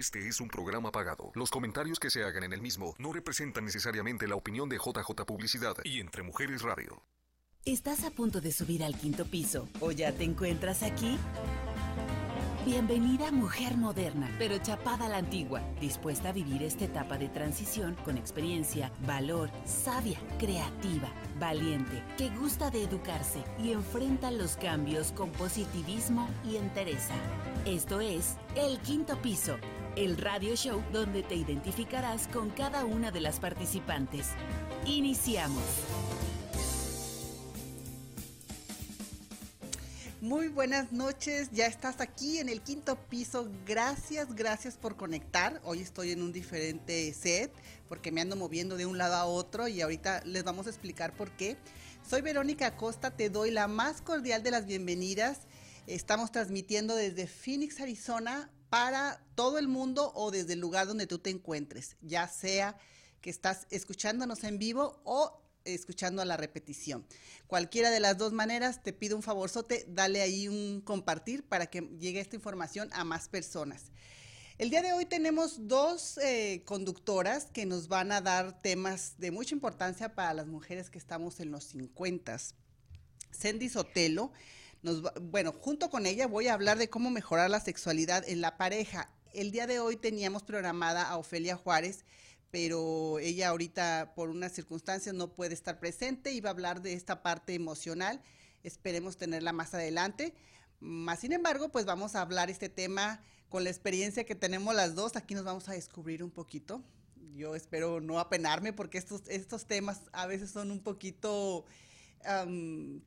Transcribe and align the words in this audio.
Este 0.00 0.26
es 0.26 0.40
un 0.40 0.48
programa 0.48 0.90
pagado. 0.90 1.30
Los 1.34 1.50
comentarios 1.50 2.00
que 2.00 2.08
se 2.08 2.24
hagan 2.24 2.44
en 2.44 2.54
el 2.54 2.62
mismo 2.62 2.94
no 2.98 3.12
representan 3.12 3.66
necesariamente 3.66 4.26
la 4.26 4.34
opinión 4.34 4.66
de 4.66 4.78
JJ 4.78 5.26
Publicidad 5.26 5.76
y 5.84 6.00
Entre 6.00 6.22
Mujeres 6.22 6.62
Radio. 6.62 7.02
¿Estás 7.66 8.04
a 8.04 8.10
punto 8.10 8.40
de 8.40 8.50
subir 8.50 8.82
al 8.82 8.96
quinto 8.96 9.26
piso 9.26 9.68
o 9.78 9.92
ya 9.92 10.10
te 10.12 10.24
encuentras 10.24 10.82
aquí? 10.82 11.18
Bienvenida 12.64 13.30
mujer 13.30 13.76
moderna, 13.76 14.30
pero 14.38 14.58
chapada 14.58 15.06
a 15.06 15.08
la 15.08 15.16
antigua, 15.16 15.62
dispuesta 15.80 16.28
a 16.28 16.32
vivir 16.32 16.62
esta 16.62 16.84
etapa 16.84 17.18
de 17.18 17.28
transición 17.28 17.94
con 18.04 18.16
experiencia, 18.16 18.92
valor, 19.06 19.50
sabia, 19.64 20.18
creativa, 20.38 21.08
valiente, 21.38 22.02
que 22.16 22.28
gusta 22.30 22.70
de 22.70 22.84
educarse 22.84 23.42
y 23.58 23.72
enfrenta 23.72 24.30
los 24.30 24.56
cambios 24.56 25.12
con 25.12 25.30
positivismo 25.32 26.28
y 26.44 26.56
entereza. 26.56 27.14
Esto 27.64 28.00
es 28.00 28.36
El 28.54 28.78
Quinto 28.80 29.20
Piso, 29.22 29.56
el 29.96 30.16
radio 30.16 30.54
show 30.56 30.82
donde 30.92 31.22
te 31.22 31.34
identificarás 31.34 32.28
con 32.28 32.50
cada 32.50 32.84
una 32.84 33.10
de 33.10 33.20
las 33.20 33.40
participantes. 33.40 34.28
Iniciamos. 34.86 35.62
Muy 40.20 40.48
buenas 40.48 40.92
noches, 40.92 41.48
ya 41.50 41.66
estás 41.66 42.00
aquí 42.00 42.38
en 42.38 42.50
el 42.50 42.60
quinto 42.60 42.96
piso. 43.08 43.48
Gracias, 43.66 44.34
gracias 44.34 44.76
por 44.76 44.96
conectar. 44.96 45.60
Hoy 45.64 45.80
estoy 45.80 46.12
en 46.12 46.22
un 46.22 46.30
diferente 46.30 47.12
set 47.14 47.50
porque 47.88 48.12
me 48.12 48.20
ando 48.20 48.36
moviendo 48.36 48.76
de 48.76 48.84
un 48.84 48.98
lado 48.98 49.14
a 49.14 49.24
otro 49.24 49.66
y 49.66 49.80
ahorita 49.80 50.22
les 50.26 50.44
vamos 50.44 50.66
a 50.66 50.70
explicar 50.70 51.14
por 51.14 51.30
qué. 51.30 51.56
Soy 52.06 52.20
Verónica 52.20 52.66
Acosta, 52.66 53.10
te 53.10 53.30
doy 53.30 53.50
la 53.50 53.66
más 53.66 54.02
cordial 54.02 54.42
de 54.42 54.50
las 54.50 54.66
bienvenidas. 54.66 55.40
Estamos 55.86 56.30
transmitiendo 56.30 56.94
desde 56.94 57.26
Phoenix, 57.26 57.80
Arizona, 57.80 58.50
para 58.70 59.22
todo 59.34 59.58
el 59.58 59.68
mundo 59.68 60.12
o 60.14 60.30
desde 60.30 60.54
el 60.54 60.60
lugar 60.60 60.86
donde 60.86 61.06
tú 61.06 61.18
te 61.18 61.30
encuentres, 61.30 61.96
ya 62.00 62.28
sea 62.28 62.78
que 63.20 63.28
estás 63.28 63.66
escuchándonos 63.70 64.44
en 64.44 64.58
vivo 64.58 65.00
o 65.04 65.42
escuchando 65.64 66.22
a 66.22 66.24
la 66.24 66.36
repetición. 66.36 67.04
Cualquiera 67.46 67.90
de 67.90 68.00
las 68.00 68.16
dos 68.16 68.32
maneras, 68.32 68.82
te 68.82 68.92
pido 68.92 69.16
un 69.16 69.22
favorzote, 69.22 69.84
dale 69.88 70.22
ahí 70.22 70.48
un 70.48 70.80
compartir 70.80 71.44
para 71.44 71.66
que 71.66 71.82
llegue 71.98 72.20
esta 72.20 72.36
información 72.36 72.88
a 72.92 73.04
más 73.04 73.28
personas. 73.28 73.90
El 74.56 74.70
día 74.70 74.82
de 74.82 74.92
hoy 74.92 75.06
tenemos 75.06 75.68
dos 75.68 76.18
eh, 76.18 76.62
conductoras 76.66 77.46
que 77.46 77.66
nos 77.66 77.88
van 77.88 78.12
a 78.12 78.20
dar 78.20 78.60
temas 78.60 79.14
de 79.18 79.30
mucha 79.30 79.54
importancia 79.54 80.14
para 80.14 80.34
las 80.34 80.46
mujeres 80.46 80.90
que 80.90 80.98
estamos 80.98 81.40
en 81.40 81.50
los 81.50 81.64
50. 81.64 82.36
Sandy 83.30 83.68
Sotelo, 83.68 84.32
bueno, 85.22 85.52
junto 85.52 85.90
con 85.90 86.06
ella 86.06 86.26
voy 86.26 86.48
a 86.48 86.54
hablar 86.54 86.78
de 86.78 86.88
cómo 86.88 87.10
mejorar 87.10 87.50
la 87.50 87.60
sexualidad 87.60 88.28
en 88.28 88.40
la 88.40 88.56
pareja. 88.56 89.10
El 89.32 89.50
día 89.50 89.66
de 89.66 89.78
hoy 89.78 89.96
teníamos 89.96 90.42
programada 90.42 91.08
a 91.08 91.18
Ofelia 91.18 91.56
Juárez, 91.56 92.04
pero 92.50 93.18
ella 93.18 93.48
ahorita 93.48 94.12
por 94.16 94.28
unas 94.28 94.52
circunstancias 94.52 95.14
no 95.14 95.34
puede 95.34 95.54
estar 95.54 95.78
presente 95.78 96.32
y 96.32 96.40
va 96.40 96.50
a 96.50 96.52
hablar 96.52 96.82
de 96.82 96.94
esta 96.94 97.22
parte 97.22 97.54
emocional. 97.54 98.20
Esperemos 98.62 99.16
tenerla 99.16 99.52
más 99.52 99.74
adelante. 99.74 100.34
Más 100.80 101.20
sin 101.20 101.32
embargo, 101.32 101.68
pues 101.68 101.84
vamos 101.84 102.14
a 102.14 102.22
hablar 102.22 102.50
este 102.50 102.68
tema 102.68 103.22
con 103.48 103.64
la 103.64 103.70
experiencia 103.70 104.24
que 104.24 104.34
tenemos 104.34 104.74
las 104.74 104.94
dos. 104.94 105.16
Aquí 105.16 105.34
nos 105.34 105.44
vamos 105.44 105.68
a 105.68 105.72
descubrir 105.72 106.24
un 106.24 106.30
poquito. 106.30 106.82
Yo 107.34 107.54
espero 107.54 108.00
no 108.00 108.18
apenarme 108.18 108.72
porque 108.72 108.98
estos, 108.98 109.22
estos 109.28 109.66
temas 109.66 110.00
a 110.12 110.26
veces 110.26 110.50
son 110.50 110.70
un 110.70 110.80
poquito, 110.80 111.64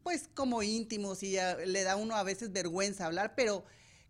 pues 0.04 0.30
como 0.34 0.64
íntimos 0.64 1.24
y 1.24 1.38
le 1.66 1.84
da 1.84 1.96
uno 1.96 2.16
a 2.16 2.24
veces 2.24 2.52
vergüenza 2.52 3.06
hablar, 3.06 3.36
pero 3.36 3.64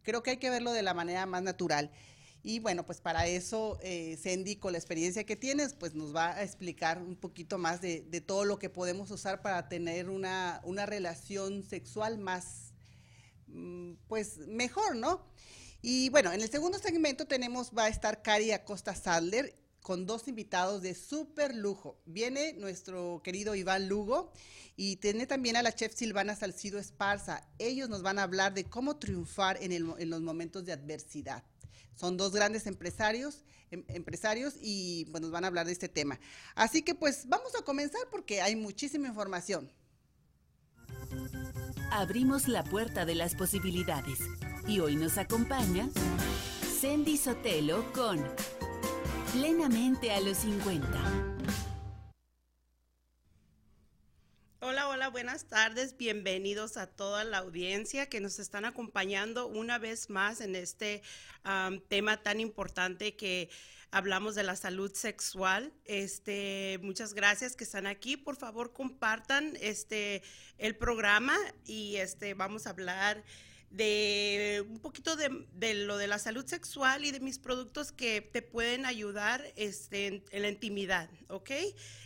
creo 0.04 0.24
que 0.24 0.32
hay 0.32 0.38
que 0.38 0.50
verlo 0.50 0.72
de 0.72 0.84
la 0.84 0.94
manera 0.94 1.26
más 1.26 1.44
natural. 1.44 1.92
Y 2.46 2.60
bueno, 2.60 2.86
pues 2.86 3.00
para 3.00 3.26
eso, 3.26 3.80
eh, 3.82 4.18
con 4.60 4.74
la 4.74 4.78
experiencia 4.78 5.24
que 5.24 5.38
tienes, 5.38 5.74
pues 5.74 5.96
nos 5.96 6.14
va 6.14 6.32
a 6.32 6.44
explicar 6.44 7.02
un 7.02 7.16
poquito 7.16 7.58
más 7.58 7.80
de, 7.80 8.02
todo 8.26 8.44
lo 8.44 8.60
que 8.60 8.70
podemos 8.70 9.10
usar 9.12 9.42
para 9.42 9.70
tener 9.70 10.10
una, 10.10 10.60
relación 10.86 11.64
sexual 11.64 12.18
más, 12.18 12.74
mm, 13.48 13.94
pues 14.10 14.40
mejor, 14.40 14.98
¿no? 14.98 15.26
Y 15.82 16.10
bueno, 16.10 16.34
en 16.34 16.42
el 16.42 16.50
segundo 16.50 16.80
segmento 16.80 17.26
tenemos, 17.26 17.72
va 17.78 17.86
a 17.86 17.90
estar 17.90 18.22
Cari 18.22 18.52
Acosta 18.52 18.94
Sadler 18.94 19.56
con 19.84 20.08
dos 20.08 20.28
invitados 20.28 20.82
de 20.82 20.96
súper 20.96 21.54
lujo. 21.54 22.02
Viene 22.06 22.54
nuestro 22.54 23.22
querido 23.24 23.54
Iván 23.54 23.90
Lugo 23.90 24.32
y 24.78 24.96
tiene 24.96 25.28
también 25.28 25.58
a 25.58 25.62
la 25.62 25.76
chef 25.76 25.94
Silvana 25.94 26.36
Salcido 26.36 26.80
Esparza. 26.80 27.48
Ellos 27.60 27.90
nos 27.90 28.02
van 28.02 28.18
a 28.18 28.24
hablar 28.24 28.54
de 28.54 28.64
cómo 28.64 28.96
triunfar 28.96 29.62
en, 29.62 30.10
los 30.10 30.22
momentos 30.22 30.66
de 30.66 30.72
adversidad. 30.72 31.44
Son 31.96 32.18
dos 32.18 32.32
grandes 32.32 32.66
empresarios, 32.66 33.44
em, 33.70 33.84
empresarios 33.90 34.56
y 34.62 35.04
bueno, 35.12 35.28
nos 35.28 35.32
van 35.34 35.44
a 35.44 35.48
hablar 35.48 35.68
de 35.68 35.74
este 35.74 35.90
tema. 35.90 36.18
Así 36.56 36.82
que 36.82 36.96
pues 36.96 37.28
vamos 37.28 37.54
a 37.56 37.64
comenzar 37.64 38.02
porque 38.10 38.42
hay 38.42 38.56
muchísima 38.56 39.10
información. 39.10 39.70
Abrimos 41.92 42.48
la 42.48 42.64
puerta 42.64 43.06
de 43.06 43.16
las 43.16 43.36
posibilidades 43.36 44.20
y 44.66 44.80
hoy 44.80 44.96
nos 44.96 45.18
acompaña 45.18 45.90
Sandy 46.82 47.18
Sotelo 47.18 47.92
con 47.94 48.24
Plenamente 49.34 50.12
a 50.12 50.22
los 50.22 50.38
50. 50.38 50.88
Hola, 54.60 54.88
hola, 54.88 55.08
buenas 55.10 55.48
tardes. 55.48 55.98
Bienvenidos 55.98 56.78
a 56.78 56.86
toda 56.86 57.24
la 57.24 57.40
audiencia 57.40 58.08
que 58.10 58.22
nos 58.22 58.38
están 58.38 58.64
acompañando 58.64 59.48
una 59.48 59.80
vez 59.80 60.12
más 60.12 60.40
en 60.40 60.56
este 60.56 61.02
tema 61.88 62.22
tan 62.22 62.42
importante 62.42 63.16
que 63.16 63.50
hablamos 63.90 64.36
de 64.36 64.44
la 64.44 64.56
salud 64.56 64.94
sexual. 64.94 65.74
Este, 65.86 66.80
muchas 66.84 67.16
gracias 67.16 67.56
que 67.56 67.64
están 67.64 67.88
aquí. 67.88 68.18
Por 68.18 68.36
favor, 68.36 68.72
compartan 68.72 69.58
este 69.60 70.22
el 70.60 70.76
programa 70.76 71.36
y 71.66 71.96
este 71.96 72.36
vamos 72.36 72.68
a 72.68 72.70
hablar 72.70 73.24
de 73.74 74.64
un 74.70 74.80
poquito 74.80 75.16
de, 75.16 75.74
lo 75.74 75.98
de 75.98 76.06
la 76.08 76.20
salud 76.20 76.46
sexual 76.46 77.06
y 77.06 77.12
de 77.12 77.20
mis 77.20 77.40
productos 77.40 77.92
que 77.92 78.22
te 78.22 78.44
pueden 78.44 78.86
ayudar 78.86 79.44
este, 79.56 80.24
en, 80.30 80.42
la 80.44 80.48
intimidad, 80.48 81.10
¿ok? 81.28 81.50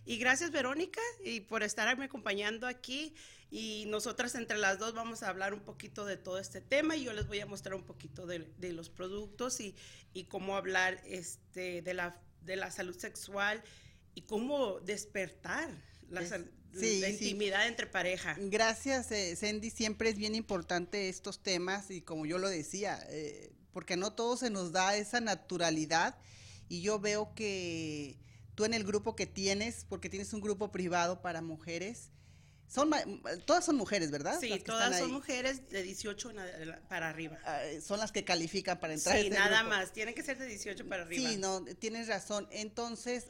Y 0.05 0.17
gracias 0.17 0.51
Verónica 0.51 1.01
y 1.25 1.41
por 1.41 1.63
estarme 1.63 2.05
acompañando 2.05 2.67
aquí 2.67 3.13
y 3.51 3.83
nosotras 3.88 4.35
entre 4.35 4.57
las 4.57 4.79
dos 4.79 4.94
vamos 4.94 5.23
a 5.23 5.28
hablar 5.28 5.53
un 5.53 5.59
poquito 5.59 6.05
de 6.05 6.16
todo 6.16 6.39
este 6.39 6.61
tema 6.61 6.95
y 6.95 7.03
yo 7.03 7.11
les 7.11 7.28
voy 7.28 7.41
a 7.41 7.45
mostrar 7.45 7.75
un 7.75 7.84
poquito 7.84 8.25
de, 8.25 8.47
los 8.72 8.89
productos 8.89 9.59
y, 9.59 9.75
y, 10.13 10.23
cómo 10.23 10.55
hablar 10.55 11.01
este, 11.05 11.81
de, 11.81 11.94
la, 11.94 12.17
de 12.44 12.55
la 12.55 12.72
salud 12.72 12.97
sexual 12.97 13.61
y 14.16 14.22
cómo 14.22 14.79
despertar 14.79 15.69
la, 16.09 16.22
intimidad 16.86 17.68
entre 17.68 17.88
pareja. 17.88 18.36
Gracias, 18.40 19.12
eh, 19.12 19.36
Sandy. 19.36 19.70
Siempre 19.70 20.10
es 20.10 20.18
bien 20.18 20.36
importante 20.36 21.10
estos 21.10 21.42
temas 21.42 21.92
y 21.92 22.02
como 22.02 22.26
yo 22.26 22.38
lo 22.38 22.50
decía, 22.50 23.00
eh, 23.10 23.52
porque 23.72 23.98
no 23.98 24.14
todo 24.14 24.38
se 24.38 24.50
nos 24.50 24.72
da 24.72 24.96
esa 24.96 25.22
naturalidad 25.22 26.18
y 26.70 26.82
yo 26.82 27.00
veo 27.00 27.34
que 27.36 28.18
tú 28.56 28.66
en 28.66 28.74
el 28.74 28.84
grupo 28.84 29.16
que 29.16 29.26
tienes, 29.26 29.86
porque 29.88 30.10
tienes 30.10 30.34
un 30.34 30.42
grupo 30.42 30.72
privado 30.72 31.22
para 31.22 31.42
mujeres, 31.42 32.10
son, 32.67 32.91
todas 33.45 33.63
son 33.63 33.78
mujeres, 33.78 34.11
¿verdad? 34.11 34.38
Sí, 34.41 34.61
todas 34.66 35.00
son 35.00 35.11
mujeres 35.11 35.69
de 35.69 35.83
18 35.83 36.33
para 36.89 37.09
arriba. 37.09 37.39
Ah, 37.45 37.61
son 37.81 38.00
las 38.00 38.11
que 38.11 38.25
califican 38.25 38.78
para 38.79 38.94
entrar. 38.94 39.17
Sí, 39.17 39.29
nada 39.29 39.63
más, 39.63 39.94
tienen 39.94 40.13
que 40.13 40.22
ser 40.22 40.38
de 40.38 40.47
18 40.47 40.88
para 40.88 41.03
arriba. 41.03 41.29
Sí, 41.29 41.38
no, 41.38 41.63
tienes 41.63 42.07
razón. 42.09 42.45
Entonces, 42.51 43.28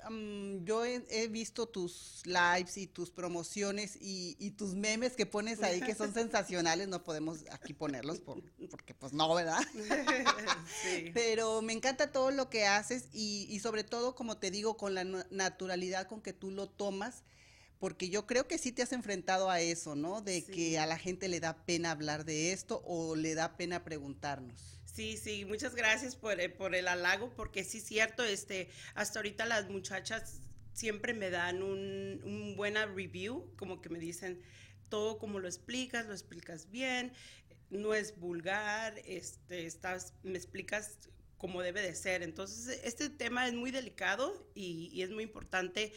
yo 0.64 0.86
he, 0.86 1.28
visto 1.28 1.68
tus 1.68 2.24
lives 2.26 2.78
y 2.78 2.88
tus 2.88 3.12
promociones 3.12 3.98
y, 4.02 4.52
tus 4.58 4.74
memes 4.74 5.16
que 5.16 5.28
pones 5.28 5.62
ahí 5.62 5.82
que 5.82 5.94
son 5.94 6.14
sensacionales, 6.14 6.88
no 6.88 7.04
podemos 7.04 7.44
aquí 7.52 7.74
ponerlos 7.74 8.20
porque 8.20 8.96
pues 8.96 9.14
no, 9.14 9.34
¿verdad? 9.36 9.62
sí. 10.84 11.12
Pero 11.14 11.62
me 11.62 11.74
encanta 11.74 12.12
todo 12.12 12.32
lo 12.32 12.50
que 12.50 12.66
haces 12.66 13.10
y, 13.14 13.46
y 13.52 13.60
sobre 13.60 13.84
todo, 13.84 14.16
como 14.16 14.38
te 14.38 14.50
digo, 14.50 14.78
con 14.78 14.96
la 14.96 15.04
naturalidad 15.04 16.08
con 16.08 16.22
que 16.22 16.34
tú 16.34 16.50
lo 16.50 16.68
tomas 16.68 17.24
porque 17.80 18.10
yo 18.10 18.26
creo 18.26 18.48
que 18.48 18.58
sí 18.58 18.72
te 18.72 18.82
has 18.82 18.92
enfrentado 18.92 19.50
a 19.50 19.62
eso, 19.62 19.96
¿no? 19.96 20.22
De 20.22 20.44
que 20.44 20.80
a 20.80 20.86
la 20.86 20.98
gente 20.98 21.28
le 21.28 21.40
da 21.40 21.66
pena 21.66 21.92
hablar 21.92 22.26
de 22.26 22.52
esto 22.52 22.82
o 22.86 23.16
le 23.16 23.36
da 23.36 23.58
pena 23.58 23.84
preguntarnos. 23.84 24.80
Sí, 24.86 25.18
sí, 25.18 25.46
muchas 25.46 25.76
gracias 25.76 26.16
por, 26.16 26.40
eh, 26.40 26.50
por 26.50 26.74
el 26.74 26.88
halago, 26.88 27.32
porque 27.36 27.64
sí 27.64 27.78
es 27.78 27.84
cierto, 27.86 28.24
este, 28.24 28.70
hasta 28.96 29.20
ahorita 29.20 29.46
las 29.46 29.70
muchachas 29.70 30.40
siempre 30.74 31.14
me 31.14 31.30
dan 31.30 31.62
un, 31.62 32.22
un 32.24 32.56
buena 32.56 32.86
review, 32.88 33.52
como 33.58 33.80
que 33.82 33.90
me 33.90 34.00
dicen 34.00 34.42
todo 34.90 35.20
como 35.20 35.40
lo 35.40 35.48
explicas, 35.48 36.08
lo 36.08 36.14
explicas 36.14 36.72
bien, 36.72 37.14
no 37.70 37.94
es 37.94 38.18
vulgar, 38.18 39.00
este, 39.06 39.66
estás, 39.66 40.14
me 40.24 40.38
explicas 40.38 41.10
como 41.38 41.62
debe 41.62 41.82
de 41.82 41.94
ser. 41.94 42.24
Entonces, 42.24 42.80
este 42.84 43.10
tema 43.10 43.48
es 43.48 43.54
muy 43.54 43.72
delicado 43.72 44.48
y, 44.56 44.90
y 44.92 45.04
es 45.04 45.12
muy 45.12 45.24
importante 45.24 45.94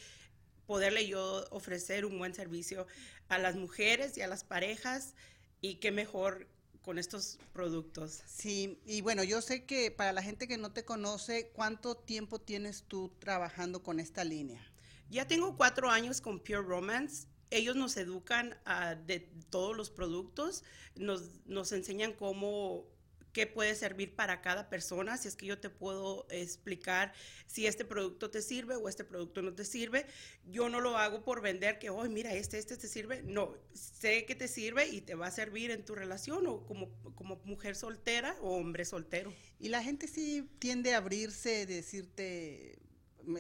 poderle 0.71 1.09
yo 1.09 1.45
ofrecer 1.51 2.05
un 2.05 2.17
buen 2.17 2.33
servicio 2.33 2.87
a 3.29 3.39
las 3.39 3.57
mujeres 3.57 4.17
y 4.17 4.21
a 4.21 4.29
las 4.29 4.45
parejas 4.45 5.15
y 5.61 5.81
qué 5.81 5.91
mejor 5.91 6.47
con 6.81 6.97
estos 6.97 7.41
productos. 7.53 8.23
Sí, 8.25 8.79
y 8.87 9.01
bueno, 9.01 9.25
yo 9.25 9.43
sé 9.43 9.65
que 9.65 9.91
para 9.91 10.13
la 10.13 10.23
gente 10.23 10.47
que 10.47 10.59
no 10.59 10.71
te 10.73 10.85
conoce, 10.85 11.51
¿cuánto 11.55 11.97
tiempo 11.97 12.41
tienes 12.41 12.85
tú 12.87 13.11
trabajando 13.19 13.83
con 13.83 13.99
esta 13.99 14.23
línea? 14.23 14.65
Ya 15.09 15.27
tengo 15.27 15.57
cuatro 15.57 15.91
años 15.91 16.21
con 16.21 16.39
Pure 16.39 16.63
Romance. 16.63 17.27
Ellos 17.51 17.75
nos 17.75 17.97
educan 17.97 18.57
uh, 18.65 18.95
de 19.07 19.29
todos 19.51 19.77
los 19.77 19.91
productos, 19.91 20.63
nos, 20.95 21.45
nos 21.47 21.73
enseñan 21.73 22.13
cómo 22.13 22.87
qué 23.33 23.47
puede 23.47 23.75
servir 23.75 24.15
para 24.15 24.41
cada 24.41 24.69
persona, 24.69 25.17
si 25.17 25.29
es 25.29 25.37
que 25.37 25.47
yo 25.47 25.59
te 25.59 25.71
puedo 25.71 26.27
explicar 26.31 27.13
si 27.47 27.67
este 27.67 27.85
producto 27.85 28.31
te 28.31 28.43
sirve 28.43 28.77
o 28.77 28.89
este 28.89 29.05
producto 29.05 29.43
no 29.43 29.53
te 29.55 29.65
sirve. 29.65 30.07
Yo 30.45 30.69
no 30.69 30.81
lo 30.81 30.97
hago 30.97 31.23
por 31.23 31.41
vender 31.41 31.79
que, 31.79 31.91
oh, 31.91 32.05
mira, 32.05 32.33
este, 32.35 32.59
este 32.59 32.77
te 32.77 32.89
sirve. 32.89 33.23
No, 33.23 33.55
sé 33.73 34.25
que 34.25 34.35
te 34.35 34.49
sirve 34.49 34.89
y 34.89 35.01
te 35.01 35.15
va 35.15 35.27
a 35.27 35.31
servir 35.31 35.71
en 35.71 35.85
tu 35.85 35.95
relación 35.95 36.47
o 36.47 36.67
como, 36.67 36.91
como 37.15 37.41
mujer 37.45 37.77
soltera 37.77 38.37
o 38.41 38.57
hombre 38.57 38.85
soltero. 38.85 39.33
Y 39.59 39.69
la 39.69 39.83
gente 39.83 40.09
sí 40.09 40.49
tiende 40.59 40.95
a 40.95 40.99
abrirse, 40.99 41.67
decirte, 41.67 42.79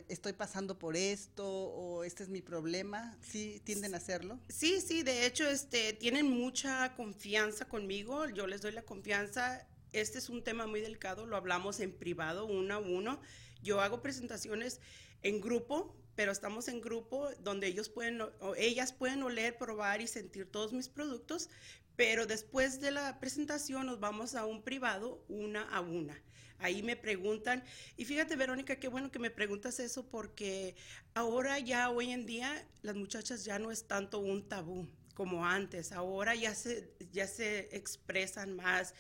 estoy 0.09 0.33
pasando 0.33 0.79
por 0.79 0.97
esto 0.97 1.47
o 1.47 2.05
este 2.05 2.23
es 2.23 2.29
mi 2.29 2.43
problema, 2.43 3.17
¿sí 3.23 3.61
tienden 3.65 3.95
a 3.95 3.99
hacerlo? 3.99 4.39
Sí, 4.49 4.81
sí, 4.81 5.03
de 5.03 5.27
hecho 5.27 5.49
este 5.49 5.93
tienen 5.93 6.27
mucha 6.27 6.95
confianza 6.95 7.67
conmigo, 7.67 8.29
yo 8.29 8.47
les 8.47 8.61
doy 8.61 8.73
la 8.73 8.83
confianza 8.83 9.67
este 9.93 10.19
es 10.19 10.29
un 10.29 10.43
tema 10.43 10.67
muy 10.67 10.81
delicado, 10.81 11.27
lo 11.27 11.37
hablamos 11.37 11.81
en 11.81 11.93
privado, 11.93 12.47
uno 12.47 12.75
a 12.75 12.79
uno. 12.79 13.21
Yo 13.63 13.81
hago 13.81 14.03
presentaciones 14.03 14.81
en 15.23 15.41
grupo, 15.41 15.97
pero 16.15 16.33
estamos 16.33 16.69
en 16.69 16.81
grupo 16.81 17.29
donde 17.41 17.67
ellos 17.67 17.89
pueden, 17.89 18.21
o 18.21 18.55
ellas 18.57 18.93
pueden 18.93 19.23
oler, 19.23 19.57
probar 19.57 20.01
y 20.01 20.07
sentir 20.07 20.51
todos 20.51 20.73
mis 20.73 20.89
productos, 20.89 21.51
pero 21.97 22.27
después 22.27 22.81
de 22.81 22.91
la 22.91 23.19
presentación 23.21 23.87
nos 23.87 24.01
vamos 24.01 24.35
a 24.35 24.47
un 24.47 24.63
privado 24.63 25.25
una 25.29 25.63
a 25.63 25.81
una. 25.81 26.21
Ahí 26.59 26.83
me 26.83 26.95
preguntan, 26.95 27.65
y 27.97 28.05
fíjate 28.05 28.37
Verónica, 28.37 28.77
qué 28.77 28.89
bueno 28.89 29.11
que 29.11 29.19
me 29.19 29.31
preguntas 29.31 29.81
eso 29.81 30.07
porque 30.07 30.75
ahora 31.15 31.59
ya 31.59 31.89
hoy 31.89 32.11
en 32.11 32.27
día 32.27 32.67
las 32.83 32.97
muchachas 32.97 33.45
ya 33.45 33.59
no 33.59 33.71
es 33.71 33.87
tanto 33.87 34.19
un 34.19 34.47
tabú 34.47 34.87
como 35.15 35.47
antes, 35.47 35.93
ahora 35.93 36.35
ya 36.35 36.55
se, 36.55 36.93
ya 37.13 37.27
se 37.27 37.75
expresan 37.75 38.57
más 38.57 38.95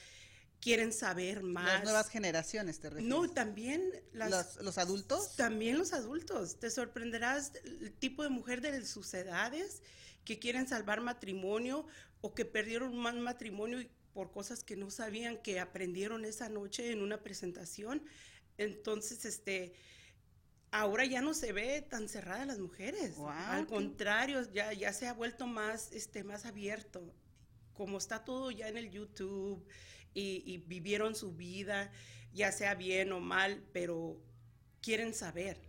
quieren 0.60 0.92
saber 0.92 1.42
más. 1.42 1.66
Las 1.66 1.84
nuevas 1.84 2.08
generaciones, 2.08 2.80
te 2.80 2.90
refieres. 2.90 3.08
No, 3.08 3.28
también 3.28 3.82
las, 4.12 4.56
los, 4.56 4.78
adultos. 4.78 5.36
También 5.36 5.78
los 5.78 5.92
adultos. 5.92 6.60
Te 6.60 6.70
sorprenderás 6.70 7.52
el 7.64 7.92
tipo 7.92 8.22
de 8.22 8.28
mujer 8.28 8.60
de 8.60 8.84
sus 8.84 9.12
edades 9.14 9.82
que 10.24 10.38
quieren 10.38 10.68
salvar 10.68 11.00
matrimonio 11.00 11.86
o 12.20 12.34
que 12.34 12.44
perdieron 12.44 12.96
un 12.96 13.20
matrimonio 13.20 13.86
por 14.12 14.32
cosas 14.32 14.62
que 14.62 14.76
no 14.76 14.90
sabían 14.90 15.38
que 15.38 15.60
aprendieron 15.60 16.24
esa 16.24 16.48
noche 16.48 16.92
en 16.92 17.02
una 17.02 17.22
presentación. 17.22 18.02
Entonces, 18.58 19.24
este, 19.24 19.72
ahora 20.70 21.06
ya 21.06 21.22
no 21.22 21.32
se 21.32 21.52
ve 21.52 21.82
tan 21.82 22.08
cerrada 22.08 22.44
las 22.44 22.58
mujeres. 22.58 23.16
Al 23.18 23.66
contrario, 23.66 24.42
ya, 24.52 24.72
ya 24.72 24.92
se 24.92 25.06
ha 25.06 25.14
vuelto 25.14 25.46
más, 25.46 25.92
este, 25.92 26.24
más 26.24 26.44
abierto. 26.44 27.14
Como 27.72 27.96
está 27.96 28.24
todo 28.24 28.50
ya 28.50 28.68
en 28.68 28.76
el 28.76 28.90
YouTube, 28.90 29.64
y, 30.14 30.58
vivieron 30.66 31.14
su 31.14 31.32
vida, 31.32 31.90
ya 32.32 32.52
sea 32.52 32.74
bien 32.74 33.12
o 33.12 33.20
mal, 33.20 33.62
pero 33.72 34.20
quieren 34.80 35.14
saber, 35.14 35.60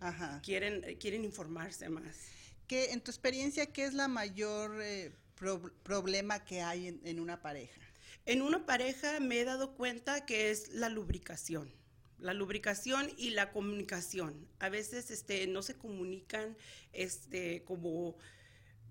Quieren, 0.44 0.98
quieren 1.00 1.26
informarse 1.26 1.90
más. 1.90 2.18
¿Qué, 2.68 2.92
en 2.92 3.02
tu 3.02 3.12
experiencia, 3.12 3.66
qué 3.66 3.86
es 3.86 3.94
la 3.94 4.08
mayor 4.08 4.82
eh, 4.82 5.12
problema 5.84 6.44
que 6.46 6.62
hay 6.62 6.88
en, 6.88 7.02
en, 7.04 7.20
una 7.20 7.42
pareja? 7.42 7.82
En 8.26 8.42
una 8.42 8.66
pareja 8.66 9.20
me 9.20 9.40
he 9.40 9.46
dado 9.46 9.76
cuenta 9.76 10.26
que 10.26 10.52
es 10.52 10.70
la 10.70 10.90
lubricación. 10.90 11.74
La 12.18 12.34
lubricación 12.34 13.12
y 13.18 13.32
la 13.32 13.52
comunicación. 13.52 14.48
A 14.60 14.70
veces 14.70 15.10
este, 15.10 15.48
no 15.48 15.64
se 15.64 15.76
comunican 15.76 16.56
este, 16.94 17.64
como 17.64 18.16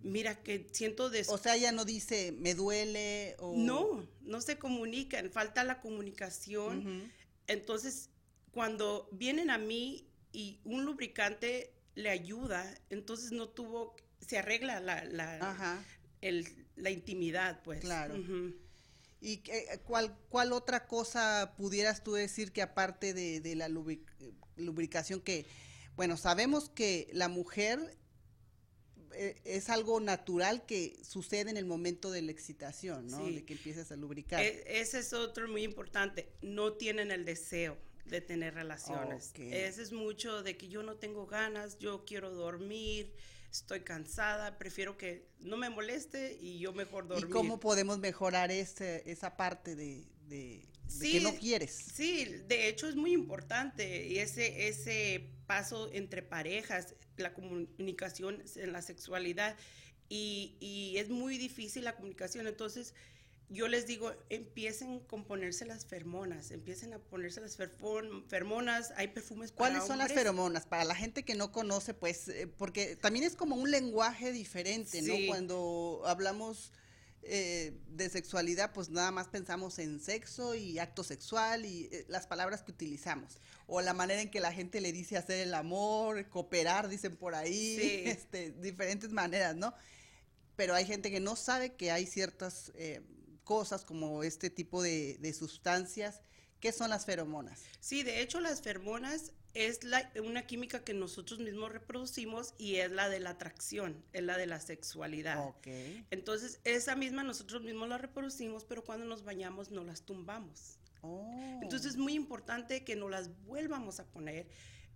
mira 0.03 0.43
que 0.43 0.69
siento 0.73 1.11
de... 1.11 1.25
O 1.29 1.39
sea, 1.39 1.57
ella 1.57 1.73
no 1.73 1.85
dice, 1.85 2.33
me 2.33 2.55
duele 2.55 3.37
o... 3.39 3.55
No, 3.57 4.07
no 4.23 4.41
se 4.41 4.59
comunican, 4.59 5.31
falta 5.31 5.65
la 5.65 5.81
comunicación. 5.81 7.13
Entonces, 7.47 8.11
cuando 8.53 9.09
vienen 9.13 9.51
a 9.51 9.59
mí 9.59 10.09
y 10.33 10.61
un 10.65 10.85
lubricante 10.85 11.75
le 11.95 12.11
ayuda, 12.11 12.73
entonces 12.89 13.33
no 13.33 13.49
tuvo, 13.49 13.95
se 14.21 14.39
arregla 14.39 14.81
la, 14.81 15.05
la, 15.05 15.85
la 16.77 16.91
intimidad, 16.91 17.63
pues. 17.63 17.81
Claro. 17.81 18.17
¿Y 19.21 19.39
qué, 19.39 19.81
cuál, 19.85 20.17
cuál 20.31 20.53
otra 20.53 20.87
cosa 20.87 21.55
pudieras 21.57 22.03
tú 22.03 22.15
decir 22.15 22.53
que 22.53 22.63
aparte 22.63 23.13
de, 23.13 23.41
de 23.41 23.55
la 23.55 23.69
lubricación 23.69 25.21
que, 25.21 25.45
bueno, 25.95 26.17
sabemos 26.17 26.71
que 26.71 27.11
la 27.13 27.29
mujer 27.29 27.99
es 29.15 29.69
algo 29.71 30.01
natural 30.01 30.65
que 30.67 30.97
sucede 31.03 31.51
en 31.51 31.57
el 31.57 31.67
momento 31.67 32.11
de 32.11 32.23
la 32.23 32.33
excitación, 32.33 33.09
¿no? 33.09 33.25
De 33.25 33.45
que 33.45 33.55
empiezas 33.55 33.91
a 33.93 33.97
lubricar. 33.97 34.43
E, 34.43 34.81
ese 34.81 35.01
es 35.01 35.13
otro 35.13 35.49
muy 35.49 35.63
importante. 35.63 36.29
No 36.43 36.75
tienen 36.75 37.11
el 37.11 37.25
deseo 37.25 37.77
de 38.07 38.21
tener 38.21 38.55
relaciones. 38.55 39.33
Ese 39.37 39.83
es 39.83 39.93
mucho 39.93 40.43
de 40.43 40.57
que 40.57 40.69
yo 40.69 40.83
no 40.83 40.97
tengo 40.97 41.27
ganas, 41.27 41.79
yo 41.79 42.05
quiero 42.05 42.31
dormir, 42.31 43.15
estoy 43.51 43.81
cansada, 43.81 44.59
prefiero 44.59 44.97
que 44.97 45.29
no 45.41 45.57
me 45.57 45.71
moleste 45.71 46.37
y 46.41 46.59
yo 46.59 46.73
mejor 46.73 47.09
dormir. 47.09 47.29
¿Y 47.29 47.33
cómo 47.33 47.61
podemos 47.61 47.99
mejorar 47.99 48.51
ese, 48.51 49.03
esa 49.07 49.37
parte 49.37 49.75
de, 49.75 50.07
que 51.01 51.21
no 51.21 51.35
quieres? 51.35 51.71
Sí, 51.95 52.25
de 52.47 52.69
hecho 52.69 52.89
es 52.89 52.97
muy 52.97 53.13
importante 53.13 54.07
y 54.07 54.19
ese, 54.19 54.69
ese 54.69 55.31
paso 55.51 55.91
entre 55.93 56.23
parejas 56.23 56.95
la 57.17 57.35
comunicación 57.35 58.41
en 58.55 58.73
la 58.73 58.83
sexualidad 58.83 59.57
y, 60.09 60.95
es 60.97 61.09
muy 61.09 61.39
difícil 61.39 61.83
la 61.85 61.97
comunicación. 61.97 62.47
Entonces, 62.47 62.95
yo 63.49 63.67
les 63.67 63.85
digo, 63.85 64.13
empiecen 64.29 65.01
con 65.01 65.25
ponerse 65.25 65.65
las 65.65 65.87
feromonas, 65.87 66.53
empiecen 66.53 66.95
a 66.95 67.01
ponerse 67.01 67.41
las 67.41 67.57
feromonas, 68.29 68.93
hay 68.97 69.09
perfumes 69.09 69.51
para 69.51 69.71
¿Cuáles 69.71 69.89
son 69.89 69.99
las 69.99 70.13
feromonas? 70.13 70.67
Para 70.67 70.85
la 70.85 70.95
gente 70.95 71.25
que 71.25 71.35
no 71.35 71.51
conoce, 71.51 71.95
pues, 71.95 72.29
eh, 72.29 72.47
porque 72.47 72.95
también 72.95 73.25
es 73.25 73.35
como 73.35 73.57
un 73.57 73.73
lenguaje 73.73 74.31
diferente, 74.31 75.03
¿no? 75.03 75.15
Cuando 75.27 76.03
hablamos 76.07 76.71
eh, 77.23 77.79
de 77.89 78.09
sexualidad, 78.09 78.73
pues 78.73 78.89
nada 78.89 79.11
más 79.11 79.29
pensamos 79.29 79.79
en 79.79 80.01
sexo 80.01 80.55
y 80.55 80.79
acto 80.79 81.05
sexual 81.05 81.67
y 81.67 81.89
eh, 81.93 82.07
las 82.09 82.27
palabras 82.27 82.63
que 82.63 82.73
utilizamos. 82.73 83.39
O 83.67 83.83
la 83.83 83.93
manera 83.93 84.23
en 84.23 84.31
que 84.31 84.41
la 84.41 84.53
gente 84.53 84.81
le 84.81 84.91
dice 84.91 85.19
hacer 85.19 85.47
el 85.47 85.55
amor, 85.55 86.29
cooperar, 86.31 86.89
dicen 86.89 87.17
por 87.17 87.35
ahí, 87.35 87.77
este, 88.07 88.53
diferentes 88.53 89.13
maneras, 89.13 89.55
¿no? 89.55 89.75
Pero 90.57 90.75
hay 90.75 90.87
gente 90.87 91.11
que 91.11 91.21
no 91.21 91.37
sabe 91.37 91.75
que 91.75 91.91
hay 91.91 92.07
ciertas 92.07 92.73
eh, 92.75 93.03
cosas 93.45 93.85
como 93.85 94.23
este 94.23 94.49
tipo 94.49 94.83
de, 94.83 95.19
de 95.21 95.35
sustancias. 95.35 96.23
¿Qué 96.59 96.73
son 96.73 96.89
las 96.89 97.05
feromonas? 97.05 97.63
Sí, 97.81 98.03
de 98.03 98.23
hecho 98.23 98.41
las 98.41 98.63
feromonas 98.63 99.33
es 99.55 99.83
la, 99.85 100.11
una 100.23 100.47
química 100.47 100.85
que 100.85 100.95
nosotros 100.95 101.41
mismos 101.41 101.73
reproducimos 101.73 102.55
y 102.59 102.77
es 102.77 102.91
la 102.91 103.09
de 103.09 103.21
la 103.21 103.31
atracción, 103.31 104.03
es 104.13 104.23
la 104.23 104.37
de 104.37 104.47
la 104.47 104.61
sexualidad. 104.61 105.55
Entonces, 106.11 106.61
esa 106.65 106.95
misma 106.95 107.23
nosotros 107.25 107.63
mismos 107.63 107.89
la 107.89 107.99
reproducimos, 107.99 108.65
pero 108.65 108.85
cuando 108.85 109.07
nos 109.07 109.25
bañamos 109.25 109.71
no 109.71 109.85
las 109.85 110.03
tumbamos. 110.03 110.79
Oh. 111.03 111.59
Entonces, 111.63 111.93
es 111.93 111.97
muy 111.97 112.15
importante 112.15 112.85
que 112.85 112.97
nos 112.97 113.11
las 113.11 113.31
vuelvamos 113.45 113.99
a 113.99 114.05
poner 114.05 114.47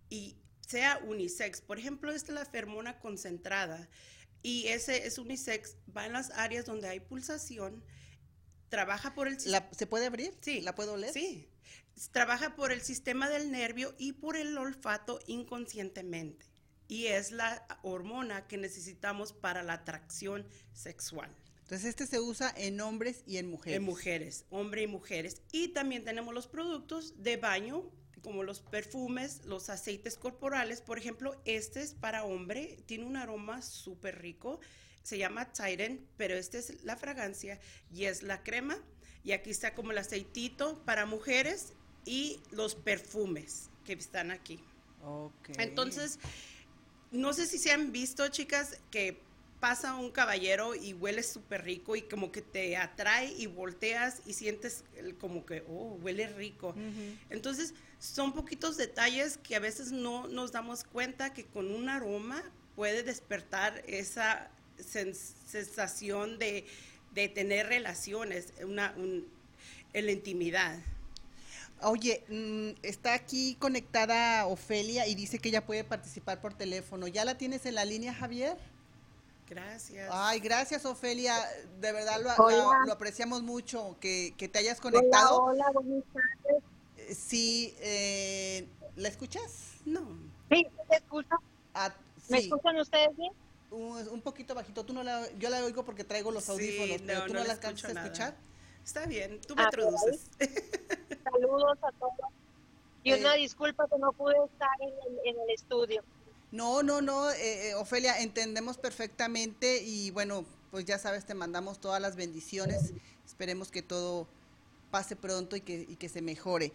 y 0.09 0.37
sea 0.67 1.01
unisex. 1.05 1.61
Por 1.61 1.79
ejemplo, 1.79 2.13
esta 2.13 2.33
es 2.33 2.39
la 2.39 2.47
fermona 2.47 2.99
concentrada 3.01 3.89
y 4.43 4.69
ese 4.69 5.07
es 5.07 5.19
unisex, 5.19 5.77
va 5.97 6.07
en 6.07 6.13
las 6.13 6.31
áreas 6.31 6.65
donde 6.67 6.89
hay 6.89 7.01
pulsación, 7.01 7.83
trabaja 8.69 9.15
por 9.15 9.27
el... 9.27 9.41
¿Se 9.41 9.87
puede 9.87 10.07
abrir? 10.07 10.35
Sí. 10.41 10.61
¿La 10.61 10.75
puedo 10.75 10.95
oler? 10.95 11.13
Sí 11.13 11.49
trabaja 12.11 12.57
por 12.57 12.73
el 12.73 12.83
sistema 12.83 13.29
del 13.29 13.51
nervio 13.51 13.95
y 13.99 14.13
por 14.13 14.37
el 14.37 14.57
olfato 14.59 15.21
inconscientemente. 15.27 16.47
Y 16.89 17.07
es 17.07 17.31
la 17.31 17.67
hormona 17.83 18.47
que 18.47 18.57
necesitamos 18.57 19.33
para 19.33 19.63
la 19.63 19.75
atracción 19.75 20.47
sexual. 20.73 21.35
Entonces 21.65 21.89
este 21.89 22.07
se 22.07 22.21
usa 22.21 22.53
en 22.57 22.81
hombres 22.83 23.23
y 23.27 23.39
en 23.39 23.49
mujeres. 23.49 23.77
En 23.79 23.85
mujeres, 23.85 24.45
hombres 24.51 24.85
y 24.85 24.87
mujeres. 24.87 25.43
Y 25.51 25.69
también 25.69 26.05
tenemos 26.05 26.35
los 26.35 26.47
productos 26.47 27.23
de 27.23 27.39
baño, 27.39 27.91
como 28.23 28.43
los 28.43 28.61
perfumes, 28.61 29.45
los 29.47 29.71
aceites 29.71 30.19
corporales. 30.19 30.83
Por 30.83 30.99
ejemplo, 30.99 31.41
este 31.47 31.81
es 31.81 31.95
para 31.95 32.25
hombre, 32.25 32.77
tiene 32.85 33.07
un 33.07 33.17
aroma 33.17 33.63
súper 33.63 34.21
rico. 34.21 34.61
Se 35.03 35.17
llama 35.17 35.53
Titan, 35.53 36.01
pero 36.19 36.35
esta 36.35 36.59
es 36.59 36.83
la 36.85 36.97
fragancia 36.97 37.59
y 37.91 38.05
es 38.05 38.23
la 38.23 38.43
crema. 38.43 38.79
Y 39.23 39.33
aquí 39.33 39.51
está 39.51 39.75
como 39.75 39.93
el 39.93 39.99
aceitito 39.99 40.85
para 40.85 41.07
mujeres 41.07 41.73
y 42.05 42.41
los 42.51 42.75
perfumes 42.75 43.69
que 43.85 43.95
están 43.95 44.31
aquí. 44.31 44.61
Entonces, 45.59 46.19
no 47.11 47.33
sé 47.33 47.47
si 47.47 47.59
se 47.59 47.73
han 47.73 47.93
visto, 47.93 48.27
chicas, 48.29 48.79
que 48.91 49.19
pasa 49.61 49.95
un 49.95 50.11
caballero 50.11 50.75
y 50.75 50.93
huele 50.93 51.23
súper 51.23 51.65
rico 51.65 51.97
y 51.97 52.03
como 52.03 52.31
que 52.31 52.43
te 52.43 52.77
atrae 52.77 53.33
y 53.33 53.47
volteas 53.47 54.21
y 54.27 54.35
sientes 54.35 54.85
como 55.21 55.47
que, 55.47 55.65
oh, 55.69 55.99
huele 56.03 56.29
rico. 56.29 56.75
Entonces, 57.31 57.73
son 57.99 58.33
poquitos 58.35 58.77
detalles 58.77 59.39
que 59.39 59.57
a 59.57 59.61
veces 59.61 59.91
no 59.91 60.27
nos 60.29 60.53
damos 60.53 60.85
cuenta 60.85 61.33
que 61.33 61.45
con 61.47 61.71
un 61.71 61.89
aroma 61.89 62.43
puede 62.77 63.03
despertar 63.03 63.83
esa 63.87 64.51
sensación 64.79 66.39
de, 66.39 66.67
tener 67.35 67.69
relaciones, 67.69 68.53
una, 68.63 68.95
en 68.97 70.07
la 70.07 70.13
intimidad. 70.13 70.79
Oye, 71.83 72.25
mm, 72.29 72.79
está 72.83 73.15
aquí 73.15 73.57
conectada 73.59 74.47
Ofelia 74.47 75.07
y 75.07 75.15
dice 75.15 75.39
que 75.39 75.51
ella 75.51 75.67
puede 75.67 75.85
participar 75.85 76.41
por 76.41 76.55
teléfono. 76.55 77.07
¿Ya 77.09 77.25
la 77.25 77.37
tienes 77.37 77.67
en 77.67 77.75
la 77.75 77.85
línea, 77.85 78.15
Javier? 78.15 78.57
Gracias. 79.49 80.11
Ay, 80.13 80.41
gracias, 80.41 80.85
Ofelia. 80.87 81.37
De 81.81 81.93
verdad 81.93 82.21
lo, 82.23 82.93
apreciamos 82.93 83.43
mucho 83.43 83.97
que, 84.01 84.35
te 84.39 84.59
hayas 84.59 84.81
conectado. 84.81 85.43
Hola, 85.43 85.71
buenas 85.75 86.05
tardes. 86.13 86.63
Eh, 86.97 87.15
sí, 87.15 87.75
eh, 87.81 88.67
¿la 88.97 89.09
escuchas? 89.09 89.75
No. 89.85 90.19
Sí, 90.51 90.67
te 90.89 90.97
escucho. 90.97 91.37
Ah, 91.75 91.93
¿Me 92.29 92.39
escuchan 92.39 92.79
ustedes 92.79 93.15
bien? 93.17 93.33
Un, 93.71 94.21
poquito 94.23 94.55
bajito. 94.55 94.85
Tú 94.85 94.93
no 94.93 95.03
la, 95.03 95.31
yo 95.39 95.51
la 95.51 95.65
oigo 95.65 95.85
porque 95.85 96.05
traigo 96.05 96.31
los 96.31 96.49
audífonos, 96.49 97.03
pero 97.05 97.27
tú 97.27 97.35
no, 97.35 97.45
la 97.45 97.53
alcanzas 97.53 97.95
a 97.95 98.03
escuchar. 98.03 98.37
Está 98.85 99.07
bien, 99.07 99.41
tú 99.41 99.57
me 99.57 99.63
introduces. 99.63 100.31
Saludos 101.25 101.79
a 101.83 101.93
todos. 101.93 102.33
Y 103.03 103.13
una 103.13 103.37
eh, 103.37 103.41
disculpa 103.41 103.87
que 103.89 103.99
no 103.99 104.13
pude 104.13 104.35
estar 104.45 104.71
en 104.81 105.37
el, 105.37 105.51
estudio. 105.51 106.03
No, 106.53 106.83
no, 106.83 107.01
no, 107.01 107.31
eh, 107.31 107.71
eh, 107.71 107.75
Ofelia, 107.75 108.21
entendemos 108.21 108.79
perfectamente 108.79 109.83
y 109.83 110.11
bueno, 110.11 110.45
pues 110.71 110.85
ya 110.85 110.99
sabes, 110.99 111.25
te 111.25 111.35
mandamos 111.35 111.79
todas 111.79 112.01
las 112.01 112.17
bendiciones. 112.17 112.93
Esperemos 113.27 113.71
que 113.71 113.83
todo 113.83 114.27
pase 114.95 115.17
pronto 115.17 115.57
y 115.57 115.61
que, 115.61 115.85
y 115.89 115.97
que 115.97 116.09
se 116.09 116.23
mejore. 116.23 116.73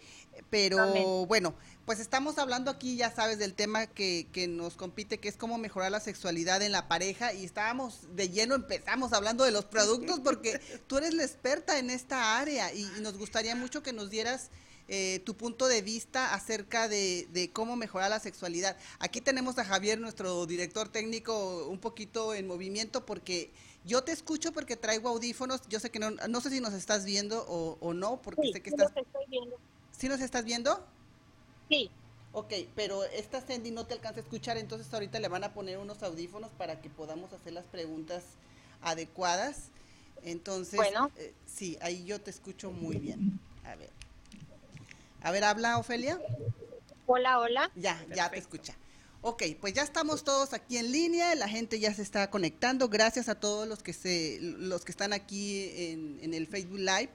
Pero 0.50 1.24
bueno, 1.24 1.54
pues 1.86 2.00
estamos 2.00 2.36
hablando 2.36 2.70
aquí, 2.70 2.98
ya 2.98 3.10
sabes, 3.10 3.38
del 3.38 3.54
tema 3.54 3.86
que, 3.86 4.26
que, 4.30 4.46
nos 4.46 4.74
compite, 4.76 5.16
que 5.16 5.30
es 5.30 5.38
cómo 5.38 5.56
mejorar 5.56 5.90
la 5.90 6.00
sexualidad 6.00 6.60
en 6.60 6.70
la 6.70 6.86
pareja. 6.86 7.32
Y 7.32 7.46
estábamos 7.46 8.14
de 8.14 8.28
lleno, 8.28 8.54
empezamos 8.54 9.14
hablando 9.14 9.44
de 9.44 9.52
los 9.52 9.64
productos, 9.64 10.20
porque 10.20 10.60
tú 10.86 10.98
eres 10.98 11.14
la 11.14 11.24
experta 11.24 11.78
en 11.78 11.88
esta 11.88 12.38
área 12.38 12.74
y, 12.74 12.84
nos 13.00 13.16
gustaría 13.16 13.56
mucho 13.56 13.82
que 13.82 13.94
nos 13.94 14.10
dieras 14.10 14.50
eh, 14.92 15.20
tu 15.24 15.36
punto 15.36 15.68
de 15.68 15.82
vista 15.82 16.34
acerca 16.34 16.88
de, 16.88 17.28
de, 17.32 17.48
cómo 17.50 17.76
mejorar 17.76 18.10
la 18.10 18.18
sexualidad. 18.18 18.76
Aquí 18.98 19.20
tenemos 19.20 19.56
a 19.58 19.64
Javier, 19.64 20.00
nuestro 20.00 20.46
director 20.46 20.88
técnico, 20.88 21.68
un 21.68 21.78
poquito 21.78 22.34
en 22.34 22.48
movimiento, 22.48 23.06
porque 23.06 23.52
yo 23.84 24.02
te 24.02 24.10
escucho 24.10 24.50
porque 24.50 24.74
traigo 24.74 25.08
audífonos. 25.08 25.60
Yo 25.68 25.78
sé 25.78 25.90
que 25.90 26.00
no, 26.00 26.10
no 26.10 26.40
sé 26.40 26.50
si 26.50 26.58
nos 26.58 26.74
estás 26.74 27.04
viendo 27.04 27.46
o, 27.46 27.94
no, 27.94 28.20
porque 28.20 28.52
sé 28.52 28.62
que 28.62 28.70
estás. 28.70 28.88
Estoy 28.88 29.24
viendo. 29.28 29.56
¿Sí 29.96 30.08
nos 30.08 30.20
estás 30.20 30.44
viendo? 30.44 30.84
Sí. 31.68 31.88
Ok, 32.32 32.52
pero 32.74 33.04
esta 33.04 33.40
Sandy 33.40 33.70
no 33.70 33.86
te 33.86 33.94
alcanza 33.94 34.18
a 34.18 34.22
escuchar, 34.24 34.56
entonces 34.56 34.92
ahorita 34.92 35.20
le 35.20 35.28
van 35.28 35.44
a 35.44 35.54
poner 35.54 35.78
unos 35.78 36.02
audífonos 36.02 36.50
para 36.58 36.80
que 36.80 36.90
podamos 36.90 37.32
hacer 37.32 37.52
las 37.52 37.66
preguntas 37.66 38.24
adecuadas. 38.82 39.68
Entonces, 40.24 40.78
bueno. 40.78 41.12
Eh, 41.16 41.32
sí, 41.46 41.78
ahí 41.80 42.04
yo 42.04 42.20
te 42.20 42.30
escucho 42.30 42.72
muy 42.72 42.96
bien. 42.96 43.38
A 43.64 43.76
ver. 43.76 43.90
A 45.22 45.30
ver, 45.30 45.44
habla 45.44 45.78
Ofelia. 45.78 46.18
Hola, 47.06 47.38
hola. 47.38 47.70
Ya, 47.74 48.04
ya 48.14 48.30
te 48.30 48.38
escucha. 48.38 48.74
Ok, 49.22 49.42
pues 49.60 49.74
ya 49.74 49.82
estamos 49.82 50.24
todos 50.24 50.54
aquí 50.54 50.78
en 50.78 50.92
línea, 50.92 51.34
la 51.34 51.46
gente 51.46 51.78
ya 51.78 51.92
se 51.92 52.00
está 52.00 52.30
conectando. 52.30 52.88
Gracias 52.88 53.28
a 53.28 53.34
todos 53.34 53.68
los 53.68 53.82
que 53.82 53.92
se, 53.92 54.38
los 54.40 54.82
que 54.84 54.92
están 54.92 55.12
aquí 55.12 55.70
en, 55.76 56.32
el 56.32 56.46
Facebook 56.46 56.78
Live. 56.78 57.10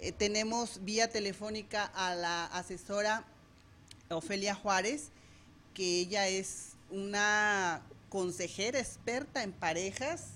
Eh, 0.00 0.12
tenemos 0.12 0.84
vía 0.84 1.08
telefónica 1.08 1.86
a 1.86 2.14
la 2.14 2.44
asesora 2.46 3.24
Ofelia 4.10 4.54
Juárez, 4.54 5.08
que 5.72 6.00
ella 6.00 6.28
es 6.28 6.72
una 6.90 7.80
consejera 8.10 8.78
experta 8.78 9.42
en 9.42 9.52
parejas 9.52 10.26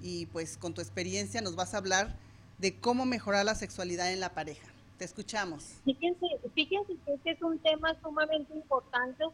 y 0.00 0.26
pues 0.26 0.56
con 0.56 0.74
tu 0.74 0.80
experiencia 0.80 1.40
nos 1.40 1.54
vas 1.54 1.74
a 1.74 1.78
hablar 1.78 2.16
de 2.58 2.74
cómo 2.78 3.06
mejorar 3.06 3.44
la 3.44 3.54
sexualidad 3.54 4.12
en 4.12 4.18
la 4.18 4.34
pareja. 4.34 4.71
Escuchamos. 5.02 5.80
Fíjense, 5.84 6.26
fíjense 6.54 6.94
que 7.04 7.14
este 7.14 7.30
es 7.32 7.42
un 7.42 7.58
tema 7.58 7.94
sumamente 8.00 8.54
importante 8.54 9.24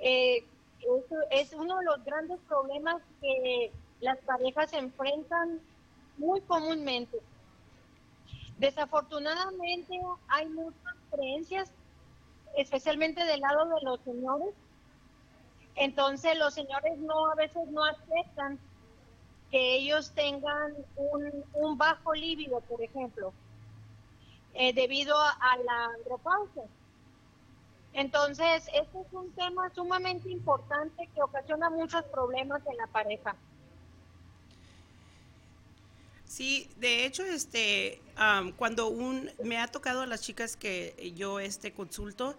eh, 0.00 0.44
es, 1.30 1.52
uno 1.54 1.78
de 1.78 1.84
los 1.84 2.04
grandes 2.04 2.38
problemas 2.48 3.00
que 3.20 3.72
las 4.00 4.18
parejas 4.18 4.72
enfrentan 4.74 5.60
muy 6.18 6.40
comúnmente. 6.42 7.18
Desafortunadamente 8.58 9.98
hay 10.28 10.46
muchas 10.48 10.94
creencias, 11.10 11.70
especialmente 12.56 13.24
del 13.24 13.40
lado 13.40 13.64
de 13.66 13.82
los 13.82 14.00
señores. 14.00 14.54
Entonces 15.76 16.38
los 16.38 16.54
señores 16.54 16.98
no 16.98 17.30
a 17.30 17.34
veces 17.34 17.66
no 17.68 17.84
aceptan 17.84 18.58
que 19.50 19.76
ellos 19.76 20.12
tengan 20.12 20.74
un, 21.54 21.78
bajo 21.78 22.12
líbido, 22.12 22.60
por 22.60 22.82
ejemplo, 22.82 23.32
eh, 24.54 24.72
debido 24.72 25.16
a, 25.18 25.56
la 25.64 25.84
andropausia. 25.96 26.64
Entonces, 27.92 28.64
este 28.74 29.00
es 29.00 29.12
un 29.12 29.30
tema 29.32 29.70
sumamente 29.74 30.28
importante 30.30 31.08
que 31.14 31.22
ocasiona 31.22 31.70
muchos 31.70 32.04
problemas 32.04 32.62
en 32.66 32.76
la 32.76 32.86
pareja. 32.88 33.36
Sí, 36.24 36.68
de 36.78 37.04
hecho, 37.06 37.24
este, 37.24 38.00
cuando 38.56 38.88
un, 38.88 39.30
me 39.44 39.58
ha 39.58 39.68
tocado 39.68 40.02
a 40.02 40.06
las 40.06 40.22
chicas 40.22 40.56
que 40.56 41.12
yo 41.14 41.38
este 41.38 41.72
consulto, 41.72 42.36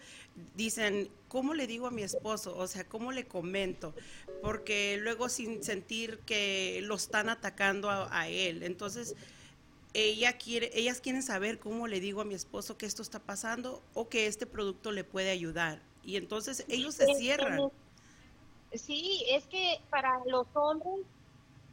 dicen, 0.55 1.09
¿cómo 1.29 1.53
le 1.53 1.67
digo 1.67 1.87
a 1.87 1.91
mi 1.91 2.03
esposo? 2.03 2.57
O 2.57 2.67
sea, 2.67 2.85
¿cómo 2.85 3.13
le 3.13 3.25
comento? 3.25 3.93
Porque 4.41 4.97
luego 4.99 5.29
sin 5.29 5.63
sentir 5.63 6.19
que 6.25 6.81
lo 6.83 6.95
están 6.95 7.29
atacando 7.29 7.89
a 7.89 8.27
él. 8.27 8.63
Entonces, 8.63 9.15
ella 9.95 10.37
quiere, 10.37 10.69
ellas 10.73 10.99
quieren 10.99 11.23
saber 11.23 11.57
cómo 11.57 11.87
le 11.87 12.01
digo 12.01 12.19
a 12.19 12.25
mi 12.25 12.33
esposo 12.33 12.77
que 12.77 12.85
esto 12.85 13.01
está 13.01 13.19
pasando 13.19 13.81
o 13.93 14.09
que 14.09 14.27
este 14.27 14.45
producto 14.45 14.91
le 14.91 15.05
puede 15.05 15.31
ayudar. 15.31 15.81
Y 16.03 16.17
entonces 16.17 16.65
ellos 16.67 16.95
se 16.95 17.15
cierran. 17.15 17.71
Sí, 18.73 19.23
es 19.29 19.45
que 19.47 19.79
para 19.89 20.19
los 20.25 20.47
hombres 20.53 21.05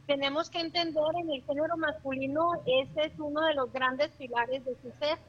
tenemos 0.07 0.49
que 0.49 0.59
entender 0.59 1.03
en 1.21 1.31
el 1.31 1.43
género 1.43 1.75
masculino, 1.75 2.53
ese 2.65 3.07
es 3.07 3.19
uno 3.19 3.41
de 3.41 3.55
los 3.55 3.71
grandes 3.73 4.09
pilares 4.11 4.63
de 4.63 4.75
su 4.81 4.91
ser. 4.99 5.19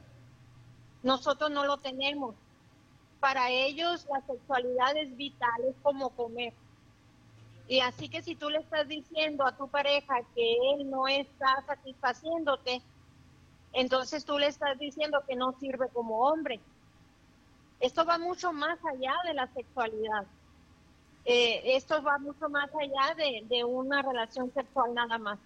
Nosotros 1.03 1.51
no 1.51 1.67
lo 1.67 1.79
tenemos. 1.79 2.37
Para 3.19 3.51
ellos 3.51 4.07
la 4.09 4.25
sexualidad 4.25 4.97
es 4.97 5.17
vital, 5.17 5.65
es 5.69 5.75
como 5.83 6.11
comer. 6.11 6.53
Y 7.67 7.81
así 7.81 8.09
que 8.09 8.23
si 8.23 8.35
tú 8.35 8.51
le 8.51 8.59
estás 8.59 8.87
diciendo 8.87 9.47
a 9.47 9.57
tu 9.57 9.69
pareja 9.69 10.21
que 10.35 10.57
él 10.75 10.91
no 10.91 11.09
está 11.09 11.65
satisfaciéndote, 11.67 12.83
entonces 13.73 14.25
tú 14.25 14.39
le 14.39 14.49
estás 14.49 14.79
diciendo 14.79 15.23
que 15.27 15.35
no 15.35 15.55
sirve 15.59 15.89
como 15.89 16.21
hombre. 16.29 16.61
Esto 17.81 18.05
va 18.05 18.19
mucho 18.19 18.53
más 18.53 18.79
allá 18.85 19.15
de 19.25 19.35
la 19.35 19.47
sexualidad. 19.53 20.27
Eh, 21.25 21.77
esto 21.77 22.03
va 22.03 22.19
mucho 22.19 22.49
más 22.51 22.71
allá 22.75 23.15
de, 23.17 23.45
de 23.49 23.65
una 23.65 24.03
relación 24.03 24.53
sexual 24.53 24.95
nada 24.95 25.19
más. 25.19 25.39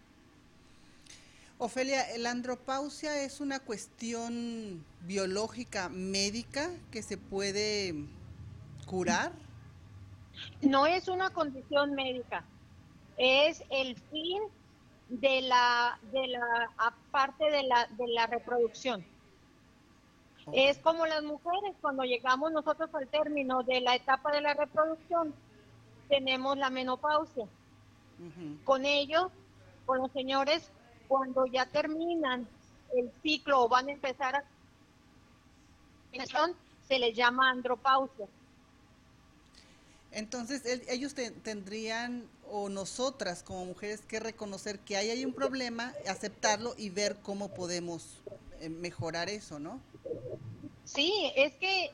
Ofelia, 1.61 2.05
¿la 2.19 2.31
andropausia 2.31 3.23
es 3.23 3.41
una 3.41 3.61
cuestión 3.61 4.85
biológica, 5.03 5.89
médica, 5.89 6.71
que 6.91 7.03
se 7.03 7.17
puede 7.17 7.95
curar? 8.87 9.33
No 10.61 10.87
es 10.87 11.09
una 11.09 11.31
condición 11.31 11.95
médica, 11.95 12.45
es 13.17 13.63
el 13.71 13.97
fin 13.97 14.43
de 15.09 15.43
la, 15.43 15.99
de 16.13 16.29
la 16.29 16.71
parte 17.11 17.51
de 17.51 17.63
la, 17.63 17.87
de 17.97 18.09
la 18.09 18.27
reproducción. 18.27 19.05
Es 20.53 20.79
como 20.79 21.07
las 21.07 21.23
mujeres, 21.23 21.75
cuando 21.81 22.05
llegamos 22.05 22.53
nosotros 22.53 22.89
al 22.95 23.07
término 23.09 23.63
de 23.63 23.81
la 23.81 23.95
etapa 23.95 24.33
de 24.33 24.41
la 24.41 24.55
reproducción, 24.55 25.35
tenemos 26.09 26.57
la 26.57 26.71
menopausia. 26.71 27.47
Con 28.65 28.85
ellos, 28.85 29.31
con 29.85 29.99
los 29.99 30.11
señores, 30.13 30.71
cuando 31.07 31.47
ya 31.47 31.67
terminan 31.67 32.49
el 32.97 33.11
ciclo 33.23 33.63
o 33.63 33.69
van 33.69 33.89
a 33.89 33.93
empezar 33.93 34.37
a 34.37 34.45
se 36.89 36.99
les 36.99 37.15
llama 37.15 37.51
andropausia. 37.51 38.27
Entonces, 40.11 40.63
ellos 40.89 41.15
tendrían, 41.15 42.29
o 42.51 42.69
nosotras 42.69 43.43
como 43.43 43.67
mujeres, 43.67 44.01
que 44.01 44.21
reconocer 44.21 44.81
que 44.81 44.97
hay, 44.97 45.11
hay 45.11 45.25
un 45.25 45.35
problema, 45.35 45.93
aceptarlo 46.09 46.75
y 46.79 46.91
ver 46.91 47.17
cómo 47.23 47.49
podemos 47.49 48.23
eh, 48.61 48.69
mejorar 48.69 49.29
eso, 49.29 49.59
¿no? 49.59 49.81
Sí, 50.85 51.31
es 51.37 51.55
que 51.57 51.91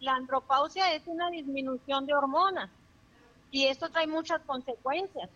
la 0.00 0.14
andropausia 0.14 0.94
es 0.94 1.02
una 1.06 1.30
disminución 1.30 2.06
de 2.06 2.14
hormonas 2.14 2.70
y 3.50 3.66
esto 3.66 3.90
trae 3.90 4.06
muchas 4.06 4.40
consecuencias. 4.42 5.28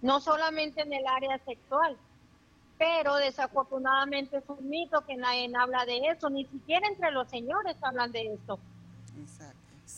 no 0.00 0.20
solamente 0.20 0.82
en 0.82 0.92
el 0.92 1.04
área 1.06 1.38
sexual, 1.44 1.96
pero 2.78 3.16
desafortunadamente 3.16 4.38
es 4.38 4.44
un 4.48 4.68
mito 4.68 5.04
que 5.04 5.16
nadie 5.16 5.50
habla 5.58 5.84
de 5.84 5.98
eso, 6.08 6.30
ni 6.30 6.44
siquiera 6.44 6.86
entre 6.86 7.10
los 7.10 7.28
señores 7.28 7.76
hablan 7.82 8.12
de 8.12 8.20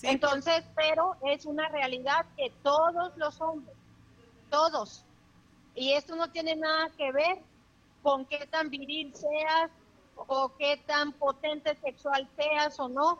Entonces, 0.02 0.64
pero 0.76 1.16
es 1.22 1.46
una 1.46 1.68
realidad 1.68 2.26
que 2.36 2.52
todos 2.62 3.16
los 3.16 3.40
hombres, 3.40 3.74
todos, 4.50 5.04
y 5.74 5.92
esto 5.92 6.16
no 6.16 6.30
tiene 6.30 6.56
nada 6.56 6.90
que 6.96 7.12
ver 7.12 7.38
con 8.02 8.24
qué 8.26 8.46
tan 8.46 8.70
viril 8.70 9.14
seas 9.14 9.70
o 10.16 10.52
qué 10.58 10.76
tan 10.86 11.12
potente 11.12 11.76
sexual 11.76 12.28
seas 12.36 12.78
o 12.78 12.88
no, 12.88 13.18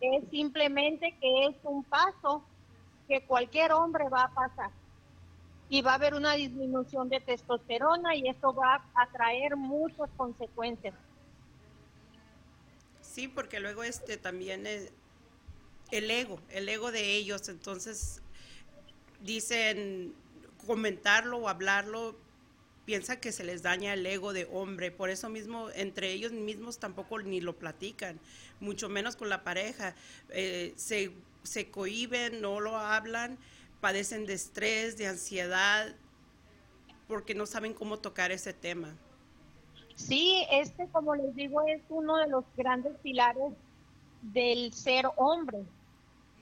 es 0.00 0.24
simplemente 0.30 1.16
que 1.20 1.46
es 1.46 1.56
un 1.62 1.84
paso 1.84 2.42
que 3.08 3.24
cualquier 3.24 3.72
hombre 3.72 4.08
va 4.08 4.24
a 4.24 4.34
pasar 4.34 4.70
y 5.68 5.82
va 5.82 5.92
a 5.92 5.94
haber 5.94 6.14
una 6.14 6.34
disminución 6.34 7.08
de 7.08 7.20
testosterona 7.20 8.14
y 8.14 8.28
esto 8.28 8.54
va 8.54 8.84
a 8.94 9.06
traer 9.08 9.56
muchas 9.56 10.10
consecuencias. 10.16 10.94
Sí, 13.00 13.28
porque 13.28 13.60
luego 13.60 13.82
este 13.82 14.16
también 14.16 14.66
es 14.66 14.92
el 15.90 16.10
ego, 16.10 16.40
el 16.50 16.68
ego 16.68 16.92
de 16.92 17.14
ellos, 17.14 17.48
entonces 17.48 18.22
dicen 19.20 20.14
comentarlo 20.66 21.38
o 21.38 21.48
hablarlo 21.48 22.16
piensa 22.84 23.20
que 23.20 23.32
se 23.32 23.44
les 23.44 23.62
daña 23.62 23.94
el 23.94 24.04
ego 24.06 24.32
de 24.32 24.46
hombre, 24.52 24.90
por 24.90 25.08
eso 25.08 25.28
mismo 25.28 25.70
entre 25.70 26.12
ellos 26.12 26.32
mismos 26.32 26.78
tampoco 26.78 27.18
ni 27.20 27.40
lo 27.40 27.56
platican, 27.56 28.20
mucho 28.60 28.88
menos 28.88 29.16
con 29.16 29.28
la 29.28 29.42
pareja, 29.42 29.94
eh, 30.30 30.74
se, 30.76 31.12
se 31.42 31.70
cohiben, 31.70 32.40
no 32.42 32.60
lo 32.60 32.76
hablan 32.76 33.38
padecen 33.84 34.24
de 34.24 34.32
estrés, 34.32 34.96
de 34.96 35.08
ansiedad, 35.08 35.94
porque 37.06 37.34
no 37.34 37.44
saben 37.44 37.74
cómo 37.74 37.98
tocar 37.98 38.32
ese 38.32 38.54
tema. 38.54 38.96
Sí, 39.94 40.42
este, 40.50 40.88
como 40.88 41.14
les 41.14 41.36
digo, 41.36 41.60
es 41.66 41.82
uno 41.90 42.16
de 42.16 42.28
los 42.28 42.44
grandes 42.56 42.96
pilares 43.02 43.52
del 44.22 44.72
ser 44.72 45.04
hombre. 45.16 45.58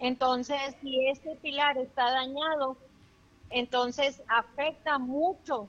Entonces, 0.02 0.58
si 0.82 1.06
este 1.06 1.36
pilar 1.36 1.78
está 1.78 2.10
dañado, 2.10 2.76
entonces 3.50 4.20
afecta 4.26 4.98
mucho 4.98 5.68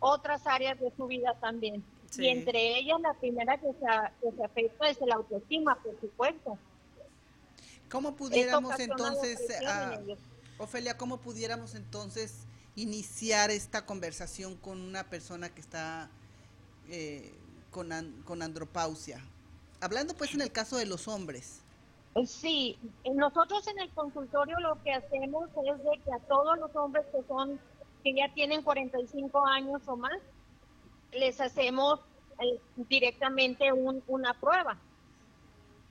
otras 0.00 0.46
áreas 0.46 0.78
de 0.78 0.92
su 0.94 1.06
vida 1.06 1.34
también. 1.40 1.82
Y 2.18 2.28
entre 2.28 2.76
ellas, 2.78 3.00
la 3.00 3.14
primera 3.14 3.56
que 3.56 3.68
se, 3.68 3.86
que 4.20 4.36
se 4.36 4.44
afecta 4.44 4.90
es 4.90 5.00
el 5.00 5.10
autoestima, 5.10 5.76
por 5.82 5.98
supuesto. 5.98 6.58
¿Cómo 7.90 8.14
pudiéramos 8.14 8.78
entonces... 8.78 9.40
Ofelia, 10.58 10.98
¿cómo 10.98 11.16
pudiéramos 11.16 11.74
entonces 11.74 12.44
iniciar 12.76 13.50
esta 13.50 13.86
conversación 13.86 14.56
con 14.56 14.78
una 14.78 15.08
persona 15.08 15.48
que 15.48 15.62
está 15.62 16.10
eh, 16.90 17.32
con, 17.70 17.90
con 18.26 18.42
andropausia? 18.42 19.24
Hablando 19.80 20.14
pues 20.14 20.34
en 20.34 20.42
el 20.42 20.52
caso 20.52 20.76
de 20.76 20.84
los 20.84 21.08
hombres. 21.08 21.63
Sí, 22.26 22.78
nosotros 23.12 23.66
en 23.66 23.80
el 23.80 23.90
consultorio 23.90 24.58
lo 24.60 24.80
que 24.82 24.92
hacemos 24.92 25.48
es 25.66 25.84
de 25.84 25.98
que 26.04 26.12
a 26.12 26.20
todos 26.20 26.56
los 26.58 26.74
hombres 26.76 27.04
que 27.06 27.22
son 27.26 27.58
que 28.04 28.14
ya 28.14 28.32
tienen 28.34 28.62
45 28.62 29.46
años 29.46 29.82
o 29.86 29.96
más, 29.96 30.20
les 31.12 31.40
hacemos 31.40 32.00
eh, 32.38 32.60
directamente 32.76 33.72
una 33.72 34.34
prueba. 34.34 34.76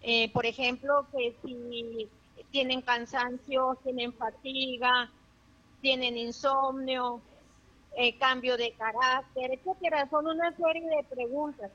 Eh, 0.02 0.32
por 0.32 0.46
ejemplo, 0.46 1.08
que 1.12 1.36
si 1.44 2.10
tienen 2.52 2.82
cansancio, 2.82 3.78
tienen 3.84 4.14
fatiga, 4.14 5.10
tienen 5.82 6.18
insomnio, 6.18 7.20
eh, 7.98 8.18
cambio 8.18 8.58
de 8.58 8.74
carácter, 8.74 9.52
etcétera. 9.54 10.08
Son 10.10 10.28
una 10.28 10.56
serie 10.56 10.88
de 10.88 11.04
preguntas. 11.10 11.72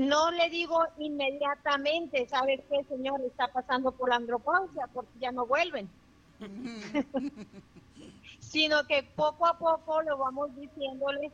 No 0.00 0.30
le 0.30 0.48
digo 0.48 0.82
inmediatamente, 0.96 2.26
¿sabes 2.26 2.62
qué, 2.70 2.82
señor? 2.84 3.20
Está 3.20 3.48
pasando 3.48 3.92
por 3.92 4.08
la 4.08 4.16
andropausia, 4.16 4.86
porque 4.94 5.12
ya 5.20 5.30
no 5.30 5.44
vuelven. 5.44 5.90
Sino 8.40 8.86
que 8.86 9.02
poco 9.02 9.46
a 9.46 9.58
poco 9.58 10.00
lo 10.00 10.16
vamos 10.16 10.56
diciéndole, 10.56 11.30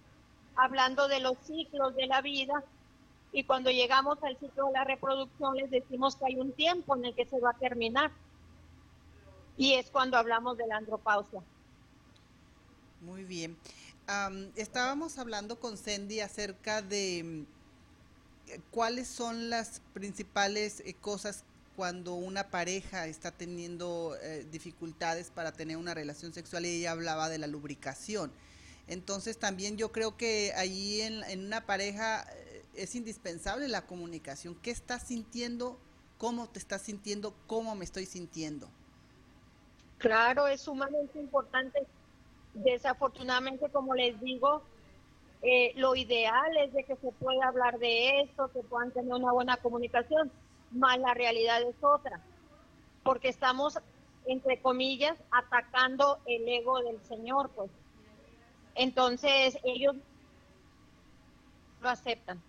hablando 0.57 1.07
de 1.07 1.21
los 1.21 1.39
ciclos 1.47 1.95
de 1.95 2.09
la 2.09 2.23
vida, 2.23 2.65
y 3.31 3.45
cuando 3.45 3.71
llegamos 3.71 4.21
al 4.25 4.37
ciclo 4.37 4.67
de 4.67 4.73
la 4.73 4.83
reproducción 4.83 5.55
les 5.55 5.71
decimos 5.71 6.17
que 6.17 6.27
hay 6.27 6.35
un 6.35 6.51
tiempo 6.51 6.97
en 6.97 7.05
el 7.05 7.15
que 7.15 7.25
se 7.25 7.39
va 7.39 7.51
a 7.51 7.59
terminar. 7.59 8.11
Y 9.57 9.75
es 9.75 9.93
cuando 9.93 10.17
hablamos 10.17 10.59
de 10.59 10.67
la 10.67 10.79
andropausia. 10.79 11.41
Muy 13.01 13.23
bien. 13.23 13.57
estábamos 14.57 15.19
hablando 15.19 15.61
con 15.61 15.79
Cindy 15.79 16.19
acerca 16.19 16.83
de 16.83 17.47
cuáles 18.71 19.09
son 19.09 19.51
las 19.51 19.81
principales 19.93 20.81
eh, 20.81 20.95
cosas 20.95 21.45
cuando 21.75 22.15
una 22.15 22.51
pareja 22.51 23.07
está 23.07 23.31
teniendo 23.31 24.17
eh, 24.23 24.47
dificultades 24.51 25.31
para 25.31 25.53
tener 25.53 25.77
una 25.77 25.95
relación 25.95 26.33
sexual 26.33 26.65
y 26.65 26.79
ella 26.79 26.93
hablaba 26.93 27.29
de 27.29 27.39
la 27.39 27.47
lubricación. 27.47 28.33
Entonces 28.89 29.39
también 29.39 29.77
yo 29.77 29.93
creo 29.93 30.17
que 30.17 30.53
ahí 30.57 31.01
en, 31.01 31.25
en 31.25 31.45
una 31.45 31.67
pareja 31.67 32.25
es 32.75 32.95
indispensable 32.95 33.69
la 33.69 33.87
comunicación. 33.87 34.55
¿Qué 34.63 34.71
estás 34.71 35.03
sintiendo? 35.03 35.79
¿Cómo 36.19 36.49
te 36.49 36.59
estás 36.59 36.83
sintiendo? 36.83 37.35
¿Cómo 37.47 37.75
me 37.75 37.85
estoy 37.85 38.07
sintiendo? 38.07 38.69
Claro, 39.99 40.47
es 40.47 40.63
sumamente 40.63 41.19
importante. 41.19 41.87
Desafortunadamente, 42.55 43.69
como 43.71 43.95
les 43.95 44.19
digo, 44.21 44.63
eh, 45.49 45.73
lo 45.77 45.95
ideal 45.95 46.57
es 46.57 46.73
de 46.73 46.83
que 46.83 46.97
se 46.97 47.13
pueda 47.13 47.47
hablar 47.47 47.79
de 47.79 48.23
esto, 48.23 48.51
que 48.53 48.61
puedan 48.61 48.91
tener 48.91 49.15
una 49.15 49.31
buena 49.31 49.57
comunicación, 49.59 50.33
más 50.73 50.99
la 50.99 51.15
realidad 51.15 51.63
es 51.63 51.77
otra, 51.83 52.21
porque 53.05 53.29
estamos, 53.29 53.79
entre 54.27 54.61
comillas, 54.61 55.17
atacando 55.31 56.19
el 56.27 56.49
ego 56.49 56.81
del 56.83 57.01
Señor, 57.05 57.51
pues. 57.51 57.71
Entonces, 58.75 59.57
ellos 59.63 59.95
lo 61.81 61.89
aceptan. 61.91 62.43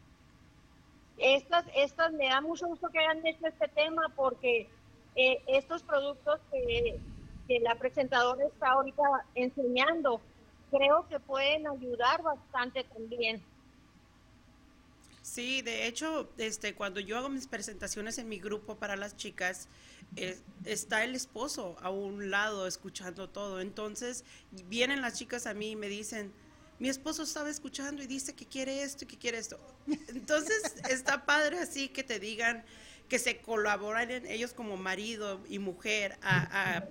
Estas, 1.20 1.66
estas 1.76 2.14
me 2.14 2.30
da 2.30 2.42
mucho 2.42 2.68
gusto 2.68 2.90
que 2.90 2.98
hayan 2.98 3.26
hecho 3.26 3.46
este 3.46 3.68
tema 3.68 4.12
porque 4.16 4.68
eh, 5.16 5.42
estos 5.48 5.84
productos 5.84 6.40
que, 6.52 7.00
la 7.62 7.76
presentadora 7.76 8.46
está 8.46 8.72
ahorita 8.72 9.04
enseñando, 9.36 10.20
creo 10.72 11.08
que 11.10 11.20
pueden 11.20 11.68
ayudar 11.68 12.22
bastante 12.22 12.84
también. 12.84 13.42
Sí, 15.22 15.62
de 15.62 15.88
hecho, 15.88 16.30
este, 16.38 16.74
cuando 16.74 17.00
yo 17.00 17.18
hago 17.18 17.30
mis 17.30 17.48
presentaciones 17.48 18.18
en 18.18 18.30
mi 18.30 18.40
grupo 18.40 18.76
para 18.76 18.96
las 18.96 19.18
chicas, 19.18 19.68
está 20.64 21.04
el 21.04 21.16
esposo 21.16 21.76
a 21.82 21.90
un 21.90 22.32
lado 22.32 22.66
escuchando 22.66 23.30
todo. 23.30 23.60
Entonces, 23.60 24.24
vienen 24.52 25.02
las 25.02 25.16
chicas 25.16 25.46
a 25.46 25.54
mí 25.54 25.72
y 25.72 25.76
me 25.76 25.90
dicen, 25.90 26.32
mi 26.80 26.90
esposo 26.90 27.24
estaba 27.24 27.50
escuchando 27.50 28.04
y 28.04 28.08
dice 28.08 28.34
que 28.34 28.46
quiere 28.46 28.84
esto 28.84 29.04
y 29.04 29.08
que 29.08 29.18
quiere 29.18 29.38
esto. 29.38 29.60
Entonces 30.10 30.76
está 30.90 31.26
padre 31.26 31.60
así 31.60 31.90
que 31.90 32.04
te 32.04 32.20
digan 32.20 32.64
que 33.10 33.20
se 33.20 33.40
colaboran 33.40 34.12
ellos 34.28 34.54
como 34.54 34.78
marido 34.78 35.42
y 35.50 35.60
mujer 35.60 36.18
a, 36.22 36.84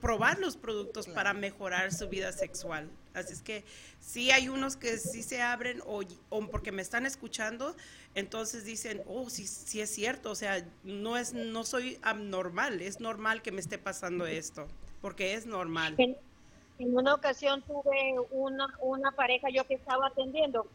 probar 0.00 0.38
los 0.38 0.56
productos 0.56 1.06
para 1.08 1.34
mejorar 1.34 1.92
su 1.92 2.08
vida 2.08 2.32
sexual. 2.32 2.88
Así 3.14 3.32
es 3.32 3.42
que 3.42 3.64
sí 4.00 4.30
hay 4.30 4.48
unos 4.48 4.76
que 4.76 4.96
sí 4.98 5.22
se 5.22 5.42
abren 5.42 5.82
o, 5.86 6.02
porque 6.50 6.72
me 6.72 6.82
están 6.82 7.06
escuchando, 7.06 7.74
entonces 8.14 8.64
dicen, 8.64 9.02
oh, 9.06 9.28
sí, 9.28 9.46
sí 9.46 9.80
es 9.80 9.90
cierto, 9.90 10.30
o 10.30 10.34
sea, 10.34 10.64
no, 10.84 11.16
es, 11.16 11.34
no 11.34 11.64
soy 11.64 11.98
abnormal, 12.02 12.80
es 12.80 13.00
normal 13.00 13.42
que 13.42 13.52
me 13.52 13.60
esté 13.60 13.78
pasando 13.78 14.26
esto, 14.26 14.66
porque 15.00 15.34
es 15.34 15.46
normal. 15.46 15.96
En 15.98 16.96
una 16.96 17.14
ocasión 17.14 17.62
tuve 17.62 18.14
una, 18.30 18.68
una 18.80 19.10
pareja 19.10 19.48
yo 19.50 19.66
que 19.66 19.74
estaba 19.74 20.06
atendiendo 20.06 20.68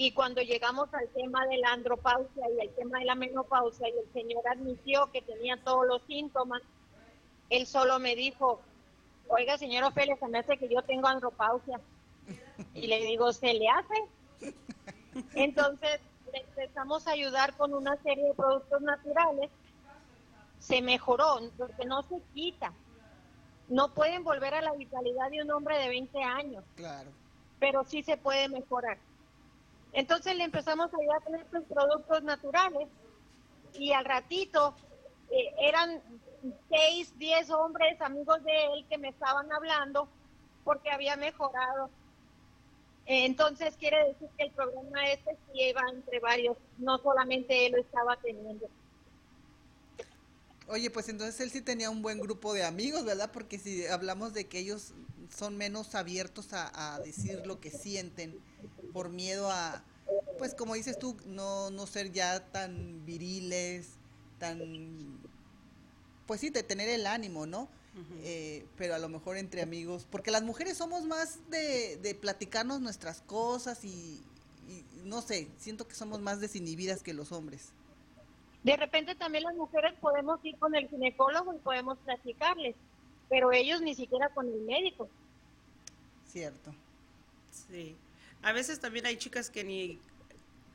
y 0.00 0.12
cuando 0.12 0.40
llegamos 0.42 0.88
al 0.94 1.08
tema 1.08 1.44
de 1.46 1.58
la 1.58 1.72
andropausia 1.72 2.48
y 2.56 2.60
el 2.60 2.70
tema 2.74 3.00
de 3.00 3.04
la 3.04 3.16
menopausia 3.16 3.88
y 3.88 3.98
el 3.98 4.12
señor 4.12 4.46
admitió 4.46 5.10
que 5.10 5.22
tenía 5.22 5.56
todos 5.64 5.88
los 5.88 6.02
síntomas, 6.06 6.62
él 7.50 7.66
solo 7.66 7.98
me 7.98 8.14
dijo, 8.16 8.60
oiga 9.28 9.58
señor 9.58 9.84
Ophelia, 9.84 10.16
se 10.16 10.28
me 10.28 10.38
hace 10.38 10.58
que 10.58 10.68
yo 10.68 10.82
tengo 10.82 11.08
andropausia. 11.08 11.80
Y 12.74 12.86
le 12.86 13.00
digo, 13.04 13.32
¿se 13.32 13.54
le 13.54 13.68
hace? 13.68 14.54
Entonces 15.34 16.00
le 16.32 16.40
empezamos 16.40 17.06
a 17.06 17.12
ayudar 17.12 17.56
con 17.56 17.74
una 17.74 17.96
serie 18.02 18.24
de 18.24 18.34
productos 18.34 18.82
naturales. 18.82 19.50
Se 20.58 20.82
mejoró, 20.82 21.40
porque 21.56 21.84
no 21.84 22.02
se 22.02 22.20
quita 22.34 22.72
no 23.68 23.92
pueden 23.92 24.24
volver 24.24 24.54
a 24.54 24.62
la 24.62 24.72
vitalidad 24.72 25.30
de 25.30 25.42
un 25.42 25.50
hombre 25.50 25.78
de 25.78 25.88
20 25.88 26.22
años. 26.22 26.64
Claro. 26.74 27.10
Pero 27.58 27.84
sí 27.84 28.02
se 28.02 28.16
puede 28.16 28.48
mejorar. 28.48 28.98
Entonces 29.92 30.36
le 30.36 30.44
empezamos 30.44 30.92
a 30.92 30.96
ayudar 30.96 31.22
con 31.22 31.34
estos 31.34 31.64
productos 31.64 32.22
naturales 32.22 32.88
y 33.74 33.92
al 33.92 34.04
ratito 34.04 34.74
eh, 35.30 35.54
eran 35.60 36.02
6, 36.68 37.18
10 37.18 37.50
hombres 37.50 38.00
amigos 38.00 38.42
de 38.44 38.66
él 38.66 38.86
que 38.88 38.98
me 38.98 39.08
estaban 39.08 39.50
hablando 39.52 40.08
porque 40.64 40.90
había 40.90 41.16
mejorado. 41.16 41.90
Entonces 43.06 43.74
quiere 43.78 44.08
decir 44.08 44.28
que 44.36 44.44
el 44.44 44.50
problema 44.52 45.10
este 45.10 45.36
sí 45.46 45.62
iba 45.62 45.80
entre 45.90 46.20
varios, 46.20 46.56
no 46.76 46.98
solamente 46.98 47.66
él 47.66 47.72
lo 47.72 47.78
estaba 47.78 48.16
teniendo. 48.16 48.68
Oye, 50.68 50.90
pues 50.90 51.08
entonces 51.08 51.40
él 51.40 51.50
sí 51.50 51.62
tenía 51.62 51.88
un 51.88 52.02
buen 52.02 52.20
grupo 52.20 52.52
de 52.52 52.64
amigos, 52.64 53.06
¿verdad? 53.06 53.30
Porque 53.32 53.58
si 53.58 53.86
hablamos 53.86 54.34
de 54.34 54.46
que 54.46 54.58
ellos 54.58 54.92
son 55.34 55.56
menos 55.56 55.94
abiertos 55.94 56.48
a, 56.52 57.00
decir 57.02 57.46
lo 57.46 57.60
que 57.60 57.70
sienten 57.70 58.38
por 58.92 59.08
miedo 59.08 59.50
a, 59.50 59.82
pues 60.36 60.54
como 60.54 60.74
dices 60.74 60.98
tú, 60.98 61.16
no, 61.24 61.70
no 61.70 61.86
ser 61.86 62.12
ya 62.12 62.44
tan 62.52 63.06
viriles, 63.06 63.92
tan, 64.38 65.18
pues 66.28 66.42
sí, 66.42 66.50
de 66.50 66.62
tener 66.62 66.90
el 66.90 67.06
ánimo, 67.06 67.46
¿no? 67.46 67.68
Eh, 68.22 68.64
pero 68.76 68.94
a 68.94 68.98
lo 68.98 69.08
mejor 69.08 69.36
entre 69.38 69.60
amigos, 69.60 70.06
porque 70.08 70.30
las 70.30 70.44
mujeres 70.44 70.76
somos 70.76 71.04
más 71.04 71.40
de, 71.50 71.96
de 71.96 72.14
platicarnos 72.14 72.80
nuestras 72.80 73.22
cosas 73.22 73.84
y, 73.84 74.22
y, 74.68 74.84
no 75.02 75.20
sé, 75.20 75.48
siento 75.56 75.88
que 75.88 75.96
somos 75.96 76.20
más 76.20 76.38
desinhibidas 76.38 77.02
que 77.02 77.12
los 77.12 77.32
hombres. 77.32 77.72
De 78.62 78.76
repente 78.76 79.16
también 79.16 79.42
las 79.42 79.56
mujeres 79.56 79.94
podemos 80.00 80.38
ir 80.44 80.56
con 80.58 80.76
el 80.76 80.86
ginecólogo 80.88 81.54
y 81.54 81.58
podemos 81.58 81.98
platicarles, 81.98 82.76
pero 83.28 83.50
ellos 83.50 83.80
ni 83.80 83.96
siquiera 83.96 84.28
con 84.28 84.46
el 84.46 84.60
médico. 84.60 85.08
Cierto. 86.30 86.72
Sí. 87.50 87.96
A 88.42 88.52
veces 88.52 88.78
también 88.78 89.06
hay 89.06 89.16
chicas 89.16 89.50
que 89.50 89.64
ni 89.64 89.98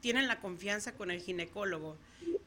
tienen 0.02 0.28
la 0.28 0.42
confianza 0.42 0.94
con 0.94 1.10
el 1.10 1.22
ginecólogo. 1.22 1.96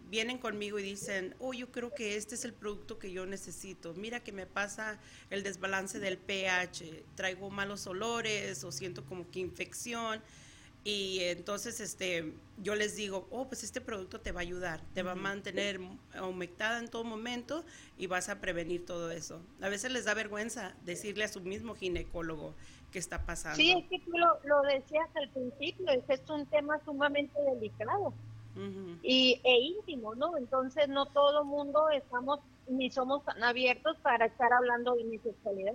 Vienen 0.07 0.39
conmigo 0.39 0.79
y 0.79 0.83
dicen, 0.83 1.35
oh, 1.41 1.53
yo 1.53 1.73
creo 1.73 1.93
que 1.93 2.17
este 2.17 2.37
es 2.37 2.45
el 2.45 2.53
producto 2.53 2.99
que 2.99 3.11
yo 3.11 3.27
necesito. 3.27 3.93
Mira 3.95 4.21
que 4.21 4.33
me 4.33 4.47
pasa 4.47 5.01
el 5.31 5.43
desbalance 5.43 5.99
del 5.99 6.17
pH, 6.17 7.05
traigo 7.17 7.51
malos 7.51 7.87
olores 7.87 8.63
o 8.65 8.71
siento 8.71 9.05
como 9.05 9.29
que 9.31 9.41
infección 9.41 10.23
y 10.87 11.19
entonces 11.25 11.81
este 11.81 12.33
yo 12.63 12.77
les 12.77 12.95
digo, 12.95 13.27
oh, 13.33 13.49
pues 13.49 13.65
este 13.65 13.81
producto 13.81 14.21
te 14.21 14.31
va 14.31 14.39
a 14.39 14.43
ayudar, 14.43 14.81
te 14.95 15.03
va 15.03 15.13
a 15.13 15.17
mantener 15.17 15.81
humectada 16.23 16.79
en 16.79 16.87
todo 16.87 17.03
momento 17.03 17.65
y 17.99 18.07
vas 18.07 18.29
a 18.29 18.41
prevenir 18.41 18.87
todo 18.87 19.11
eso. 19.11 19.43
A 19.61 19.69
veces 19.69 19.91
les 19.91 20.05
da 20.05 20.15
vergüenza 20.15 20.77
decirle 20.85 21.25
a 21.25 21.29
su 21.29 21.41
mismo 21.41 21.75
ginecólogo 21.75 22.55
qué 22.93 23.01
está 23.01 23.27
pasando. 23.27 23.57
Sí, 23.57 23.73
es 23.73 23.85
que 23.91 23.99
tú 23.99 24.13
lo, 24.17 24.63
decías 24.63 25.09
al 25.17 25.29
principio, 25.31 25.91
es, 25.91 26.05
es 26.09 26.31
un 26.31 26.47
tema 26.47 26.79
sumamente 26.85 27.37
delicado 27.55 28.15
y, 29.03 29.41
e 29.45 29.59
íntimo, 29.61 30.15
¿no? 30.15 30.37
Entonces 30.37 30.89
no 30.89 31.07
todo 31.07 31.45
mundo 31.45 31.91
estamos 31.91 32.41
ni 32.69 32.91
somos 32.91 33.25
tan 33.25 33.43
abiertos 33.45 33.97
para 34.03 34.27
estar 34.27 34.53
hablando 34.53 34.95
de 34.95 35.05
mi 35.05 35.19
sexualidad. 35.19 35.75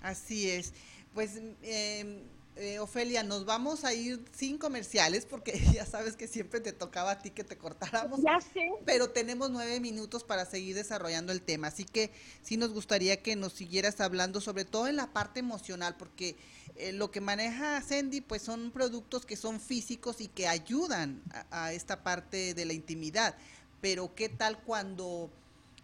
Así 0.00 0.50
es. 0.50 0.72
Pues 1.14 1.40
eh, 1.62 2.24
eh, 2.56 2.78
Ofelia, 2.78 3.24
nos 3.24 3.44
vamos 3.44 3.84
a 3.84 3.92
ir 3.94 4.24
sin 4.32 4.58
comerciales 4.58 5.26
porque 5.26 5.58
ya 5.74 5.84
sabes 5.84 6.16
que 6.16 6.28
siempre 6.28 6.60
te 6.60 6.72
tocaba 6.72 7.12
a 7.12 7.18
ti 7.18 7.30
que 7.30 7.42
te 7.42 7.56
cortáramos. 7.56 8.20
Ya 8.22 8.40
sé. 8.40 8.70
Pero 8.84 9.10
tenemos 9.10 9.50
nueve 9.50 9.80
minutos 9.80 10.22
para 10.22 10.44
seguir 10.44 10.76
desarrollando 10.76 11.32
el 11.32 11.42
tema, 11.42 11.68
así 11.68 11.84
que 11.84 12.10
sí 12.42 12.56
nos 12.56 12.72
gustaría 12.72 13.22
que 13.22 13.34
nos 13.34 13.52
siguieras 13.54 14.00
hablando, 14.00 14.40
sobre 14.40 14.64
todo 14.64 14.86
en 14.86 14.96
la 14.96 15.12
parte 15.12 15.40
emocional, 15.40 15.96
porque 15.96 16.36
eh, 16.76 16.92
lo 16.92 17.10
que 17.10 17.20
maneja 17.20 17.80
Sandy, 17.82 18.20
pues 18.20 18.42
son 18.42 18.70
productos 18.70 19.26
que 19.26 19.36
son 19.36 19.60
físicos 19.60 20.20
y 20.20 20.28
que 20.28 20.46
ayudan 20.46 21.22
a 21.50 21.72
esta 21.72 22.02
parte 22.02 22.54
de 22.54 22.64
la 22.64 22.72
intimidad. 22.72 23.34
Pero 23.80 24.14
¿qué 24.14 24.28
tal 24.28 24.62
cuando 24.62 25.30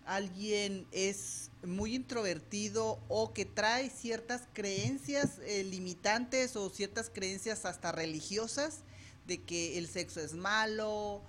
alguien 0.06 0.86
es 0.92 1.49
muy 1.64 1.94
introvertido 1.94 2.98
o 3.08 3.32
que 3.32 3.44
trae 3.44 3.90
ciertas 3.90 4.42
creencias 4.52 5.38
eh, 5.40 5.64
limitantes 5.64 6.56
o 6.56 6.70
ciertas 6.70 7.10
creencias 7.10 7.64
hasta 7.64 7.92
religiosas 7.92 8.80
de 9.26 9.42
que 9.42 9.78
el 9.78 9.86
sexo 9.86 10.20
es 10.20 10.34
malo, 10.34 11.22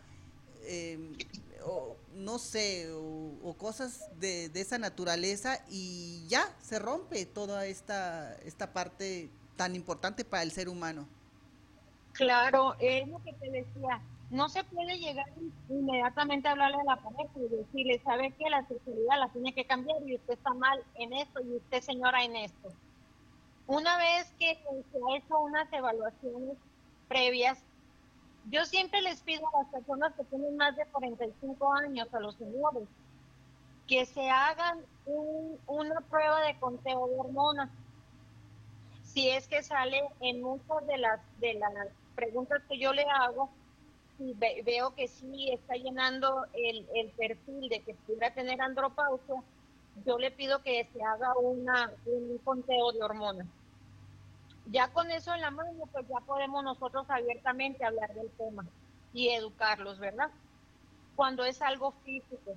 em, 0.65 1.13
o 1.63 1.97
no 2.15 2.39
sé, 2.39 2.89
o, 2.93 3.55
cosas 3.57 4.09
de, 4.19 4.49
esa 4.55 4.77
naturaleza 4.77 5.63
y 5.69 6.25
ya 6.27 6.55
se 6.61 6.79
rompe 6.79 7.25
toda 7.25 7.67
esta, 7.67 8.35
esta 8.37 8.73
parte 8.73 9.29
tan 9.55 9.75
importante 9.75 10.25
para 10.25 10.43
el 10.43 10.51
ser 10.51 10.69
humano. 10.69 11.07
Claro, 12.13 12.75
es 12.79 13.07
lo 13.07 13.21
que 13.23 13.33
te 13.33 13.51
decía 13.51 14.01
no 14.31 14.47
se 14.47 14.63
puede 14.63 14.97
llegar 14.97 15.27
inmediatamente 15.69 16.47
a 16.47 16.51
hablarle 16.51 16.77
a 16.77 16.95
la 16.95 16.95
pareja 16.95 17.31
y 17.35 17.49
decirle, 17.49 18.01
¿sabe 18.03 18.31
que 18.31 18.49
La 18.49 18.65
sexualidad 18.65 19.19
la 19.19 19.27
tiene 19.29 19.53
que 19.53 19.65
cambiar 19.65 19.97
y 20.07 20.15
usted 20.15 20.33
está 20.33 20.53
mal 20.53 20.81
en 20.95 21.13
esto 21.13 21.41
y 21.41 21.57
usted 21.57 21.81
señora 21.81 22.23
en 22.23 22.37
esto. 22.37 22.69
Una 23.67 23.97
vez 23.97 24.33
que 24.39 24.55
se 24.55 24.97
ha 24.97 25.17
hecho 25.17 25.37
unas 25.37 25.71
evaluaciones 25.73 26.57
previas, 27.09 27.61
yo 28.49 28.63
siempre 28.65 29.01
les 29.01 29.21
pido 29.21 29.45
a 29.49 29.63
las 29.63 29.71
personas 29.71 30.13
que 30.13 30.23
tienen 30.23 30.55
más 30.55 30.77
de 30.77 30.85
45 30.85 31.73
años, 31.73 32.13
a 32.13 32.19
los 32.21 32.35
señores, 32.35 32.87
que 33.85 34.05
se 34.05 34.29
hagan 34.29 34.79
una 35.67 35.99
prueba 36.09 36.41
de 36.41 36.57
conteo 36.57 37.07
de 37.07 37.19
hormonas. 37.19 37.69
Si 39.03 39.29
es 39.29 39.47
que 39.49 39.61
sale 39.61 40.01
en 40.21 40.41
muchas 40.41 40.87
de 40.87 40.97
las, 40.97 41.19
de 41.41 41.55
las 41.55 41.73
preguntas 42.15 42.61
que 42.69 42.79
yo 42.79 42.93
le 42.93 43.03
hago, 43.03 43.49
veo 44.63 44.93
que 44.95 45.07
sí 45.07 45.51
está 45.51 45.75
llenando 45.75 46.45
el, 46.53 47.11
perfil 47.17 47.69
de 47.69 47.81
que 47.81 47.93
pudiera 47.93 48.33
tener 48.33 48.61
andropausia, 48.61 49.41
yo 50.05 50.17
le 50.17 50.31
pido 50.31 50.61
que 50.61 50.87
se 50.93 51.03
haga 51.03 51.35
una, 51.37 51.91
un 52.05 52.37
conteo 52.43 52.91
de 52.91 53.03
hormonas. 53.03 53.47
Ya 54.67 54.87
con 54.93 55.11
eso 55.11 55.33
en 55.33 55.41
la 55.41 55.51
mano, 55.51 55.71
pues 55.91 56.07
ya 56.07 56.19
podemos 56.25 56.63
nosotros 56.63 57.05
abiertamente 57.09 57.83
hablar 57.83 58.13
del 58.13 58.29
tema 58.31 58.65
y 59.13 59.29
educarlos, 59.29 59.99
¿verdad? 59.99 60.29
Cuando 61.15 61.43
es 61.43 61.61
algo 61.61 61.91
físico. 62.03 62.55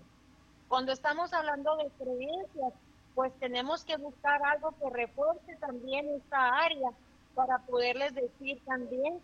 Cuando 0.68 0.92
estamos 0.92 1.32
hablando 1.32 1.76
de 1.76 1.90
creencias, 1.98 2.72
pues 3.14 3.32
tenemos 3.38 3.84
que 3.84 3.96
buscar 3.96 4.42
algo 4.44 4.74
que 4.78 4.90
refuerce 4.90 5.56
también 5.56 6.08
esta 6.10 6.48
área 6.58 6.90
para 7.34 7.58
poderles 7.58 8.14
decir 8.14 8.60
también 8.64 9.20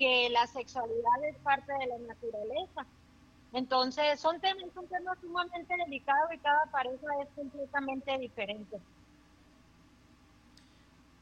que 0.00 0.30
la 0.30 0.46
sexualidad 0.46 1.24
es 1.28 1.36
parte 1.44 1.70
de 1.72 1.86
la 1.86 1.98
naturaleza. 1.98 2.86
Entonces, 3.52 4.18
son 4.18 4.40
temas, 4.40 4.64
son 4.74 4.88
temas 4.88 5.18
sumamente 5.20 5.76
delicados 5.76 6.32
y 6.32 6.38
cada 6.38 6.64
pareja 6.72 7.06
es 7.22 7.28
completamente 7.36 8.18
diferente. 8.18 8.78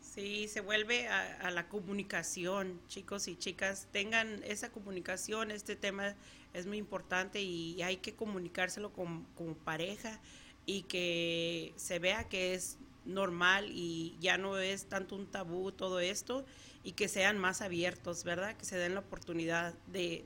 Sí, 0.00 0.46
se 0.46 0.60
vuelve 0.60 1.08
a, 1.08 1.50
la 1.50 1.68
comunicación, 1.68 2.80
chicos 2.86 3.26
y 3.26 3.36
chicas, 3.36 3.88
tengan 3.92 4.42
esa 4.44 4.70
comunicación, 4.70 5.50
este 5.50 5.74
tema 5.74 6.14
es 6.54 6.66
muy 6.66 6.78
importante 6.78 7.40
y 7.42 7.82
hay 7.82 7.96
que 7.96 8.14
comunicárselo 8.14 8.92
con 8.92 9.26
pareja 9.64 10.20
y 10.66 10.82
que 10.82 11.72
se 11.76 11.98
vea 11.98 12.28
que 12.28 12.54
es 12.54 12.78
normal 13.08 13.70
y 13.70 14.16
ya 14.20 14.38
no 14.38 14.58
es 14.58 14.84
tanto 14.84 15.16
un 15.16 15.26
tabú 15.26 15.72
todo 15.72 15.98
esto 15.98 16.44
y 16.88 16.92
que 16.92 17.06
sean 17.06 17.36
más 17.36 17.60
abiertos, 17.60 18.24
¿verdad? 18.24 18.56
Que 18.56 18.64
se 18.64 18.78
den 18.78 18.94
la 18.94 19.00
oportunidad 19.00 19.74
de, 19.88 20.24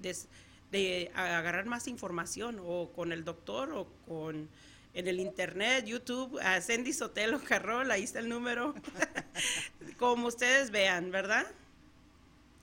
de, 0.71 1.11
agarrar 1.13 1.67
más 1.67 1.89
información 1.89 2.61
o 2.65 2.93
con 2.93 3.11
el 3.11 3.25
doctor 3.25 3.73
o 3.73 3.89
con 4.07 4.49
en 4.95 5.09
el 5.09 5.19
internet, 5.19 5.87
YouTube, 5.87 6.39
a 6.41 6.61
Sandy 6.61 6.93
Sotelo 6.93 7.41
Carrol, 7.43 7.91
ahí 7.91 8.05
está 8.05 8.21
el 8.21 8.29
número, 8.29 8.75
como 9.99 10.29
ustedes 10.29 10.71
vean, 10.71 11.11
¿verdad? 11.11 11.47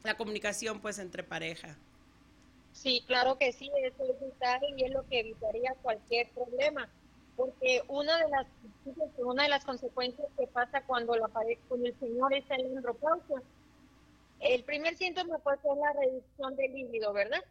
La 0.06 0.16
comunicación 0.16 0.80
pues 0.80 0.98
entre 0.98 1.22
pareja. 1.22 1.76
Sí, 2.72 3.04
claro 3.06 3.38
que 3.38 3.52
sí, 3.52 3.70
eso 3.84 4.04
es 4.06 4.22
vital 4.22 4.62
y 4.78 4.86
es 4.86 4.92
lo 4.92 5.06
que 5.10 5.20
evitaría 5.20 5.74
cualquier 5.82 6.30
problema, 6.30 6.88
porque 7.36 7.84
una 7.90 8.18
de 8.18 8.30
las 8.30 8.48
una 9.18 9.44
de 9.44 9.50
las 9.50 9.66
consecuencias 9.66 10.28
que 10.38 10.48
pasa 10.48 10.84
cuando 10.84 11.18
la 11.18 11.28
pareja 11.28 11.62
con 11.68 11.86
el 11.86 12.00
señor 12.00 12.34
está 12.34 12.56
en 12.56 12.78
andropausia 12.78 13.42
el 14.40 14.64
primer 14.64 14.96
síntoma 14.96 15.38
puede 15.40 15.58
ser 15.62 15.72
la 15.78 15.94
reducción 16.00 16.56
del 16.56 16.74
líbido, 16.74 17.14
¿verdad? 17.14 17.44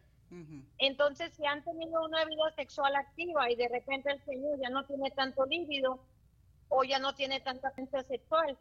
Entonces, 0.77 1.33
si 1.35 1.43
han 1.45 1.63
tenido 1.63 2.05
una 2.05 2.23
vida 2.25 2.51
sexual 2.55 2.95
activa 2.95 3.49
y 3.49 3.55
de 3.55 3.67
repente 3.67 4.11
el 4.11 4.23
señor 4.25 4.59
ya 4.61 4.69
no 4.69 4.85
tiene 4.85 5.09
tanto 5.11 5.43
líbido 5.45 5.99
o 6.69 6.83
ya 6.83 6.99
no 6.99 7.15
tiene 7.15 7.39
tanta 7.39 7.71
fuerza 7.71 8.03
sexual, 8.03 8.55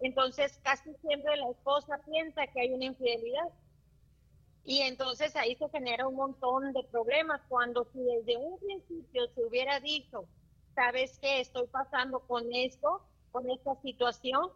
entonces 0.00 0.58
casi 0.64 0.92
siempre 0.94 1.36
la 1.36 1.50
esposa 1.50 2.00
piensa 2.04 2.46
que 2.48 2.60
hay 2.60 2.72
una 2.72 2.86
infidelidad. 2.86 3.48
Y 4.64 4.80
entonces 4.80 5.36
ahí 5.36 5.54
se 5.56 5.68
genera 5.68 6.08
un 6.08 6.16
montón 6.16 6.72
de 6.72 6.82
problemas 6.84 7.40
cuando 7.48 7.84
si 7.92 8.02
desde 8.02 8.36
un 8.36 8.58
principio 8.58 9.28
se 9.34 9.44
hubiera 9.44 9.78
dicho, 9.78 10.24
sabes 10.74 11.18
qué, 11.20 11.40
estoy 11.40 11.66
pasando 11.68 12.20
con 12.20 12.52
esto, 12.52 13.02
con 13.30 13.48
esta 13.50 13.76
situación, 13.82 14.50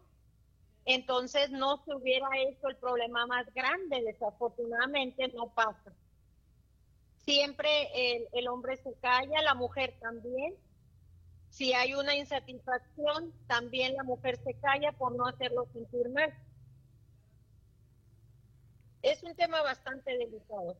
entonces 0.93 1.51
no 1.51 1.77
se 1.85 1.93
hubiera 1.93 2.27
hecho 2.37 2.67
el 2.67 2.75
problema 2.77 3.27
más 3.27 3.45
grande, 3.53 4.01
desafortunadamente 4.03 5.27
no 5.29 5.53
pasa. 5.53 5.93
Siempre 7.25 7.69
el, 8.33 8.47
hombre 8.47 8.75
se 8.77 8.93
calla, 8.95 9.41
la 9.43 9.53
mujer 9.53 9.95
también, 9.99 10.55
Si 11.49 11.73
hay 11.73 11.93
una 11.93 12.15
insatisfacción, 12.15 13.33
también 13.47 13.95
la 13.95 14.03
mujer 14.03 14.39
se 14.43 14.53
calla 14.55 14.91
por 14.93 15.15
no 15.15 15.27
hacerlo 15.27 15.67
sentir 15.73 16.09
mal. 16.09 16.33
Es 19.01 19.21
un 19.23 19.35
tema 19.35 19.61
bastante 19.61 20.17
delicado 20.17 20.75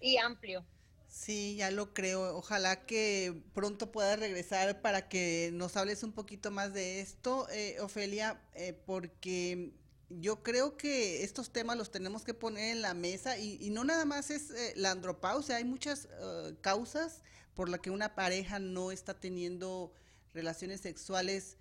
y 0.00 0.16
amplio. 0.16 0.64
Sí, 1.10 1.56
ya 1.56 1.72
lo 1.72 1.92
creo. 1.92 2.36
Ojalá 2.36 2.86
que 2.86 3.42
pronto 3.52 3.90
puedas 3.90 4.18
regresar 4.18 4.80
para 4.80 5.08
que 5.08 5.50
nos 5.52 5.76
hables 5.76 6.04
un 6.04 6.12
poquito 6.12 6.52
más 6.52 6.72
de 6.72 7.00
esto, 7.00 7.48
eh, 7.50 7.78
Ofelia, 7.80 8.40
eh, 8.54 8.80
porque 8.86 9.72
yo 10.08 10.44
creo 10.44 10.76
que 10.76 11.24
estos 11.24 11.52
temas 11.52 11.76
los 11.76 11.90
tenemos 11.90 12.22
que 12.22 12.32
poner 12.32 12.76
en 12.76 12.82
la 12.82 12.94
mesa 12.94 13.38
y, 13.38 13.70
no 13.70 13.82
nada 13.82 14.04
más 14.04 14.30
es 14.30 14.50
eh, 14.50 14.72
la 14.76 14.92
andropausia, 14.92 15.56
hay 15.56 15.64
muchas 15.64 16.08
causas 16.60 17.22
por 17.54 17.68
las 17.68 17.80
que 17.80 17.90
una 17.90 18.14
pareja 18.14 18.60
no 18.60 18.92
está 18.92 19.14
teniendo 19.18 19.92
relaciones 20.32 20.80
sexuales, 20.80 21.56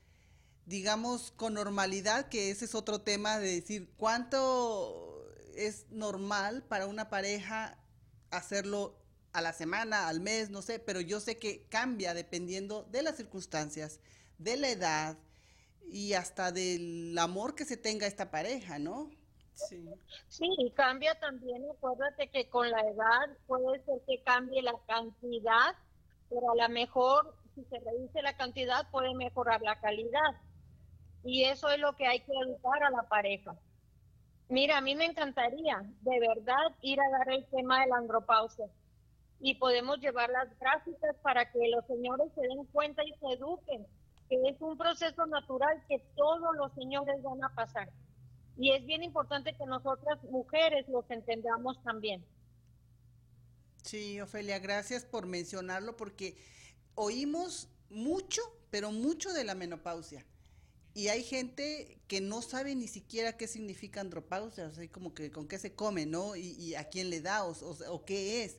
digamos, 0.67 1.31
con 1.31 1.55
normalidad, 1.55 2.29
que 2.29 2.51
ese 2.51 2.65
es 2.65 2.75
otro 2.75 3.01
tema 3.01 3.39
de 3.39 3.55
decir 3.61 3.89
cuánto 3.97 5.25
es 5.55 5.87
normal 5.89 6.63
para 6.63 6.85
una 6.85 7.09
pareja 7.09 7.77
hacerlo 8.29 8.98
a 9.39 9.41
la 9.41 9.53
semana, 9.53 10.07
al 10.07 10.21
mes, 10.21 10.49
no 10.49 10.61
sé, 10.61 10.79
pero 10.79 11.01
yo 11.01 11.19
sé 11.19 11.37
que 11.37 11.65
cambia 11.69 12.13
dependiendo 12.13 12.83
de 12.83 13.01
las 13.01 13.17
circunstancias, 13.17 13.99
de 14.37 14.57
la 14.57 14.69
edad 14.69 15.17
y 15.91 16.13
hasta 16.13 16.51
del 16.51 17.17
amor 17.17 17.55
que 17.55 17.65
se 17.65 17.77
tenga 17.77 18.05
esta 18.05 18.29
pareja, 18.29 18.77
¿no? 18.79 19.09
Sí. 19.53 19.89
sí, 20.29 20.47
cambia 20.73 21.19
también, 21.19 21.65
acuérdate 21.69 22.29
que 22.29 22.47
con 22.49 22.69
la 22.69 22.79
edad 22.79 23.37
puede 23.45 23.83
ser 23.83 23.99
que 24.07 24.21
cambie 24.23 24.61
la 24.61 24.75
cantidad, 24.87 25.75
pero 26.29 26.51
a 26.51 26.55
lo 26.55 26.69
mejor 26.69 27.35
si 27.55 27.65
se 27.65 27.79
reduce 27.79 28.21
la 28.21 28.37
cantidad 28.37 28.89
puede 28.89 29.13
mejorar 29.15 29.61
la 29.61 29.79
calidad. 29.81 30.41
Y 31.25 31.43
eso 31.43 31.67
es 31.69 31.79
lo 31.79 31.93
que 31.97 32.07
hay 32.07 32.21
que 32.21 32.31
educar 32.31 32.81
a 32.83 32.89
la 32.89 33.03
pareja. 33.09 33.53
Mira, 34.47 34.77
a 34.77 34.81
mí 34.81 34.95
me 34.95 35.05
encantaría 35.05 35.83
de 36.01 36.19
verdad 36.21 36.75
ir 36.81 36.99
a 37.01 37.09
dar 37.09 37.29
el 37.29 37.45
tema 37.47 37.81
de 37.81 37.87
la 37.87 37.97
andropausia 37.97 38.67
y 39.39 39.55
podemos 39.55 39.99
llevar 39.99 40.29
las 40.29 40.47
gráficas 40.59 41.15
para 41.21 41.51
que 41.51 41.59
los 41.69 41.85
señores 41.87 42.27
se 42.35 42.41
den 42.41 42.65
cuenta 42.65 43.03
y 43.03 43.13
se 43.19 43.33
eduquen, 43.33 43.85
que 44.29 44.35
es 44.49 44.61
un 44.61 44.77
proceso 44.77 45.25
natural 45.27 45.83
que 45.87 45.99
todos 46.15 46.55
los 46.57 46.73
señores 46.73 47.21
van 47.23 47.43
a 47.43 47.53
pasar. 47.55 47.89
Y 48.57 48.71
es 48.71 48.85
bien 48.85 49.03
importante 49.03 49.55
que 49.55 49.65
nosotras 49.65 50.21
mujeres 50.23 50.87
los 50.89 51.09
entendamos 51.09 51.81
también. 51.83 52.25
Sí, 53.83 54.19
Ofelia, 54.19 54.59
gracias 54.59 55.05
por 55.05 55.25
mencionarlo 55.25 55.95
porque 55.95 56.37
oímos 56.95 57.69
mucho, 57.89 58.41
pero 58.69 58.91
mucho 58.91 59.31
de 59.31 59.45
la 59.45 59.55
menopausia. 59.55 60.25
Y 60.93 61.07
hay 61.07 61.23
gente 61.23 62.01
que 62.07 62.19
no 62.19 62.41
sabe 62.41 62.75
ni 62.75 62.87
siquiera 62.87 63.37
qué 63.37 63.47
significa 63.47 64.01
andropausia, 64.01 64.67
o 64.67 64.71
sea, 64.71 64.91
como 64.91 65.13
que 65.13 65.31
con 65.31 65.47
qué 65.47 65.57
se 65.57 65.73
come, 65.73 66.05
¿no? 66.05 66.35
Y, 66.35 66.75
a 66.75 66.89
quién 66.89 67.09
le 67.09 67.21
da, 67.21 67.45
o, 67.45 68.05
qué 68.05 68.43
es. 68.43 68.57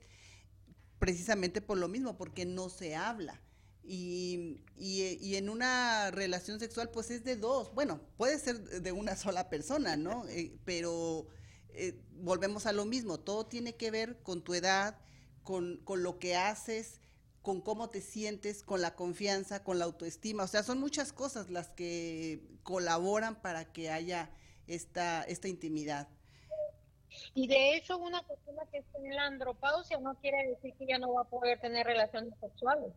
Precisamente 1.01 1.61
por 1.61 1.79
lo 1.79 1.89
mismo, 1.89 2.17
porque 2.17 2.47
no 2.47 2.69
se 2.69 2.95
habla. 2.95 3.41
Y, 3.83 4.61
y, 4.77 5.35
en 5.35 5.49
una 5.49 6.13
relación 6.13 6.61
sexual, 6.61 6.91
pues 6.91 7.11
es 7.11 7.25
de 7.25 7.35
dos. 7.35 7.75
Bueno, 7.75 8.01
puede 8.17 8.39
ser 8.39 8.83
de 8.83 8.93
una 8.93 9.17
sola 9.17 9.49
persona, 9.51 9.97
¿no? 9.97 10.25
Eh, 10.29 10.57
pero 10.65 11.27
eh, 11.71 12.01
volvemos 12.13 12.67
a 12.67 12.73
lo 12.73 12.85
mismo. 12.85 13.19
Todo 13.19 13.47
tiene 13.47 13.75
que 13.75 13.91
ver 13.91 14.23
con 14.23 14.43
tu 14.45 14.55
edad, 14.55 14.97
con, 15.43 15.79
con 15.79 16.05
lo 16.05 16.21
que 16.21 16.37
haces, 16.37 17.01
con 17.43 17.63
cómo 17.63 17.89
te 17.89 18.01
sientes, 18.01 18.63
con 18.63 18.81
la 18.81 18.95
confianza, 18.95 19.65
con 19.65 19.79
la 19.79 19.87
autoestima. 19.87 20.45
O 20.45 20.49
sea, 20.49 20.63
son 20.63 20.79
muchas 20.79 21.13
cosas 21.13 21.51
las 21.51 21.71
que 21.71 22.47
colaboran 22.63 23.41
para 23.41 23.73
que 23.73 23.91
haya 23.91 24.31
esta, 24.67 25.23
esta 25.25 25.49
intimidad. 25.49 26.09
Y 27.35 27.47
de 27.47 27.77
hecho, 27.77 27.99
una 27.99 28.23
persona 28.23 28.63
que 28.71 28.79
esté 28.79 28.99
en 28.99 29.15
la 29.15 29.27
andropausia 29.27 29.99
no 29.99 30.15
quiere 30.17 30.49
decir 30.49 30.75
que 30.75 30.87
ya 30.87 30.99
no 30.99 31.15
va 31.15 31.23
a 31.23 31.29
poder 31.29 31.61
tener 31.61 31.87
relaciones 31.87 32.35
sexuales. 32.41 32.93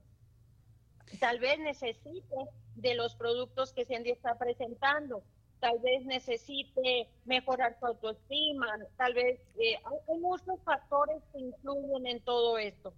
Tal 1.19 1.39
vez 1.39 1.59
necesite 1.59 2.35
de 2.75 2.95
los 2.95 3.15
productos 3.15 3.73
que 3.73 3.85
Cindy 3.85 4.11
está 4.11 4.37
presentando, 4.37 5.23
tal 5.59 5.79
vez 5.79 6.05
necesite 6.05 7.07
mejorar 7.25 7.77
su 7.79 7.85
autoestima, 7.85 8.67
tal 8.97 9.13
vez 9.13 9.39
eh, 9.59 9.77
hay 10.09 10.19
muchos 10.19 10.59
factores 10.63 11.21
que 11.31 11.39
influyen 11.39 12.07
en 12.07 12.21
todo 12.23 12.57
esto. 12.57 12.93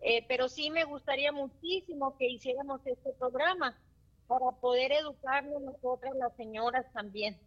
Eh, 0.00 0.24
pero 0.26 0.48
sí 0.48 0.70
me 0.70 0.84
gustaría 0.84 1.32
muchísimo 1.32 2.16
que 2.16 2.26
hiciéramos 2.28 2.80
este 2.86 3.12
programa 3.12 3.78
para 4.26 4.50
poder 4.52 4.92
educarnos 4.92 5.62
nosotras 5.62 6.14
las 6.16 6.34
señoras 6.36 6.86
también. 6.92 7.38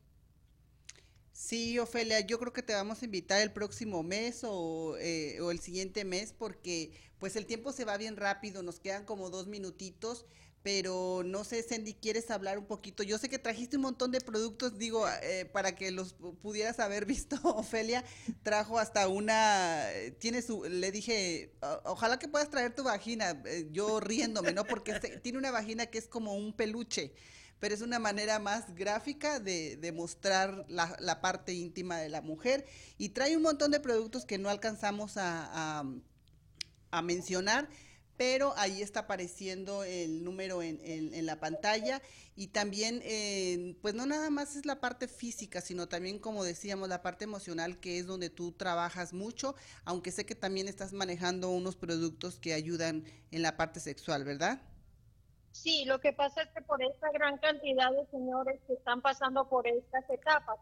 Sí, 1.36 1.78
Ofelia, 1.80 2.22
yo 2.22 2.40
creo 2.40 2.54
que 2.54 2.64
te 2.64 2.74
vamos 2.74 3.02
a 3.02 3.06
invitar 3.06 3.42
el 3.42 3.52
próximo 3.52 4.04
mes 4.04 4.42
o, 4.46 4.96
eh, 5.00 5.38
o 5.42 5.52
el 5.52 5.60
siguiente 5.60 6.06
mes 6.06 6.32
porque 6.32 6.92
pues 7.20 7.36
el 7.36 7.46
tiempo 7.46 7.74
se 7.74 7.84
va 7.84 7.98
bien 7.98 8.16
rápido, 8.16 8.64
nos 8.64 8.80
quedan 8.80 9.04
como 9.04 9.30
dos 9.30 9.46
minutitos 9.48 10.26
pero 10.66 11.22
no 11.24 11.44
sé, 11.44 11.62
Sandy, 11.62 11.94
¿quieres 11.94 12.32
hablar 12.32 12.58
un 12.58 12.66
poquito? 12.66 13.04
Yo 13.04 13.20
sé 13.20 13.30
que 13.30 13.38
trajiste 13.38 13.76
un 13.76 13.84
montón 13.84 14.10
de 14.10 14.20
productos, 14.20 14.80
digo, 14.80 15.08
eh, 15.22 15.46
para 15.46 15.76
que 15.76 15.92
los 15.92 16.14
pudieras 16.42 16.80
haber 16.80 17.06
visto, 17.14 17.36
Ofelia, 17.44 18.04
trajo 18.42 18.80
hasta 18.80 19.08
una, 19.08 19.92
eh, 19.94 20.10
tiene 20.10 20.42
su, 20.42 20.64
le 20.64 20.92
dije, 20.92 21.54
ojalá 21.84 22.18
que 22.18 22.28
puedas 22.28 22.50
traer 22.50 22.74
tu 22.74 22.84
vagina, 22.84 23.40
eh, 23.46 23.68
yo 23.72 24.00
riéndome, 24.00 24.54
¿no? 24.54 24.66
Porque 24.66 24.94
tiene 25.22 25.38
una 25.38 25.52
vagina 25.52 25.86
que 25.86 26.00
es 26.00 26.08
como 26.08 26.34
un 26.34 26.52
peluche, 26.52 27.14
pero 27.60 27.74
es 27.74 27.82
una 27.82 28.00
manera 28.00 28.40
más 28.40 28.76
gráfica 28.76 29.40
de, 29.40 29.78
de 29.78 29.92
mostrar 29.92 30.66
la, 30.68 31.22
parte 31.22 31.54
íntima 31.54 31.98
de 31.98 32.10
la 32.10 32.22
mujer 32.22 32.66
y 32.98 33.10
trae 33.10 33.36
un 33.36 33.44
montón 33.44 33.72
de 33.72 33.80
productos 33.80 34.26
que 34.26 34.38
no 34.38 34.50
alcanzamos 34.50 35.14
a, 35.18 35.84
mencionar 37.04 37.68
pero 38.16 38.54
ahí 38.56 38.82
está 38.82 39.02
apareciendo 39.02 39.84
el 39.84 40.24
número 40.24 40.62
en, 40.64 40.80
en, 40.82 41.26
la 41.26 41.42
pantalla 41.42 42.02
y 42.38 42.48
también, 42.48 43.02
eh, 43.04 43.76
pues 43.82 43.94
no 43.94 44.06
nada 44.06 44.30
más 44.30 44.56
es 44.56 44.66
la 44.66 44.80
parte 44.80 45.10
física, 45.10 45.60
sino 45.60 45.90
también, 45.90 46.20
como 46.20 46.46
decíamos, 46.46 46.88
la 46.88 47.02
parte 47.02 47.26
emocional, 47.26 47.78
que 47.82 48.00
es 48.00 48.06
donde 48.06 48.30
tú 48.30 48.54
trabajas 48.54 49.12
mucho, 49.12 49.56
aunque 49.84 50.14
sé 50.14 50.26
que 50.26 50.36
también 50.36 50.70
estás 50.70 50.94
manejando 50.94 51.50
unos 51.50 51.76
productos 51.76 52.40
que 52.40 52.54
ayudan 52.54 53.04
en 53.32 53.42
la 53.42 53.58
parte 53.58 53.82
sexual, 53.82 54.24
¿verdad? 54.24 54.62
Sí, 55.56 55.86
lo 55.86 56.02
que 56.02 56.12
pasa 56.12 56.42
es 56.42 56.50
que 56.50 56.62
por 56.62 56.84
esta 56.84 57.10
gran 57.12 57.38
cantidad 57.38 57.90
de 57.90 58.06
señores 58.08 58.60
que 58.68 58.74
están 58.74 59.02
pasando 59.02 59.48
por 59.48 59.66
estas 59.66 60.08
etapas, 60.10 60.60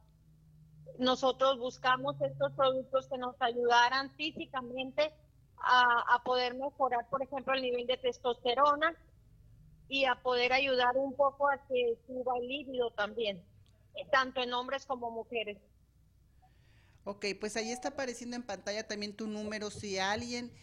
nosotros 0.99 1.57
buscamos 1.57 2.15
estos 2.21 2.53
productos 2.53 3.09
que 3.09 3.17
nos 3.17 3.35
ayudaran 3.41 4.11
físicamente 4.11 5.11
a, 5.57 6.21
poder 6.23 6.53
mejorar, 6.53 7.09
por 7.09 7.23
ejemplo, 7.23 7.55
el 7.55 7.63
nivel 7.63 7.87
de 7.87 7.97
testosterona 7.97 8.95
y 9.89 10.05
a 10.05 10.21
poder 10.21 10.53
ayudar 10.53 10.95
un 10.95 11.15
poco 11.15 11.49
a 11.49 11.57
que 11.67 11.97
suba 12.05 12.37
el 12.37 12.47
líbido 12.47 12.91
también, 12.91 13.43
tanto 14.11 14.43
en 14.43 14.53
hombres 14.53 14.85
como 14.85 15.09
mujeres. 15.09 15.57
Ok, 17.03 17.25
pues 17.39 17.57
ahí 17.57 17.71
está 17.71 17.89
apareciendo 17.89 18.35
en 18.35 18.43
pantalla 18.43 18.87
también 18.87 19.15
tu 19.15 19.25
número. 19.25 19.71
Si 19.71 19.97
alguien 19.97 20.53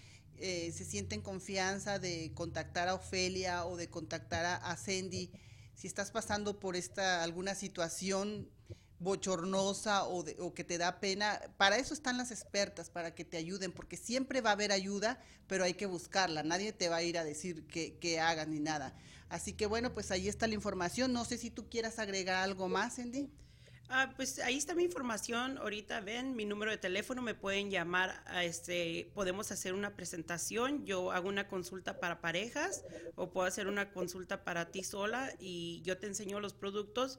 eh, 0.41 0.73
se 0.73 0.85
siente 0.85 1.15
en 1.15 1.23
confianza 1.23 1.99
de 1.99 2.33
contactar 2.35 2.89
a 2.89 2.95
Ofelia 2.95 3.67
o 3.67 3.77
de 3.77 3.89
contactar 3.89 4.45
a, 4.45 4.57
a 4.57 4.77
Sandy, 4.77 5.31
si 5.75 5.87
estás 5.87 6.11
pasando 6.11 6.61
por 6.61 6.77
esta 6.77 7.23
alguna 7.23 7.55
situación 7.55 8.49
bochornosa 9.01 10.05
o, 10.05 10.25
o, 10.39 10.55
que 10.55 10.63
te 10.63 10.77
da 10.77 11.01
pena, 11.01 11.41
para 11.57 11.79
eso 11.79 11.95
están 11.95 12.19
las 12.19 12.31
expertas, 12.31 12.91
para 12.91 13.15
que 13.15 13.25
te 13.25 13.39
ayuden, 13.39 13.73
porque 13.73 13.97
siempre 13.97 14.43
va 14.43 14.51
a 14.51 14.53
haber 14.53 14.73
ayuda, 14.73 15.19
pero 15.47 15.65
hay 15.65 15.75
que 15.75 15.87
buscarla, 15.87 16.43
nadie 16.43 16.73
te 16.73 16.91
va 16.91 16.97
a 16.97 17.03
ir 17.03 17.17
a 17.19 17.25
decir 17.25 17.67
que, 17.67 17.99
que 17.99 18.21
hagas 18.21 18.47
ni 18.47 18.61
nada. 18.61 18.95
Así 19.31 19.55
que 19.55 19.67
bueno, 19.67 19.95
pues 19.95 20.11
ahí 20.11 20.29
está 20.29 20.47
la 20.47 20.55
información, 20.55 21.13
no 21.13 21.25
sé 21.25 21.39
si 21.39 21.51
tú 21.51 21.71
quieras 21.71 21.99
agregar 21.99 22.43
algo 22.43 22.69
más, 22.69 22.99
Andy. 22.99 23.31
Ah, 23.93 24.13
pues 24.15 24.39
ahí 24.39 24.57
está 24.57 24.77
mi 24.77 24.85
información. 24.85 25.59
Ahorita 25.59 26.01
ven 26.01 26.37
mi 26.37 26.45
número 26.45 26.71
de 26.71 26.79
teléfono, 26.79 27.23
me 27.23 27.35
pueden 27.35 27.73
llamar. 27.73 28.23
A 28.27 28.45
este, 28.45 29.11
podemos 29.15 29.51
hacer 29.51 29.75
una 29.75 29.97
presentación. 29.97 30.87
Yo 30.87 31.11
hago 31.11 31.29
una 31.29 31.49
consulta 31.49 31.99
para 31.99 32.21
parejas 32.21 32.85
o 33.17 33.33
puedo 33.33 33.49
hacer 33.49 33.67
una 33.67 33.91
consulta 33.91 34.45
para 34.45 34.71
ti 34.71 34.85
sola 34.85 35.33
y 35.41 35.83
yo 35.83 35.99
te 35.99 36.07
enseño 36.07 36.39
los 36.39 36.55
productos 36.55 37.19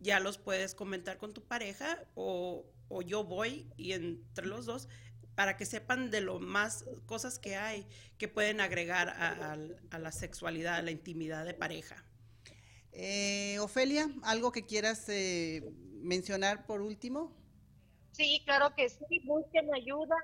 ya 0.00 0.20
los 0.20 0.38
puedes 0.38 0.74
comentar 0.74 1.18
con 1.18 1.32
tu 1.32 1.42
pareja 1.42 2.04
o, 2.14 2.64
yo 3.04 3.22
voy 3.22 3.66
y 3.76 3.92
entre 3.92 4.46
los 4.46 4.64
dos 4.66 4.88
para 5.34 5.56
que 5.56 5.66
sepan 5.66 6.10
de 6.10 6.20
lo 6.20 6.40
más 6.40 6.84
cosas 7.06 7.38
que 7.38 7.54
hay 7.54 7.86
que 8.16 8.28
pueden 8.28 8.60
agregar 8.60 9.10
a, 9.10 9.98
la 9.98 10.10
sexualidad, 10.10 10.76
a 10.76 10.82
la 10.82 10.90
intimidad 10.90 11.44
de 11.44 11.54
pareja. 11.54 12.02
Eh, 12.92 13.58
Ofelia, 13.60 14.08
¿algo 14.22 14.50
que 14.50 14.64
quieras 14.64 15.08
eh, 15.08 15.62
mencionar 16.02 16.66
por 16.66 16.80
último? 16.80 17.32
Sí, 18.12 18.42
claro 18.44 18.74
que 18.74 18.88
sí, 18.88 19.20
busquen 19.24 19.72
ayuda. 19.74 20.16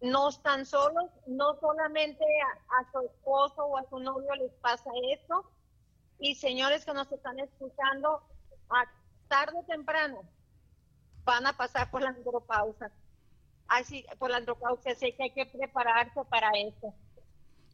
no 0.00 0.28
están 0.28 0.64
solos, 0.64 1.10
no 1.26 1.58
solamente 1.60 2.24
a, 2.70 2.92
su 2.92 3.00
esposo 3.00 3.64
o 3.64 3.78
a 3.78 3.88
su 3.88 3.98
novio 3.98 4.32
les 4.36 4.52
pasa 4.54 4.90
esto. 5.12 5.50
Y 6.20 6.34
señores 6.34 6.84
que 6.84 6.94
nos 6.94 7.10
están 7.10 7.38
escuchando, 7.40 8.22
a 8.70 8.84
tarde 9.28 9.58
o 9.58 9.64
temprano 9.64 10.22
van 11.24 11.46
a 11.46 11.56
pasar 11.56 11.90
por 11.90 12.02
la 12.02 12.10
andropausa. 12.10 12.90
Así, 13.68 14.04
por 14.18 14.30
la 14.30 14.38
andropausia, 14.38 14.92
así 14.92 15.12
que 15.12 15.24
hay 15.24 15.30
que 15.30 15.46
prepararse 15.46 16.24
para 16.24 16.50
eso. 16.52 16.94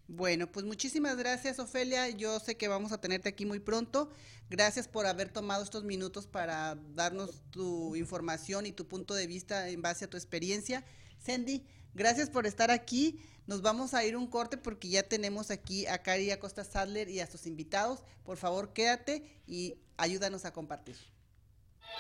Bueno, 0.07 0.51
pues 0.51 0.67
muchísimas 0.67 1.17
gracias, 1.17 1.59
Ofelia. 1.59 2.11
Yo 2.11 2.39
sé 2.39 2.57
que 2.57 2.69
vamos 2.69 2.93
a 2.93 3.01
tenerte 3.01 3.31
aquí 3.31 3.47
muy 3.47 3.59
pronto. 3.59 4.11
Gracias 4.51 4.87
por 4.87 5.07
haber 5.07 5.31
tomado 5.31 5.63
estos 5.63 5.85
minutos 5.85 6.27
para 6.27 6.77
darnos 6.95 7.43
tu 7.51 7.97
información 7.97 8.67
y 8.67 8.73
tu 8.73 8.87
punto 8.87 9.15
de 9.15 9.27
vista 9.27 9.71
en 9.71 9.81
base 9.81 10.05
a 10.05 10.11
tu 10.11 10.17
experiencia. 10.17 10.85
Sandy, 11.19 11.65
gracias 11.95 12.29
por 12.29 12.47
estar 12.47 12.71
aquí. 12.71 13.21
Nos 13.47 13.63
vamos 13.63 13.95
a 13.95 14.05
ir 14.05 14.17
un 14.17 14.27
corte 14.27 14.59
porque 14.59 14.89
ya 14.89 15.03
tenemos 15.03 15.51
aquí 15.51 15.87
a 15.87 16.03
Cari 16.03 16.31
Acosta 16.31 16.65
Sadler 16.65 17.09
y 17.09 17.21
a 17.21 17.27
sus 17.27 17.47
invitados. 17.47 18.03
Por 18.25 18.37
favor, 18.37 18.75
quédate 18.75 19.43
y 19.47 19.77
ayúdanos 19.97 20.45
a 20.45 20.53
compartir. 20.53 20.97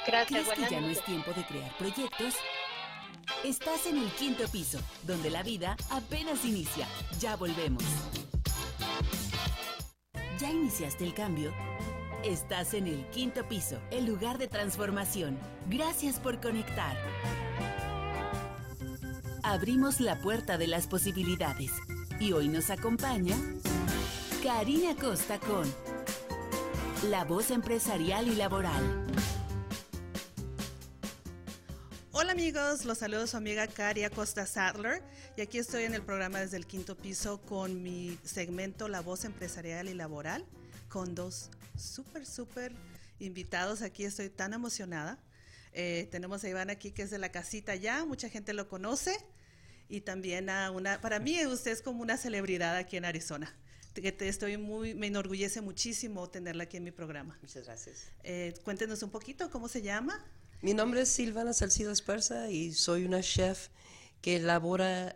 Gracias. 0.06 0.46
¿Crees 0.46 0.68
que 0.68 0.74
ya 0.74 0.80
no 0.80 0.90
es 0.90 1.04
tiempo 1.04 1.32
de 1.32 1.46
crear 1.46 1.76
proyectos? 1.78 2.34
Estás 3.44 3.86
en 3.86 3.98
el 3.98 4.10
quinto 4.12 4.48
piso, 4.48 4.78
donde 5.06 5.30
la 5.30 5.42
vida 5.42 5.76
apenas 5.90 6.44
inicia. 6.44 6.86
Ya 7.20 7.36
volvemos. 7.36 7.82
¿Ya 10.38 10.50
iniciaste 10.50 11.04
el 11.04 11.14
cambio? 11.14 11.52
Estás 12.24 12.74
en 12.74 12.86
el 12.86 13.06
quinto 13.10 13.46
piso, 13.48 13.78
el 13.90 14.06
lugar 14.06 14.38
de 14.38 14.48
transformación. 14.48 15.38
Gracias 15.68 16.18
por 16.18 16.40
conectar. 16.40 16.96
Abrimos 19.42 20.00
la 20.00 20.18
puerta 20.18 20.56
de 20.56 20.66
las 20.66 20.86
posibilidades 20.86 21.70
y 22.18 22.32
hoy 22.32 22.48
nos 22.48 22.70
acompaña 22.70 23.36
Karina 24.42 24.96
Costa 24.96 25.38
con 25.38 25.70
La 27.10 27.24
voz 27.24 27.50
empresarial 27.50 28.28
y 28.28 28.36
laboral. 28.36 29.03
Amigos, 32.34 32.84
los 32.84 32.98
saludos 32.98 33.30
su 33.30 33.36
amiga 33.36 33.68
Caria 33.68 34.10
Costa 34.10 34.44
Sadler 34.44 35.00
y 35.36 35.40
aquí 35.40 35.58
estoy 35.58 35.84
en 35.84 35.94
el 35.94 36.02
programa 36.02 36.40
desde 36.40 36.56
el 36.56 36.66
quinto 36.66 36.96
piso 36.96 37.40
con 37.40 37.80
mi 37.80 38.18
segmento 38.24 38.88
La 38.88 39.02
voz 39.02 39.24
empresarial 39.24 39.88
y 39.88 39.94
laboral 39.94 40.44
con 40.88 41.14
dos 41.14 41.48
súper, 41.78 42.26
súper 42.26 42.72
invitados. 43.20 43.82
Aquí 43.82 44.04
estoy 44.04 44.30
tan 44.30 44.52
emocionada. 44.52 45.20
Eh, 45.72 46.08
tenemos 46.10 46.42
a 46.42 46.48
Iván 46.48 46.70
aquí 46.70 46.90
que 46.90 47.02
es 47.02 47.10
de 47.10 47.18
la 47.18 47.30
casita 47.30 47.76
ya, 47.76 48.04
mucha 48.04 48.28
gente 48.28 48.52
lo 48.52 48.68
conoce 48.68 49.16
y 49.88 50.00
también 50.00 50.50
a 50.50 50.72
una, 50.72 51.00
para 51.00 51.20
mí 51.20 51.46
usted 51.46 51.70
es 51.70 51.82
como 51.82 52.02
una 52.02 52.16
celebridad 52.16 52.74
aquí 52.74 52.96
en 52.96 53.04
Arizona. 53.04 53.54
Que 53.94 54.10
te 54.10 54.28
estoy 54.28 54.56
muy, 54.56 54.92
me 54.94 55.06
enorgullece 55.06 55.60
muchísimo 55.60 56.28
tenerla 56.28 56.64
aquí 56.64 56.78
en 56.78 56.82
mi 56.82 56.90
programa. 56.90 57.38
Muchas 57.42 57.64
gracias. 57.64 58.08
Eh, 58.24 58.54
cuéntenos 58.64 59.04
un 59.04 59.10
poquito, 59.10 59.50
¿cómo 59.50 59.68
se 59.68 59.82
llama? 59.82 60.20
Mi 60.64 60.72
nombre 60.72 61.02
es 61.02 61.10
Silvana 61.10 61.52
Salcido 61.52 61.92
Esparza 61.92 62.50
y 62.50 62.72
soy 62.72 63.04
una 63.04 63.20
chef 63.20 63.68
que 64.22 64.36
elabora 64.36 65.14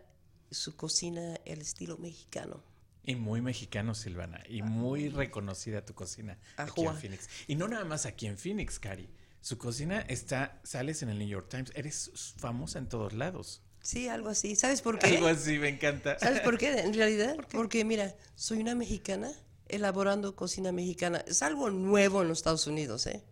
su 0.51 0.75
cocina 0.75 1.39
el 1.43 1.61
estilo 1.61 1.97
mexicano. 1.97 2.63
Y 3.03 3.15
muy 3.15 3.41
mexicano, 3.41 3.95
Silvana, 3.95 4.43
y 4.47 4.61
muy 4.61 5.09
reconocida 5.09 5.83
tu 5.83 5.95
cocina 5.95 6.37
aquí 6.55 6.85
en 6.85 6.95
Phoenix. 6.95 7.27
Y 7.47 7.55
no 7.55 7.67
nada 7.67 7.83
más 7.83 8.05
aquí 8.05 8.27
en 8.27 8.37
Phoenix, 8.37 8.77
Cari. 8.77 9.09
Su 9.41 9.57
cocina 9.57 10.01
está, 10.01 10.61
sales 10.63 11.01
en 11.01 11.09
el 11.09 11.17
New 11.17 11.27
York 11.27 11.49
Times, 11.49 11.71
eres 11.73 12.11
famosa 12.37 12.77
en 12.77 12.87
todos 12.87 13.13
lados. 13.13 13.63
Sí, 13.81 14.07
algo 14.07 14.29
así. 14.29 14.55
¿Sabes 14.55 14.83
por 14.83 14.99
qué? 14.99 15.17
Algo 15.17 15.29
así, 15.29 15.57
me 15.57 15.69
encanta. 15.69 16.19
¿Sabes 16.19 16.41
por 16.41 16.59
qué? 16.59 16.73
En 16.81 16.93
realidad, 16.93 17.35
porque 17.51 17.83
mira, 17.83 18.15
soy 18.35 18.59
una 18.59 18.75
mexicana 18.75 19.31
elaborando 19.67 20.35
cocina 20.35 20.71
mexicana. 20.71 21.23
Es 21.25 21.41
algo 21.41 21.71
nuevo 21.71 22.21
en 22.21 22.27
los 22.27 22.37
Estados 22.37 22.67
Unidos, 22.67 23.07
¿eh? 23.07 23.23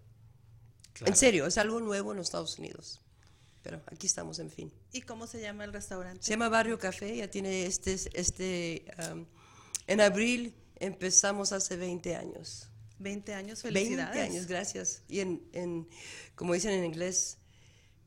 En 1.06 1.16
serio, 1.16 1.46
es 1.46 1.58
algo 1.58 1.80
nuevo 1.80 2.12
en 2.12 2.18
los 2.18 2.28
Estados 2.28 2.58
Unidos. 2.60 3.02
Pero 3.64 3.82
aquí 3.88 4.08
estamos, 4.08 4.40
en 4.40 4.50
fin. 4.50 4.72
¿Y 4.94 5.02
cómo 5.02 5.28
se 5.28 5.42
llama 5.42 5.66
el 5.66 5.74
restaurante? 5.74 6.24
Se 6.24 6.32
llama 6.32 6.50
Barrio 6.50 6.80
Café, 6.80 7.18
ya 7.18 7.30
tiene 7.30 7.66
este, 7.66 7.98
este, 8.14 8.86
um, 9.12 9.26
en 9.88 10.02
abril 10.02 10.56
empezamos 10.80 11.52
hace 11.52 11.76
20 11.76 12.16
años. 12.16 12.70
20 13.00 13.34
años, 13.34 13.62
felicidades. 13.62 14.16
20 14.16 14.32
años, 14.32 14.48
gracias. 14.48 15.04
Y 15.08 15.20
en, 15.20 15.44
en 15.54 15.88
como 16.36 16.54
dicen 16.54 16.72
en 16.72 16.86
inglés, 16.86 17.38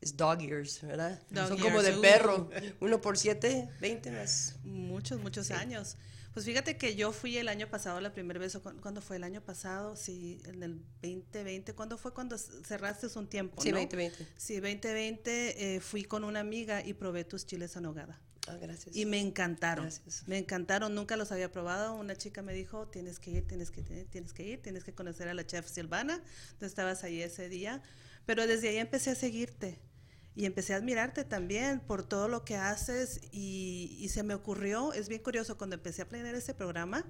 es 0.00 0.16
dog 0.16 0.38
years, 0.40 0.81
¿verdad? 0.83 1.20
Son 1.35 1.59
como 1.59 1.83
de 1.83 1.92
perro. 1.92 2.48
Uno 2.81 3.00
por 3.00 3.18
siete, 3.18 3.68
20 3.81 4.11
más. 4.12 4.57
Muchos, 4.64 5.20
muchos 5.20 5.48
sí. 5.48 5.53
años. 5.53 5.96
Pues 6.33 6.47
fíjate 6.47 6.77
que 6.77 6.95
yo 6.95 7.12
fui 7.12 7.37
el 7.38 7.49
año 7.49 7.69
pasado 7.69 8.01
la 8.01 8.12
primera 8.12 8.38
vez, 8.38 8.57
¿cuándo 8.81 9.01
fue 9.01 9.16
el 9.16 9.25
año 9.25 9.40
pasado? 9.40 9.97
Sí, 9.97 10.40
en 10.45 10.62
el 10.62 10.79
2020, 11.03 11.75
¿cuándo 11.75 11.99
fue 11.99 12.14
cuando 12.14 12.38
cerraste 12.38 13.09
un 13.19 13.27
tiempo? 13.27 13.61
Sí, 13.61 13.73
¿no? 13.73 13.79
2020. 13.81 14.27
Sí, 14.37 14.61
2020 14.61 15.77
eh, 15.77 15.81
fui 15.81 16.05
con 16.05 16.23
una 16.23 16.40
amiga 16.40 16.85
y 16.85 16.95
probé 16.95 17.25
tus 17.25 17.47
chiles 17.47 17.77
en. 17.77 17.87
Ah, 18.47 18.57
gracias. 18.57 18.97
Y 18.97 19.07
me 19.07 19.19
encantaron. 19.19 19.87
Gracias. 19.87 20.25
Me 20.27 20.38
encantaron, 20.38 20.95
nunca 20.95 21.16
los 21.16 21.33
había 21.33 21.51
probado. 21.51 21.95
Una 21.95 22.16
chica 22.16 22.43
me 22.43 22.53
dijo, 22.53 22.88
tienes 22.88 23.19
que 23.19 23.31
ir, 23.31 23.47
tienes 23.47 23.71
que, 23.71 23.83
tienes 23.83 24.33
que 24.33 24.45
ir, 24.45 24.62
tienes 24.62 24.85
que 24.85 24.95
conocer 24.95 25.29
a 25.29 25.35
la 25.35 25.45
chef 25.45 25.69
Silvana. 25.69 26.23
Tú 26.59 26.64
estabas 26.64 27.05
ahí 27.05 27.23
ese 27.23 27.49
día. 27.49 27.83
Pero 28.27 28.47
desde 28.47 28.69
ahí 28.69 28.77
empecé 28.77 29.11
a 29.11 29.14
seguirte 29.14 29.81
y 30.37 30.47
empecé 30.47 30.75
a 30.75 30.77
admirarte 30.77 31.25
también 31.25 31.81
por 31.81 32.05
todo 32.05 32.29
lo 32.29 32.45
que 32.45 32.57
haces 32.57 33.21
y, 33.33 33.97
y, 33.99 34.09
se 34.11 34.23
me 34.23 34.35
ocurrió, 34.35 34.93
es 34.93 35.09
bien 35.09 35.23
curioso, 35.23 35.59
cuando 35.59 35.75
empecé 35.75 36.03
a 36.03 36.09
planear 36.09 36.35
este 36.35 36.55
programa, 36.55 37.05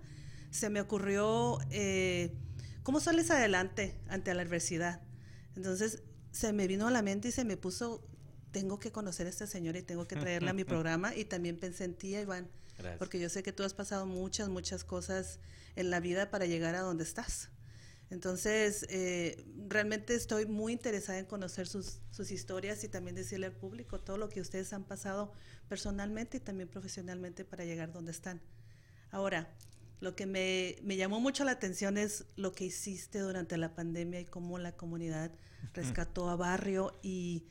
se 0.51 0.71
me 0.71 0.81
ocurrió 0.81 1.59
eh, 1.71 2.35
cómo 2.83 3.01
sales 3.01 3.31
adelante 3.31 4.01
ante 4.09 4.35
la 4.35 4.43
adversidad. 4.43 5.01
Entonces 5.55 6.03
se 6.33 6.53
me 6.53 6.67
vino 6.67 6.87
a 6.89 6.91
la 6.91 7.03
mente 7.03 7.29
y 7.29 7.33
se 7.33 7.45
me 7.45 7.57
puso, 7.57 8.03
tengo 8.53 8.79
que 8.79 8.93
conocer 8.93 9.27
a 9.27 9.31
esta 9.31 9.47
señora 9.47 9.79
y 9.79 9.83
tengo 9.83 10.07
que 10.07 10.17
traerla 10.17 10.51
a 10.51 10.55
mi 10.55 10.65
programa 10.65 11.15
y 11.15 11.25
también 11.25 11.59
pensé 11.59 11.85
en 11.85 11.95
ti, 11.95 12.17
Iván, 12.17 12.51
Gracias. 12.79 12.99
porque 12.99 13.21
yo 13.21 13.29
sé 13.29 13.43
que 13.43 13.53
tú 13.53 13.63
has 13.63 13.75
pasado 13.75 14.07
muchas, 14.07 14.49
muchas 14.49 14.85
cosas 14.85 15.39
en 15.77 15.91
la 15.91 16.01
vida 16.01 16.31
para 16.31 16.47
llegar 16.47 16.75
a 16.75 16.81
donde 16.81 17.05
estás. 17.05 17.50
Entonces, 18.11 18.87
eh, 18.91 19.45
realmente 19.69 20.15
estoy 20.15 20.45
muy 20.45 20.73
interesada 20.73 21.19
en 21.21 21.27
conocer 21.27 21.69
sus, 21.69 22.01
sus, 22.11 22.33
historias 22.33 22.83
y 22.83 22.89
también 22.89 23.15
decirle 23.15 23.47
al 23.47 23.53
público 23.53 24.01
todo 24.01 24.19
lo 24.19 24.29
que 24.29 24.41
ustedes 24.41 24.73
han 24.73 24.85
pasado 24.85 25.33
personalmente 25.69 26.39
y 26.39 26.41
también 26.41 26.69
profesionalmente 26.69 27.45
para 27.45 27.65
llegar 27.65 27.93
donde 27.93 28.11
están. 28.11 28.41
Ahora, 29.13 29.55
lo 30.01 30.17
que 30.17 30.27
me, 30.27 30.77
me 30.83 30.97
llamó 30.97 31.21
mucho 31.21 31.45
la 31.45 31.53
atención 31.53 31.99
es 31.99 32.25
lo 32.35 32.53
que 32.53 32.65
hiciste 32.65 33.21
durante 33.21 33.57
la 33.57 33.75
pandemia 33.75 34.21
y 34.21 34.25
cómo 34.25 34.59
la 34.59 34.73
comunidad 34.73 35.31
rescató 35.73 36.29
a 36.31 36.37
Barrio 36.37 36.99
y, 37.03 37.47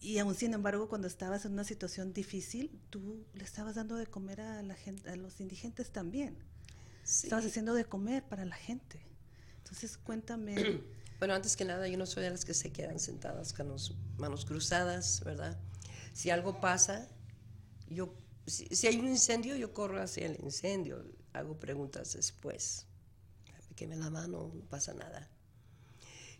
y 0.00 0.18
aún 0.18 0.34
sin 0.34 0.54
embargo 0.54 0.88
cuando 0.88 1.06
estabas 1.06 1.44
en 1.44 1.52
una 1.52 1.64
situación 1.64 2.12
difícil, 2.12 2.80
tú 2.90 3.26
le 3.34 3.44
estabas 3.44 3.76
dando 3.76 3.96
de 3.96 4.06
comer 4.06 4.40
a, 4.40 4.62
la 4.62 4.74
gente, 4.74 5.08
a 5.08 5.16
los 5.16 5.40
indigentes 5.40 5.92
también. 5.92 6.36
Sí. 7.04 7.26
Estabas 7.26 7.44
haciendo 7.44 7.74
de 7.74 7.84
comer 7.84 8.24
para 8.24 8.44
la 8.44 8.56
gente. 8.56 9.09
Entonces, 9.70 9.96
cuéntame. 9.98 10.82
Bueno, 11.20 11.34
antes 11.34 11.54
que 11.54 11.66
nada, 11.66 11.86
yo 11.86 11.98
no 11.98 12.06
soy 12.06 12.22
de 12.22 12.30
las 12.30 12.46
que 12.46 12.54
se 12.54 12.72
quedan 12.72 12.98
sentadas 12.98 13.52
con 13.52 13.68
las 13.68 13.92
manos 14.16 14.46
cruzadas, 14.46 15.22
¿verdad? 15.22 15.60
Si 16.14 16.30
algo 16.30 16.62
pasa, 16.62 17.10
yo, 17.90 18.14
si, 18.46 18.86
hay 18.86 18.98
un 18.98 19.06
incendio, 19.06 19.54
yo 19.54 19.74
corro 19.74 20.00
hacia 20.00 20.24
el 20.24 20.42
incendio, 20.42 21.04
hago 21.34 21.60
preguntas 21.60 22.14
después. 22.14 22.86
Me 23.68 23.76
queme 23.76 23.96
la 23.96 24.08
mano, 24.08 24.50
no 24.54 24.64
pasa 24.64 24.94
nada. 24.94 25.28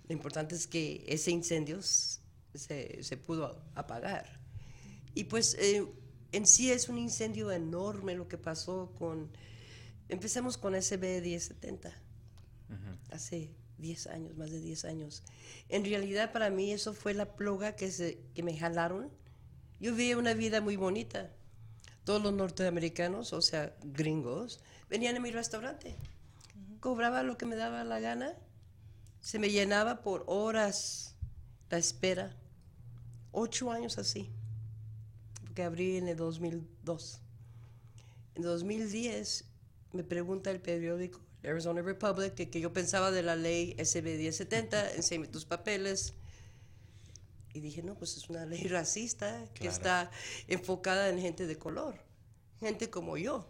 Lo 0.09 0.15
importante 0.15 0.55
es 0.55 0.67
que 0.67 1.05
ese 1.07 1.31
incendio 1.31 1.83
se, 1.83 3.03
se 3.03 3.17
pudo 3.19 3.63
apagar. 3.75 4.41
Y 5.15 5.25
pues 5.25 5.59
eh, 5.59 5.87
en 6.33 6.47
sí 6.47 6.73
es 6.73 6.89
un 6.89 6.97
incendio 6.97 7.53
enorme 7.53 8.15
lo 8.15 8.29
que 8.29 8.39
pasó 8.39 8.95
con... 8.99 9.31
Empecemos 10.09 10.57
con 10.57 10.75
SB 10.75 11.21
1070 11.21 12.10
hace 13.11 13.51
10 13.79 14.07
años, 14.09 14.37
más 14.37 14.51
de 14.51 14.61
10 14.61 14.85
años. 14.85 15.23
En 15.69 15.85
realidad 15.85 16.33
para 16.33 16.51
mí 16.51 16.73
eso 16.73 16.95
fue 16.95 17.15
la 17.15 17.35
ploga 17.35 17.77
que, 17.77 17.91
se, 17.91 18.21
que 18.35 18.43
me 18.43 18.57
jalaron. 18.57 19.11
Yo 19.81 19.93
vivía 19.95 20.19
una 20.19 20.35
vida 20.35 20.61
muy 20.61 20.77
bonita. 20.77 21.31
Todos 22.05 22.23
los 22.23 22.33
norteamericanos, 22.33 23.33
o 23.33 23.43
sea, 23.43 23.75
gringos, 23.83 24.61
venían 24.89 25.17
a 25.17 25.21
mi 25.21 25.31
restaurante. 25.31 25.97
Cobraba 26.81 27.23
lo 27.23 27.37
que 27.37 27.47
me 27.47 27.57
daba 27.57 27.85
la 27.85 28.01
gana. 28.01 28.35
Se 29.21 29.39
me 29.39 29.51
llenaba 29.51 30.03
por 30.03 30.25
horas 30.27 31.15
la 31.69 31.79
espera. 31.79 32.37
Ocho 33.33 33.71
años 33.71 33.99
así. 33.99 34.31
Porque 35.43 35.63
abrí 35.63 35.97
en 35.97 36.09
el 36.09 36.17
2002. 36.17 37.21
En 38.35 38.43
2010 38.43 39.45
me 39.93 40.05
pregunta 40.05 40.51
el 40.51 40.61
periódico 40.61 41.21
Arizona 41.45 41.83
Republic, 41.83 42.35
que, 42.35 42.51
que, 42.51 42.61
yo 42.61 42.73
pensaba 42.73 43.11
de 43.11 43.23
la 43.23 43.37
ley 43.37 43.75
SB 43.79 44.19
1070, 44.19 44.95
enséñame 44.95 45.29
tus 45.29 45.45
papeles. 45.45 46.15
Y 47.53 47.61
dije, 47.61 47.83
no, 47.83 47.95
pues 47.97 48.17
es 48.17 48.29
una 48.29 48.47
ley 48.47 48.65
racista 48.69 49.45
que 49.55 49.67
está 49.67 50.11
enfocada 50.49 51.09
en 51.09 51.19
gente 51.19 51.47
de 51.47 51.59
color. 51.59 51.97
gente 52.61 52.91
como 52.91 53.17
yo. 53.17 53.49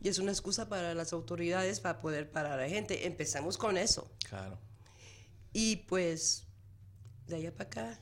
Y 0.00 0.08
es 0.08 0.18
una 0.18 0.30
excusa 0.30 0.68
para 0.68 0.94
las 0.94 1.12
autoridades 1.12 1.80
para 1.80 2.00
poder 2.00 2.30
parar 2.30 2.52
a 2.52 2.62
la 2.62 2.68
gente. 2.68 3.06
Empezamos 3.06 3.58
con 3.58 3.76
eso. 3.76 4.10
Claro. 4.26 4.58
Y 5.52 5.76
pues, 5.88 6.46
de 7.26 7.36
allá 7.36 7.52
para 7.52 7.68
acá, 7.68 8.00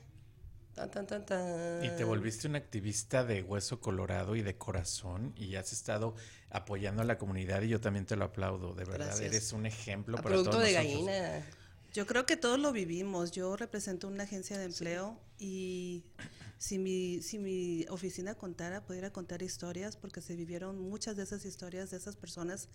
tan, 0.75 0.91
tan, 0.91 1.07
tan, 1.07 1.27
tan. 1.27 1.85
Y 1.85 1.89
te 1.97 2.05
volviste 2.05 2.47
una 2.47 2.59
activista 2.59 3.25
de 3.25 3.43
hueso 3.43 3.81
colorado 3.81 4.37
y 4.37 4.43
de 4.43 4.57
corazón 4.57 5.33
y 5.37 5.57
has 5.57 5.73
estado 5.73 6.15
apoyando 6.51 7.03
a 7.03 7.05
la 7.05 7.19
comunidad 7.19 7.63
y 7.63 7.69
yo 7.69 7.81
también 7.81 8.07
te 8.07 8.17
lo 8.17 8.25
aplaudo, 8.25 8.75
de 8.75 8.85
verdad. 8.85 9.07
Gracias. 9.07 9.27
Eres 9.33 9.53
un 9.53 9.67
ejemplo 9.67 10.17
A 10.19 10.23
para 10.23 10.35
producto 10.35 10.51
todos 10.53 10.65
de 10.65 10.73
nosotros. 10.75 11.05
gallina. 11.07 11.47
Yo 11.95 12.07
creo 12.07 12.27
que 12.27 12.37
todos 12.37 12.59
lo 12.59 12.73
vivimos. 12.73 13.33
Yo 13.33 13.57
represento 13.57 14.09
una 14.09 14.25
agencia 14.25 14.59
de 14.59 14.65
empleo 14.65 15.19
y 15.39 16.05
si 16.59 16.79
mi, 16.79 17.23
si 17.23 17.39
mi 17.39 17.87
oficina 17.89 18.35
contara, 18.35 18.85
pudiera 18.85 19.11
contar 19.13 19.43
historias, 19.43 19.97
porque 19.97 20.21
se 20.21 20.37
vivieron 20.37 20.79
muchas 20.81 21.17
de 21.17 21.23
esas 21.23 21.45
historias 21.45 21.91
de 21.91 21.97
esas 21.97 22.17
personas, 22.17 22.69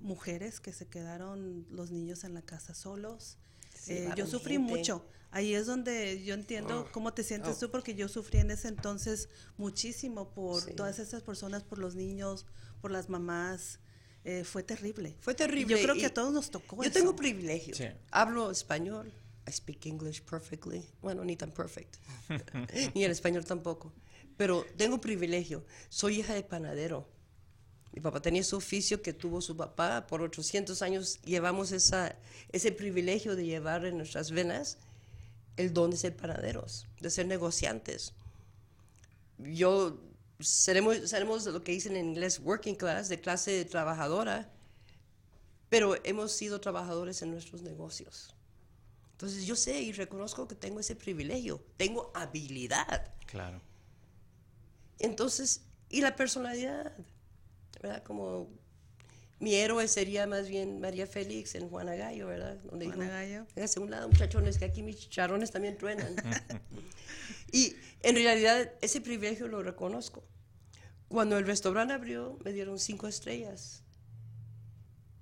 mujeres 0.00 0.60
que 0.60 0.72
se 0.72 0.86
quedaron 0.86 1.66
los 1.70 1.90
niños 1.90 2.24
en 2.24 2.34
la 2.34 2.42
casa 2.42 2.74
solos. 2.74 3.38
Sí, 3.74 3.92
Eh, 3.92 4.10
yo 4.16 4.26
sufrí 4.26 4.54
gente. 4.56 4.70
mucho. 4.76 5.04
Ahí 5.30 5.54
es 5.54 5.66
donde 5.66 6.24
yo 6.24 6.34
entiendo 6.34 6.86
Oh, 6.88 6.92
cómo 6.92 7.12
te 7.14 7.22
sientes 7.22 7.56
oh. 7.56 7.60
tú, 7.60 7.70
porque 7.70 7.94
yo 7.94 8.08
sufrí 8.08 8.38
en 8.40 8.50
ese 8.50 8.68
entonces 8.68 9.28
muchísimo 9.56 10.30
por 10.30 10.62
Sí. 10.62 10.72
todas 10.74 10.98
esas 10.98 11.22
personas, 11.22 11.62
por 11.62 11.78
los 11.78 11.94
niños, 11.94 12.46
por 12.80 12.90
las 12.90 13.08
mamás. 13.08 13.80
Eh, 14.24 14.44
fue 14.44 14.62
terrible. 14.62 15.16
Fue 15.20 15.32
Y 15.32 15.36
terrible. 15.36 15.76
Yo 15.76 15.82
creo 15.82 15.94
y 15.94 16.00
que 16.00 16.06
a 16.06 16.14
todos 16.14 16.32
nos 16.32 16.50
tocó 16.50 16.76
Yo 16.76 16.82
eso. 16.82 16.92
tengo 16.92 17.16
privilegio. 17.16 17.74
Sí. 17.74 17.86
Hablo 18.10 18.50
español. 18.50 19.12
I 19.48 19.52
speak 19.52 19.86
English 19.86 20.22
perfectly. 20.22 20.84
Bueno, 21.00 21.24
ni 21.24 21.36
tan 21.36 21.50
perfect. 21.50 21.96
ni 22.94 23.04
el 23.04 23.10
español 23.10 23.44
tampoco. 23.44 23.92
Pero 24.36 24.66
tengo 24.76 25.00
privilegio. 25.00 25.64
Soy 25.88 26.20
hija 26.20 26.34
de 26.34 26.42
panadero. 26.42 27.08
Mi 27.92 28.00
papá 28.00 28.20
tenía 28.20 28.44
su 28.44 28.56
oficio 28.56 29.00
que 29.00 29.12
tuvo 29.14 29.40
su 29.40 29.56
papá. 29.56 30.06
Por 30.06 30.20
800 30.20 30.82
años 30.82 31.20
llevamos 31.22 31.72
esa, 31.72 32.14
ese 32.52 32.70
privilegio 32.70 33.34
de 33.34 33.46
llevar 33.46 33.86
en 33.86 33.96
nuestras 33.96 34.30
venas 34.30 34.78
el 35.56 35.72
don 35.72 35.90
de 35.90 35.96
ser 35.96 36.14
panaderos, 36.14 36.86
de 37.00 37.10
ser 37.10 37.26
negociantes. 37.26 38.12
Yo 39.38 39.98
seremos, 40.40 41.08
seremos 41.08 41.46
lo 41.46 41.62
que 41.62 41.72
dicen 41.72 41.96
en 41.96 42.08
inglés 42.08 42.40
working 42.40 42.74
class, 42.74 43.08
de 43.08 43.20
clase 43.20 43.64
trabajadora, 43.64 44.52
pero 45.68 45.96
hemos 46.04 46.32
sido 46.32 46.60
trabajadores 46.60 47.22
en 47.22 47.30
nuestros 47.30 47.62
negocios. 47.62 48.34
Entonces 49.12 49.46
yo 49.46 49.56
sé 49.56 49.80
y 49.80 49.92
reconozco 49.92 50.46
que 50.46 50.54
tengo 50.54 50.80
ese 50.80 50.94
privilegio, 50.94 51.60
tengo 51.76 52.12
habilidad. 52.14 53.12
Claro. 53.26 53.60
Entonces, 54.98 55.62
y 55.88 56.00
la 56.00 56.14
personalidad, 56.14 56.96
¿verdad? 57.82 58.02
Como 58.04 58.48
mi 59.40 59.54
héroe 59.54 59.86
sería 59.86 60.26
más 60.26 60.48
bien 60.48 60.80
María 60.80 61.06
Félix 61.06 61.54
en 61.54 61.68
Juana 61.68 61.94
Gallo, 61.94 62.26
¿verdad? 62.26 62.56
Donde 62.64 62.86
Juana 62.86 63.04
dijo, 63.04 63.14
Gallo. 63.14 63.46
Hágase 63.56 63.80
un 63.80 63.90
lado, 63.90 64.08
muchachones, 64.08 64.58
que 64.58 64.64
aquí 64.64 64.82
mis 64.82 64.98
chicharrones 64.98 65.50
también 65.50 65.78
truenan. 65.78 66.16
y 67.52 67.76
en 68.02 68.16
realidad 68.16 68.72
ese 68.80 69.00
privilegio 69.00 69.46
lo 69.46 69.62
reconozco. 69.62 70.24
Cuando 71.08 71.38
el 71.38 71.46
restaurante 71.46 71.94
abrió, 71.94 72.38
me 72.44 72.52
dieron 72.52 72.78
cinco 72.78 73.06
estrellas. 73.06 73.84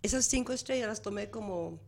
Esas 0.03 0.25
cinco 0.25 0.53
estrellas 0.53 0.89
las 0.89 1.03
tomé 1.03 1.31
como, 1.31 1.79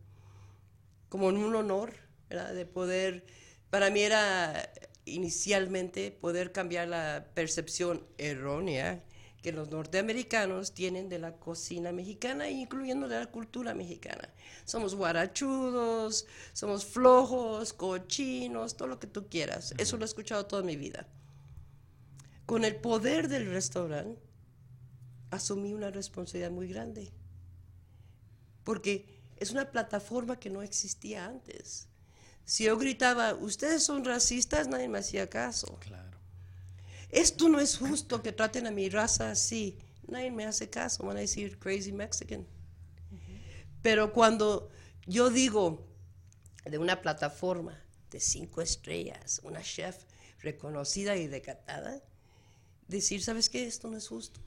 como 1.09 1.27
un 1.27 1.55
honor, 1.55 1.93
¿verdad? 2.29 2.53
De 2.53 2.65
poder, 2.65 3.25
para 3.71 3.89
mí 3.89 4.01
era 4.01 4.71
inicialmente 5.05 6.11
poder 6.11 6.51
cambiar 6.51 6.87
la 6.87 7.31
percepción 7.33 8.05
errónea 8.17 9.03
que 9.41 9.51
los 9.51 9.69
norteamericanos 9.69 10.73
tienen 10.73 11.09
de 11.09 11.19
la 11.19 11.37
cocina 11.37 11.91
mexicana, 11.91 12.49
incluyendo 12.49 13.07
de 13.07 13.19
la 13.19 13.27
cultura 13.27 13.73
mexicana. 13.73 14.29
Somos 14.65 14.95
guarachudos, 14.95 16.25
somos 16.53 16.85
flojos, 16.85 17.73
cochinos, 17.73 18.75
todo 18.75 18.87
lo 18.87 18.99
que 18.99 19.07
tú 19.07 19.27
quieras. 19.29 19.73
Eso 19.77 19.97
lo 19.97 20.03
he 20.03 20.05
escuchado 20.05 20.45
toda 20.45 20.61
mi 20.61 20.75
vida. 20.75 21.07
Con 22.45 22.65
el 22.65 22.75
poder 22.75 23.29
del 23.29 23.49
restaurante, 23.49 24.21
asumí 25.31 25.73
una 25.73 25.91
responsabilidad 25.91 26.51
muy 26.51 26.67
grande. 26.67 27.11
Porque 28.63 29.21
es 29.37 29.51
una 29.51 29.71
plataforma 29.71 30.39
que 30.39 30.49
no 30.49 30.61
existía 30.61 31.25
antes. 31.25 31.87
Si 32.43 32.65
yo 32.65 32.77
gritaba, 32.77 33.35
ustedes 33.35 33.83
son 33.83 34.03
racistas, 34.03 34.67
nadie 34.67 34.89
me 34.89 34.99
hacía 34.99 35.29
caso. 35.29 35.77
Claro. 35.79 36.08
Esto 37.09 37.49
no 37.49 37.59
es 37.59 37.77
justo 37.77 38.21
que 38.21 38.31
traten 38.31 38.67
a 38.67 38.71
mi 38.71 38.89
raza 38.89 39.31
así. 39.31 39.77
Nadie 40.07 40.31
me 40.31 40.45
hace 40.45 40.69
caso, 40.69 41.05
van 41.05 41.17
a 41.17 41.21
decir 41.21 41.57
crazy 41.59 41.91
Mexican. 41.91 42.45
Pero 43.81 44.13
cuando 44.13 44.69
yo 45.05 45.29
digo 45.29 45.87
de 46.65 46.77
una 46.77 47.01
plataforma 47.01 47.81
de 48.11 48.19
cinco 48.19 48.61
estrellas, 48.61 49.41
una 49.43 49.61
chef 49.61 50.03
reconocida 50.39 51.15
y 51.15 51.27
decatada, 51.27 52.01
decir, 52.87 53.23
¿sabes 53.23 53.49
qué? 53.49 53.65
Esto 53.65 53.87
no 53.87 53.97
es 53.97 54.07
justo. 54.07 54.41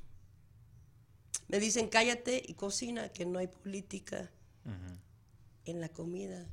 Me 1.48 1.58
dicen, 1.60 1.88
cállate 1.88 2.42
y 2.44 2.54
cocina, 2.54 3.10
que 3.10 3.26
no 3.26 3.38
hay 3.38 3.46
política 3.46 4.30
en 5.64 5.80
la 5.80 5.88
comida. 5.88 6.48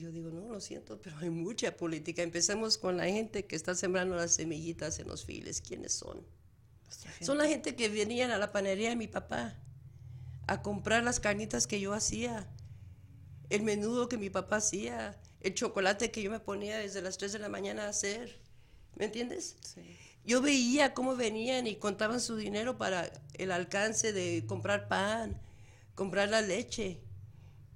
Y 0.00 0.04
yo 0.04 0.12
digo, 0.12 0.30
no, 0.30 0.48
lo 0.48 0.60
siento, 0.60 0.98
pero 1.02 1.18
hay 1.18 1.28
mucha 1.28 1.76
política. 1.76 2.22
Empecemos 2.22 2.78
con 2.78 2.96
la 2.96 3.04
gente 3.04 3.44
que 3.44 3.54
está 3.54 3.74
sembrando 3.74 4.16
las 4.16 4.30
semillitas 4.30 4.98
en 4.98 5.08
los 5.08 5.26
files. 5.26 5.60
¿Quiénes 5.60 5.92
son? 5.92 6.24
Son 7.20 7.36
la 7.36 7.46
gente 7.46 7.76
que 7.76 7.90
venían 7.90 8.30
a 8.30 8.38
la 8.38 8.50
panería 8.50 8.88
de 8.88 8.96
mi 8.96 9.08
papá 9.08 9.58
a 10.46 10.62
comprar 10.62 11.04
las 11.04 11.20
carnitas 11.20 11.66
que 11.66 11.80
yo 11.80 11.92
hacía, 11.92 12.48
el 13.50 13.60
menudo 13.62 14.08
que 14.08 14.16
mi 14.16 14.30
papá 14.30 14.56
hacía, 14.56 15.20
el 15.42 15.54
chocolate 15.54 16.10
que 16.10 16.22
yo 16.22 16.30
me 16.30 16.40
ponía 16.40 16.78
desde 16.78 17.02
las 17.02 17.18
3 17.18 17.32
de 17.32 17.38
la 17.38 17.50
mañana 17.50 17.84
a 17.84 17.90
hacer. 17.90 18.40
¿Me 18.96 19.04
entiendes? 19.04 19.56
Sí. 19.60 19.82
Yo 20.24 20.40
veía 20.40 20.94
cómo 20.94 21.14
venían 21.14 21.66
y 21.66 21.76
contaban 21.76 22.20
su 22.20 22.36
dinero 22.36 22.78
para 22.78 23.12
el 23.34 23.52
alcance 23.52 24.14
de 24.14 24.46
comprar 24.46 24.88
pan, 24.88 25.38
comprar 25.94 26.30
la 26.30 26.40
leche. 26.40 27.02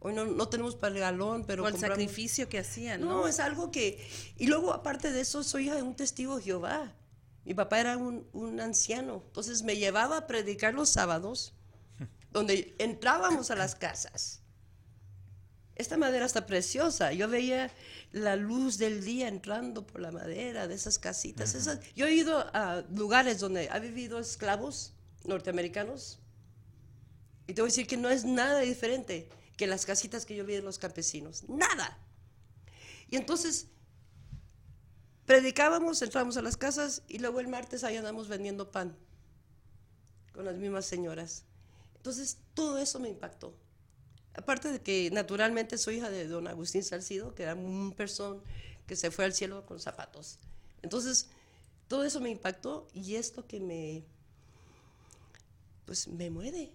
Hoy 0.07 0.13
no, 0.13 0.27
no 0.27 0.49
tenemos 0.51 0.77
para 0.77 0.93
el 0.95 1.01
galón, 1.01 1.45
pero 1.47 1.65
o 1.65 1.67
el 1.67 1.73
compramos- 1.73 1.97
sacrificio 1.97 2.47
que 2.51 2.59
hacían, 2.59 3.01
no, 3.01 3.07
¿no? 3.23 3.27
es 3.27 3.41
algo 3.41 3.71
que... 3.71 4.07
Y 4.37 4.49
luego, 4.49 4.75
aparte 4.75 5.11
de 5.11 5.23
eso, 5.23 5.43
soy 5.43 5.65
hija 5.65 5.77
de 5.77 5.83
un 5.83 5.97
testigo 5.97 6.37
de 6.37 6.43
Jehová. 6.43 6.93
Mi 7.47 7.55
papá 7.55 7.81
era 7.81 7.97
un, 7.97 8.29
un 8.35 8.61
anciano. 8.61 9.23
Entonces 9.27 9.63
me 9.63 9.77
llevaba 9.79 10.19
a 10.19 10.27
predicar 10.27 10.75
los 10.75 10.91
sábados, 10.91 11.55
donde 12.31 12.75
entrábamos 12.79 13.51
a 13.51 13.57
las 13.57 13.75
casas. 13.77 14.43
Esta 15.75 15.97
madera 15.97 16.27
está 16.27 16.45
preciosa. 16.45 17.13
Yo 17.15 17.27
veía 17.29 17.71
la 18.13 18.37
luz 18.37 18.77
del 18.77 19.03
día 19.05 19.27
entrando 19.29 19.87
por 19.87 20.03
la 20.03 20.13
madera 20.13 20.69
de 20.69 20.75
esas 20.75 20.99
casitas. 20.99 21.55
Esas- 21.55 21.81
yo 21.95 22.07
he 22.07 22.13
ido 22.15 22.39
a 22.55 22.85
lugares 22.95 23.41
donde 23.41 23.71
ha 23.71 23.79
vivido 23.79 24.19
esclavos 24.19 24.93
norteamericanos. 25.25 26.19
Y 27.47 27.55
te 27.55 27.63
voy 27.63 27.69
a 27.69 27.73
decir 27.73 27.87
que 27.87 27.97
no 27.97 28.11
es 28.11 28.25
nada 28.27 28.61
diferente 28.61 29.29
que 29.57 29.67
las 29.67 29.87
casitas 29.87 30.27
que 30.27 30.37
yo 30.37 30.45
vi 30.45 30.55
de 30.55 30.63
los 30.63 30.79
campesinos. 30.79 31.49
Nada. 31.49 31.99
Y 33.09 33.17
entonces 33.17 33.69
predicábamos, 35.27 36.03
entrábamos 36.03 36.37
a 36.37 36.43
las 36.43 36.57
casas 36.57 37.03
y 37.09 37.19
luego 37.19 37.41
el 37.41 37.49
martes 37.49 37.85
ahí 37.85 37.97
andamos 37.97 38.29
vendiendo 38.29 38.71
pan 38.71 38.97
con 40.33 40.45
las 40.45 40.57
mismas 40.57 40.87
señoras. 40.87 41.45
Entonces 41.97 42.39
todo 42.55 42.79
eso 42.79 42.99
me 42.99 43.09
impactó. 43.09 43.55
Aparte 44.35 44.71
de 44.73 44.81
que 44.81 45.11
naturalmente 45.13 45.79
soy 45.79 45.97
hija 45.97 46.11
de 46.11 46.27
don 46.27 46.49
Agustín 46.49 46.83
Salcido, 46.83 47.35
que 47.35 47.45
era 47.45 47.55
un 47.55 47.93
persona 47.93 48.41
que 48.87 48.97
se 48.97 49.11
fue 49.11 49.25
al 49.25 49.33
cielo 49.33 49.65
con 49.65 49.79
zapatos. 49.79 50.39
Entonces 50.83 51.29
todo 51.89 52.05
eso 52.05 52.21
me 52.21 52.31
impactó 52.31 52.89
y 52.93 53.15
es 53.15 53.37
lo 53.37 53.47
que 53.47 53.61
me, 53.61 54.05
pues 55.87 56.09
me 56.09 56.31
mueve. 56.31 56.73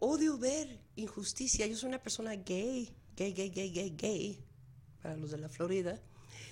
Odio 0.00 0.36
ver 0.38 0.80
injusticia. 0.96 1.66
Yo 1.66 1.76
soy 1.76 1.88
una 1.88 2.02
persona 2.02 2.34
gay, 2.34 2.90
gay, 3.16 3.32
gay, 3.32 3.50
gay, 3.50 3.70
gay, 3.70 3.90
gay, 3.96 4.44
para 5.02 5.16
los 5.16 5.30
de 5.30 5.38
la 5.38 5.48
Florida. 5.48 6.00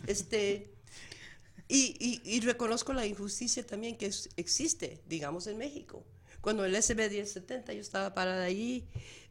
Este, 0.07 0.71
y, 1.69 1.97
y- 1.99 2.21
y 2.25 2.41
reconozco 2.41 2.93
la 2.93 3.07
injusticia 3.07 3.67
también 3.67 3.97
que 3.97 4.07
es- 4.07 4.29
existe, 4.37 5.03
digamos, 5.09 5.47
en 5.47 5.59
México. 5.59 6.05
Cuando 6.41 6.65
el 6.65 6.75
SB 6.77 7.09
1070, 7.11 7.73
yo 7.73 7.81
estaba 7.81 8.15
parada 8.15 8.45
allí 8.45 8.87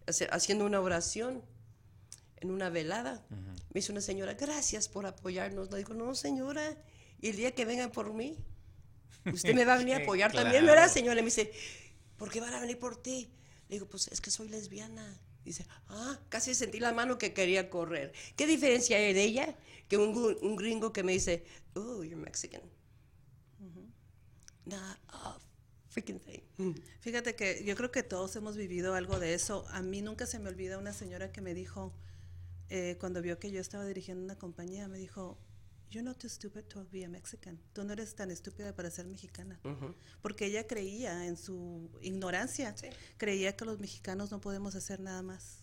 hace- 0.08 0.28
haciendo 0.32 0.66
una 0.66 0.82
oración 0.82 1.42
en 2.38 2.52
una 2.52 2.70
velada. 2.70 3.26
Me 3.30 3.80
dice 3.82 3.92
una 3.92 4.02
señora, 4.02 4.34
gracias 4.34 4.88
por 4.90 5.06
apoyarnos. 5.06 5.72
Le 5.72 5.78
digo, 5.78 5.94
no, 5.94 6.14
señora, 6.16 6.76
y 7.22 7.30
el 7.30 7.36
día 7.38 7.52
que 7.56 7.66
vengan 7.66 7.92
por 7.92 8.14
mí, 8.14 8.36
usted 9.32 9.54
me 9.56 9.64
va 9.66 9.76
a 9.76 9.78
venir 9.78 9.96
a 9.96 9.98
apoyar 10.04 10.32
también, 10.34 10.66
¿verdad, 10.66 10.84
Claro. 10.84 10.94
señora? 10.94 11.20
Y 11.20 11.24
me 11.24 11.30
dice, 11.30 11.52
¿por 12.18 12.30
qué 12.32 12.40
van 12.42 12.54
a 12.54 12.60
venir 12.60 12.78
por 12.78 13.02
ti? 13.02 13.30
Le 13.70 13.76
digo, 13.76 13.88
pues 13.88 14.08
es 14.08 14.22
que 14.22 14.32
soy 14.32 14.50
lesbiana. 14.50 15.20
Dice, 15.44 15.66
ah, 15.88 16.20
casi 16.30 16.54
sentí 16.54 16.80
la 16.80 16.92
mano 16.92 17.18
que 17.18 17.34
quería 17.34 17.70
correr. 17.70 18.14
¿Qué 18.36 18.46
diferencia 18.46 18.98
hay 18.98 19.14
de 19.14 19.24
ella 19.24 19.56
que 19.88 19.98
un, 19.98 20.38
un 20.42 20.56
gringo 20.56 20.92
que 20.92 21.04
me 21.04 21.14
dice, 21.14 21.46
oh, 21.76 22.04
you're 22.04 22.16
Mexican? 22.18 22.62
Not 24.66 25.00
a 25.08 25.40
freaking 25.88 26.20
thing. 26.20 26.74
Fíjate 27.00 27.36
que 27.36 27.64
yo 27.64 27.76
creo 27.76 27.92
que 27.92 28.04
todos 28.04 28.36
hemos 28.36 28.58
vivido 28.58 28.94
algo 28.96 29.20
de 29.20 29.34
eso. 29.34 29.66
A 29.70 29.82
mí 29.82 30.02
nunca 30.02 30.26
se 30.26 30.40
me 30.40 30.50
olvida 30.50 30.78
una 30.78 30.92
señora 30.92 31.32
que 31.32 31.40
me 31.40 31.54
dijo, 31.54 31.94
eh, 32.70 32.98
cuando 33.00 33.22
vio 33.22 33.40
que 33.40 33.50
yo 33.50 33.62
estaba 33.62 33.86
dirigiendo 33.86 34.26
una 34.26 34.38
compañía, 34.38 34.90
me 34.90 34.98
dijo, 34.98 35.38
You're 35.90 36.04
not 36.04 36.18
too 36.20 36.30
stupid 36.30 36.68
to 36.70 36.86
be 36.92 37.06
a 37.06 37.10
Mexican. 37.10 37.60
Tú 37.74 37.84
no 37.84 37.94
eres 37.94 38.14
tan 38.14 38.30
estúpida 38.30 38.76
para 38.76 38.92
ser 38.92 39.06
mexicana. 39.06 39.60
Porque 40.22 40.46
ella 40.46 40.68
creía 40.68 41.26
en 41.26 41.38
su 41.38 41.90
ignorancia, 42.02 42.76
creía 43.18 43.56
que 43.56 43.66
los 43.66 43.80
mexicanos 43.80 44.32
no 44.32 44.42
podemos 44.42 44.76
hacer 44.76 45.00
nada 45.00 45.22
más. 45.22 45.60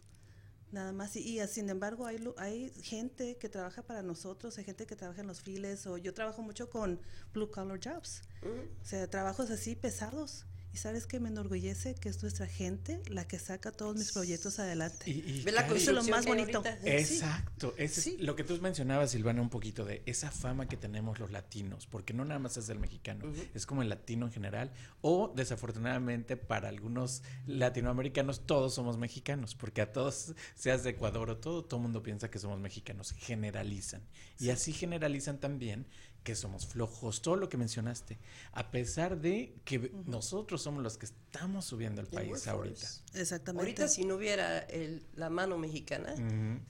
Nada 0.73 0.93
más. 0.93 1.15
Y, 1.17 1.41
y, 1.41 1.47
sin 1.47 1.69
embargo, 1.69 2.07
hay, 2.07 2.19
hay 2.39 2.71
gente 2.83 3.37
que 3.37 3.49
trabaja 3.49 3.83
para 3.83 4.03
nosotros, 4.03 4.57
hay 4.59 4.65
gente 4.65 4.87
que 4.87 4.97
trabaja 4.97 5.21
en 5.21 5.27
los 5.27 5.43
files, 5.43 5.87
o 5.87 5.99
yo 5.99 6.15
trabajo 6.15 6.43
mucho 6.43 6.71
con 6.71 7.01
blue 7.33 7.51
collar 7.51 7.79
jobs. 7.79 8.23
O 8.43 8.85
sea, 8.85 9.09
trabajos 9.09 9.51
así 9.51 9.77
pesados. 9.77 10.47
Y 10.75 10.77
sabes 10.77 11.07
que 11.07 11.21
me 11.21 11.29
enorgullece 11.29 11.95
que 11.95 12.09
es 12.09 12.21
nuestra 12.23 12.49
gente 12.49 13.01
la 13.09 13.29
que 13.29 13.39
saca 13.39 13.71
todos 13.71 13.95
mis 13.97 14.11
proyectos 14.11 14.59
adelante. 14.59 15.09
Y, 15.09 15.45
la 15.45 15.61
eso 15.61 15.77
es 15.77 15.87
lo 15.93 16.03
más 16.03 16.27
bonito. 16.27 16.65
Exacto. 16.83 17.75
Es 17.77 18.19
lo 18.19 18.35
que 18.35 18.43
tú 18.43 18.61
mencionabas, 18.61 19.13
Silvana, 19.13 19.41
un 19.41 19.51
poquito 19.51 19.85
de 19.85 20.03
esa 20.05 20.33
fama 20.33 20.67
que 20.67 20.77
tenemos 20.77 21.21
los 21.21 21.31
latinos, 21.31 21.87
porque 21.87 22.13
no 22.13 22.25
nada 22.25 22.41
más 22.41 22.57
es 22.57 22.67
del 22.67 22.81
mexicano, 22.81 23.33
es 23.55 23.67
como 23.67 23.83
el 23.83 23.89
latino 23.89 24.27
en 24.27 24.33
general, 24.33 24.73
o 25.01 25.33
desafortunadamente 25.37 26.37
para 26.37 26.71
algunos 26.71 27.23
latinoamericanos 27.47 28.45
todos 28.45 28.75
somos 28.75 28.99
mexicanos, 28.99 29.55
porque 29.55 29.81
a 29.81 29.93
todos, 29.93 30.35
seas 30.57 30.83
de 30.83 30.91
Ecuador 30.91 31.31
o 31.31 31.37
todo, 31.37 31.65
todo 31.65 31.79
el 31.79 31.85
mundo 31.85 32.03
piensa 32.03 32.33
que 32.33 32.41
somos 32.41 32.59
mexicanos, 32.59 33.13
generalizan. 33.13 34.03
Y 34.41 34.51
así 34.51 34.73
generalizan 34.73 35.39
también 35.39 35.87
que 36.25 36.35
somos 36.35 36.67
flojos, 36.67 37.23
todo 37.23 37.37
lo 37.37 37.49
que 37.49 37.59
mencionaste, 37.59 38.19
a 38.53 38.71
pesar 38.71 39.21
de 39.21 39.61
que 39.65 39.93
nosotros 40.07 40.63
somos 40.63 40.83
los 40.83 40.97
que 40.97 41.05
estamos 41.07 41.67
subiendo 41.67 42.01
el 42.01 42.09
país 42.09 42.49
ahorita. 42.49 42.89
Exactamente. 43.13 43.63
Ahorita 43.63 43.89
si 43.89 44.07
no 44.07 44.17
hubiera 44.17 44.67
la 45.15 45.29
mano 45.29 45.59
mexicana, 45.59 46.15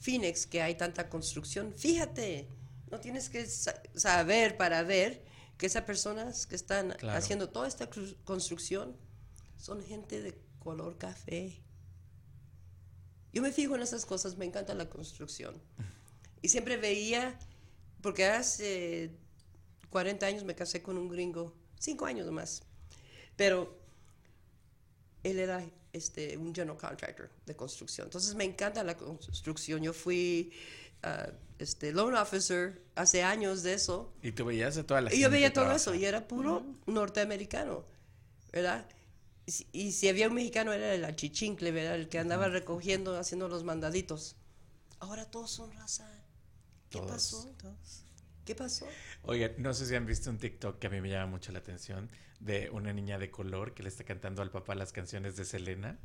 Phoenix, 0.01 0.47
que 0.47 0.61
hay 0.61 0.75
tanta 0.75 1.09
construcción, 1.09 1.73
fíjate, 1.73 2.49
no 2.91 2.99
tienes 2.99 3.31
que 3.31 3.47
saber 3.47 4.57
para 4.57 4.83
ver 4.83 5.25
que 5.57 5.67
esas 5.67 5.85
personas 5.85 6.47
que 6.47 6.57
están 6.57 6.97
haciendo 7.09 7.49
toda 7.49 7.69
esta 7.69 7.89
construcción 8.25 8.97
son 9.57 9.83
gente 9.85 10.21
de 10.21 10.37
color 10.59 10.99
café. 10.99 11.63
Yo 13.33 13.41
me 13.41 13.53
fijo 13.53 13.77
en 13.77 13.83
esas 13.83 14.05
cosas, 14.05 14.37
me 14.37 14.45
encanta 14.45 14.75
la 14.75 14.91
construcción. 14.91 15.63
Y 16.43 16.49
siempre 16.49 16.77
veía, 16.77 17.39
porque 18.03 18.27
hace 18.27 19.17
40 19.95 20.27
años 20.27 20.43
me 20.43 20.57
casé 20.57 20.83
con 20.83 20.99
un 20.99 21.09
gringo, 21.09 21.55
5 21.79 22.05
años 22.05 22.27
nomás. 22.27 22.65
Pero 23.37 23.79
él 25.23 25.39
era 25.39 25.65
este, 25.93 26.37
un 26.37 26.53
general 26.53 26.77
contractor 26.77 27.31
de 27.47 27.55
construcción. 27.55 28.09
Entonces 28.09 28.35
me 28.35 28.43
encanta 28.43 28.83
la 28.83 28.97
construcción. 28.97 29.85
Yo 29.85 29.93
fui 29.93 30.53
uh, 31.05 31.31
este, 31.61 31.93
loan 31.93 32.17
officer 32.17 32.83
hace 32.97 33.23
años 33.23 33.63
de 33.63 33.75
eso. 33.75 34.13
Y 34.21 34.33
tú 34.33 34.45
veías 34.45 34.75
de 34.75 34.83
toda 34.83 35.01
la 35.01 35.15
Y 35.15 35.21
yo 35.21 35.31
veía 35.31 35.53
todo 35.53 35.71
eso 35.71 35.95
y 35.95 36.05
era 36.05 36.27
puro 36.27 36.67
norteamericano, 36.87 37.85
¿verdad? 38.53 38.89
Y, 39.47 39.93
si 39.93 40.09
había 40.09 40.27
un 40.27 40.35
mexicano 40.35 40.73
era 40.73 40.93
el 40.93 41.05
achichincle, 41.05 41.71
¿verdad? 41.71 41.95
El 41.95 42.09
que 42.09 42.19
andaba 42.19 42.49
recogiendo, 42.49 43.17
haciendo 43.17 43.47
los 43.47 43.63
mandaditos. 43.63 44.35
Ahora 44.99 45.31
todos 45.31 45.53
son 45.53 45.71
raza. 45.71 46.11
¿Qué 46.91 46.99
pasó? 46.99 47.47
Todos. 47.59 48.05
¿Qué 48.45 48.55
pasó? 48.55 48.87
Oiga, 49.23 49.53
no 49.57 49.73
sé 49.73 49.87
si 49.87 49.95
han 49.95 50.05
visto 50.05 50.29
un 50.29 50.37
TikTok 50.37 50.79
que 50.79 50.89
a 50.89 50.91
mí 50.91 51.01
me 51.01 51.09
llama 51.09 51.27
mucho 51.27 51.51
la 51.51 51.61
atención 51.61 52.11
de 52.41 52.69
una 52.71 52.93
niña 52.93 53.19
de 53.19 53.31
color 53.31 53.73
que 53.73 53.83
le 53.83 53.89
está 53.89 54.05
cantando 54.05 54.43
al 54.43 54.51
papá 54.51 54.75
las 54.75 54.93
canciones 54.93 55.37
de 55.37 55.47
Selena. 55.47 55.99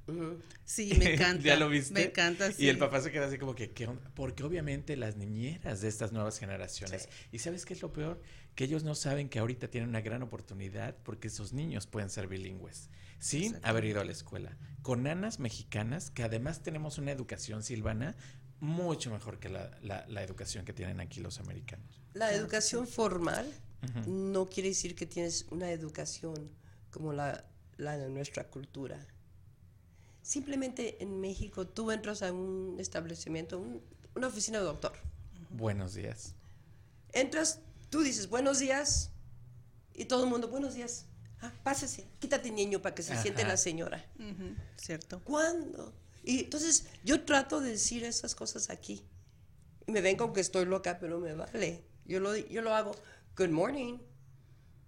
Sí, 0.64 0.94
me 1.00 1.16
encanta. 1.16 1.44
¿Ya 1.44 1.58
lo 1.58 1.68
viste? 1.68 1.94
Me 1.94 2.04
encanta, 2.04 2.50
sí. 2.52 2.64
Y 2.64 2.70
el 2.70 2.78
papá 2.78 3.02
se 3.02 3.12
queda 3.12 3.26
así 3.26 3.38
como 3.38 3.56
que, 3.56 3.72
¿qué 3.72 3.88
onda? 3.88 4.10
Porque 4.16 4.44
obviamente 4.44 4.96
las 4.96 5.18
niñeras 5.18 5.82
de 5.82 5.90
estas 5.90 6.14
nuevas 6.14 6.40
generaciones. 6.40 7.10
¿Y 7.34 7.40
sabes 7.40 7.66
qué 7.66 7.74
es 7.74 7.82
lo 7.82 7.92
peor? 7.92 8.22
Que 8.56 8.64
ellos 8.64 8.84
no 8.84 8.96
saben 8.96 9.28
que 9.28 9.40
ahorita 9.40 9.68
tienen 9.68 9.90
una 9.90 10.02
gran 10.02 10.24
oportunidad 10.24 10.96
porque 11.04 11.28
esos 11.28 11.52
niños 11.52 11.88
pueden 11.88 12.10
ser 12.10 12.28
bilingües 12.28 12.90
sin 13.20 13.60
haber 13.64 13.84
ido 13.84 14.00
a 14.00 14.06
la 14.06 14.14
escuela. 14.14 14.58
Con 14.82 15.04
nanas 15.04 15.40
mexicanas, 15.40 16.10
que 16.10 16.24
además 16.24 16.64
tenemos 16.64 16.98
una 16.98 17.12
educación, 17.12 17.64
Silvana, 17.64 18.16
mucho 18.60 19.12
mejor 19.12 19.40
que 19.40 19.50
la, 19.50 19.72
la, 19.82 20.24
educación 20.24 20.66
que 20.66 20.74
tienen 20.74 21.00
aquí 21.00 21.20
los 21.22 21.40
americanos. 21.40 22.02
La 22.14 22.34
educación 22.34 22.88
formal 22.88 23.52
no 24.06 24.50
quiere 24.50 24.70
decir 24.70 24.96
que 24.96 25.06
tienes 25.06 25.46
una 25.50 25.72
educación 25.72 26.50
como 26.92 27.14
la, 27.14 27.46
la 27.78 27.98
de 27.98 28.10
nuestra 28.10 28.46
cultura. 28.46 29.00
Simplemente 30.22 31.02
en 31.02 31.22
México 31.22 31.66
tú 31.66 31.92
entras 31.92 32.22
a 32.22 32.34
un 32.34 32.76
establecimiento, 32.80 33.64
una 34.16 34.28
oficina 34.28 34.60
de 34.60 34.66
doctor. 34.66 34.94
Buenos 35.50 35.94
días. 35.94 36.36
Entras, 37.14 37.62
tú 37.90 38.02
dices 38.02 38.30
buenos 38.30 38.60
días 38.60 39.12
y 39.94 40.06
todo 40.06 40.26
el 40.26 40.30
mundo 40.30 40.50
buenos 40.50 40.76
días. 40.76 41.06
Ah, 41.42 41.54
pásese, 41.64 42.06
quítate 42.20 42.52
niño 42.52 42.82
para 42.82 42.94
que 42.94 43.02
se 43.02 43.16
siente 43.18 43.46
la 43.46 43.56
señora. 43.56 44.06
Cierto. 44.76 45.22
¿Cuándo? 45.24 45.94
Y 46.24 46.42
entonces 46.42 46.88
yo 47.04 47.24
trato 47.24 47.62
de 47.62 47.72
decir 47.72 48.04
esas 48.04 48.36
cosas 48.36 48.70
aquí. 48.70 49.06
Y 49.88 49.92
me 49.92 50.02
ven 50.02 50.18
como 50.18 50.34
que 50.34 50.42
estoy 50.42 50.66
loca, 50.66 51.00
pero 51.00 51.20
me 51.20 51.34
vale. 51.34 51.84
Yo 52.06 52.20
lo, 52.20 52.36
yo 52.36 52.62
lo 52.62 52.74
hago, 52.74 52.96
good 53.38 53.50
morning. 53.50 54.00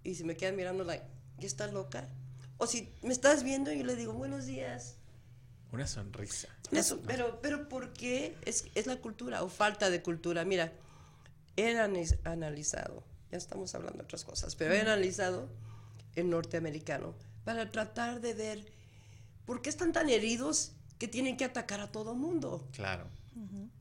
Y 0.04 0.14
si 0.14 0.24
me 0.24 0.36
quedan 0.36 0.56
mirando, 0.56 0.84
like, 0.84 1.04
¿ya 1.38 1.46
estás 1.46 1.72
loca? 1.72 2.08
O 2.58 2.66
si 2.66 2.92
me 3.02 3.12
estás 3.12 3.42
viendo, 3.42 3.72
yo 3.72 3.84
le 3.84 3.96
digo, 3.96 4.12
buenos 4.12 4.46
días. 4.46 4.96
Una 5.72 5.86
sonrisa. 5.86 6.48
pero, 7.06 7.40
pero 7.40 7.68
¿por 7.68 7.92
qué? 7.92 8.36
Es, 8.44 8.66
es 8.74 8.86
la 8.86 8.96
cultura 8.96 9.42
o 9.42 9.48
falta 9.48 9.88
de 9.88 10.02
cultura. 10.02 10.44
Mira, 10.44 10.72
he 11.56 11.76
analizado, 12.24 13.02
ya 13.30 13.38
estamos 13.38 13.74
hablando 13.74 13.98
de 13.98 14.04
otras 14.04 14.24
cosas, 14.24 14.54
pero 14.54 14.74
he 14.74 14.80
analizado 14.80 15.48
el 16.14 16.28
norteamericano 16.30 17.14
para 17.44 17.70
tratar 17.70 18.20
de 18.20 18.34
ver 18.34 18.72
por 19.46 19.62
qué 19.62 19.70
están 19.70 19.92
tan 19.92 20.08
heridos 20.08 20.72
que 21.02 21.08
tienen 21.08 21.36
que 21.36 21.44
atacar 21.44 21.80
a 21.80 21.90
todo 21.90 22.14
mundo. 22.14 22.64
Claro. 22.70 23.08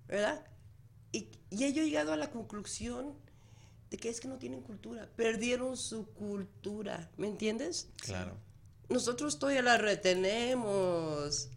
¿Verdad? 0.07 0.43
Y, 1.11 1.28
y 1.51 1.65
he 1.65 1.72
llegado 1.72 2.13
a 2.13 2.17
la 2.17 2.32
conclusión 2.32 3.13
de 3.91 3.97
que 3.97 4.09
es 4.09 4.19
que 4.19 4.28
no 4.28 4.39
tienen 4.39 4.61
cultura, 4.61 5.07
perdieron 5.15 5.78
su 5.78 6.07
cultura, 6.07 7.11
¿me 7.17 7.28
entiendes? 7.28 7.89
Claro. 7.97 8.38
Nosotros 8.89 9.38
todavía 9.38 9.61
la 9.61 9.78
retenemos. 9.78 11.51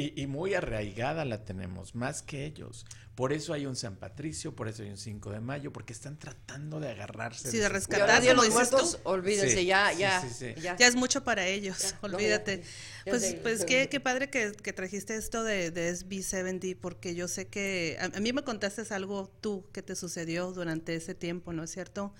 Y, 0.00 0.22
y, 0.22 0.26
muy 0.26 0.54
arraigada 0.54 1.24
la 1.24 1.44
tenemos, 1.44 1.94
más 1.94 2.22
que 2.22 2.46
ellos. 2.46 2.86
Por 3.14 3.34
eso 3.34 3.52
hay 3.52 3.66
un 3.66 3.76
San 3.76 3.96
Patricio, 3.96 4.56
por 4.56 4.66
eso 4.66 4.82
hay 4.82 4.88
un 4.88 4.96
5 4.96 5.30
de 5.30 5.40
mayo, 5.40 5.74
porque 5.74 5.92
están 5.92 6.18
tratando 6.18 6.80
de 6.80 6.88
agarrarse. 6.88 7.50
Sí, 7.50 7.58
de, 7.58 7.68
rescatar 7.68 8.26
a 8.26 8.32
los 8.32 8.48
muertos. 8.48 8.98
Olvídense, 9.02 9.66
ya, 9.66 9.92
ya, 9.92 10.26
ya, 10.62 10.76
ya. 10.78 10.86
es 10.86 10.94
mucho 10.94 11.22
para 11.22 11.46
ellos, 11.46 11.94
olvídate. 12.00 12.62
pues, 13.04 13.36
pues 13.42 13.66
qué, 13.66 13.90
qué 13.90 14.00
padre 14.00 14.30
que, 14.30 14.52
que, 14.52 14.72
trajiste 14.72 15.16
esto 15.16 15.44
de, 15.44 15.70
de 15.70 15.92
SB70, 15.92 16.78
porque 16.80 17.14
yo 17.14 17.28
sé 17.28 17.46
que 17.46 17.98
a, 18.00 18.20
mí 18.20 18.32
me 18.32 18.42
contaste 18.42 18.82
algo 18.94 19.30
tú 19.42 19.66
que 19.72 19.82
te 19.82 19.96
sucedió 19.96 20.52
durante 20.52 20.94
ese 20.94 21.14
tiempo, 21.14 21.52
¿no 21.52 21.62
es 21.62 21.70
cierto? 21.72 22.14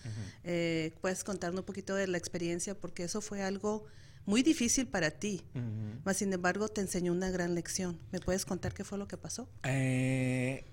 eh, 0.45 0.93
Puedes 1.01 1.25
contarnos 1.25 1.61
un 1.61 1.67
poquito 1.67 1.95
de 1.95 2.09
la 2.09 2.19
experiencia, 2.19 2.75
porque 2.75 3.05
eso 3.05 3.23
fue 3.23 3.43
algo 3.43 3.87
muy 4.31 4.43
difícil 4.45 4.87
para 4.87 5.11
ti, 5.11 5.43
mas 6.05 6.19
sin 6.19 6.33
embargo 6.33 6.69
te 6.69 6.81
enseñó 6.81 7.13
una 7.13 7.31
gran 7.31 7.57
lección. 7.57 7.99
¿Me 8.13 8.21
puedes 8.21 8.47
contar 8.47 8.73
qué 8.73 8.85
fue 8.85 8.97
lo 8.97 9.09
que 9.09 9.17
pasó? 9.17 9.49
Eh, 9.65 10.65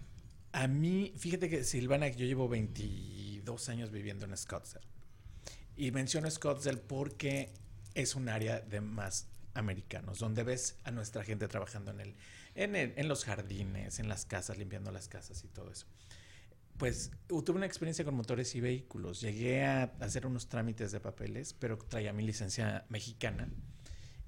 a 0.51 0.68
mí, 0.68 1.12
fíjate 1.18 1.49
que 1.49 1.64
Silvana, 1.64 2.08
yo 2.08 2.26
llevo 2.26 2.47
22 2.47 3.70
años 3.70 3.91
viviendo 3.91 4.26
en 4.26 4.38
Scottsdale. 4.38 4.86
Y 5.76 5.91
menciono 5.91 6.30
Scottsdale 6.30 6.78
porque 6.78 7.51
es 7.95 8.16
un 8.16 8.30
área 8.30 8.60
de 8.60 8.80
más 8.80 9.28
americanos, 9.55 10.20
donde 10.20 10.43
ves 10.43 10.76
a 10.84 10.91
nuestra 10.91 11.24
gente 11.24 11.47
trabajando 11.47 11.89
en, 11.89 11.99
el, 11.99 12.16
en, 12.53 12.76
en 12.76 13.08
los 13.08 13.26
jardines, 13.26 13.97
en 13.97 14.08
las 14.08 14.26
casas, 14.26 14.60
limpiando 14.60 14.91
las 14.91 15.08
casas 15.08 15.43
y 15.43 15.47
todo 15.47 15.72
eso. 15.72 15.88
Pues 16.78 17.11
tuve 17.28 17.53
una 17.53 17.65
experiencia 17.65 18.05
con 18.05 18.15
motores 18.15 18.53
y 18.55 18.61
vehículos. 18.61 19.21
Llegué 19.21 19.65
a 19.65 19.84
hacer 19.99 20.28
unos 20.28 20.47
trámites 20.47 20.91
de 20.91 20.99
papeles, 20.99 21.53
pero 21.53 21.78
traía 21.78 22.13
mi 22.13 22.23
licencia 22.23 22.86
mexicana 22.89 23.49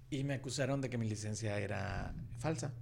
y 0.10 0.24
me 0.24 0.36
acusaron 0.36 0.82
de 0.82 0.90
que 0.90 0.98
mi 0.98 1.08
licencia 1.08 1.60
era 1.60 2.14
falsa. 2.40 2.74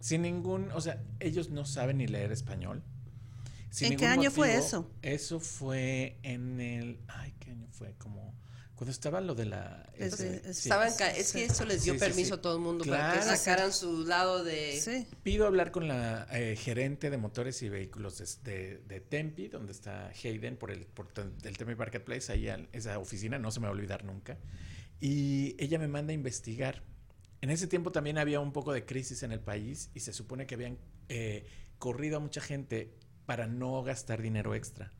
Sin 0.00 0.22
ningún, 0.22 0.70
o 0.72 0.80
sea, 0.80 1.02
ellos 1.20 1.50
no 1.50 1.64
saben 1.64 1.98
ni 1.98 2.06
leer 2.06 2.32
español. 2.32 2.82
¿En 3.80 3.96
qué 3.96 4.06
año 4.06 4.30
fue 4.30 4.56
eso? 4.56 4.90
Eso 5.02 5.40
fue 5.40 6.18
en 6.22 6.60
el, 6.60 7.00
ay, 7.08 7.34
¿qué 7.38 7.50
año 7.50 7.68
fue? 7.70 7.94
Como 7.98 8.34
cuando 8.78 8.92
estaba 8.92 9.20
lo 9.20 9.34
de 9.34 9.44
la... 9.44 9.90
Es, 9.96 10.20
estaban, 10.20 10.92
es 11.16 11.32
que 11.32 11.44
eso 11.46 11.64
les 11.64 11.82
dio 11.82 11.98
permiso 11.98 12.36
a 12.36 12.40
todo 12.40 12.54
el 12.54 12.62
mundo 12.62 12.84
para 12.84 13.14
que 13.14 13.22
sacaran 13.22 13.72
su 13.72 14.06
lado 14.06 14.44
de... 14.44 15.04
Pido 15.24 15.48
hablar 15.48 15.72
con 15.72 15.88
la 15.88 16.28
eh, 16.30 16.54
gerente 16.54 17.10
de 17.10 17.16
motores 17.16 17.60
y 17.62 17.68
vehículos 17.68 18.18
de, 18.44 18.78
de, 18.86 19.00
Tempe, 19.00 19.48
donde 19.48 19.72
está 19.72 20.12
Hayden, 20.22 20.56
por 20.56 20.70
el, 20.70 20.86
por 20.86 21.08
el 21.16 21.58
Tempe 21.58 21.74
Marketplace, 21.74 22.32
ahí 22.32 22.46
esa 22.72 23.00
oficina, 23.00 23.36
no 23.36 23.50
se 23.50 23.58
me 23.58 23.64
va 23.64 23.70
a 23.70 23.72
olvidar 23.72 24.04
nunca. 24.04 24.38
Y 25.00 25.56
ella 25.58 25.80
me 25.80 25.88
manda 25.88 26.12
a 26.12 26.14
investigar. 26.14 26.84
En 27.40 27.50
ese 27.50 27.66
tiempo 27.66 27.90
también 27.90 28.16
había 28.16 28.38
un 28.38 28.52
poco 28.52 28.72
de 28.72 28.86
crisis 28.86 29.24
en 29.24 29.32
el 29.32 29.40
país 29.40 29.90
y 29.92 30.00
se 30.00 30.12
supone 30.12 30.46
que 30.46 30.54
habían 30.54 30.78
eh, 31.08 31.48
corrido 31.80 32.18
a 32.18 32.20
mucha 32.20 32.40
gente 32.40 32.94
para 33.26 33.48
no 33.48 33.82
gastar 33.82 34.22
dinero 34.22 34.54
extra. 34.54 34.92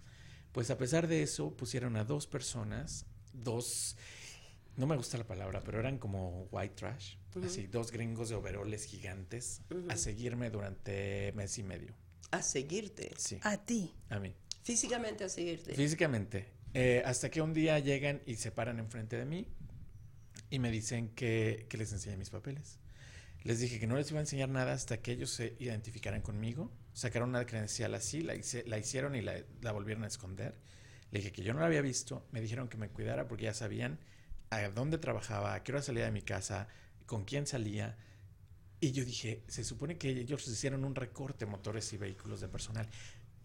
Pues 0.51 0.69
a 0.73 0.79
pesar 0.79 1.07
de 1.07 1.23
eso, 1.23 1.57
pusieron 1.57 1.95
a 1.95 2.03
dos 2.03 2.27
personas, 2.27 3.07
dos, 3.43 3.97
no 4.77 4.87
me 4.87 4.97
gusta 4.97 5.19
la 5.19 5.27
palabra, 5.27 5.63
pero 5.65 5.81
eran 5.81 5.99
como 5.99 6.49
white 6.51 6.75
trash, 6.75 7.17
así, 7.45 7.67
dos 7.67 7.91
gringos 7.91 8.29
de 8.29 8.37
overoles 8.37 8.85
gigantes, 8.85 9.63
a 9.89 9.97
seguirme 9.97 10.51
durante 10.51 11.33
mes 11.33 11.59
y 11.59 11.63
medio. 11.63 11.95
¿A 12.31 12.43
seguirte? 12.43 13.11
Sí. 13.17 13.39
A 13.43 13.57
ti. 13.57 13.95
A 14.11 14.19
mí. 14.19 14.35
Físicamente 14.63 15.25
a 15.25 15.29
seguirte. 15.29 15.75
Físicamente. 15.75 16.47
Eh, 16.75 17.03
hasta 17.07 17.31
que 17.31 17.41
un 17.41 17.55
día 17.55 17.79
llegan 17.79 18.21
y 18.27 18.37
se 18.37 18.53
paran 18.53 18.79
enfrente 18.79 19.17
de 19.17 19.25
mí 19.25 19.49
y 20.51 20.59
me 20.59 20.71
dicen 20.71 21.09
que, 21.15 21.67
que 21.69 21.79
les 21.79 21.93
enseñe 21.93 22.17
mis 22.17 22.31
papeles. 22.31 22.79
Les 23.45 23.61
dije 23.61 23.79
que 23.79 23.87
no 23.87 23.97
les 23.97 24.11
iba 24.11 24.19
a 24.19 24.23
enseñar 24.23 24.49
nada 24.49 24.73
hasta 24.73 25.01
que 25.01 25.13
ellos 25.13 25.31
se 25.31 25.57
identificaran 25.59 26.21
conmigo. 26.23 26.71
Sacaron 26.93 27.31
una 27.31 27.47
credencial 27.47 27.95
así, 27.95 28.23
la, 28.23 28.35
la 28.67 28.79
hicieron 28.79 29.15
y 29.15 29.23
la, 29.23 29.43
la, 29.63 29.73
volvieron 29.73 30.05
a 30.05 30.09
esconder. 30.09 30.59
Le 31.11 31.21
dije 31.21 31.33
que 31.33 31.43
yo 31.43 31.55
no 31.55 31.61
la 31.61 31.67
había 31.67 31.83
visto. 31.83 32.27
Me 32.33 32.41
dijeron 32.41 32.69
que 32.69 32.77
me 32.77 32.89
cuidara 32.89 33.29
porque 33.29 33.45
ya 33.45 33.55
sabían 33.55 33.99
a 34.51 34.69
dónde 34.69 34.99
trabajaba, 34.99 35.55
a 35.55 35.63
qué 35.63 35.73
hora 35.73 35.83
salía 35.83 36.05
de 36.05 36.11
mi 36.11 36.23
casa, 36.23 36.69
con 37.07 37.25
quién 37.25 37.47
salía. 37.47 37.97
Y 38.81 38.93
yo 38.93 39.05
dije, 39.05 39.43
se 39.49 39.65
supone 39.65 39.99
que 39.99 40.11
ellos 40.11 40.47
hicieron 40.47 40.85
un 40.85 40.95
recorte 40.95 41.47
motores 41.47 41.93
y 41.93 41.97
vehículos 41.97 42.41
de 42.41 42.49
personal. 42.49 42.89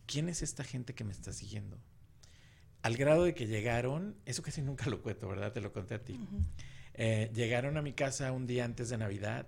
¿Quién 0.05 0.30
es 0.30 0.41
esta 0.41 0.64
gente 0.64 0.93
que 0.93 1.03
me 1.03 1.11
está 1.11 1.34
siguiendo? 1.34 1.80
Al 2.82 2.97
grado 2.97 3.24
de 3.24 3.34
que 3.34 3.47
llegaron, 3.47 4.18
eso 4.26 4.43
casi 4.43 4.61
nunca 4.61 4.89
lo 4.89 5.01
cuento, 5.01 5.28
¿verdad? 5.28 5.53
Te 5.53 5.61
lo 5.61 5.72
conté 5.72 5.95
a 5.95 6.03
ti. 6.03 6.14
Uh 6.14 6.18
-huh. 6.18 6.45
eh, 6.95 7.32
llegaron 7.34 7.78
a 7.78 7.82
mi 7.82 7.93
casa 7.93 8.32
un 8.32 8.45
día 8.45 8.66
antes 8.66 8.89
de 8.89 8.97
Navidad 8.97 9.47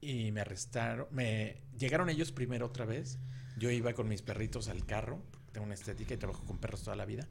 y 0.00 0.30
me 0.32 0.42
arrestaron. 0.42 1.06
Me 1.10 1.62
llegaron 1.78 2.10
ellos 2.10 2.30
primero 2.30 2.66
otra 2.66 2.84
vez. 2.84 3.18
Yo 3.56 3.70
iba 3.70 3.94
con 3.94 4.06
mis 4.08 4.20
perritos 4.22 4.68
al 4.68 4.84
carro. 4.84 5.22
Tengo 5.54 5.64
una 5.64 5.74
estética 5.74 6.12
y 6.12 6.16
trabajo 6.18 6.44
con 6.44 6.58
perros 6.58 6.82
toda 6.82 6.96
la 6.96 7.06
vida. 7.06 7.26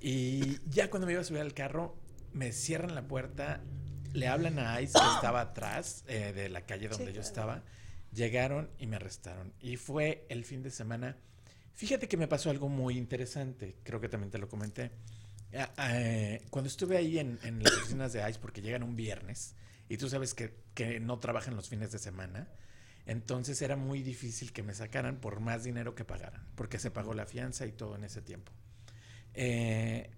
Y 0.00 0.58
ya 0.68 0.90
cuando 0.90 1.06
me 1.06 1.12
iba 1.12 1.22
a 1.22 1.24
subir 1.24 1.40
al 1.40 1.54
carro, 1.54 1.96
me 2.32 2.52
cierran 2.52 2.94
la 2.94 3.06
puerta, 3.06 3.62
le 4.12 4.26
hablan 4.26 4.58
a 4.58 4.80
Ice 4.82 4.92
que 4.92 5.14
estaba 5.14 5.40
atrás 5.40 6.04
eh, 6.08 6.32
de 6.34 6.48
la 6.48 6.66
calle 6.66 6.88
donde 6.88 7.06
sí, 7.06 7.12
yo 7.12 7.22
claro. 7.22 7.28
estaba. 7.28 7.62
Llegaron 8.12 8.70
y 8.78 8.86
me 8.86 8.96
arrestaron. 8.96 9.54
Y 9.60 9.76
fue 9.76 10.26
el 10.28 10.44
fin 10.44 10.62
de 10.62 10.70
semana. 10.70 11.16
Fíjate 11.72 12.08
que 12.08 12.16
me 12.16 12.28
pasó 12.28 12.50
algo 12.50 12.68
muy 12.68 12.98
interesante. 12.98 13.76
Creo 13.84 14.00
que 14.00 14.08
también 14.08 14.30
te 14.30 14.38
lo 14.38 14.48
comenté. 14.48 14.90
Eh, 15.52 16.44
cuando 16.50 16.68
estuve 16.68 16.96
ahí 16.96 17.20
en, 17.20 17.38
en 17.44 17.62
las 17.62 17.72
oficinas 17.72 18.12
de 18.12 18.28
ICE, 18.28 18.40
porque 18.40 18.60
llegan 18.60 18.82
un 18.82 18.96
viernes, 18.96 19.54
y 19.88 19.96
tú 19.96 20.08
sabes 20.08 20.34
que, 20.34 20.54
que, 20.74 20.98
no 20.98 21.18
trabajan 21.20 21.54
los 21.54 21.68
fines 21.68 21.92
de 21.92 21.98
semana, 21.98 22.48
entonces 23.06 23.60
era 23.62 23.76
muy 23.76 24.02
difícil 24.02 24.52
que 24.52 24.62
me 24.62 24.74
sacaran 24.74 25.16
por 25.16 25.40
más 25.40 25.64
dinero 25.64 25.94
que 25.94 26.04
pagaran, 26.04 26.46
porque 26.54 26.78
se 26.78 26.90
pagó 26.90 27.14
la 27.14 27.26
fianza 27.26 27.66
y 27.66 27.72
todo 27.72 27.96
en 27.96 28.04
ese 28.04 28.22
tiempo. 28.22 28.52
Eh, 29.34 30.10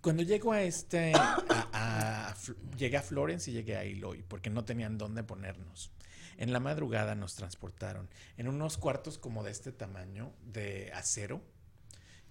cuando 0.00 0.22
llego 0.22 0.52
a 0.52 0.62
este, 0.62 1.12
a, 1.14 1.36
a, 1.72 2.30
a, 2.30 2.36
llegué 2.76 2.96
a 2.96 3.02
Florence 3.02 3.50
y 3.50 3.54
llegué 3.54 3.76
a 3.76 3.84
Eloy, 3.84 4.22
porque 4.22 4.50
no 4.50 4.64
tenían 4.64 4.98
dónde 4.98 5.22
ponernos. 5.22 5.92
En 6.36 6.52
la 6.52 6.60
madrugada 6.60 7.16
nos 7.16 7.34
transportaron 7.34 8.08
en 8.36 8.48
unos 8.48 8.78
cuartos 8.78 9.18
como 9.18 9.42
de 9.42 9.50
este 9.50 9.72
tamaño, 9.72 10.32
de 10.44 10.92
acero, 10.94 11.42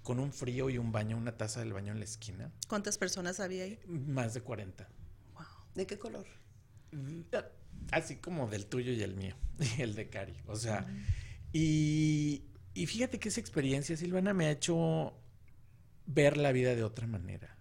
con 0.02 0.20
un 0.20 0.32
frío 0.32 0.70
y 0.70 0.78
un 0.78 0.94
baño, 0.94 1.18
una 1.18 1.36
taza 1.36 1.60
del 1.60 1.74
baño 1.74 1.92
en 1.92 2.00
la 2.00 2.06
esquina. 2.06 2.50
¿Cuántas 2.70 2.98
personas 2.98 3.42
había 3.42 3.66
ahí? 3.66 3.78
Más 3.86 4.34
de 4.34 4.40
40. 4.40 4.88
Wow. 5.34 5.44
¿De 5.76 5.86
qué 5.86 6.00
color? 6.00 6.26
Así 7.92 8.18
como 8.18 8.48
del 8.48 8.66
tuyo 8.66 8.92
y 8.92 9.02
el 9.02 9.16
mío, 9.16 9.36
y 9.78 9.82
el 9.82 9.96
de 9.96 10.10
Cari. 10.10 10.36
O 10.48 10.56
sea, 10.56 10.86
y, 11.54 12.44
y 12.74 12.86
fíjate 12.86 13.20
que 13.20 13.30
esa 13.30 13.40
experiencia, 13.40 13.96
Silvana, 13.98 14.34
me 14.34 14.48
ha 14.48 14.52
hecho 14.52 15.14
ver 16.06 16.38
la 16.38 16.52
vida 16.52 16.76
de 16.76 16.84
otra 16.84 17.08
manera. 17.08 17.56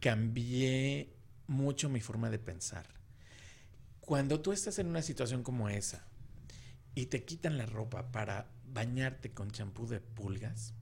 Cambié 0.00 1.14
mucho 1.46 1.88
mi 1.88 2.00
forma 2.00 2.30
de 2.30 2.38
pensar. 2.38 2.86
Cuando 4.00 4.40
tú 4.40 4.52
estás 4.52 4.78
en 4.78 4.86
una 4.86 5.02
situación 5.02 5.42
como 5.42 5.68
esa 5.68 6.06
y 6.94 7.06
te 7.06 7.24
quitan 7.24 7.58
la 7.58 7.66
ropa 7.66 8.10
para 8.10 8.50
bañarte 8.64 9.32
con 9.32 9.50
champú 9.50 9.86
de 9.86 10.00
pulgas, 10.00 10.74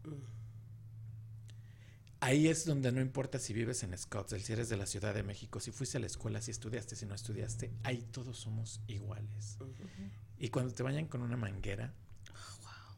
ahí 2.21 2.49
es 2.49 2.65
donde 2.65 2.93
no 2.93 3.01
importa 3.01 3.39
si 3.39 3.53
vives 3.53 3.83
en 3.83 3.97
Scottsdale, 3.97 4.43
si 4.43 4.53
eres 4.53 4.69
de 4.69 4.77
la 4.77 4.87
Ciudad 4.87 5.15
de 5.15 5.23
México, 5.23 5.61
si 5.61 5.71
fuiste 5.71 5.99
a 5.99 6.01
la 6.01 6.07
escuela, 6.07 6.41
si 6.41 6.51
estudiaste, 6.51 6.97
si 6.97 7.07
no 7.07 7.15
estudiaste, 7.15 7.73
ahí 7.83 8.03
todos 8.11 8.39
somos 8.39 8.81
iguales. 8.87 9.57
Uh 9.61 9.65
-huh. 9.65 10.11
Y 10.39 10.49
cuando 10.51 10.73
te 10.73 10.83
bañan 10.83 11.07
con 11.07 11.23
una 11.23 11.37
manguera, 11.37 11.95
oh, 12.31 12.63
wow. 12.63 12.97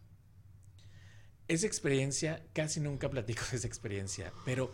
esa 1.48 1.66
experiencia, 1.66 2.44
casi 2.52 2.80
nunca 2.80 3.08
platico 3.10 3.42
de 3.50 3.56
esa 3.56 3.66
experiencia, 3.66 4.32
pero 4.44 4.72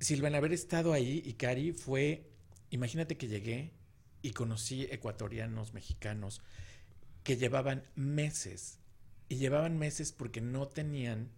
Silvana, 0.00 0.38
haber 0.38 0.52
estado 0.52 0.92
ahí 0.92 1.22
y 1.24 1.34
Cari 1.34 1.72
fue 1.72 2.30
Imagínate 2.74 3.16
que 3.16 3.28
llegué 3.28 3.72
y 4.20 4.32
conocí 4.32 4.82
ecuatorianos, 4.90 5.74
mexicanos, 5.74 6.42
que 7.22 7.36
llevaban 7.36 7.84
meses, 7.94 8.80
y 9.28 9.36
llevaban 9.36 9.78
meses 9.78 10.10
porque 10.10 10.40
no 10.40 10.66
tenían 10.66 11.30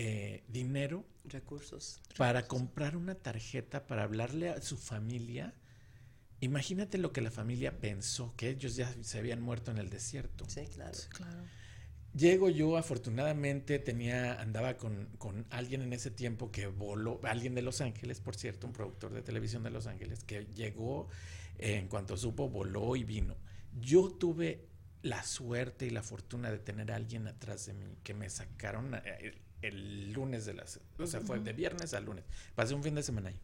eh, 0.00 0.44
dinero, 0.46 1.04
recursos, 1.24 2.00
para 2.16 2.42
recursos. 2.42 2.48
comprar 2.48 2.96
una 2.96 3.16
tarjeta 3.16 3.88
para 3.88 4.04
hablarle 4.04 4.48
a 4.48 4.62
su 4.62 4.76
familia. 4.76 5.54
Imagínate 6.38 6.98
lo 6.98 7.12
que 7.12 7.20
la 7.20 7.32
familia 7.32 7.80
pensó, 7.80 8.32
que 8.36 8.48
ellos 8.48 8.76
ya 8.76 8.94
se 9.02 9.18
habían 9.18 9.42
muerto 9.42 9.72
en 9.72 9.78
el 9.78 9.90
desierto. 9.90 10.48
Sí, 10.48 10.68
claro. 10.72 10.94
Sí, 10.94 11.08
claro. 11.08 11.42
Llego 12.14 12.48
yo, 12.48 12.76
afortunadamente, 12.76 13.80
tenía, 13.80 14.40
andaba 14.40 14.76
con, 14.76 15.06
con, 15.18 15.46
alguien 15.50 15.82
en 15.82 15.92
ese 15.92 16.12
tiempo 16.12 16.52
que 16.52 16.68
voló, 16.68 17.18
alguien 17.24 17.56
de 17.56 17.62
Los 17.62 17.80
Ángeles, 17.80 18.20
por 18.20 18.36
cierto, 18.36 18.68
un 18.68 18.72
productor 18.72 19.12
de 19.12 19.22
televisión 19.22 19.64
de 19.64 19.70
Los 19.70 19.88
Ángeles, 19.88 20.22
que 20.22 20.46
llegó, 20.54 21.08
eh, 21.58 21.74
en 21.74 21.88
cuanto 21.88 22.16
supo, 22.16 22.48
voló 22.48 22.94
y 22.94 23.02
vino. 23.02 23.36
Yo 23.80 24.12
tuve 24.12 24.68
la 25.02 25.24
suerte 25.24 25.86
y 25.86 25.90
la 25.90 26.04
fortuna 26.04 26.52
de 26.52 26.60
tener 26.60 26.92
a 26.92 26.94
alguien 26.94 27.26
atrás 27.26 27.66
de 27.66 27.74
mí 27.74 27.86
que 28.04 28.14
me 28.14 28.30
sacaron 28.30 28.94
el, 28.94 29.34
el 29.62 30.12
lunes 30.12 30.46
de 30.46 30.54
las, 30.54 30.80
o 30.98 31.06
sea, 31.06 31.20
fue 31.20 31.40
de 31.40 31.52
viernes 31.52 31.94
a 31.94 32.00
lunes. 32.00 32.24
Pasé 32.54 32.74
un 32.74 32.82
fin 32.82 32.94
de 32.94 33.02
semana 33.02 33.30
ahí. 33.30 33.40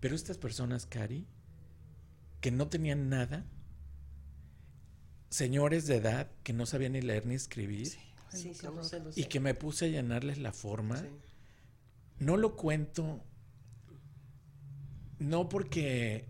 Pero 0.00 0.14
estas 0.14 0.38
personas, 0.38 0.86
Cari, 0.86 1.26
que 2.40 2.50
no 2.50 2.68
tenían 2.68 3.08
nada, 3.08 3.44
señores 5.28 5.86
de 5.86 5.96
edad 5.96 6.30
que 6.42 6.52
no 6.52 6.66
sabían 6.66 6.92
ni 6.92 7.02
leer 7.02 7.26
ni 7.26 7.34
escribir 7.34 7.86
sí, 7.86 7.98
sí, 8.32 8.54
sí, 8.54 8.66
no 8.74 8.82
sé, 8.82 9.00
y 9.14 9.24
que 9.24 9.40
me 9.40 9.54
puse 9.54 9.86
a 9.86 9.88
llenarles 9.88 10.38
la 10.38 10.52
forma. 10.52 11.02
No 12.18 12.36
lo 12.36 12.54
cuento, 12.54 13.24
no 15.18 15.48
porque 15.48 16.26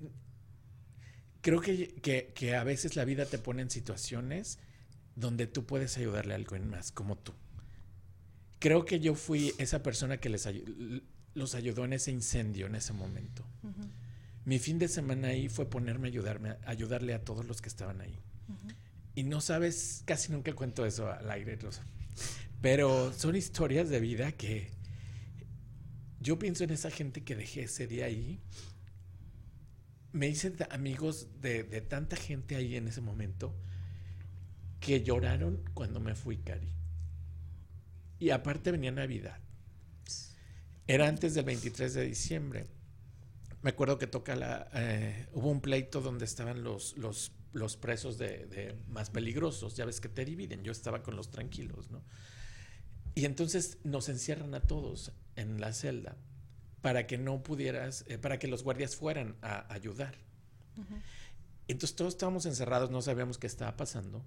creo 1.41 1.61
que, 1.61 1.95
que, 1.97 2.33
que, 2.33 2.55
a 2.55 2.63
veces 2.63 2.95
la 2.95 3.05
vida 3.05 3.27
te 3.27 3.39
pone 3.39 3.63
en 3.63 3.71
situaciones 3.71 4.61
donde 5.17 5.49
tú 5.49 5.67
puedes 5.67 5.97
ayudarle 5.97 6.35
a 6.35 6.37
alguien 6.37 6.69
más, 6.69 6.93
como 6.93 7.17
tú. 7.17 7.35
Creo 8.61 8.85
que 8.85 9.01
yo 9.01 9.15
fui 9.15 9.55
esa 9.59 9.83
persona 9.83 10.19
que 10.19 10.29
les 10.29 10.47
los 11.35 11.55
ayudó 11.55 11.85
en 11.87 11.95
ese 11.95 12.13
incendio, 12.13 12.67
en 12.67 12.75
ese 12.75 12.93
momento. 12.93 13.43
Uh 13.63 13.69
-huh. 13.69 13.89
Mi 14.45 14.59
fin 14.59 14.79
de 14.79 14.87
semana 14.87 15.29
ahí 15.29 15.49
fue 15.49 15.69
ponerme 15.69 16.09
a 16.09 16.11
ayudarme, 16.11 16.51
a 16.51 16.59
ayudarle 16.67 17.15
a 17.15 17.25
todos 17.25 17.47
los 17.47 17.63
que 17.63 17.69
estaban 17.71 18.03
ahí. 18.03 18.19
Uh 18.49 18.53
-huh. 18.53 18.75
Y 19.15 19.23
no 19.25 19.41
sabes, 19.41 20.03
casi 20.05 20.31
nunca 20.31 20.53
cuento 20.53 20.85
eso 20.85 21.11
al 21.11 21.31
aire, 21.31 21.57
Rosa. 21.57 21.83
Pero 22.61 23.13
son 23.15 23.35
historias 23.35 23.89
de 23.89 23.99
vida 23.99 24.33
que 24.33 24.71
yo 26.21 26.39
pienso 26.39 26.65
en 26.65 26.71
esa 26.71 26.91
gente 26.91 27.23
que 27.23 27.37
dejé 27.37 27.63
ese 27.63 27.87
día 27.87 28.05
ahí. 28.05 28.41
Me 30.13 30.29
hice 30.29 30.53
amigos 30.69 31.29
de, 31.41 31.63
de 31.63 31.81
tanta 31.81 32.17
gente 32.17 32.57
ahí 32.57 32.77
en 32.77 32.89
ese 32.89 33.01
momento 33.01 33.55
que 34.81 35.03
lloraron 35.03 35.63
cuando 35.73 35.99
me 36.01 36.15
fui, 36.15 36.37
Cari. 36.37 36.80
Y 38.21 38.31
aparte 38.31 38.71
venía 38.71 38.93
Navidad. 38.93 39.41
Era 40.87 41.09
antes 41.09 41.35
del 41.35 41.45
23 41.45 41.95
de 41.95 42.05
diciembre. 42.05 42.67
Me 43.63 43.71
acuerdo 43.71 43.99
que 43.99 44.07
toca 44.07 44.37
la. 44.37 44.69
Eh, 44.73 45.27
hubo 45.33 45.51
un 45.51 45.61
pleito 45.61 46.01
donde 46.01 46.25
estaban 46.25 46.63
los, 46.63 46.97
los 46.97 47.33
los 47.53 47.77
presos 47.77 48.19
de, 48.19 48.47
de, 48.47 48.77
más 48.89 49.11
peligrosos, 49.11 49.75
ya 49.75 49.85
ves 49.85 50.01
que 50.01 50.09
te 50.09 50.25
dividen, 50.25 50.63
yo 50.63 50.73
estaba 50.73 51.03
con 51.03 51.17
los 51.17 51.31
tranquilos, 51.31 51.91
¿no? 51.91 52.03
Y 53.15 53.25
entonces 53.25 53.79
nos 53.83 54.09
encierran 54.09 54.55
a 54.55 54.61
todos 54.61 55.13
en 55.37 55.61
la 55.61 55.73
celda 55.73 56.17
para 56.81 57.07
que 57.07 57.19
no 57.19 57.43
pudieras, 57.43 58.05
eh, 58.09 58.19
para 58.19 58.39
que 58.39 58.47
los 58.47 58.63
guardias 58.63 58.97
fueran 58.97 59.37
a 59.43 59.73
ayudar. 59.73 60.17
Uh 60.77 60.83
-huh. 60.83 61.03
Entonces 61.69 61.97
todos 61.97 62.15
estábamos 62.15 62.47
encerrados, 62.47 62.91
no 62.91 63.03
sabíamos 63.03 63.37
qué 63.37 63.47
estaba 63.47 63.77
pasando. 63.77 64.25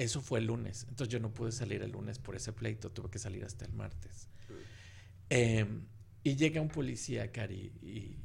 Eso 0.00 0.22
fue 0.22 0.38
el 0.38 0.46
lunes, 0.46 0.86
entonces 0.88 1.12
yo 1.12 1.20
no 1.20 1.30
pude 1.30 1.52
salir 1.52 1.82
el 1.82 1.90
lunes 1.90 2.18
por 2.18 2.34
ese 2.34 2.54
pleito, 2.54 2.90
tuve 2.90 3.10
que 3.10 3.18
salir 3.18 3.44
hasta 3.44 3.66
el 3.66 3.74
martes. 3.74 4.28
Eh, 5.28 5.66
y 6.24 6.36
llega 6.36 6.62
un 6.62 6.70
policía, 6.70 7.30
Cari, 7.30 7.70
y 7.82 8.16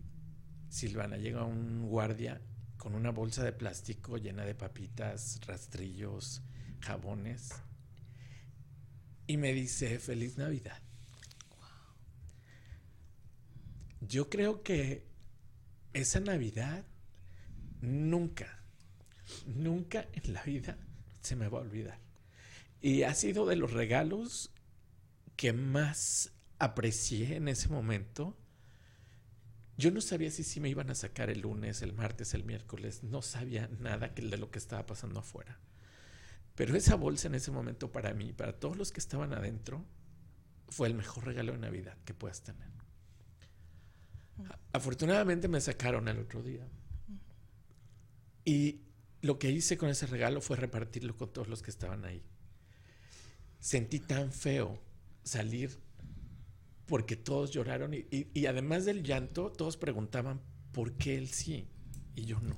Silvana, 0.70 1.18
llega 1.18 1.44
un 1.44 1.86
guardia 1.86 2.40
con 2.78 2.96
una 2.96 3.12
bolsa 3.12 3.44
de 3.44 3.52
plástico 3.52 4.18
llena 4.18 4.46
de 4.46 4.56
papitas, 4.56 5.42
rastrillos, 5.46 6.42
jabones 6.80 7.50
y 9.28 9.36
me 9.36 9.52
dice 9.52 10.00
feliz 10.00 10.38
Navidad. 10.38 10.82
Yo 14.00 14.30
creo 14.30 14.64
que 14.64 15.06
esa 15.92 16.22
Navidad 16.22 16.86
nunca, 17.82 18.64
nunca 19.46 20.08
en 20.14 20.32
la 20.32 20.42
vida 20.44 20.78
se 21.26 21.36
me 21.36 21.50
va 21.50 21.60
a 21.60 21.62
olvidar. 21.62 22.00
Y 22.82 23.04
ha 23.04 23.14
sido 23.14 23.46
de 23.46 23.56
los 23.56 23.74
regalos 23.74 24.52
que 25.36 25.54
más 25.54 26.32
aprecié 26.60 27.36
en 27.36 27.48
ese 27.48 27.70
momento. 27.70 28.38
Yo 29.78 29.92
no 29.92 30.02
sabía 30.02 30.32
si 30.32 30.44
sí 30.44 30.60
me 30.60 30.70
iban 30.70 30.90
a 30.90 30.96
sacar 30.96 31.30
el 31.30 31.42
lunes, 31.42 31.82
el 31.82 31.94
martes, 31.94 32.34
el 32.34 32.46
miércoles. 32.46 33.04
No 33.04 33.22
sabía 33.22 33.68
nada 33.80 34.10
de 34.10 34.38
lo 34.38 34.52
que 34.52 34.60
estaba 34.60 34.86
pasando 34.86 35.20
afuera. 35.20 35.60
Pero 36.56 36.76
esa 36.76 36.96
bolsa 36.96 37.28
en 37.28 37.36
ese 37.36 37.52
momento 37.52 37.92
para 37.92 38.14
mí, 38.14 38.32
para 38.32 38.54
todos 38.54 38.78
los 38.78 38.92
que 38.92 39.02
estaban 39.02 39.34
adentro, 39.34 39.86
fue 40.70 40.88
el 40.88 40.94
mejor 40.94 41.26
regalo 41.26 41.52
de 41.52 41.60
Navidad 41.60 41.98
que 42.06 42.14
puedas 42.14 42.42
tener. 42.42 42.70
Afortunadamente 44.72 45.48
me 45.48 45.60
sacaron 45.60 46.08
el 46.08 46.20
otro 46.20 46.42
día. 46.42 46.68
Y 48.46 48.85
lo 49.26 49.40
que 49.40 49.50
hice 49.50 49.76
con 49.76 49.90
ese 49.90 50.06
regalo 50.06 50.40
fue 50.40 50.56
repartirlo 50.56 51.18
con 51.18 51.34
todos 51.34 51.48
los 51.48 51.64
que 51.64 51.72
estaban 51.72 52.06
ahí. 52.06 52.22
Sentí 53.60 54.00
tan 54.00 54.32
feo 54.32 54.80
salir 55.24 55.80
porque 56.86 57.16
todos 57.16 57.50
lloraron 57.50 57.94
y, 57.96 58.46
además 58.46 58.86
del 58.86 59.02
llanto, 59.02 59.52
todos 59.52 59.78
preguntaban 59.78 60.42
por 60.72 60.94
qué 60.94 61.18
él 61.18 61.30
sí 61.30 61.68
y 62.16 62.26
yo 62.26 62.40
no. 62.40 62.56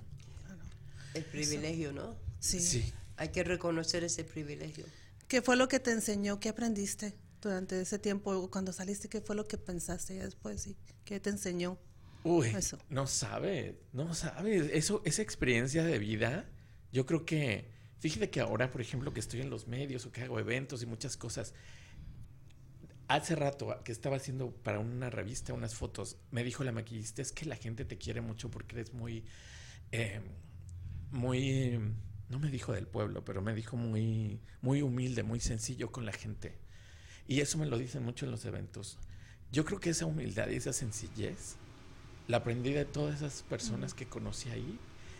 El 1.13 1.23
privilegio, 1.23 1.93
¿no? 1.93 2.17
Sí. 2.39 2.59
sí. 2.59 2.93
Hay 3.15 3.29
que 3.29 3.45
reconocer 3.45 4.03
ese 4.03 4.25
privilegio. 4.25 4.85
¿Qué 5.29 5.41
fue 5.41 5.55
lo 5.55 5.69
que 5.69 5.79
te 5.79 5.91
enseñó? 5.91 6.41
¿Qué 6.41 6.49
aprendiste 6.49 7.17
durante 7.41 7.79
ese 7.79 7.97
tiempo? 7.97 8.51
Cuando 8.51 8.73
saliste, 8.73 9.07
¿qué 9.07 9.21
fue 9.21 9.37
lo 9.37 9.47
que 9.47 9.57
pensaste 9.57 10.15
después? 10.15 10.63
Sí? 10.63 10.75
¿Qué 11.05 11.21
te 11.21 11.29
enseñó? 11.29 11.79
Uy, 12.25 12.53
no 12.89 13.07
sabe, 13.07 13.79
no 13.93 14.13
sabe. 14.13 14.77
Eso, 14.77 15.01
esa 15.05 15.21
experiencia 15.21 15.85
de 15.85 15.97
vida, 15.97 16.49
yo 16.91 17.05
creo 17.05 17.25
que, 17.25 17.71
fíjate 17.99 18.29
que 18.29 18.39
ahora, 18.39 18.69
por 18.71 18.81
ejemplo, 18.81 19.13
que 19.13 19.19
estoy 19.19 19.41
en 19.41 19.49
los 19.49 19.67
medios 19.67 20.05
o 20.05 20.11
que 20.11 20.21
hago 20.21 20.39
eventos 20.39 20.81
y 20.83 20.85
muchas 20.85 21.17
cosas, 21.17 21.53
hace 23.07 23.35
rato 23.35 23.81
que 23.83 23.91
estaba 23.91 24.17
haciendo 24.17 24.51
para 24.51 24.79
una 24.79 25.09
revista 25.09 25.53
unas 25.53 25.75
fotos, 25.75 26.17
me 26.31 26.43
dijo 26.43 26.63
la 26.63 26.71
maquillista, 26.71 27.21
es 27.21 27.31
que 27.31 27.45
la 27.45 27.55
gente 27.55 27.85
te 27.85 27.97
quiere 27.97 28.21
mucho 28.21 28.49
porque 28.51 28.75
eres 28.75 28.93
muy, 28.93 29.25
eh, 29.91 30.21
muy 31.11 31.79
no 32.29 32.39
me 32.39 32.49
dijo 32.49 32.73
del 32.73 32.87
pueblo, 32.87 33.23
pero 33.23 33.41
me 33.41 33.53
dijo 33.53 33.77
muy, 33.77 34.41
muy 34.61 34.81
humilde, 34.81 35.23
muy 35.23 35.39
sencillo 35.39 35.91
con 35.91 36.05
la 36.05 36.11
gente. 36.11 36.57
Y 37.27 37.41
eso 37.41 37.57
me 37.57 37.65
lo 37.65 37.77
dicen 37.77 38.03
mucho 38.03 38.25
en 38.25 38.31
los 38.31 38.45
eventos. 38.45 38.97
Yo 39.51 39.63
creo 39.65 39.79
que 39.79 39.91
esa 39.91 40.05
humildad 40.05 40.49
y 40.49 40.55
esa 40.55 40.73
sencillez 40.73 41.55
la 42.27 42.37
aprendí 42.37 42.73
de 42.73 42.85
todas 42.85 43.15
esas 43.15 43.43
personas 43.43 43.93
que 43.93 44.07
conocí 44.07 44.49
ahí. 44.49 44.77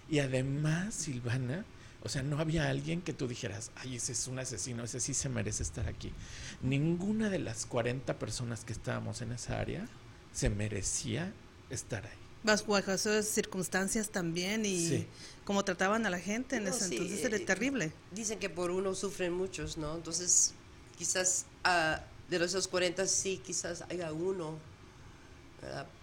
Y 0.10 0.20
además, 0.20 0.93
Silvana, 0.93 1.66
o 2.03 2.10
sea, 2.10 2.24
no 2.24 2.39
había 2.39 2.70
alguien 2.70 3.01
que 3.01 3.14
tú 3.14 3.28
dijeras, 3.28 3.72
ay, 3.76 3.95
ese 3.95 4.14
es 4.14 4.28
un 4.28 4.39
asesino, 4.39 4.84
ese 4.84 4.99
sí 4.99 5.14
se 5.14 5.30
merece 5.30 5.64
estar 5.64 5.88
aquí. 5.88 6.14
Ninguna 6.62 7.30
de 7.30 7.39
las 7.39 7.66
40 7.66 8.18
personas 8.20 8.64
que 8.64 8.74
estábamos 8.74 9.22
en 9.22 9.32
esa 9.34 9.60
área 9.60 9.88
se 10.32 10.49
merecía 10.49 11.34
estar 11.70 12.05
ahí 12.05 12.28
bajo 12.43 12.91
esas 12.91 13.28
circunstancias 13.28 14.10
también 14.10 14.66
y 14.66 15.05
cómo 15.43 15.64
trataban 15.66 16.05
a 16.05 16.10
la 16.10 16.20
gente 16.20 16.58
en 16.58 16.68
ese 16.68 16.86
entonces 16.86 17.24
era 17.24 17.38
eh, 17.38 17.41
terrible. 17.41 17.91
Dicen 18.12 18.39
que 18.39 18.49
por 18.49 18.72
uno 18.72 18.95
sufren 18.95 19.34
muchos, 19.34 19.78
¿no? 19.78 19.95
Entonces, 19.95 20.53
quizás 20.97 21.45
uh, 21.66 21.99
de 22.30 22.39
los 22.39 22.51
esos 22.51 22.68
40 22.68 23.05
sí, 23.08 23.41
quizás 23.45 23.84
haya 23.89 24.14
uno, 24.14 24.58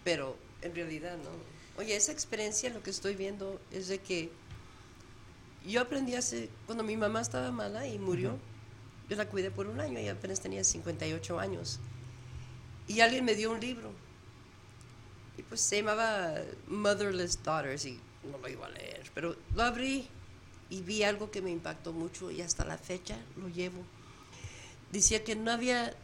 pero 0.03 0.37
en 0.63 0.75
realidad 0.75 1.17
no. 1.17 1.54
Oye, 1.77 1.97
esa 1.97 2.13
experiencia 2.13 2.71
lo 2.71 2.83
que 2.83 2.91
estoy 2.91 3.17
viendo 3.17 3.61
es 3.73 3.89
de 3.89 3.99
que 3.99 4.31
yo 5.67 5.81
aprendí 5.81 6.15
hace, 6.15 6.49
cuando 6.67 6.85
mi 6.85 6.97
mamá 6.97 7.21
estaba 7.21 7.51
mala 7.51 7.87
y 7.87 7.99
murió, 7.99 8.39
yo 9.09 9.17
la 9.17 9.29
cuidé 9.29 9.51
por 9.51 9.67
un 9.67 9.81
año 9.81 9.99
y 9.99 10.09
apenas 10.09 10.41
tenía 10.41 10.63
58 10.63 11.41
años. 11.41 11.81
Y 12.87 13.01
alguien 13.01 13.25
me 13.25 13.35
dio 13.35 13.51
un 13.51 13.61
libro 13.61 13.91
y 15.37 15.43
pues 15.43 15.61
se 15.61 15.77
llamaba 15.77 16.35
Motherless 16.69 17.43
Daughters 17.43 17.87
y 17.87 17.99
no 18.31 18.39
lo 18.39 18.49
iba 18.49 18.67
a 18.67 18.71
leer, 18.71 19.11
pero 19.15 19.35
lo 19.55 19.63
abrí 19.63 20.09
y 20.71 20.83
vi 20.83 21.03
algo 21.03 21.31
que 21.31 21.43
me 21.43 21.51
impactó 21.51 21.93
mucho 21.93 22.31
y 22.31 22.41
hasta 22.41 22.65
la 22.65 22.79
fecha 22.79 23.17
lo 23.37 23.49
llevo. 23.49 23.83
Decía 24.93 25.25
que 25.25 25.35
no 25.35 25.51
había 25.51 25.95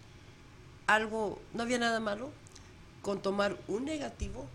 algo, 0.87 1.41
no 1.55 1.63
había 1.63 1.79
nada 1.79 2.01
malo 2.01 2.33
con 3.03 3.23
tomar 3.23 3.57
un 3.69 3.85
negativo 3.85 4.49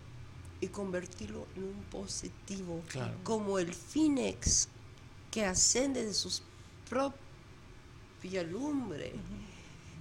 y 0.60 0.68
convertirlo 0.68 1.46
en 1.56 1.64
un 1.64 1.82
positivo, 1.90 2.82
como 3.22 3.58
el 3.58 3.72
Phoenix 3.74 4.68
que 5.30 5.44
ascende 5.44 6.04
de 6.04 6.14
sus 6.14 6.42
propia 6.88 8.42
lumbre. 8.42 9.12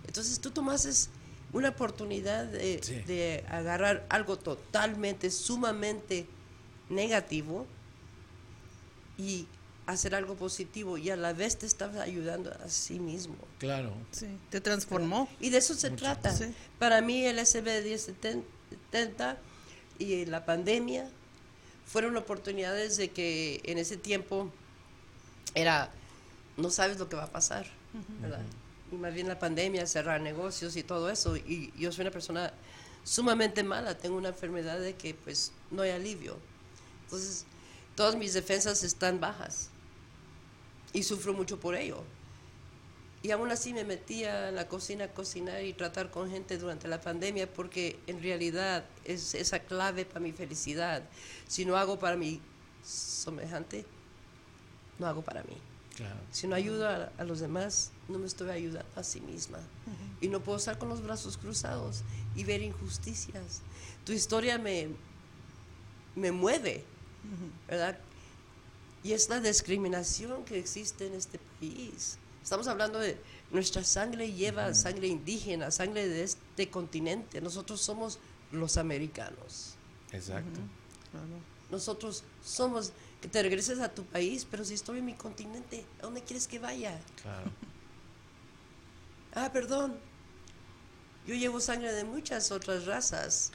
Entonces 0.07 0.39
tú 0.39 0.51
tomases 0.51 1.09
una 1.51 1.69
oportunidad 1.69 2.45
de, 2.45 3.43
agarrar 3.49 4.05
algo 4.09 4.37
totalmente, 4.37 5.31
sumamente 5.31 6.27
negativo 6.89 7.65
y 9.17 9.47
hacer 9.87 10.15
algo 10.15 10.35
positivo 10.35 10.97
y 10.97 11.09
a 11.09 11.15
la 11.15 11.33
vez 11.33 11.57
te 11.57 11.65
estás 11.65 11.95
ayudando 11.97 12.51
a 12.63 12.69
sí 12.69 12.99
mismo. 12.99 13.35
Claro. 13.59 13.93
Sí, 14.11 14.27
te 14.49 14.61
transformó. 14.61 15.29
Y 15.39 15.49
de 15.49 15.59
eso 15.59 15.75
se 15.75 15.91
trata. 15.91 16.33
Para 16.79 17.01
mí 17.01 17.25
el 17.25 17.45
SB 17.45 17.83
1070 17.83 19.37
y 19.99 20.25
la 20.25 20.45
pandemia 20.45 21.09
fueron 21.85 22.17
oportunidades 22.17 22.97
de 22.97 23.11
que 23.11 23.61
en 23.63 23.77
ese 23.77 23.97
tiempo 23.97 24.49
era, 25.53 25.89
no 26.57 26.69
sabes 26.69 26.99
lo 26.99 27.07
que 27.09 27.15
va 27.15 27.23
a 27.23 27.31
pasar, 27.31 27.67
¿verdad? 28.21 28.41
y 28.91 28.95
más 28.95 29.13
bien 29.13 29.27
la 29.27 29.39
pandemia, 29.39 29.85
cerrar 29.87 30.21
negocios 30.21 30.75
y 30.75 30.83
todo 30.83 31.09
eso. 31.09 31.35
Y 31.37 31.71
yo 31.77 31.91
soy 31.91 32.03
una 32.03 32.11
persona 32.11 32.53
sumamente 33.03 33.63
mala, 33.63 33.97
tengo 33.97 34.17
una 34.17 34.29
enfermedad 34.29 34.79
de 34.79 34.95
que 34.95 35.13
pues 35.13 35.51
no 35.71 35.81
hay 35.81 35.91
alivio. 35.91 36.37
Entonces, 37.03 37.45
todas 37.95 38.15
mis 38.15 38.33
defensas 38.33 38.83
están 38.83 39.19
bajas 39.19 39.69
y 40.93 41.03
sufro 41.03 41.33
mucho 41.33 41.59
por 41.59 41.75
ello. 41.75 42.03
Y 43.25 43.31
aún 43.31 43.49
así 43.49 43.73
me 43.73 43.83
metía 43.83 44.49
en 44.49 44.55
la 44.55 44.67
cocina 44.67 45.05
a 45.05 45.07
cocinar 45.07 45.63
y 45.63 45.73
tratar 45.73 46.11
con 46.11 46.29
gente 46.29 46.59
durante 46.59 46.87
la 46.87 47.01
pandemia 47.01 47.51
porque 47.51 47.97
en 48.05 48.21
realidad 48.21 48.85
es 49.03 49.33
esa 49.33 49.61
clave 49.61 50.05
para 50.05 50.19
mi 50.19 50.31
felicidad. 50.31 51.01
Si 51.47 51.65
no 51.65 51.75
hago 51.75 51.97
para 51.97 52.17
mi 52.17 52.39
semejante, 52.83 53.83
no 54.99 55.07
hago 55.07 55.23
para 55.23 55.41
mí. 55.41 55.57
Si 56.29 56.45
no 56.45 56.53
ayudo 56.53 56.87
a, 56.87 57.23
los 57.23 57.39
demás, 57.39 57.89
no 58.09 58.19
me 58.19 58.27
estoy 58.27 58.51
ayudando 58.51 58.87
a 58.95 59.01
sí 59.01 59.21
misma. 59.21 59.57
Y 60.21 60.27
no 60.27 60.41
puedo 60.41 60.59
estar 60.59 60.77
con 60.77 60.89
los 60.89 61.01
brazos 61.01 61.35
cruzados 61.35 62.03
y 62.35 62.43
ver 62.43 62.61
injusticias. 62.61 63.63
Tu 64.05 64.11
historia 64.11 64.59
me, 64.59 64.89
me 66.13 66.31
mueve, 66.31 66.83
¿verdad? 67.67 67.97
Y 69.03 69.13
es 69.13 69.29
la 69.29 69.39
discriminación 69.39 70.45
que 70.45 70.59
existe 70.59 71.07
en 71.07 71.15
este 71.15 71.39
país. 71.59 72.19
Estamos 72.45 72.67
hablando 72.67 72.99
de 72.99 73.17
nuestra 73.49 73.83
sangre 73.83 74.31
lleva 74.31 74.71
sangre 74.75 75.07
indígena, 75.07 75.71
sangre 75.71 76.07
de 76.07 76.21
este 76.21 76.69
continente. 76.69 77.41
Nosotros 77.41 77.81
somos 77.81 78.19
los 78.51 78.77
americanos. 78.77 79.73
Exacto. 80.11 80.59
Nosotros 81.71 82.23
somos 82.43 82.91
que 83.19 83.27
te 83.29 83.41
regreses 83.41 83.79
a 83.79 83.89
tu 83.89 84.03
país, 84.03 84.45
pero 84.45 84.63
si 84.63 84.75
estoy 84.75 84.99
en 84.99 85.05
mi 85.05 85.15
continente, 85.15 85.83
¿a 85.97 86.03
dónde 86.03 86.21
quieres 86.21 86.47
que 86.47 86.59
vaya? 86.59 87.01
Claro. 87.23 87.49
ah, 89.33 89.51
perdón. 89.51 89.95
Yo 91.25 91.33
llevo 91.33 91.59
sangre 91.59 91.93
de 91.93 92.03
muchas 92.03 92.51
otras 92.51 92.85
razas, 92.85 93.53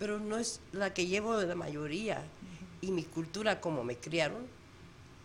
pero 0.00 0.18
no 0.18 0.36
es 0.36 0.58
la 0.72 0.92
que 0.92 1.06
llevo 1.06 1.38
de 1.38 1.46
la 1.46 1.54
mayoría. 1.54 2.24
Y 2.80 2.90
mi 2.90 3.04
cultura, 3.04 3.60
como 3.60 3.84
me 3.84 3.96
criaron, 3.96 4.48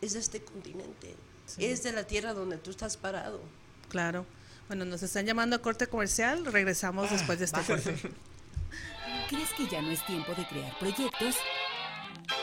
es 0.02 0.14
de 0.14 0.20
este 0.20 0.44
continente. 0.44 1.16
Es 1.58 1.84
de 1.84 1.92
la 1.92 2.04
tierra 2.06 2.34
donde 2.34 2.58
tú 2.58 2.72
estás 2.72 2.98
parado. 2.98 3.42
Claro. 3.90 4.26
Bueno, 4.68 4.86
nos 4.86 5.04
están 5.04 5.26
llamando 5.26 5.56
a 5.56 5.60
corte 5.60 5.88
comercial. 5.88 6.46
Regresamos 6.46 7.08
ah, 7.10 7.14
después 7.14 7.40
de 7.40 7.46
este 7.46 7.62
corte. 7.62 7.96
¿Crees 9.30 9.50
que 9.58 9.68
ya 9.68 9.82
no 9.82 9.92
es 9.92 10.06
tiempo 10.06 10.34
de 10.34 10.46
crear 10.48 10.78
proyectos? 10.80 11.36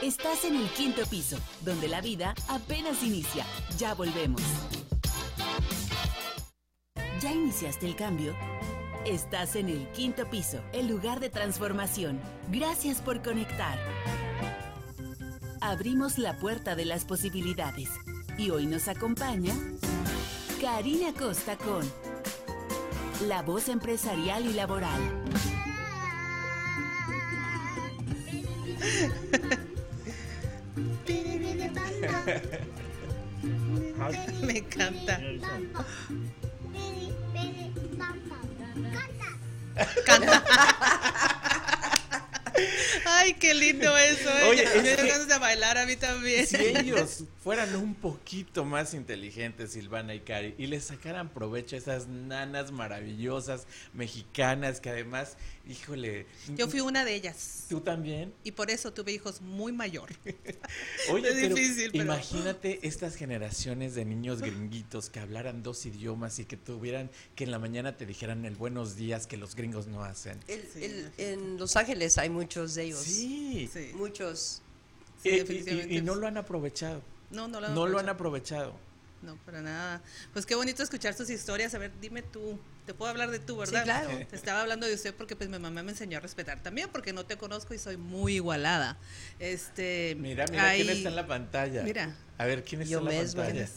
Estás 0.03 0.45
en 0.45 0.57
el 0.57 0.69
quinto 0.71 1.07
piso, 1.07 1.39
donde 1.63 1.89
la 1.89 2.01
vida 2.01 2.35
apenas 2.49 3.03
inicia. 3.03 3.45
Ya 3.79 3.95
volvemos. 3.95 4.43
¿Ya 7.21 7.33
iniciaste 7.33 7.87
el 7.87 7.97
cambio? 7.97 8.37
Estás 9.05 9.57
en 9.57 9.69
el 9.69 9.89
quinto 9.93 10.29
piso, 10.29 10.63
el 10.73 10.87
lugar 10.87 11.21
de 11.21 11.31
transformación. 11.31 12.21
Gracias 12.51 13.01
por 13.01 13.23
conectar. 13.23 13.79
abrimos 15.61 16.19
la 16.19 16.39
puerta 16.39 16.77
de 16.77 16.85
las 16.85 17.05
posibilidades. 17.05 17.89
Y 18.39 18.51
hoy 18.51 18.67
nos 18.67 18.87
acompaña 18.87 19.53
Karina 20.61 21.13
Costa 21.13 21.57
con 21.57 21.85
La 23.27 23.43
voz 23.43 23.69
empresarial 23.69 24.47
y 24.47 24.53
laboral. 24.53 25.01
Me 34.43 34.59
encanta. 34.59 35.21
Canta. 40.07 40.45
Ay, 43.05 43.35
qué 43.35 43.55
lindo 43.55 43.97
eso. 43.97 44.29
¿eh? 44.29 44.49
Oye, 44.49 44.65
me 44.77 44.83
dio 44.83 44.97
ganas 44.97 45.29
de 45.29 45.39
bailar 45.39 45.79
a 45.79 45.87
mí 45.87 45.97
también. 45.97 46.47
Si 46.47 46.57
ellos 46.57 47.25
fueran 47.43 47.75
un 47.77 47.95
poquito 47.95 48.65
más 48.65 48.95
inteligentes, 48.95 49.73
Silvana 49.73 50.15
y 50.15 50.21
Cari, 50.21 50.55
y 50.59 50.67
les 50.67 50.85
sacaran 50.85 51.29
provecho 51.29 51.77
a 51.77 51.79
esas 51.79 52.07
nanas 52.09 52.73
maravillosas 52.73 53.67
mexicanas 53.93 54.81
que 54.81 54.91
además, 54.91 55.37
híjole. 55.69 56.27
Yo 56.57 56.67
fui 56.69 56.81
una 56.81 57.05
de 57.05 57.15
ellas. 57.15 57.67
¿Tú 57.69 57.81
también? 57.81 58.33
Y 58.45 58.53
por 58.53 58.71
eso 58.71 58.93
tuve 58.93 59.13
hijos 59.13 59.41
muy 59.43 59.71
mayor. 59.73 60.09
Oye, 61.13 61.29
Es 61.29 61.35
pero 61.35 61.55
difícil, 61.55 61.91
pero- 61.93 62.05
imagínate 62.05 62.81
estas 62.87 63.15
generaciones 63.17 63.95
de 63.95 64.05
niños 64.05 64.41
gringuitos 64.41 65.11
que 65.11 65.21
hablaran 65.21 65.63
dos 65.63 65.85
idiomas 65.87 66.39
y 66.39 66.45
que 66.45 66.57
tuvieran, 66.57 67.11
que 67.35 67.45
en 67.45 67.51
la 67.51 67.59
mañana 67.59 67.97
te 67.97 68.07
dijeran 68.07 68.45
el 68.45 68.57
buenos 68.57 68.97
días 68.97 69.27
que 69.27 69.37
los 69.37 69.55
gringos 69.55 69.87
no 69.87 70.03
hacen. 70.03 70.39
El- 70.49 70.63
Sí, 70.73 70.85
el- 70.85 71.11
en 71.19 71.57
Los 71.59 71.77
Ángeles 71.77 72.19
hay 72.19 72.31
muchos 72.31 72.75
de 72.75 72.85
ellos. 72.85 73.01
Sí. 73.01 73.69
Sí. 73.73 73.91
Muchos. 73.95 74.63
Sí, 75.23 75.29
Eh, 75.31 75.35
y- 75.35 75.39
definitivamente. 75.41 75.95
y, 75.95 75.99
y 75.99 76.03
no 76.03 76.15
lo 76.15 76.27
han 76.27 76.37
aprovechado. 76.37 77.03
No, 77.31 77.47
no 77.49 77.61
lo 77.61 77.69
No 77.71 77.87
lo 77.87 77.99
han 77.99 78.09
aprovechado. 78.09 78.75
No, 79.23 79.37
para 79.45 79.61
nada. 79.61 80.01
Pues 80.33 80.47
qué 80.47 80.55
bonito 80.55 80.83
escuchar 80.83 81.13
sus 81.15 81.29
historias. 81.29 81.75
A 81.75 81.79
ver, 81.79 81.91
dime 82.01 82.23
tú. 82.23 82.59
Te 82.87 82.95
puedo 82.95 83.11
hablar 83.11 83.31
de 83.31 83.39
tú, 83.41 83.57
¿verdad? 83.57 83.81
Sí, 83.81 83.85
claro. 83.85 84.27
Te 84.31 84.37
estaba 84.37 84.63
hablando 84.63 84.87
de 84.87 84.95
usted 84.95 85.13
porque 85.15 85.35
pues 85.37 85.51
mi 85.51 85.59
mamá 85.59 85.83
me 85.83 85.91
enseñó 85.91 86.19
a 86.19 86.21
respetar 86.21 86.63
también 86.63 86.89
porque 86.91 87.13
no 87.13 87.27
te 87.27 87.37
conozco 87.37 87.75
y 87.75 87.79
soy 87.79 87.97
muy 87.97 88.37
igualada. 88.37 88.97
Este, 89.39 90.17
Mira, 90.19 90.45
mira 90.51 90.73
quién 90.75 90.89
ahí- 90.89 90.97
está 90.99 91.09
en 91.09 91.17
la 91.17 91.27
pantalla. 91.27 91.83
Mira. 91.83 92.15
A 92.39 92.45
ver, 92.47 92.63
¿quién 92.65 92.83
está 92.83 92.93
Yo 92.93 92.99
en 93.01 93.05
la 93.07 93.11
misma. 93.23 93.45
pantalla? 93.45 93.69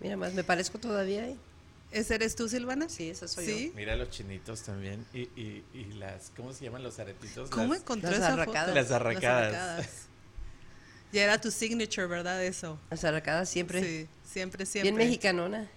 Mira 0.00 0.16
más, 0.16 0.34
¿me 0.34 0.44
parezco 0.44 0.78
todavía? 0.78 1.26
eh? 1.28 1.36
¿Ese 1.90 2.16
eres 2.16 2.36
tú, 2.36 2.48
Silvana? 2.48 2.88
Sí, 2.88 3.08
esa 3.08 3.26
soy 3.28 3.46
¿Sí? 3.46 3.72
Mira 3.74 3.96
los 3.96 4.10
chinitos 4.10 4.62
también 4.62 5.06
y, 5.14 5.20
y, 5.40 5.64
y 5.72 5.84
las, 5.94 6.30
¿cómo 6.36 6.52
se 6.52 6.64
llaman 6.64 6.82
los 6.82 6.98
aretitos? 6.98 7.48
¿Cómo 7.48 7.72
Las- 7.72 7.82
encontré 7.82 8.10
las 8.10 8.18
esa 8.18 8.32
arracadas. 8.34 8.64
foto? 8.66 8.74
Las 8.74 8.90
arracadas. 8.90 9.88
Ya 11.12 11.24
era 11.24 11.40
tu 11.40 11.50
signature, 11.50 12.06
¿verdad? 12.06 12.42
Eso. 12.44 12.74
yo. 12.74 12.78
Las 12.90 13.04
arracadas 13.04 13.48
siempre. 13.48 13.82
Sí, 13.82 14.08
siempre, 14.30 14.66
siempre. 14.66 14.90
Bien 14.90 14.96
mexicanona. 14.96 15.68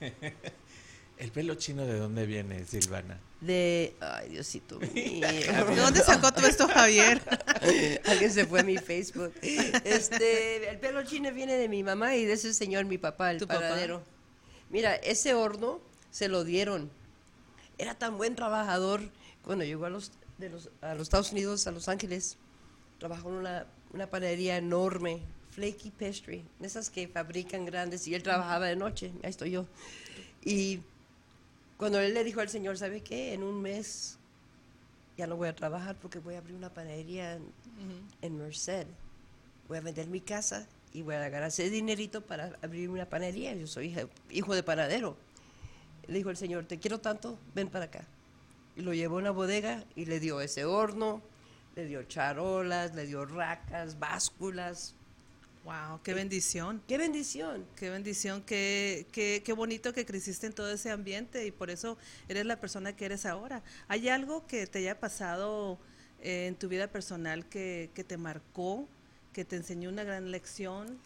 ¿El 1.18 1.30
pelo 1.32 1.54
chino 1.56 1.84
de 1.84 1.98
dónde 1.98 2.24
viene, 2.24 2.64
Silvana? 2.64 3.20
De. 3.42 3.94
Ay, 4.00 4.30
Diosito 4.30 4.78
mío. 4.94 5.26
¿De 5.28 5.76
dónde 5.76 6.00
sacó 6.00 6.32
todo 6.32 6.46
esto, 6.46 6.66
Javier? 6.66 7.20
Alguien 8.06 8.32
se 8.32 8.46
fue 8.46 8.60
a 8.60 8.62
mi 8.62 8.78
Facebook. 8.78 9.34
Este, 9.42 10.70
el 10.70 10.78
pelo 10.78 11.02
chino 11.04 11.30
viene 11.32 11.56
de 11.56 11.68
mi 11.68 11.82
mamá 11.82 12.16
y 12.16 12.24
de 12.24 12.32
ese 12.32 12.54
señor, 12.54 12.86
mi 12.86 12.96
papá, 12.96 13.32
el 13.32 13.38
¿Tu 13.38 13.46
papá? 13.46 13.60
panadero. 13.60 14.02
Mira, 14.70 14.94
ese 14.94 15.34
horno 15.34 15.80
se 16.10 16.28
lo 16.28 16.44
dieron. 16.44 16.90
Era 17.76 17.94
tan 17.94 18.16
buen 18.16 18.34
trabajador 18.34 19.02
cuando 19.44 19.64
llegó 19.64 19.84
a 19.84 19.90
los, 19.90 20.12
de 20.38 20.48
los, 20.48 20.70
a 20.80 20.94
los 20.94 21.02
Estados 21.02 21.32
Unidos, 21.32 21.66
a 21.66 21.70
Los 21.72 21.88
Ángeles. 21.88 22.38
Trabajó 22.98 23.28
en 23.28 23.34
una, 23.34 23.66
una 23.92 24.08
panadería 24.08 24.56
enorme, 24.56 25.20
Flaky 25.50 25.90
Pastry, 25.90 26.44
esas 26.62 26.90
que 26.90 27.08
fabrican 27.08 27.64
grandes, 27.64 28.06
y 28.06 28.14
él 28.14 28.22
trabajaba 28.22 28.66
de 28.66 28.76
noche, 28.76 29.12
ahí 29.22 29.30
estoy 29.30 29.50
yo. 29.50 29.66
Y 30.44 30.80
cuando 31.76 31.98
él 32.00 32.14
le 32.14 32.22
dijo 32.24 32.40
al 32.40 32.48
señor, 32.48 32.78
¿sabe 32.78 33.02
qué? 33.02 33.32
En 33.34 33.42
un 33.42 33.60
mes 33.60 34.16
ya 35.16 35.26
no 35.26 35.36
voy 35.36 35.48
a 35.48 35.54
trabajar 35.56 35.96
porque 36.00 36.18
voy 36.18 36.34
a 36.34 36.38
abrir 36.38 36.54
una 36.56 36.72
panadería 36.72 37.34
en, 37.34 37.42
en 38.22 38.38
Merced. 38.38 38.86
Voy 39.68 39.78
a 39.78 39.80
vender 39.80 40.06
mi 40.06 40.20
casa 40.20 40.66
y 40.92 41.02
voy 41.02 41.14
a 41.14 41.28
ganar 41.28 41.48
ese 41.48 41.68
dinerito 41.68 42.20
para 42.22 42.52
abrir 42.62 42.88
una 42.88 43.06
panadería. 43.06 43.54
Yo 43.54 43.66
soy 43.66 43.88
hija- 43.88 44.08
hijo 44.30 44.54
de 44.54 44.62
panadero. 44.62 45.16
Le 46.06 46.18
dijo 46.18 46.30
el 46.30 46.36
señor, 46.36 46.64
te 46.64 46.78
quiero 46.78 47.00
tanto, 47.00 47.38
ven 47.54 47.68
para 47.68 47.86
acá. 47.86 48.04
Y 48.76 48.80
lo 48.82 48.94
llevó 48.94 49.16
a 49.16 49.18
una 49.18 49.30
bodega 49.30 49.84
y 49.94 50.06
le 50.06 50.20
dio 50.20 50.40
ese 50.40 50.64
horno, 50.64 51.20
le 51.76 51.86
dio 51.86 52.02
charolas, 52.04 52.94
le 52.94 53.06
dio 53.06 53.24
racas, 53.24 53.98
básculas. 53.98 54.94
Wow, 55.64 56.00
qué 56.02 56.14
bendición. 56.14 56.82
¡Qué 56.88 56.96
bendición! 56.96 57.66
Qué 57.76 57.90
bendición, 57.90 58.42
qué, 58.42 59.06
qué, 59.12 59.42
qué 59.44 59.52
bonito 59.52 59.92
que 59.92 60.06
creciste 60.06 60.46
en 60.46 60.54
todo 60.54 60.72
ese 60.72 60.90
ambiente 60.90 61.46
y 61.46 61.50
por 61.50 61.68
eso 61.70 61.98
eres 62.28 62.46
la 62.46 62.58
persona 62.58 62.96
que 62.96 63.04
eres 63.04 63.26
ahora. 63.26 63.62
¿Hay 63.88 64.08
algo 64.08 64.46
que 64.46 64.66
te 64.66 64.78
haya 64.78 64.98
pasado 64.98 65.78
eh, 66.22 66.46
en 66.46 66.56
tu 66.56 66.68
vida 66.68 66.86
personal 66.88 67.46
que, 67.46 67.90
que 67.94 68.04
te 68.04 68.16
marcó, 68.16 68.88
que 69.34 69.44
te 69.44 69.56
enseñó 69.56 69.90
una 69.90 70.02
gran 70.02 70.30
lección? 70.30 70.98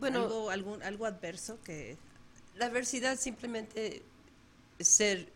Bueno, 0.00 0.22
algo, 0.22 0.50
algún, 0.50 0.82
algo 0.82 1.04
adverso 1.04 1.60
que... 1.62 1.98
la 2.56 2.66
adversidad 2.66 3.18
simplemente 3.18 4.02
es 4.78 4.88
ser 4.88 5.28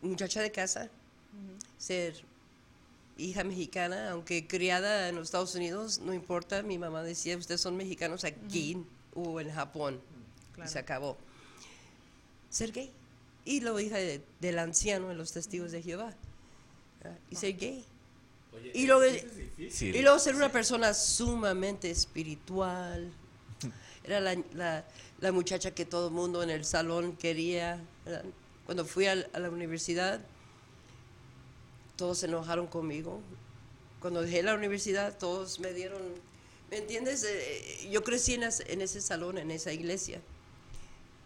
muchacha 0.00 0.40
de 0.40 0.50
casa, 0.50 0.88
ser 1.78 2.24
hija 3.16 3.44
mexicana, 3.44 4.10
aunque 4.10 4.46
criada 4.46 5.08
en 5.08 5.14
los 5.16 5.28
Estados 5.28 5.54
Unidos, 5.54 6.00
no 6.00 6.12
importa, 6.14 6.62
mi 6.62 6.78
mamá 6.78 7.02
decía, 7.02 7.36
ustedes 7.36 7.60
son 7.60 7.76
mexicanos 7.76 8.24
aquí 8.24 8.76
o 9.14 9.40
en 9.40 9.50
Japón, 9.52 10.00
Claro. 10.54 10.68
y 10.68 10.72
se 10.72 10.78
acabó. 10.78 11.16
Ser 12.50 12.72
gay. 12.72 12.90
Y 13.44 13.60
luego 13.60 13.80
hija 13.80 13.96
de- 13.98 14.22
del 14.40 14.58
anciano 14.58 15.08
de 15.08 15.14
los 15.14 15.32
testigos 15.32 15.72
de 15.72 15.82
Jehová. 15.82 16.14
¿verdad? 17.02 17.18
Y 17.30 17.36
ser 17.36 17.56
gay. 17.56 17.84
y, 18.72 18.86
luego, 18.86 19.02
difícil. 19.02 19.94
y 19.96 20.00
luego 20.02 20.18
ser 20.18 20.34
una 20.36 20.50
persona 20.50 20.94
sumamente 20.94 21.90
espiritual. 21.90 23.10
Era 24.04 24.20
la, 24.20 24.36
la- 24.54 24.84
la 25.20 25.32
muchacha 25.32 25.72
que 25.72 25.84
todo 25.84 26.08
el 26.08 26.14
mundo 26.14 26.42
en 26.42 26.50
el 26.50 26.64
salón 26.64 27.16
quería. 27.16 27.80
¿verdad? 28.04 28.24
Cuando 28.66 28.84
fui 28.84 29.06
a, 29.06 29.14
la 29.16 29.50
universidad, 29.50 30.20
todos 31.96 32.18
se 32.18 32.26
enojaron 32.26 32.66
conmigo. 32.66 33.20
Cuando 34.00 34.22
dejé 34.22 34.42
la 34.42 34.54
universidad, 34.54 35.16
todos 35.16 35.60
me 35.60 35.72
dieron... 35.72 36.02
¿Me 36.70 36.78
entiendes? 36.78 37.24
Eh, 37.24 37.88
yo 37.90 38.02
crecí 38.02 38.34
en, 38.34 38.42
ese 38.42 39.00
salón, 39.00 39.38
en 39.38 39.50
esa 39.50 39.72
iglesia. 39.72 40.20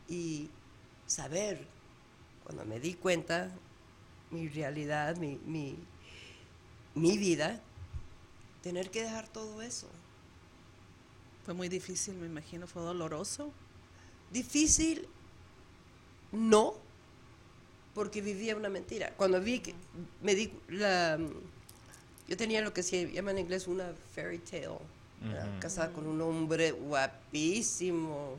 Y 0.08 0.50
saber, 1.06 1.66
cuando 2.44 2.64
me 2.64 2.80
di 2.80 2.94
cuenta, 2.94 3.50
mi 4.30 4.48
realidad, 4.48 5.16
mi, 5.16 5.38
mi, 5.46 5.76
mi 6.94 7.16
vida, 7.16 7.60
tener 8.62 8.90
que 8.90 9.02
dejar 9.02 9.28
todo 9.28 9.62
eso. 9.62 9.88
Fue 11.44 11.54
muy 11.54 11.68
difícil, 11.68 12.14
me 12.14 12.26
imagino, 12.26 12.66
fue 12.66 12.82
doloroso. 12.82 13.50
Difícil, 14.30 15.08
no, 16.30 16.74
porque 17.98 18.22
vivía 18.22 18.54
una 18.54 18.68
mentira. 18.68 19.12
Cuando 19.16 19.40
vi 19.40 19.58
que 19.58 19.74
me 20.22 20.36
di 20.36 20.52
la 20.68 21.18
yo 22.28 22.36
tenía 22.36 22.60
lo 22.62 22.72
que 22.72 22.84
se 22.84 23.10
llama 23.10 23.32
en 23.32 23.38
inglés 23.38 23.66
una 23.66 23.92
fairy 24.14 24.38
tale, 24.38 24.78
¿verdad? 25.20 25.48
Ujú. 25.50 25.58
casada 25.58 25.92
con 25.92 26.06
un 26.06 26.20
hombre 26.20 26.70
guapísimo. 26.70 28.38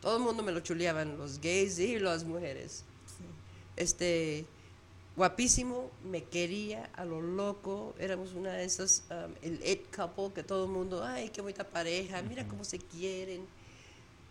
Todo 0.00 0.16
el 0.16 0.22
mundo 0.22 0.42
me 0.42 0.52
lo 0.52 0.60
chuleaban, 0.60 1.18
los 1.18 1.38
gays 1.38 1.78
y 1.80 1.98
las 1.98 2.24
mujeres. 2.24 2.84
Este 3.76 4.46
guapísimo, 5.16 5.90
me 6.10 6.24
quería 6.24 6.88
a 6.94 7.04
lo 7.04 7.20
loco, 7.20 7.94
éramos 7.98 8.32
una 8.32 8.54
de 8.54 8.64
esas 8.64 9.02
um, 9.10 9.34
el 9.42 9.60
it 9.66 9.94
couple 9.94 10.32
que 10.34 10.42
todo 10.42 10.64
el 10.64 10.70
mundo, 10.70 11.04
ay, 11.04 11.28
qué 11.28 11.42
bonita 11.42 11.68
pareja, 11.68 12.22
mira 12.22 12.48
cómo 12.48 12.64
se 12.64 12.78
quieren 12.78 13.46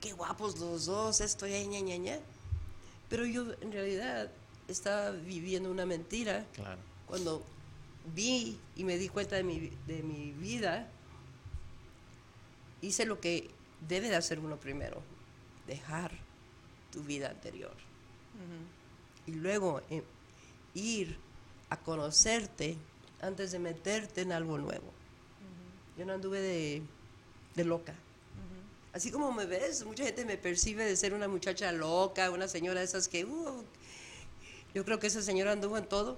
qué 0.01 0.13
guapos 0.13 0.59
los 0.59 0.87
dos, 0.87 1.21
esto, 1.21 1.45
ya, 1.45 1.63
ña, 1.63 1.79
ña, 1.79 1.97
ña. 1.97 2.19
Pero 3.11 3.25
yo 3.27 3.45
en 3.61 3.71
realidad 3.71 4.31
estaba 4.67 5.11
viviendo 5.11 5.69
una 5.69 5.85
mentira 5.85 6.45
Claro. 6.53 6.79
cuando 7.05 7.43
vi 8.15 8.57
y 8.75 8.83
me 8.83 8.97
di 8.97 9.07
cuenta 9.09 9.35
de 9.35 9.43
mi, 9.43 9.69
de 9.85 10.01
mi 10.01 10.31
vida, 10.31 10.89
hice 12.81 13.05
lo 13.05 13.19
que 13.19 13.49
debe 13.87 14.09
de 14.09 14.15
hacer 14.15 14.39
uno 14.39 14.57
primero, 14.57 15.01
dejar 15.67 16.11
tu 16.91 17.03
vida 17.03 17.29
anterior. 17.29 17.75
Y 19.27 19.33
luego 19.33 19.81
eh, 19.91 20.03
ir 20.73 21.17
a 21.69 21.77
conocerte 21.77 22.75
antes 23.21 23.51
de 23.51 23.59
meterte 23.59 24.21
en 24.21 24.31
algo 24.31 24.57
nuevo. 24.57 24.91
Yo 25.97 26.05
no 26.05 26.13
anduve 26.13 26.39
de, 26.41 26.81
de 27.55 27.63
loca. 27.65 27.93
Así 28.93 29.11
como 29.11 29.31
me 29.31 29.45
ves, 29.45 29.85
mucha 29.85 30.03
gente 30.03 30.25
me 30.25 30.37
percibe 30.37 30.83
de 30.83 30.95
ser 30.95 31.13
una 31.13 31.27
muchacha 31.27 31.71
loca, 31.71 32.29
una 32.29 32.47
señora 32.47 32.79
de 32.79 32.85
esas 32.85 33.07
que, 33.07 33.25
uh, 33.25 33.63
yo 34.73 34.83
creo 34.85 34.99
que 34.99 35.07
esa 35.07 35.21
señora 35.21 35.53
anduvo 35.53 35.77
en 35.77 35.85
todo, 35.85 36.17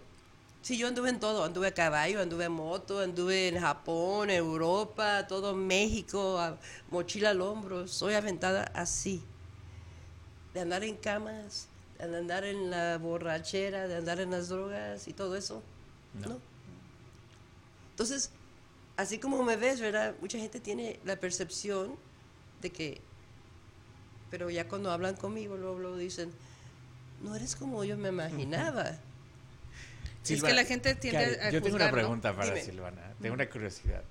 Sí, 0.63 0.78
yo 0.78 0.88
anduve 0.88 1.09
en 1.09 1.19
todo, 1.19 1.43
anduve 1.43 1.67
a 1.67 1.74
caballo, 1.74 2.21
anduve 2.21 2.45
en 2.45 2.53
moto, 2.53 3.01
anduve 3.01 3.49
en 3.49 3.59
Japón, 3.59 4.30
Europa, 4.30 5.28
todo 5.28 5.53
México, 5.53 6.39
mochila 6.89 7.32
al 7.32 7.41
hombro, 7.41 7.86
soy 7.86 8.13
aventada 8.13 8.71
así, 8.74 9.21
de 10.53 10.61
andar 10.61 10.86
en 10.86 10.95
camas, 10.95 11.67
de 11.99 12.17
andar 12.17 12.45
en 12.45 12.69
la 12.71 12.97
borrachera, 12.97 13.89
de 13.89 13.97
andar 13.97 14.21
en 14.21 14.32
las 14.32 14.47
drogas 14.47 15.05
y 15.09 15.11
todo 15.11 15.36
eso, 15.36 15.61
¿no? 16.13 16.39
Entonces, 17.89 18.30
así 18.95 19.19
como 19.19 19.43
me 19.43 19.57
ves, 19.57 19.82
¿verdad? 19.82 20.15
Mucha 20.21 20.38
gente 20.38 20.61
tiene 20.61 20.97
la 21.03 21.17
percepción 21.17 21.97
de 22.64 22.72
que, 22.72 23.01
pero 24.32 24.49
ya 24.49 24.68
cuando 24.68 24.91
hablan 24.91 25.16
conmigo, 25.16 25.55
luego, 25.55 25.78
luego 25.78 25.97
dicen, 25.97 26.32
no 27.22 27.36
eres 27.36 27.55
como 27.55 27.84
yo 27.84 27.95
me 27.97 28.09
imaginaba 28.09 28.97
es 30.28 30.43
que 30.43 30.53
la 30.53 30.66
gente 30.66 30.95
tiende 30.95 31.39
a 31.41 31.51
Yo 31.51 31.61
tengo 31.61 31.76
una 31.76 31.91
pregunta 31.91 32.36
para 32.36 32.59
Silvana, 32.59 33.14
tengo 33.22 33.36
una 33.36 33.49
curiosidad. 33.49 34.03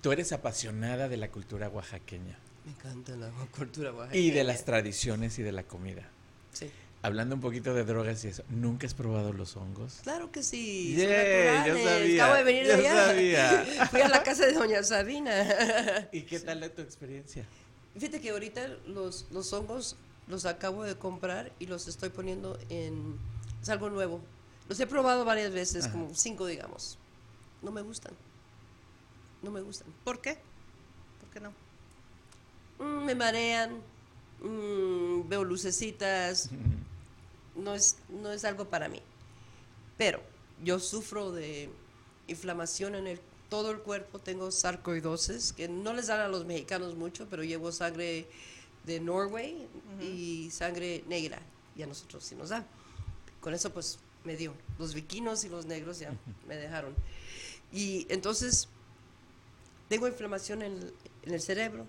Tú 0.00 0.10
eres 0.10 0.32
apasionada 0.32 1.08
de 1.08 1.16
la 1.16 1.28
cultura 1.28 1.68
oaxaqueña. 1.68 2.36
Me 2.64 2.72
encanta 2.72 3.14
la 3.14 3.30
cultura 3.56 3.92
oaxaqueña. 3.92 4.24
Y 4.24 4.30
de 4.32 4.44
las 4.44 4.64
tradiciones 4.64 5.38
y 5.38 5.42
de 5.42 5.52
la 5.52 5.62
comida. 5.62 6.02
Sí. 6.52 6.70
Hablando 7.04 7.34
un 7.34 7.40
poquito 7.40 7.74
de 7.74 7.84
drogas 7.84 8.24
y 8.24 8.28
eso, 8.28 8.44
¿nunca 8.48 8.86
has 8.86 8.94
probado 8.94 9.32
los 9.32 9.56
hongos? 9.56 9.98
Claro 10.04 10.30
que 10.30 10.44
sí. 10.44 10.94
Yeah, 10.94 11.66
yo 11.66 11.74
sabía. 11.82 12.24
Acabo 12.24 12.36
de 12.36 12.44
venir 12.44 12.66
de 12.68 12.74
allá. 12.74 13.06
Sabía. 13.06 13.86
Fui 13.90 14.00
a 14.02 14.08
la 14.08 14.22
casa 14.22 14.46
de 14.46 14.52
doña 14.52 14.84
Sabina. 14.84 16.08
¿Y 16.12 16.22
qué 16.22 16.38
tal 16.38 16.70
tu 16.70 16.80
experiencia? 16.80 17.44
Fíjate 17.94 18.20
que 18.20 18.30
ahorita 18.30 18.68
los, 18.86 19.26
los 19.32 19.52
hongos 19.52 19.96
los 20.28 20.46
acabo 20.46 20.84
de 20.84 20.96
comprar 20.96 21.52
y 21.58 21.66
los 21.66 21.88
estoy 21.88 22.10
poniendo 22.10 22.56
en... 22.68 23.18
Es 23.60 23.68
algo 23.68 23.90
nuevo. 23.90 24.20
Los 24.68 24.78
he 24.78 24.86
probado 24.86 25.24
varias 25.24 25.52
veces, 25.52 25.88
como 25.88 26.14
cinco, 26.14 26.46
digamos. 26.46 26.98
No 27.62 27.72
me 27.72 27.82
gustan. 27.82 28.14
No 29.42 29.50
me 29.50 29.60
gustan. 29.60 29.88
¿Por 30.04 30.20
qué? 30.20 30.38
¿Por 31.20 31.30
qué 31.30 31.40
no? 31.40 31.52
Mm, 32.78 33.04
me 33.04 33.14
marean, 33.16 33.82
mm, 34.40 35.28
veo 35.28 35.42
lucecitas. 35.42 36.48
No 37.54 37.74
es, 37.74 37.96
no 38.08 38.32
es 38.32 38.44
algo 38.44 38.66
para 38.66 38.88
mí. 38.88 39.00
Pero 39.98 40.20
yo 40.62 40.78
sufro 40.78 41.32
de 41.32 41.70
inflamación 42.28 42.94
en 42.94 43.06
el, 43.06 43.20
todo 43.48 43.70
el 43.70 43.78
cuerpo, 43.78 44.18
tengo 44.18 44.50
sarcoidosis, 44.50 45.52
que 45.52 45.68
no 45.68 45.92
les 45.92 46.06
dan 46.06 46.20
a 46.20 46.28
los 46.28 46.44
mexicanos 46.44 46.94
mucho, 46.94 47.26
pero 47.28 47.44
llevo 47.44 47.72
sangre 47.72 48.26
de 48.84 49.00
Norway 49.00 49.68
y 50.00 50.50
sangre 50.50 51.04
negra, 51.06 51.40
y 51.76 51.82
a 51.82 51.86
nosotros 51.86 52.24
sí 52.24 52.34
nos 52.34 52.48
dan. 52.48 52.66
Con 53.40 53.54
eso 53.54 53.72
pues 53.72 53.98
me 54.24 54.36
dio. 54.36 54.54
Los 54.78 54.94
viquinos 54.94 55.44
y 55.44 55.48
los 55.48 55.66
negros 55.66 55.98
ya 55.98 56.12
me 56.46 56.56
dejaron. 56.56 56.94
Y 57.72 58.06
entonces 58.08 58.68
tengo 59.88 60.06
inflamación 60.06 60.62
en 60.62 60.92
el, 61.24 61.40
cerebro 61.40 61.86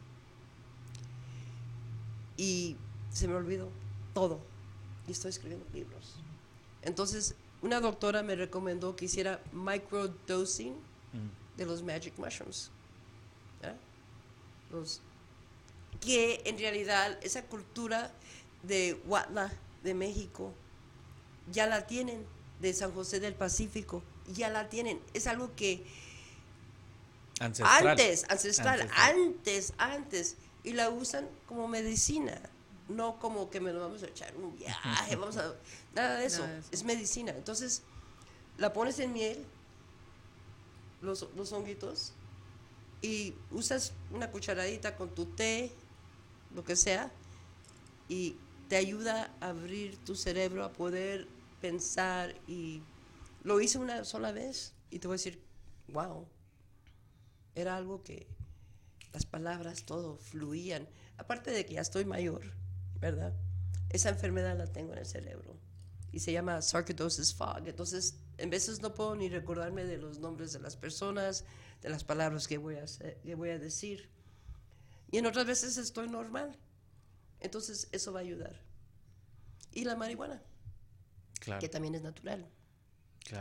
y 2.37 2.75
se 3.11 3.27
me 3.27 3.35
olvidó 3.35 3.69
todo. 4.13 4.39
Y 5.07 5.11
estoy 5.11 5.29
escribiendo 5.29 5.65
libros. 5.73 6.15
Entonces, 6.81 7.35
una 7.61 7.79
doctora 7.79 8.23
me 8.23 8.35
recomendó 8.35 8.95
que 8.95 9.05
hiciera 9.05 9.41
microdosing 9.51 10.73
mm. 10.73 11.57
de 11.57 11.65
los 11.65 11.81
magic 11.81 12.17
mushrooms. 12.17 12.69
Los, 14.71 15.01
que 16.01 16.41
en 16.45 16.57
realidad 16.57 17.17
esa 17.21 17.43
cultura 17.43 18.11
de 18.63 18.99
Huatla, 19.05 19.53
de 19.83 19.93
México, 19.93 20.51
ya 21.51 21.67
la 21.67 21.85
tienen, 21.85 22.25
de 22.59 22.73
San 22.73 22.91
José 22.91 23.19
del 23.19 23.35
Pacífico, 23.35 24.01
ya 24.33 24.49
la 24.49 24.69
tienen. 24.69 24.99
Es 25.13 25.27
algo 25.27 25.55
que 25.55 25.85
antes, 27.39 28.25
ancestral, 28.29 28.89
antes, 28.95 29.73
antes, 29.77 30.37
y 30.63 30.73
la 30.73 30.89
usan 30.89 31.27
como 31.47 31.67
medicina, 31.67 32.39
no 32.95 33.19
como 33.19 33.49
que 33.49 33.59
me 33.59 33.71
lo 33.73 33.79
vamos 33.79 34.03
a 34.03 34.07
echar 34.07 34.35
un 34.35 34.55
viaje, 34.55 35.15
vamos 35.15 35.37
a... 35.37 35.53
Nada 35.95 36.17
de 36.17 36.25
eso, 36.25 36.45
es 36.71 36.83
medicina. 36.83 37.31
Entonces, 37.35 37.83
la 38.57 38.73
pones 38.73 38.99
en 38.99 39.13
miel, 39.13 39.45
los, 41.01 41.27
los 41.35 41.51
honguitos, 41.51 42.13
y 43.01 43.35
usas 43.51 43.93
una 44.11 44.31
cucharadita 44.31 44.95
con 44.95 45.13
tu 45.13 45.25
té, 45.25 45.71
lo 46.55 46.63
que 46.63 46.75
sea, 46.75 47.11
y 48.07 48.37
te 48.69 48.77
ayuda 48.77 49.31
a 49.41 49.49
abrir 49.49 49.97
tu 50.05 50.15
cerebro, 50.15 50.63
a 50.63 50.71
poder 50.71 51.27
pensar 51.61 52.35
y 52.47 52.81
lo 53.43 53.59
hice 53.61 53.77
una 53.77 54.03
sola 54.03 54.31
vez 54.31 54.73
y 54.89 54.99
te 54.99 55.07
voy 55.07 55.15
a 55.15 55.17
decir, 55.17 55.41
wow, 55.89 56.27
era 57.55 57.75
algo 57.75 58.03
que 58.03 58.27
las 59.11 59.25
palabras, 59.25 59.83
todo 59.83 60.17
fluían. 60.17 60.87
Aparte 61.17 61.51
de 61.51 61.65
que 61.65 61.75
ya 61.75 61.81
estoy 61.81 62.05
mayor, 62.05 62.41
¿verdad? 63.03 63.33
Esa 63.89 64.07
enfermedad 64.07 64.57
la 64.57 64.65
tengo 64.65 64.93
en 64.93 64.99
el 64.99 65.05
cerebro 65.05 65.57
y 66.13 66.19
se 66.21 66.31
llama 66.31 66.61
sarcoidosis 66.61 67.33
fog. 67.33 67.67
Entonces, 67.67 68.15
en 68.37 68.49
veces 68.49 68.81
no 68.81 68.93
puedo 68.93 69.13
ni 69.17 69.27
recordarme 69.27 69.83
de 69.83 69.97
los 69.97 70.19
nombres 70.19 70.53
de 70.53 70.59
las 70.59 70.77
personas, 70.77 71.43
de 71.81 71.89
las 71.89 72.05
palabras 72.05 72.47
que 72.47 72.57
voy 72.57 72.75
a, 72.77 72.85
que 73.21 73.35
voy 73.35 73.49
a 73.49 73.59
decir. 73.59 74.09
Y 75.11 75.17
en 75.17 75.25
otras 75.25 75.45
veces 75.45 75.77
estoy 75.77 76.07
normal. 76.07 76.57
Entonces, 77.41 77.89
eso 77.91 78.13
va 78.13 78.19
a 78.19 78.23
ayudar. 78.23 78.55
Y 79.73 79.83
la 79.83 79.97
marihuana, 79.97 80.41
que 81.59 81.67
también 81.67 81.95
es 81.95 82.03
natural. 82.03 82.47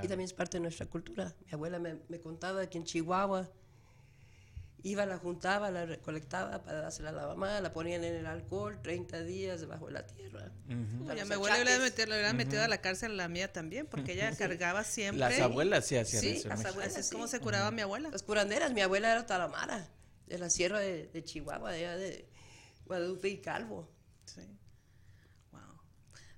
Y 0.02 0.08
también 0.08 0.22
es 0.22 0.32
parte 0.32 0.56
de 0.56 0.62
nuestra 0.62 0.86
cultura. 0.86 1.36
Mi 1.46 1.52
abuela 1.52 1.78
me, 1.78 2.00
me, 2.08 2.18
contaba 2.18 2.66
que 2.68 2.78
en 2.78 2.84
Chihuahua 2.84 3.48
iba, 4.82 5.06
la 5.06 5.18
juntaba, 5.18 5.70
la 5.70 5.86
recolectaba 5.86 6.62
para 6.62 6.82
dársela 6.82 7.10
a 7.10 7.12
la 7.12 7.26
mamá, 7.26 7.60
la 7.60 7.72
ponían 7.72 8.04
en 8.04 8.14
el 8.14 8.26
alcohol 8.26 8.80
30 8.82 9.22
días 9.22 9.60
debajo 9.60 9.86
de 9.86 9.92
la 9.92 10.06
tierra. 10.06 10.50
mi 10.66 11.32
abuela 11.32 11.58
le 11.58 11.76
hubiera 11.76 12.32
metido, 12.32 12.62
a 12.62 12.68
la 12.68 12.80
cárcel 12.80 13.16
la 13.16 13.28
mía 13.28 13.52
también, 13.52 13.86
porque 13.86 14.12
ella 14.12 14.34
cargaba 14.36 14.84
siempre. 14.84 15.20
Las 15.20 15.40
abuelas 15.40 15.86
sí 15.86 15.96
hacían 15.96 16.24
eso. 16.24 16.48
Las 16.48 16.64
abuelas, 16.64 16.96
es 16.96 17.10
como 17.10 17.28
se 17.28 17.40
curaba 17.40 17.70
mi 17.70 17.82
abuela. 17.82 18.10
Las 18.10 18.22
curanderas, 18.22 18.72
mi 18.72 18.80
abuela 18.80 19.12
era 19.12 19.26
talamara, 19.26 19.88
de 20.26 20.38
la 20.38 20.50
sierra 20.50 20.78
de, 20.78 21.06
de 21.06 21.24
Chihuahua, 21.24 21.72
de, 21.72 21.98
de 21.98 22.28
Guadalupe 22.86 23.28
y 23.28 23.38
Calvo. 23.38 23.88
Sí. 24.24 24.42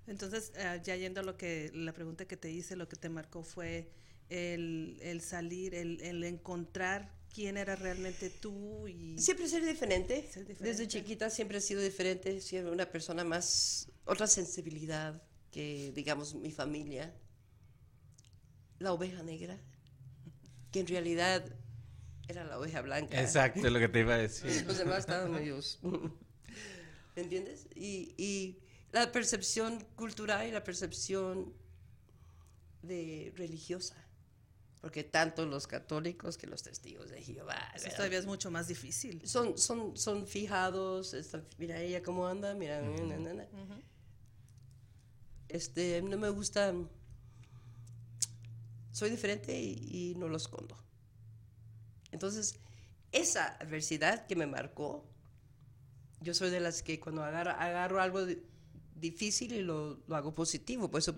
Entonces, 0.06 0.52
eh, 0.56 0.80
ya 0.84 0.96
yendo 0.96 1.20
a 1.20 1.24
lo 1.24 1.36
que, 1.36 1.70
la 1.72 1.92
pregunta 1.92 2.26
que 2.26 2.36
te 2.36 2.50
hice, 2.50 2.76
lo 2.76 2.88
que 2.88 2.96
te 2.96 3.08
marcó 3.08 3.42
fue 3.42 3.90
el, 4.28 4.98
el 5.00 5.20
salir, 5.20 5.74
el, 5.74 6.00
el, 6.02 6.24
encontrar 6.24 7.13
quién 7.34 7.56
era 7.56 7.74
realmente 7.74 8.30
tú 8.30 8.86
y... 8.86 9.18
Siempre 9.18 9.48
ser 9.48 9.64
diferente. 9.64 10.28
ser 10.30 10.46
diferente. 10.46 10.64
Desde 10.64 10.86
chiquita 10.86 11.28
siempre 11.28 11.58
he 11.58 11.60
sido 11.60 11.82
diferente, 11.82 12.40
siempre 12.40 12.72
una 12.72 12.88
persona 12.88 13.24
más, 13.24 13.88
otra 14.04 14.26
sensibilidad 14.28 15.20
que, 15.50 15.92
digamos, 15.94 16.34
mi 16.34 16.52
familia. 16.52 17.12
La 18.78 18.92
oveja 18.92 19.22
negra, 19.22 19.58
que 20.70 20.80
en 20.80 20.86
realidad 20.86 21.44
era 22.28 22.44
la 22.44 22.58
oveja 22.58 22.80
blanca. 22.82 23.20
Exacto, 23.20 23.68
lo 23.68 23.78
que 23.78 23.88
te 23.88 24.00
iba 24.00 24.14
a 24.14 24.18
decir. 24.18 24.64
Los 24.66 24.78
demás 24.78 25.00
estaban 25.00 25.32
medios... 25.32 25.80
¿Me 27.16 27.22
entiendes? 27.22 27.66
Y, 27.74 28.14
y 28.16 28.60
la 28.92 29.10
percepción 29.10 29.84
cultural 29.96 30.46
y 30.46 30.52
la 30.52 30.62
percepción 30.62 31.52
de 32.82 33.32
religiosa. 33.36 34.03
Porque 34.84 35.02
tanto 35.02 35.46
los 35.46 35.66
católicos 35.66 36.36
que 36.36 36.46
los 36.46 36.62
testigos 36.62 37.08
de 37.08 37.22
Jehová. 37.22 37.72
Eso 37.74 37.88
todavía 37.96 38.18
es 38.18 38.26
mucho 38.26 38.50
más 38.50 38.68
difícil. 38.68 39.26
Son, 39.26 39.56
son, 39.56 39.96
son 39.96 40.26
fijados, 40.26 41.16
mira 41.56 41.80
ella 41.80 42.02
cómo 42.02 42.28
anda, 42.28 42.52
mira. 42.52 42.82
Este, 45.48 46.02
no 46.02 46.18
me 46.18 46.28
gusta. 46.28 46.74
Soy 48.92 49.08
diferente 49.08 49.58
y, 49.58 49.88
y 49.90 50.14
no 50.16 50.28
lo 50.28 50.36
escondo. 50.36 50.76
Entonces, 52.12 52.56
esa 53.10 53.56
adversidad 53.56 54.26
que 54.26 54.36
me 54.36 54.46
marcó, 54.46 55.08
yo 56.20 56.34
soy 56.34 56.50
de 56.50 56.60
las 56.60 56.82
que 56.82 57.00
cuando 57.00 57.24
agarro, 57.24 57.52
agarro 57.52 58.02
algo 58.02 58.26
de, 58.26 58.44
difícil 58.96 59.54
y 59.54 59.62
lo, 59.62 60.02
lo 60.06 60.14
hago 60.14 60.34
positivo. 60.34 60.90
Por 60.90 60.98
eso 60.98 61.14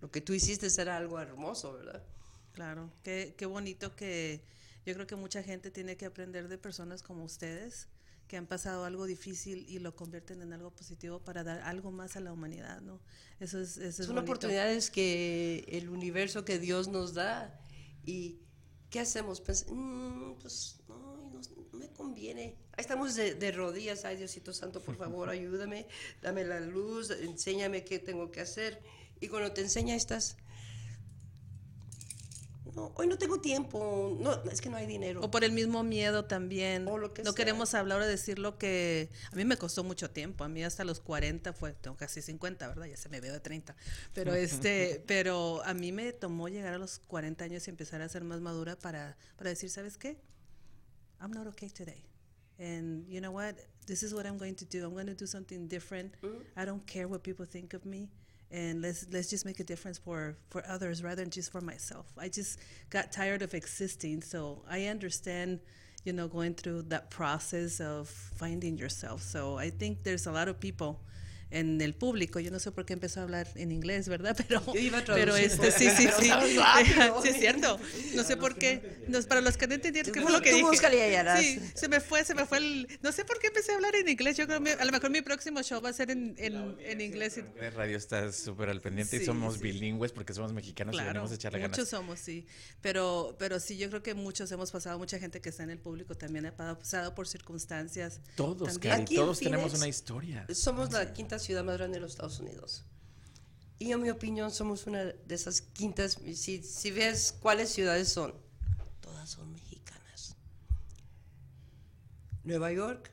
lo 0.00 0.12
que 0.12 0.20
tú 0.20 0.32
hiciste 0.32 0.68
era 0.80 0.96
algo 0.96 1.18
hermoso, 1.18 1.72
¿verdad? 1.72 2.04
Claro, 2.52 2.90
qué, 3.02 3.34
qué 3.36 3.46
bonito 3.46 3.94
que 3.94 4.42
yo 4.84 4.94
creo 4.94 5.06
que 5.06 5.16
mucha 5.16 5.42
gente 5.42 5.70
tiene 5.70 5.96
que 5.96 6.06
aprender 6.06 6.48
de 6.48 6.58
personas 6.58 7.02
como 7.02 7.24
ustedes 7.24 7.88
que 8.28 8.36
han 8.36 8.46
pasado 8.46 8.84
algo 8.84 9.06
difícil 9.06 9.66
y 9.68 9.80
lo 9.80 9.96
convierten 9.96 10.40
en 10.40 10.52
algo 10.52 10.70
positivo 10.70 11.18
para 11.18 11.42
dar 11.42 11.62
algo 11.62 11.90
más 11.90 12.16
a 12.16 12.20
la 12.20 12.32
humanidad, 12.32 12.80
¿no? 12.80 13.00
Eso 13.40 13.60
es, 13.60 13.76
eso 13.76 14.04
Son 14.04 14.18
oportunidades 14.18 14.88
que 14.90 15.64
el 15.68 15.88
universo 15.88 16.44
que 16.44 16.60
Dios 16.60 16.86
nos 16.86 17.14
da 17.14 17.60
y 18.04 18.38
¿qué 18.88 19.00
hacemos? 19.00 19.40
Pues, 19.40 19.66
mm, 19.68 20.34
pues 20.40 20.80
no, 20.88 21.16
no, 21.16 21.40
me 21.72 21.88
conviene 21.88 22.56
estamos 22.80 23.14
de, 23.14 23.52
rodillas, 23.52 24.04
ay 24.04 24.16
Diosito 24.16 24.52
Santo, 24.52 24.80
por 24.80 24.96
favor, 24.96 25.28
ayúdame, 25.30 25.86
dame 26.22 26.44
la 26.44 26.60
luz, 26.60 27.10
enséñame 27.10 27.84
qué 27.84 27.98
tengo 27.98 28.30
que 28.30 28.40
hacer. 28.40 28.82
Y 29.20 29.28
cuando 29.28 29.52
te 29.52 29.60
enseña 29.60 29.94
estás, 29.94 30.36
no, 32.74 32.92
hoy 32.96 33.06
no 33.06 33.18
tengo 33.18 33.40
tiempo, 33.40 34.16
no, 34.20 34.42
es 34.50 34.60
que 34.60 34.68
no 34.68 34.76
hay 34.76 34.86
dinero. 34.86 35.20
O 35.22 35.30
por 35.30 35.44
el 35.44 35.52
mismo 35.52 35.82
miedo 35.82 36.24
también. 36.24 36.86
O 36.88 36.98
lo 36.98 37.12
que 37.12 37.22
no 37.22 37.34
queremos 37.34 37.74
hablar 37.74 38.00
o 38.00 38.06
decir 38.06 38.38
lo 38.38 38.58
que 38.58 39.10
a 39.32 39.36
mí 39.36 39.44
me 39.44 39.56
costó 39.56 39.84
mucho 39.84 40.10
tiempo, 40.10 40.44
a 40.44 40.48
mí 40.48 40.62
hasta 40.62 40.84
los 40.84 41.00
40 41.00 41.52
fue, 41.52 41.72
tengo 41.72 41.96
casi 41.96 42.22
50, 42.22 42.68
¿verdad? 42.68 42.86
Ya 42.86 42.96
se 42.96 43.08
me 43.08 43.20
veo 43.20 43.32
de 43.32 43.40
30. 43.40 43.74
Pero 44.14 44.34
este, 44.34 45.02
pero 45.06 45.62
a 45.64 45.74
mí 45.74 45.92
me 45.92 46.12
tomó 46.12 46.48
llegar 46.48 46.74
a 46.74 46.78
los 46.78 46.98
40 47.00 47.44
años 47.44 47.66
y 47.66 47.70
empezar 47.70 48.02
a 48.02 48.08
ser 48.08 48.24
más 48.24 48.40
madura 48.40 48.76
para, 48.76 49.16
para 49.36 49.50
decir, 49.50 49.70
¿sabes 49.70 49.98
qué? 49.98 50.18
I'm 51.20 51.32
not 51.32 51.46
okay 51.48 51.68
today. 51.68 52.04
And 52.58 53.06
you 53.08 53.20
know 53.20 53.32
what? 53.32 53.56
This 53.86 54.02
is 54.02 54.14
what 54.14 54.26
I'm 54.26 54.38
going 54.38 54.54
to 54.56 54.64
do. 54.64 54.84
I'm 54.84 54.92
going 54.92 55.06
to 55.06 55.14
do 55.14 55.26
something 55.26 55.66
different. 55.66 56.14
Mm-hmm. 56.22 56.42
I 56.56 56.64
don't 56.64 56.86
care 56.86 57.08
what 57.08 57.22
people 57.22 57.46
think 57.46 57.74
of 57.74 57.84
me. 57.84 58.08
And 58.50 58.82
let's 58.82 59.06
let's 59.12 59.30
just 59.30 59.44
make 59.44 59.60
a 59.60 59.64
difference 59.64 59.98
for 59.98 60.36
for 60.50 60.62
others 60.68 61.02
rather 61.02 61.22
than 61.22 61.30
just 61.30 61.52
for 61.52 61.60
myself. 61.60 62.06
I 62.18 62.28
just 62.28 62.58
got 62.90 63.12
tired 63.12 63.42
of 63.42 63.54
existing, 63.54 64.22
so 64.22 64.62
I 64.68 64.86
understand, 64.86 65.60
you 66.04 66.12
know, 66.12 66.28
going 66.28 66.54
through 66.54 66.82
that 66.82 67.10
process 67.10 67.80
of 67.80 68.08
finding 68.08 68.76
yourself. 68.76 69.22
So 69.22 69.56
I 69.56 69.70
think 69.70 70.02
there's 70.02 70.26
a 70.26 70.32
lot 70.32 70.48
of 70.48 70.58
people 70.60 71.00
en 71.50 71.80
el 71.80 71.94
público. 71.94 72.40
Yo 72.40 72.50
no 72.50 72.58
sé 72.58 72.70
por 72.70 72.86
qué 72.86 72.92
empezó 72.92 73.20
a 73.20 73.22
hablar 73.24 73.48
en 73.54 73.72
inglés, 73.72 74.08
¿verdad? 74.08 74.36
Pero, 74.50 74.62
pero 75.06 75.36
este, 75.36 75.70
sí, 75.70 75.88
sí, 75.90 76.08
sí. 76.18 76.30
sí, 77.22 77.28
es 77.28 77.36
cierto. 77.38 77.78
No 78.14 78.24
sé 78.24 78.36
por 78.36 78.56
qué. 78.56 79.04
No, 79.08 79.20
para 79.22 79.40
los 79.40 79.56
que 79.56 79.66
no 79.66 79.74
entendieron 79.74 80.12
qué 80.12 80.20
fue 80.20 80.32
lo 80.32 80.40
que 80.40 80.52
dije. 80.52 80.76
Sí, 81.38 81.60
se 81.74 81.88
me 81.88 82.00
fue, 82.00 82.24
se 82.24 82.34
me 82.34 82.46
fue 82.46 82.58
el... 82.58 82.88
No 83.02 83.12
sé 83.12 83.24
por 83.24 83.38
qué 83.38 83.48
empecé 83.48 83.72
a 83.72 83.76
hablar 83.76 83.94
en 83.94 84.08
inglés. 84.08 84.36
Yo 84.36 84.46
creo 84.46 84.62
que 84.62 84.72
a 84.72 84.84
lo 84.84 84.92
mejor 84.92 85.10
mi 85.10 85.22
próximo 85.22 85.62
show 85.62 85.80
va 85.80 85.90
a 85.90 85.92
ser 85.92 86.10
en, 86.10 86.34
en, 86.38 86.76
en 86.80 87.00
inglés. 87.00 87.38
El 87.38 87.72
radio 87.72 87.96
está 87.96 88.32
súper 88.32 88.70
al 88.70 88.80
pendiente 88.80 89.16
y 89.16 89.24
somos 89.24 89.60
bilingües 89.60 90.12
porque 90.12 90.32
somos 90.32 90.52
mexicanos 90.52 90.94
y 90.94 91.04
venimos 91.04 91.30
a 91.30 91.34
echarle 91.34 91.58
ganas. 91.58 91.76
Muchos 91.76 91.90
somos, 91.90 92.18
sí. 92.18 92.46
Pero, 92.80 93.36
pero 93.38 93.60
sí, 93.60 93.76
yo 93.76 93.88
creo 93.88 94.02
que 94.02 94.14
muchos 94.14 94.50
hemos 94.52 94.70
pasado, 94.70 94.98
mucha 94.98 95.18
gente 95.18 95.40
que 95.40 95.48
está 95.50 95.62
en 95.62 95.70
el 95.70 95.78
público 95.78 96.16
también 96.16 96.46
ha 96.46 96.56
pasado 96.56 97.14
por 97.14 97.28
circunstancias. 97.28 98.20
Todos, 98.36 98.78
Cari, 98.78 99.14
todos 99.14 99.38
tenemos 99.40 99.74
una 99.74 99.88
historia. 99.88 100.46
Somos 100.52 100.92
la 100.92 101.12
quinta 101.12 101.38
ciudad 101.40 101.64
más 101.64 101.76
grande 101.76 101.96
de 101.96 102.02
los 102.02 102.12
Estados 102.12 102.38
Unidos. 102.38 102.84
Y 103.80 103.92
en 103.92 104.02
mi 104.02 104.10
opinión 104.10 104.50
somos 104.50 104.86
una 104.86 105.04
de 105.04 105.34
esas 105.34 105.62
quintas, 105.62 106.18
si, 106.34 106.62
si 106.62 106.90
ves 106.90 107.34
cuáles 107.40 107.70
ciudades 107.70 108.10
son, 108.10 108.34
todas 109.00 109.28
son 109.30 109.50
mexicanas. 109.52 110.36
Nueva 112.44 112.70
York, 112.72 113.10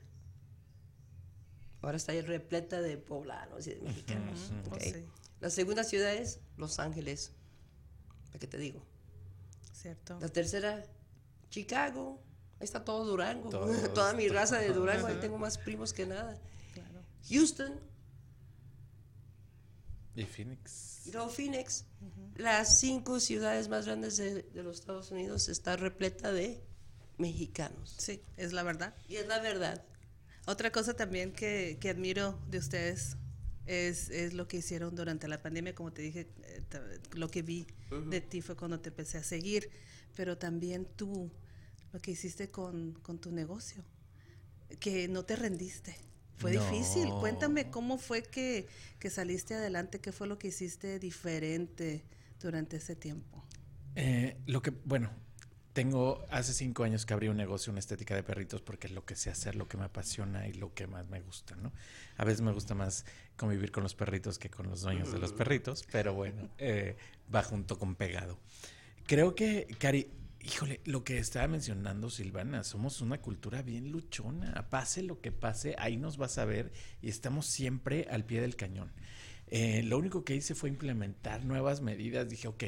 ahora 1.82 1.96
está 1.96 2.12
repleta 2.22 2.82
de 2.82 2.98
poblanos 2.98 3.66
y 3.68 3.76
de 3.76 3.82
mexicanos. 3.82 4.52
Oh, 4.70 4.78
La 5.40 5.50
segunda 5.50 5.86
ciudad 5.86 6.14
es 6.14 6.42
Los 6.58 6.80
Ángeles, 6.80 7.32
¿para 8.28 8.40
qué 8.40 8.48
te 8.48 8.58
digo? 8.58 8.84
Cierto. 9.72 10.20
La 10.20 10.28
tercera, 10.28 10.84
Chicago, 11.50 12.22
ahí 12.60 12.66
está 12.66 12.84
todo 12.84 13.06
Durango, 13.06 13.50
toda 13.96 14.14
mi 14.14 14.28
raza 14.28 14.60
de 14.60 14.74
Durango, 14.74 15.08
ahí 15.08 15.18
tengo 15.22 15.38
más 15.38 15.58
primos 15.58 15.94
que 15.94 16.06
nada. 16.06 16.38
Houston, 17.30 17.74
y 20.22 20.26
Phoenix. 20.26 21.06
Y 21.06 21.12
luego 21.12 21.30
Phoenix, 21.30 21.86
las 22.36 22.80
cinco 22.80 23.20
ciudades 23.20 23.70
más 23.70 23.86
grandes 23.86 24.18
de, 24.18 24.46
los 24.56 24.80
Estados 24.80 25.12
Unidos 25.12 25.48
está 25.48 25.78
repleta 25.78 26.32
de 26.32 26.62
mexicanos. 27.18 27.96
Sí, 27.98 28.22
es 28.36 28.52
la 28.52 28.64
verdad. 28.64 28.96
Y 29.08 29.18
es 29.18 29.28
la 29.28 29.40
verdad. 29.40 29.84
Otra 30.46 30.72
cosa 30.72 30.96
también 30.96 31.32
que, 31.32 31.78
que 31.80 31.90
admiro 31.90 32.40
de 32.50 32.58
ustedes 32.58 33.18
es, 33.66 34.10
es, 34.10 34.34
lo 34.34 34.48
que 34.48 34.58
hicieron 34.58 34.96
durante 34.96 35.28
la 35.28 35.42
pandemia, 35.42 35.76
como 35.76 35.92
te 35.92 36.02
dije, 36.02 36.28
eh, 36.44 36.64
lo 37.14 37.30
que 37.30 37.42
vi 37.42 37.68
de 38.10 38.22
ti 38.22 38.42
fue 38.42 38.56
cuando 38.56 38.80
te 38.80 38.90
empecé 38.90 39.18
a 39.18 39.24
seguir, 39.24 39.70
pero 40.16 40.38
también 40.38 40.86
tú, 40.96 41.30
lo 41.92 42.02
que 42.02 42.12
hiciste 42.12 42.50
con, 42.50 42.94
con 43.02 43.20
tu 43.20 43.32
negocio, 43.32 43.84
que 44.80 45.08
no 45.08 45.24
te 45.24 45.36
rendiste 45.36 46.07
fue 46.38 46.52
difícil. 46.52 47.10
Cuéntame 47.20 47.70
cómo 47.70 47.98
fue 47.98 48.24
que, 48.24 48.68
saliste 49.10 49.56
adelante, 49.56 50.00
qué 50.00 50.12
fue 50.12 50.28
lo 50.28 50.38
que 50.38 50.50
hiciste 50.50 51.00
diferente 51.00 52.04
durante 52.40 52.78
ese 52.78 52.96
tiempo. 52.96 53.44
Eh, 53.96 54.38
lo 54.46 54.62
que, 54.62 54.72
bueno, 54.86 55.10
tengo 55.74 56.26
hace 56.30 56.54
cinco 56.54 56.84
años 56.84 57.06
que 57.06 57.14
abrí 57.14 57.28
un 57.28 57.38
negocio, 57.38 57.72
una 57.72 57.80
estética 57.80 58.16
de 58.16 58.24
perritos, 58.24 58.62
porque 58.62 58.88
es 58.88 58.94
lo 58.94 59.06
que 59.06 59.16
sé 59.16 59.30
hacer, 59.30 59.56
lo 59.56 59.68
que 59.68 59.78
me 59.78 59.86
apasiona 59.86 60.48
y 60.48 60.54
lo 60.54 60.74
que 60.74 60.88
más 60.88 61.08
me 61.08 61.22
gusta, 61.22 61.56
¿no? 61.56 61.72
A 62.18 62.26
veces 62.26 62.42
me 62.42 62.52
gusta 62.52 62.76
más 62.76 63.06
convivir 63.36 63.72
con 63.72 63.84
los 63.84 63.96
perritos 63.96 64.40
que 64.40 64.50
con 64.50 64.68
los 64.70 64.82
dueños 64.82 65.12
de 65.12 65.20
los 65.20 65.34
perritos, 65.34 65.86
pero 65.92 66.14
bueno, 66.14 66.50
eh, 66.58 66.96
va 67.34 67.44
junto 67.44 67.78
con 67.78 67.96
pegado. 67.96 68.40
Creo 69.06 69.36
que, 69.36 69.68
Cari, 69.80 70.10
Híjole, 70.48 70.80
lo 70.86 71.04
que 71.04 71.18
estaba 71.18 71.46
mencionando 71.50 72.10
Silvana, 72.10 72.64
somos 72.64 73.02
una 73.02 73.20
cultura 73.20 73.64
bien 73.64 73.92
luchona. 73.92 74.70
Pase 74.70 75.04
lo 75.04 75.20
que 75.20 75.34
pase, 75.34 75.76
ahí 75.78 75.98
nos 75.98 76.16
vas 76.16 76.38
a 76.38 76.46
ver 76.46 76.72
y 77.02 77.10
estamos 77.10 77.48
siempre 77.48 78.08
al 78.10 78.24
pie 78.24 78.40
del 78.40 78.56
cañón. 78.56 78.94
Eh, 79.48 79.84
lo 79.84 79.98
único 79.98 80.24
que 80.24 80.36
hice 80.36 80.56
fue 80.56 80.70
implementar 80.70 81.44
nuevas 81.44 81.82
medidas. 81.82 82.30
Dije, 82.30 82.48
ok, 82.48 82.64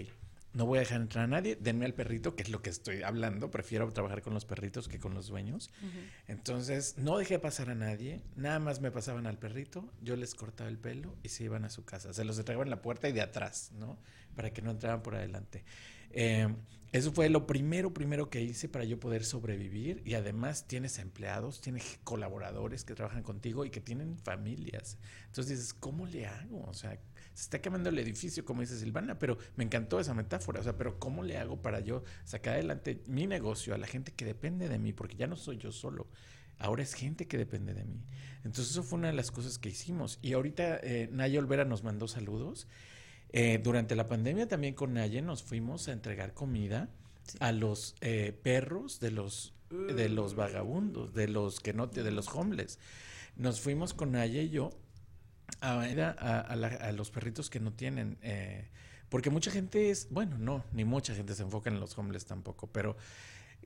no 0.51 0.65
voy 0.65 0.79
a 0.79 0.81
dejar 0.81 0.99
entrar 0.99 1.23
a 1.23 1.27
nadie, 1.27 1.55
denme 1.55 1.85
al 1.85 1.93
perrito, 1.93 2.35
que 2.35 2.43
es 2.43 2.49
lo 2.49 2.61
que 2.61 2.69
estoy 2.69 3.01
hablando. 3.01 3.49
Prefiero 3.49 3.89
trabajar 3.93 4.21
con 4.23 4.33
los 4.33 4.43
perritos 4.43 4.89
que 4.89 4.99
con 4.99 5.13
los 5.13 5.27
dueños. 5.27 5.71
Entonces, 6.27 6.97
no 6.97 7.17
dejé 7.17 7.39
pasar 7.39 7.69
a 7.69 7.75
nadie, 7.75 8.21
nada 8.35 8.59
más 8.59 8.81
me 8.81 8.91
pasaban 8.91 9.25
al 9.25 9.37
perrito, 9.37 9.89
yo 10.01 10.17
les 10.17 10.35
cortaba 10.35 10.69
el 10.69 10.77
pelo 10.77 11.15
y 11.23 11.29
se 11.29 11.45
iban 11.45 11.63
a 11.63 11.69
su 11.69 11.85
casa. 11.85 12.11
Se 12.13 12.25
los 12.25 12.37
entregaban 12.39 12.67
en 12.67 12.71
la 12.71 12.81
puerta 12.81 13.07
y 13.07 13.13
de 13.13 13.21
atrás, 13.21 13.71
¿no? 13.79 13.97
Para 14.35 14.51
que 14.51 14.61
no 14.61 14.71
entraran 14.71 15.01
por 15.01 15.15
adelante. 15.15 15.63
Eh, 16.11 16.47
eso 16.91 17.11
fue 17.11 17.29
lo 17.29 17.45
primero, 17.45 17.93
primero 17.93 18.31
que 18.31 18.41
hice 18.41 18.67
para 18.67 18.83
yo 18.83 18.99
poder 18.99 19.23
sobrevivir 19.23 20.01
y 20.05 20.15
además 20.15 20.65
tienes 20.65 20.97
empleados, 20.97 21.61
tienes 21.61 21.99
colaboradores 22.03 22.83
que 22.83 22.95
trabajan 22.95 23.21
contigo 23.21 23.63
y 23.63 23.69
que 23.69 23.79
tienen 23.79 24.17
familias. 24.17 24.97
Entonces 25.27 25.59
dices, 25.59 25.73
¿cómo 25.75 26.07
le 26.07 26.25
hago? 26.25 26.65
O 26.67 26.73
sea, 26.73 26.99
se 27.35 27.43
está 27.43 27.61
quemando 27.61 27.89
el 27.89 27.99
edificio, 27.99 28.43
como 28.43 28.61
dice 28.61 28.79
Silvana, 28.79 29.19
pero 29.19 29.37
me 29.55 29.63
encantó 29.63 29.99
esa 29.99 30.15
metáfora. 30.15 30.61
O 30.61 30.63
sea, 30.63 30.77
pero 30.77 30.97
¿cómo 30.97 31.21
le 31.21 31.37
hago 31.37 31.61
para 31.61 31.79
yo 31.79 32.03
sacar 32.25 32.55
adelante 32.55 33.03
mi 33.05 33.27
negocio 33.27 33.75
a 33.75 33.77
la 33.77 33.85
gente 33.85 34.11
que 34.11 34.25
depende 34.25 34.67
de 34.67 34.79
mí? 34.79 34.91
Porque 34.91 35.15
ya 35.15 35.27
no 35.27 35.35
soy 35.35 35.57
yo 35.57 35.71
solo. 35.71 36.07
Ahora 36.57 36.81
es 36.81 36.95
gente 36.95 37.27
que 37.27 37.37
depende 37.37 37.75
de 37.75 37.85
mí. 37.85 38.03
Entonces 38.43 38.71
eso 38.71 38.81
fue 38.81 38.97
una 38.97 39.09
de 39.09 39.13
las 39.13 39.29
cosas 39.29 39.59
que 39.59 39.69
hicimos. 39.69 40.17
Y 40.23 40.33
ahorita 40.33 40.79
eh, 40.81 41.07
Naya 41.11 41.39
Olvera 41.39 41.65
nos 41.65 41.83
mandó 41.83 42.07
saludos 42.07 42.67
eh, 43.31 43.59
durante 43.61 43.95
la 43.95 44.07
pandemia 44.07 44.47
también 44.47 44.73
con 44.73 44.93
Naye 44.93 45.21
nos 45.21 45.43
fuimos 45.43 45.87
a 45.87 45.91
entregar 45.91 46.33
comida 46.33 46.89
a 47.39 47.51
los 47.51 47.95
eh, 48.01 48.37
perros 48.43 48.99
de 48.99 49.11
los 49.11 49.53
de 49.69 50.09
los 50.09 50.33
vagabundos, 50.33 51.13
de 51.13 51.27
los 51.27 51.59
que 51.59 51.73
no 51.73 51.85
de 51.85 52.11
los 52.11 52.27
homeless. 52.27 52.79
Nos 53.35 53.61
fuimos 53.61 53.93
con 53.93 54.13
Naye 54.13 54.43
y 54.43 54.49
yo 54.49 54.71
a, 55.61 55.81
a, 55.81 56.91
los 56.91 57.11
perritos 57.11 57.51
que 57.51 57.59
no 57.59 57.71
tienen 57.71 58.17
eh, 58.23 58.67
porque 59.09 59.31
mucha 59.31 59.51
gente 59.51 59.89
es, 59.89 60.07
bueno, 60.11 60.37
no, 60.37 60.63
ni 60.71 60.85
mucha 60.85 61.15
gente 61.15 61.33
se 61.33 61.43
enfoca 61.43 61.69
en 61.69 61.79
los 61.79 61.97
homeless 61.97 62.25
tampoco, 62.25 62.67
pero 62.67 62.95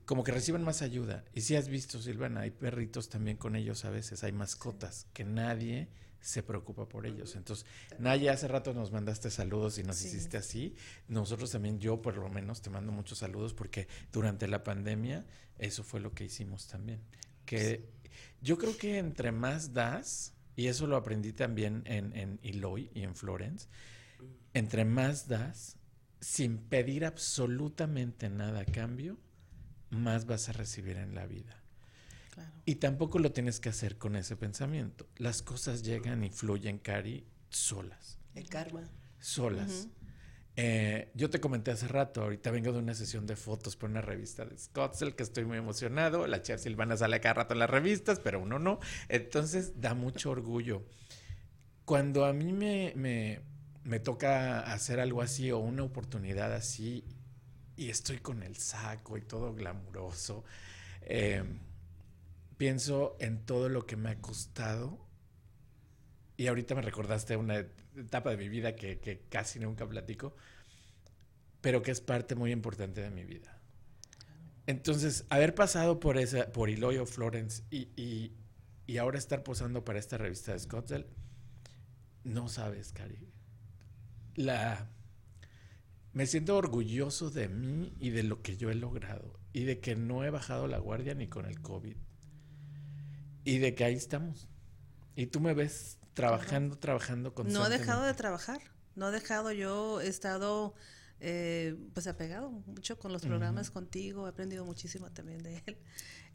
como 0.06 0.24
que 0.24 0.32
reciben 0.32 0.62
más 0.62 0.82
ayuda. 0.82 1.24
Y 1.34 1.42
si 1.42 1.54
has 1.54 1.68
visto, 1.68 2.00
Silvana, 2.00 2.40
hay 2.40 2.50
perritos 2.50 3.08
también 3.08 3.36
con 3.36 3.54
ellos 3.54 3.84
a 3.84 3.90
veces, 3.90 4.24
hay 4.24 4.32
mascotas 4.32 5.06
que 5.12 5.24
nadie 5.24 5.88
se 6.24 6.42
preocupa 6.42 6.88
por 6.88 7.06
ellos. 7.06 7.36
Entonces, 7.36 7.66
Naya, 7.98 8.32
hace 8.32 8.48
rato 8.48 8.72
nos 8.72 8.90
mandaste 8.92 9.30
saludos 9.30 9.78
y 9.78 9.82
nos 9.82 10.02
hiciste 10.02 10.38
así. 10.38 10.74
Nosotros 11.06 11.50
también, 11.50 11.78
yo 11.78 12.00
por 12.00 12.16
lo 12.16 12.30
menos, 12.30 12.62
te 12.62 12.70
mando 12.70 12.92
muchos 12.92 13.18
saludos 13.18 13.52
porque 13.52 13.88
durante 14.10 14.48
la 14.48 14.64
pandemia 14.64 15.26
eso 15.58 15.84
fue 15.84 16.00
lo 16.00 16.14
que 16.14 16.24
hicimos 16.24 16.66
también. 16.66 17.00
Que 17.44 17.90
yo 18.40 18.56
creo 18.56 18.76
que 18.76 18.98
entre 18.98 19.32
más 19.32 19.74
das, 19.74 20.32
y 20.56 20.68
eso 20.68 20.86
lo 20.86 20.96
aprendí 20.96 21.34
también 21.34 21.82
en, 21.84 22.16
en 22.16 22.40
Eloy 22.42 22.90
y 22.94 23.02
en 23.02 23.14
Florence, 23.14 23.68
entre 24.54 24.86
más 24.86 25.28
das, 25.28 25.76
sin 26.20 26.56
pedir 26.56 27.04
absolutamente 27.04 28.30
nada 28.30 28.60
a 28.60 28.64
cambio, 28.64 29.18
más 29.90 30.24
vas 30.24 30.48
a 30.48 30.52
recibir 30.52 30.96
en 30.96 31.14
la 31.14 31.26
vida. 31.26 31.63
Y 32.64 32.76
tampoco 32.76 33.18
lo 33.18 33.32
tienes 33.32 33.60
que 33.60 33.68
hacer 33.68 33.98
con 33.98 34.16
ese 34.16 34.36
pensamiento. 34.36 35.06
Las 35.16 35.42
cosas 35.42 35.82
llegan 35.82 36.24
y 36.24 36.30
fluyen, 36.30 36.78
Cari, 36.78 37.26
solas. 37.50 38.18
El 38.34 38.48
karma. 38.48 38.82
Solas. 39.18 39.88
Eh, 40.56 41.10
yo 41.14 41.30
te 41.30 41.40
comenté 41.40 41.72
hace 41.72 41.88
rato, 41.88 42.22
ahorita 42.22 42.52
vengo 42.52 42.72
de 42.72 42.78
una 42.78 42.94
sesión 42.94 43.26
de 43.26 43.34
fotos 43.34 43.74
por 43.74 43.90
una 43.90 44.00
revista 44.00 44.44
de 44.44 44.56
Scottsdale, 44.56 45.16
que 45.16 45.24
estoy 45.24 45.44
muy 45.44 45.58
emocionado. 45.58 46.26
La 46.26 46.42
chica 46.42 46.58
Silvana 46.58 46.96
sale 46.96 47.20
cada 47.20 47.34
rato 47.34 47.54
en 47.54 47.60
las 47.60 47.70
revistas, 47.70 48.20
pero 48.20 48.40
uno 48.40 48.58
no. 48.58 48.78
Entonces 49.08 49.80
da 49.80 49.94
mucho 49.94 50.30
orgullo. 50.30 50.84
Cuando 51.84 52.24
a 52.24 52.32
mí 52.32 52.52
me, 52.52 52.92
me, 52.96 53.40
me 53.82 54.00
toca 54.00 54.60
hacer 54.60 55.00
algo 55.00 55.22
así 55.22 55.50
o 55.50 55.58
una 55.58 55.82
oportunidad 55.82 56.52
así 56.52 57.04
y 57.76 57.90
estoy 57.90 58.18
con 58.18 58.42
el 58.42 58.56
saco 58.56 59.18
y 59.18 59.22
todo 59.22 59.54
glamuroso, 59.54 60.44
eh, 61.02 61.42
pienso 62.56 63.16
en 63.20 63.44
todo 63.44 63.68
lo 63.68 63.86
que 63.86 63.96
me 63.96 64.10
ha 64.10 64.20
costado. 64.20 64.98
Y 66.36 66.46
ahorita 66.48 66.74
me 66.74 66.82
recordaste 66.82 67.36
una 67.36 67.66
etapa 67.96 68.30
de 68.30 68.36
mi 68.36 68.48
vida 68.48 68.74
que, 68.74 69.22
casi 69.28 69.60
nunca 69.60 69.88
platico. 69.88 70.34
pero 71.60 71.80
que 71.80 71.92
es 71.92 72.02
parte 72.02 72.34
muy 72.34 72.52
importante 72.52 73.00
de 73.00 73.10
mi 73.10 73.24
vida. 73.24 73.58
Entonces, 74.66 75.24
haber 75.30 75.54
pasado 75.54 75.98
por 75.98 76.18
esa, 76.18 76.52
por 76.52 76.68
Iloyo 76.68 77.06
Florence 77.06 77.62
y, 77.70 77.88
y, 78.86 78.98
ahora 78.98 79.18
estar 79.18 79.42
posando 79.42 79.82
para 79.82 79.98
esta 79.98 80.18
revista 80.18 80.52
de 80.52 80.58
Scottsdale, 80.58 81.06
no 82.22 82.48
sabes, 82.48 82.92
Cari. 82.92 83.30
La, 84.34 84.90
me 86.12 86.26
siento 86.26 86.56
orgulloso 86.56 87.30
de 87.30 87.48
mí 87.48 87.94
y 87.98 88.10
de 88.10 88.24
lo 88.24 88.42
que 88.42 88.58
yo 88.58 88.70
he 88.70 88.74
logrado 88.74 89.40
y 89.54 89.64
de 89.64 89.80
que 89.80 89.96
no 89.96 90.22
he 90.22 90.28
bajado 90.28 90.66
la 90.66 90.78
guardia 90.78 91.14
ni 91.14 91.28
con 91.28 91.46
el 91.46 91.62
COVID 91.62 91.96
y 93.44 93.58
de 93.58 93.74
que 93.74 93.84
ahí 93.84 93.94
estamos. 93.94 94.48
Y 95.16 95.26
tú 95.26 95.40
me 95.40 95.54
ves 95.54 95.98
trabajando, 96.14 96.76
trabajando 96.78 97.34
con 97.34 97.52
No 97.52 97.66
he 97.66 97.70
dejado 97.70 98.04
de 98.04 98.14
trabajar, 98.14 98.60
no 98.96 99.08
he 99.08 99.12
dejado, 99.12 99.52
yo 99.52 100.00
he 100.00 100.08
estado 100.08 100.74
eh, 101.20 101.76
pues 101.92 102.06
apegado 102.06 102.50
mucho 102.50 102.98
con 102.98 103.12
los 103.12 103.22
programas 103.22 103.70
contigo, 103.70 104.26
he 104.26 104.30
aprendido 104.30 104.64
muchísimo 104.64 105.10
también 105.10 105.42
de 105.42 105.62
él. 105.66 105.78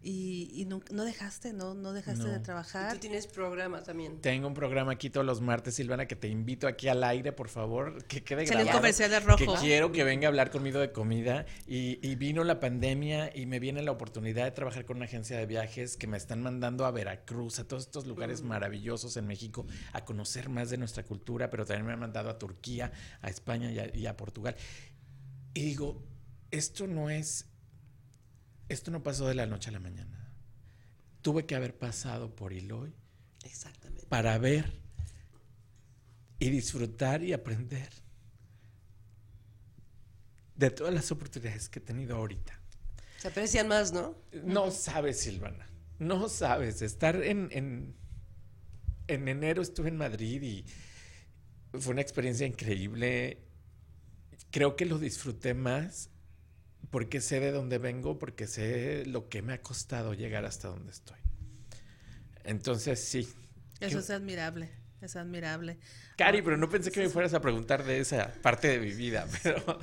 Y, 0.01 0.65
no, 0.65 1.03
dejaste, 1.03 1.51
no, 1.51 1.73
no 1.73 1.91
dejaste 1.91 2.29
de 2.29 2.39
trabajar. 2.39 2.93
tú 2.93 2.99
tienes 2.99 3.27
programa 3.27 3.83
también. 3.83 4.21
Tengo 4.21 4.47
un 4.47 4.53
programa 4.53 4.93
aquí 4.93 5.09
todos 5.09 5.25
los 5.25 5.41
martes, 5.41 5.75
Silvana, 5.75 6.07
que 6.07 6.15
te 6.15 6.29
invito 6.29 6.67
aquí 6.67 6.87
al 6.87 7.03
aire, 7.03 7.33
por 7.33 7.49
favor, 7.49 8.05
que 8.05 8.23
quede 8.23 8.45
grabado. 8.45 8.77
comercial 8.77 9.11
de 9.11 9.19
rojo. 9.19 9.37
Que 9.37 9.59
quiero 9.59 9.91
que 9.91 10.05
venga 10.05 10.27
a 10.27 10.29
hablar 10.29 10.51
conmigo 10.51 10.79
de 10.79 10.93
comida. 10.93 11.45
Y, 11.67 11.99
y, 12.01 12.15
vino 12.15 12.45
la 12.45 12.61
pandemia 12.61 13.35
y 13.35 13.45
me 13.45 13.59
viene 13.59 13.81
la 13.81 13.91
oportunidad 13.91 14.45
de 14.45 14.51
trabajar 14.51 14.85
con 14.85 14.97
una 14.97 15.05
agencia 15.05 15.37
de 15.37 15.45
viajes 15.45 15.97
que 15.97 16.07
me 16.07 16.15
están 16.15 16.41
mandando 16.41 16.85
a 16.85 16.91
Veracruz, 16.91 17.59
a 17.59 17.67
todos 17.67 17.83
estos 17.83 18.07
lugares 18.07 18.41
mm. 18.41 18.47
maravillosos 18.47 19.17
en 19.17 19.27
México, 19.27 19.65
a 19.91 20.05
conocer 20.05 20.47
más 20.47 20.69
de 20.69 20.77
nuestra 20.77 21.03
cultura, 21.03 21.49
pero 21.49 21.65
también 21.65 21.85
me 21.85 21.93
han 21.93 21.99
mandado 21.99 22.29
a 22.29 22.39
Turquía, 22.39 22.93
a 23.21 23.29
España 23.29 23.69
y 23.93 24.05
a 24.05 24.15
Portugal. 24.15 24.55
Y 25.53 25.61
digo, 25.61 26.01
esto 26.51 26.87
no 26.87 27.09
es 27.09 27.48
esto 28.69 28.91
no 28.91 29.03
pasó 29.03 29.27
de 29.27 29.35
la 29.35 29.45
noche 29.45 29.69
a 29.69 29.73
la 29.73 29.79
mañana. 29.79 30.31
Tuve 31.21 31.45
que 31.45 31.55
haber 31.55 31.77
pasado 31.77 32.33
por 32.35 32.53
Iloy 32.53 32.93
Exactamente. 33.43 34.05
para 34.07 34.37
ver 34.37 34.71
y 36.39 36.49
disfrutar 36.49 37.21
y 37.23 37.33
aprender 37.33 37.89
de 40.55 40.71
todas 40.71 40.93
las 40.93 41.11
oportunidades 41.11 41.67
que 41.69 41.79
he 41.79 41.81
tenido 41.81 42.15
ahorita. 42.15 42.59
Se 43.17 43.27
aprecian 43.27 43.67
más, 43.67 43.91
¿no? 43.91 44.15
No 44.43 44.71
sabes, 44.71 45.19
Silvana. 45.19 45.67
No 45.99 46.29
sabes. 46.29 46.81
Estar 46.81 47.17
en, 47.17 47.49
en, 47.51 47.95
en 49.07 49.27
enero 49.27 49.61
estuve 49.61 49.89
en 49.89 49.97
Madrid 49.97 50.41
y 50.41 50.65
fue 51.77 51.91
una 51.91 52.01
experiencia 52.01 52.47
increíble. 52.47 53.41
Creo 54.51 54.75
que 54.77 54.85
lo 54.85 54.97
disfruté 54.99 55.53
más 55.53 56.09
porque 56.91 57.21
sé 57.21 57.39
de 57.39 57.51
dónde 57.51 57.77
vengo, 57.77 58.17
porque 58.17 58.47
sé 58.47 59.05
lo 59.05 59.29
que 59.29 59.41
me 59.41 59.53
ha 59.53 59.61
costado 59.61 60.13
llegar 60.13 60.45
hasta 60.45 60.69
donde 60.69 60.91
estoy. 60.91 61.17
Entonces, 62.43 62.99
sí. 62.99 63.27
Eso 63.79 63.99
es 63.99 64.09
admirable, 64.09 64.71
es 65.01 65.15
admirable. 65.15 65.77
Cari, 66.17 66.41
pero 66.41 66.57
no 66.57 66.67
pensé 66.67 66.91
que 66.91 67.01
me 67.01 67.09
fueras 67.09 67.33
a 67.33 67.41
preguntar 67.41 67.85
de 67.85 67.99
esa 67.99 68.33
parte 68.41 68.67
de 68.67 68.79
mi 68.79 68.91
vida, 68.91 69.27
pero... 69.43 69.79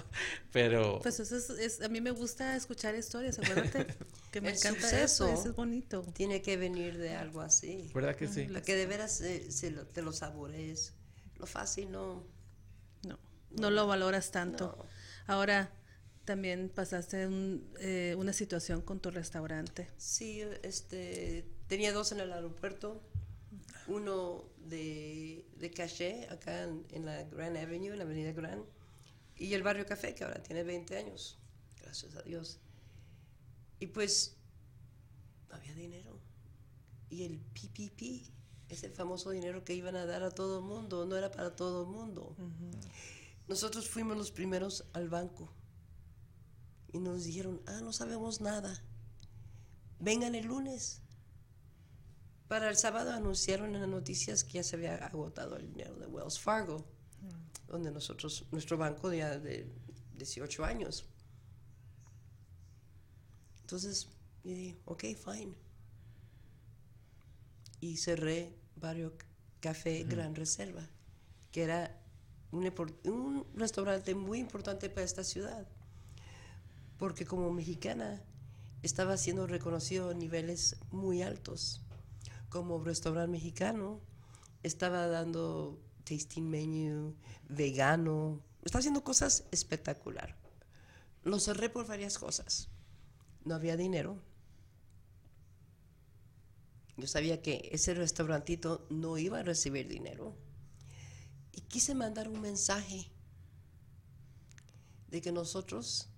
pero... 0.53 0.99
Pues 1.01 1.20
eso 1.20 1.37
es, 1.37 1.81
a 1.81 1.89
mí 1.89 2.01
me 2.01 2.11
gusta 2.11 2.57
escuchar 2.57 2.95
historias, 2.95 3.39
acuérdate, 3.39 3.87
que 4.33 4.41
me 4.41 4.51
encanta 4.51 5.01
eso, 5.01 5.33
eso 5.33 5.49
es 5.49 5.55
bonito. 5.55 6.03
Tiene 6.15 6.43
que 6.43 6.57
venir 6.57 6.99
de 6.99 7.15
algo 7.15 7.41
así. 7.41 7.91
¿Verdad 7.95 8.16
que 8.16 8.27
sí? 8.27 8.49
Lo 8.49 8.62
que 8.62 8.74
de 8.74 8.87
veras 8.87 9.20
eh, 9.20 9.51
se, 9.51 9.70
lo, 9.70 9.87
te 9.87 10.03
lo 10.03 10.12
sabores, 10.12 10.95
lo 11.39 11.47
fácil 11.47 11.93
no... 11.93 12.24
No, 13.05 13.19
no, 13.51 13.70
lo 13.70 13.87
valoras 13.87 14.33
tanto. 14.33 14.87
Ahora 15.27 15.70
también 16.27 16.69
pasaste 16.69 17.28
eh, 17.78 18.15
una 18.19 18.35
situación 18.35 18.82
con 18.82 19.01
tu 19.01 19.11
restaurante. 19.11 19.89
Sí, 19.97 20.43
este, 20.62 21.47
tenía 21.69 21.93
dos 21.93 22.12
en 22.12 22.20
el 22.20 22.32
aeropuerto, 22.32 23.01
uno 23.86 24.44
de, 24.59 25.47
de 25.57 25.70
Caché, 25.70 26.28
acá 26.28 26.65
en, 26.65 27.07
la 27.07 27.23
Grand 27.23 27.57
Avenue, 27.57 27.93
en 27.93 27.98
la 27.98 28.05
Avenida 28.05 28.32
Grand, 28.32 28.65
y 29.36 29.55
el 29.55 29.62
Barrio 29.62 29.86
Café, 29.86 30.15
que 30.15 30.24
ahora 30.24 30.43
tiene 30.43 30.65
20 30.65 30.98
años, 30.98 31.39
gracias 31.81 32.15
a 32.16 32.23
Dios. 32.23 32.59
Y 33.78 33.86
pues 33.86 34.36
no 35.48 35.57
había 35.57 35.74
dinero. 35.74 36.19
Y 37.09 37.23
el 37.23 37.39
PPP, 37.39 38.28
ese 38.69 38.90
famoso 38.90 39.31
dinero 39.31 39.62
que 39.62 39.74
iban 39.74 39.94
a 39.94 40.07
dar 40.07 40.24
a 40.24 40.31
todo 40.31 40.59
el 40.59 40.65
mundo, 40.65 41.07
no 41.07 41.16
era 41.16 41.31
para 41.31 41.55
todo 41.55 41.82
el 41.82 41.89
mundo. 41.89 42.35
Nosotros 43.47 43.89
fuimos 43.89 44.16
los 44.16 44.32
primeros 44.32 44.86
al 44.93 45.09
banco 45.09 45.53
y 46.97 46.98
nos 46.98 47.24
dijeron, 47.24 47.60
ah, 47.66 47.81
no 47.82 47.93
sabemos 47.93 48.40
nada, 48.40 48.82
vengan 50.01 50.35
el 50.35 50.47
lunes. 50.47 51.02
Para 52.48 52.70
el 52.70 52.77
sábado 52.77 53.12
anunciaron 53.12 53.74
en 53.74 53.82
las 53.82 53.90
noticias 53.90 54.44
que 54.44 54.55
ya 54.55 54.62
se 54.62 54.77
había 54.77 54.94
agotado 54.94 55.56
el 55.56 55.68
dinero 55.68 55.94
de 55.97 56.06
Wells 56.06 56.40
Fargo, 56.40 56.78
mm. 57.20 57.70
donde 57.70 57.90
nosotros, 57.90 58.47
nuestro 58.51 58.78
banco 58.78 59.12
ya 59.12 59.39
de 59.39 59.70
18 60.16 60.64
años. 60.64 61.05
Entonces, 63.60 64.09
yo 64.43 64.52
dije, 64.52 64.78
ok, 64.86 65.05
fine. 65.16 65.55
Y 67.81 67.98
cerré 67.98 68.56
Barrio 68.77 69.12
Café 69.60 70.05
Gran 70.05 70.35
Reserva, 70.35 70.89
que 71.52 71.64
era 71.64 72.01
un, 72.52 72.64
un 73.05 73.47
restaurante 73.55 74.14
muy 74.14 74.39
importante 74.39 74.89
para 74.89 75.05
esta 75.05 75.24
ciudad 75.24 75.66
porque 76.98 77.27
como 77.27 77.52
mexicana 77.52 78.23
estaba 78.82 79.16
siendo 79.16 79.47
reconocido 79.47 80.10
a 80.10 80.14
niveles 80.14 80.77
muy 80.90 81.23
altos. 81.23 81.82
Como 82.48 82.82
restaurante 82.82 83.32
mexicano, 83.32 84.01
estaba 84.62 85.06
dando 85.06 85.78
tasting 86.05 86.48
menu, 86.48 87.14
vegano, 87.48 88.40
estaba 88.64 88.81
haciendo 88.81 89.05
cosas 89.05 89.44
espectacular. 89.51 90.36
Lo 91.24 91.39
cerré 91.40 91.68
por 91.68 91.86
varias 91.86 92.18
cosas. 92.18 92.68
No 93.44 93.55
había 93.55 93.77
dinero. 93.77 94.20
Yo 96.97 97.06
sabía 97.06 97.43
que 97.43 97.68
ese 97.73 97.94
restaurantito 97.94 98.86
no 98.90 99.18
iba 99.18 99.40
a 99.40 99.43
recibir 99.43 99.89
dinero. 99.89 100.35
Y 101.52 101.62
quise 101.62 101.94
mandar 101.94 102.28
un 102.28 102.40
mensaje 102.40 103.10
de 105.09 105.20
que 105.20 105.32
nosotros 105.32 106.09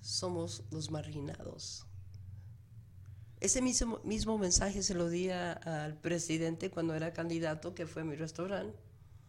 somos 0.00 0.64
los 0.70 0.90
marginados. 0.90 1.86
Ese 3.40 3.62
mismo, 3.62 4.00
mismo 4.04 4.36
mensaje 4.36 4.82
se 4.82 4.94
lo 4.94 5.08
di 5.08 5.30
al 5.30 5.96
presidente 5.98 6.70
cuando 6.70 6.94
era 6.94 7.12
candidato, 7.12 7.74
que 7.74 7.86
fue 7.86 8.02
a 8.02 8.04
mi 8.04 8.16
restaurante. 8.16 8.78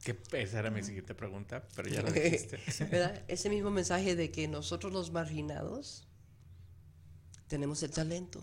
Que 0.04 0.18
esa 0.34 0.60
era 0.60 0.72
mi 0.72 0.84
siguiente 0.84 1.14
pregunta, 1.14 1.68
pero 1.76 1.88
ya 1.88 2.02
lo 2.02 2.12
dijiste. 2.12 2.60
Ese 3.28 3.50
mismo 3.50 3.70
mensaje 3.70 4.16
de 4.16 4.32
que 4.32 4.48
nosotros 4.48 4.92
los 4.92 5.12
marginados 5.12 6.08
tenemos 7.48 7.84
el 7.84 7.92
talento. 7.92 8.42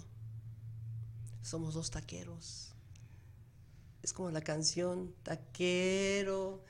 Somos 1.42 1.74
los 1.74 1.90
taqueros. 1.90 2.74
Es 4.02 4.12
como 4.12 4.30
la 4.30 4.40
canción, 4.40 5.14
taquero, 5.22 6.64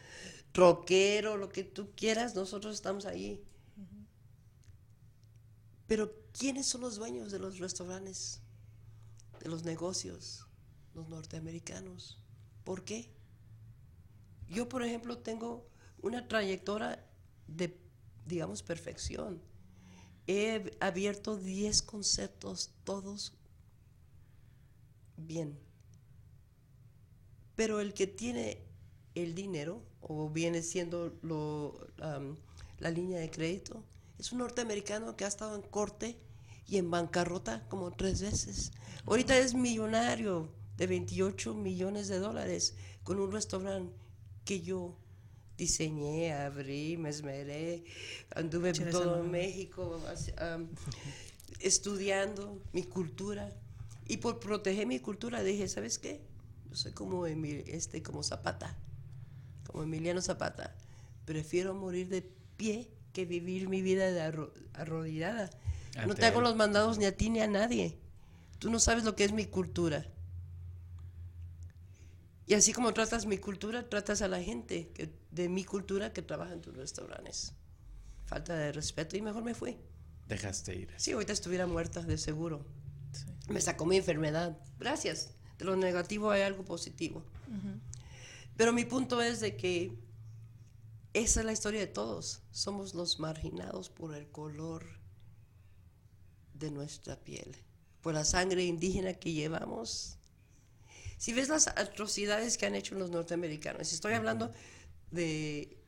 troquero, 0.52 1.36
lo 1.36 1.50
que 1.50 1.64
tú 1.64 1.90
quieras, 1.94 2.34
nosotros 2.34 2.74
estamos 2.74 3.04
ahí. 3.04 3.44
Pero 5.88 6.14
¿quiénes 6.32 6.66
son 6.66 6.82
los 6.82 6.96
dueños 6.96 7.32
de 7.32 7.40
los 7.40 7.58
restaurantes, 7.58 8.40
de 9.40 9.48
los 9.48 9.64
negocios? 9.64 10.46
Los 10.94 11.08
norteamericanos. 11.08 12.20
¿Por 12.62 12.84
qué? 12.84 13.10
Yo, 14.48 14.68
por 14.68 14.84
ejemplo, 14.84 15.18
tengo 15.18 15.66
una 16.02 16.28
trayectoria 16.28 17.04
de, 17.46 17.76
digamos, 18.26 18.62
perfección. 18.62 19.40
He 20.26 20.76
abierto 20.80 21.36
10 21.36 21.82
conceptos, 21.82 22.70
todos 22.84 23.32
bien. 25.16 25.58
Pero 27.56 27.80
el 27.80 27.94
que 27.94 28.06
tiene 28.06 28.62
el 29.14 29.34
dinero, 29.34 29.82
o 30.02 30.28
viene 30.28 30.62
siendo 30.62 31.18
la 32.78 32.90
línea 32.90 33.18
de 33.18 33.30
crédito, 33.30 33.82
es 34.18 34.32
un 34.32 34.38
norteamericano 34.38 35.16
que 35.16 35.24
ha 35.24 35.28
estado 35.28 35.54
en 35.54 35.62
corte 35.62 36.18
y 36.66 36.76
en 36.76 36.90
bancarrota 36.90 37.66
como 37.68 37.92
tres 37.92 38.20
veces. 38.20 38.72
Ahorita 39.06 39.36
es 39.38 39.54
millonario 39.54 40.52
de 40.76 40.86
28 40.86 41.54
millones 41.54 42.08
de 42.08 42.18
dólares 42.18 42.74
con 43.04 43.20
un 43.20 43.32
restaurante 43.32 43.94
que 44.44 44.60
yo 44.60 44.96
diseñé, 45.56 46.32
abrí, 46.32 46.96
me 46.96 47.08
esmeré, 47.08 47.84
anduve 48.34 48.70
en 48.70 48.90
todo 48.90 49.22
México 49.24 50.00
estudiando 51.60 52.62
mi 52.72 52.84
cultura. 52.84 53.52
Y 54.06 54.18
por 54.18 54.40
proteger 54.40 54.86
mi 54.86 55.00
cultura 55.00 55.42
dije, 55.42 55.68
¿sabes 55.68 55.98
qué? 55.98 56.22
Yo 56.70 56.76
soy 56.76 56.92
como, 56.92 57.26
este, 57.26 58.02
como 58.02 58.22
Zapata, 58.22 58.76
como 59.66 59.82
Emiliano 59.82 60.22
Zapata. 60.22 60.74
Prefiero 61.24 61.74
morir 61.74 62.08
de 62.08 62.22
pie 62.56 62.90
que 63.18 63.24
vivir 63.24 63.68
mi 63.68 63.82
vida 63.82 64.12
de 64.12 64.20
arrodillada. 64.74 65.50
no 66.06 66.14
te 66.14 66.24
hago 66.24 66.40
los 66.40 66.54
mandados 66.54 66.98
ni 66.98 67.04
a 67.04 67.16
ti 67.16 67.30
ni 67.30 67.40
a 67.40 67.48
nadie. 67.48 67.98
Tú 68.60 68.70
no 68.70 68.78
sabes 68.78 69.02
lo 69.02 69.16
que 69.16 69.24
es 69.24 69.32
mi 69.32 69.46
cultura. 69.46 70.06
Y 72.46 72.54
así 72.54 72.72
como 72.72 72.94
tratas 72.94 73.26
mi 73.26 73.38
cultura, 73.38 73.88
tratas 73.88 74.22
a 74.22 74.28
la 74.28 74.40
gente 74.40 74.90
que, 74.94 75.10
de 75.32 75.48
mi 75.48 75.64
cultura 75.64 76.12
que 76.12 76.22
trabaja 76.22 76.52
en 76.52 76.60
tus 76.60 76.76
restaurantes. 76.76 77.54
Falta 78.24 78.54
de 78.56 78.70
respeto 78.70 79.16
y 79.16 79.20
mejor 79.20 79.42
me 79.42 79.54
fui. 79.54 79.76
Dejaste 80.28 80.76
ir. 80.76 80.94
Sí, 80.96 81.10
ahorita 81.10 81.32
estuviera 81.32 81.66
muerta, 81.66 82.02
de 82.02 82.18
seguro. 82.18 82.64
Me 83.48 83.60
sacó 83.60 83.84
mi 83.84 83.96
enfermedad. 83.96 84.56
Gracias. 84.78 85.30
De 85.58 85.64
lo 85.64 85.74
negativo 85.74 86.30
hay 86.30 86.42
algo 86.42 86.64
positivo. 86.64 87.24
Pero 88.56 88.72
mi 88.72 88.84
punto 88.84 89.20
es 89.20 89.40
de 89.40 89.56
que 89.56 89.98
esa 91.18 91.40
es 91.40 91.46
la 91.46 91.52
historia 91.52 91.80
de 91.80 91.86
todos. 91.86 92.42
Somos 92.50 92.94
los 92.94 93.18
marginados 93.18 93.88
por 93.90 94.14
el 94.14 94.28
color 94.30 94.86
de 96.54 96.70
nuestra 96.70 97.16
piel, 97.16 97.56
por 98.00 98.14
la 98.14 98.24
sangre 98.24 98.64
indígena 98.64 99.14
que 99.14 99.32
llevamos. 99.32 100.18
Si 101.16 101.32
ves 101.32 101.48
las 101.48 101.68
atrocidades 101.68 102.58
que 102.58 102.66
han 102.66 102.74
hecho 102.74 102.94
los 102.94 103.10
norteamericanos, 103.10 103.92
estoy 103.92 104.14
hablando 104.14 104.52
de, 105.10 105.82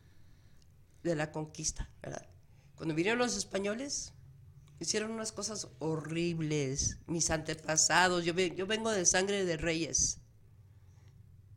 de 1.03 1.15
la 1.15 1.31
conquista, 1.33 1.91
¿verdad? 2.03 2.29
Cuando 2.77 2.95
vinieron 2.95 3.19
los 3.19 3.37
españoles, 3.37 4.13
hicieron 4.81 5.11
unas 5.11 5.33
cosas 5.33 5.69
horribles. 5.79 6.99
Mis 7.07 7.31
antepasados, 7.31 8.25
yo, 8.25 8.35
yo 8.35 8.67
vengo 8.67 8.91
de 8.91 9.05
sangre 9.07 9.45
de 9.45 9.57
reyes, 9.57 10.20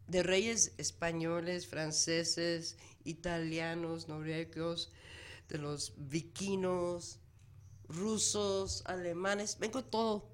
de 0.07 0.23
reyes 0.23 0.73
españoles, 0.77 1.67
franceses, 1.67 2.77
italianos, 3.03 4.07
noruegos, 4.07 4.91
de 5.49 5.57
los 5.57 5.93
viquinos, 5.97 7.19
rusos, 7.87 8.83
alemanes, 8.85 9.57
vengo 9.59 9.81
de 9.81 9.89
todo, 9.89 10.29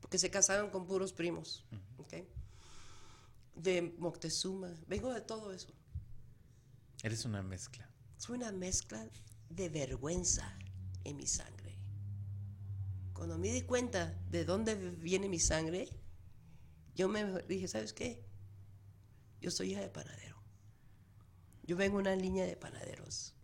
porque 0.00 0.18
se 0.18 0.30
casaron 0.30 0.70
con 0.70 0.86
puros 0.86 1.12
primos, 1.12 1.64
de 3.54 3.94
Moctezuma, 3.98 4.72
vengo 4.86 5.12
de 5.12 5.20
todo 5.20 5.52
eso. 5.52 5.72
Eres 7.02 7.24
una 7.24 7.42
mezcla. 7.42 7.90
Soy 8.16 8.36
una 8.36 8.52
mezcla 8.52 9.08
de 9.50 9.68
vergüenza 9.68 10.56
en 11.02 11.16
mi 11.16 11.26
sangre. 11.26 11.76
Cuando 13.12 13.36
me 13.36 13.48
di 13.48 13.62
cuenta 13.62 14.16
de 14.30 14.44
dónde 14.44 14.76
viene 14.76 15.28
mi 15.28 15.40
sangre, 15.40 15.88
yo 16.94 17.08
me 17.08 17.42
dije, 17.42 17.66
¿sabes 17.66 17.92
qué? 17.92 18.27
Yo 19.40 19.50
soy 19.50 19.72
hija 19.72 19.80
de 19.80 19.88
panadero. 19.88 20.36
Yo 21.64 21.76
vengo 21.76 21.96
de 21.98 22.02
una 22.02 22.14
línea 22.16 22.46
de 22.46 22.56
panaderos. 22.56 23.34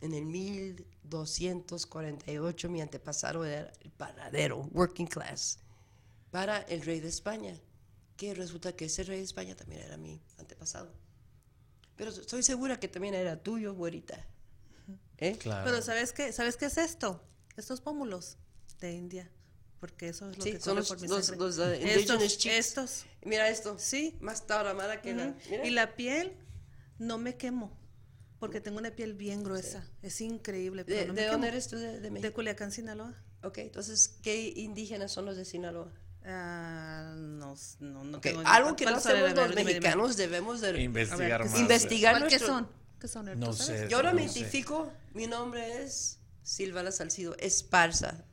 En 0.00 0.14
el 0.14 0.24
1248 0.26 2.68
mi 2.68 2.80
antepasado 2.80 3.44
era 3.44 3.72
el 3.80 3.90
panadero, 3.90 4.68
working 4.72 5.06
class, 5.06 5.58
para 6.30 6.58
el 6.62 6.82
rey 6.82 7.00
de 7.00 7.08
España, 7.08 7.60
que 8.16 8.34
resulta 8.34 8.74
que 8.74 8.86
ese 8.86 9.04
rey 9.04 9.18
de 9.18 9.24
España 9.24 9.54
también 9.54 9.82
era 9.82 9.96
mi 9.96 10.20
antepasado. 10.38 10.92
Pero 11.96 12.10
estoy 12.10 12.42
segura 12.42 12.80
que 12.80 12.88
también 12.88 13.14
era 13.14 13.40
tuyo, 13.42 13.74
güerita. 13.74 14.26
¿Eh? 15.18 15.38
Pero 15.42 15.80
¿sabes 15.80 16.12
qué? 16.12 16.32
¿Sabes 16.32 16.56
qué 16.56 16.66
es 16.66 16.76
esto? 16.76 17.22
Estos 17.56 17.80
pómulos 17.80 18.36
de 18.80 18.92
India 18.92 19.30
porque 19.84 20.08
eso 20.08 20.30
es 20.30 20.38
lo 20.38 20.44
que 20.44 20.58
son 20.58 20.76
los, 20.76 20.88
por 20.88 20.98
los, 21.02 21.28
los, 21.36 21.58
uh, 21.58 21.62
estos, 21.62 22.46
estos, 22.46 23.04
Mira 23.22 23.50
esto. 23.50 23.76
Sí. 23.78 24.16
Más 24.18 24.46
tauramara 24.46 25.02
que 25.02 25.12
la. 25.12 25.34
Y 25.62 25.68
la 25.68 25.94
piel 25.94 26.32
no 26.98 27.18
me 27.18 27.36
quemo. 27.36 27.76
Porque 28.38 28.62
tengo 28.62 28.78
una 28.78 28.92
piel 28.92 29.12
bien 29.12 29.44
gruesa. 29.44 29.86
Es 30.00 30.22
increíble. 30.22 30.86
Pero 30.86 31.12
¿De, 31.12 31.26
dónde 31.26 31.48
eres 31.48 31.68
tú? 31.68 31.76
De, 31.76 32.00
de, 32.00 32.32
Culiacán, 32.32 32.72
Sinaloa. 32.72 33.14
Ok, 33.42 33.58
entonces, 33.58 34.08
¿qué 34.22 34.54
indígenas 34.56 35.12
son 35.12 35.26
los 35.26 35.36
de 35.36 35.44
Sinaloa? 35.44 35.92
Uh, 36.22 37.18
no, 37.18 37.54
no, 37.80 38.04
no 38.04 38.16
okay. 38.16 38.34
Algo 38.46 38.76
que 38.76 38.86
no 38.86 38.98
sabemos 39.00 39.34
los 39.34 39.54
mexicanos 39.54 40.16
debemos 40.16 40.62
de 40.62 40.80
investigar 40.80 41.44
más. 41.44 41.60
Investigar 41.60 42.26
¿Qué 42.26 42.38
son? 42.38 42.70
¿Qué 42.98 43.06
son? 43.06 43.38
No 43.38 43.52
sé. 43.52 43.86
Yo 43.90 43.98
ahora 43.98 44.14
me 44.14 44.22
identifico. 44.22 44.90
Mi 45.12 45.26
nombre 45.26 45.82
es 45.82 46.20
Silvana 46.42 46.90
Salcido 46.90 47.36
Esparza. 47.38 48.24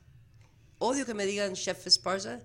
Odio 0.83 1.05
que 1.05 1.13
me 1.13 1.27
digan 1.27 1.53
Chef 1.53 1.85
Esparza. 1.85 2.39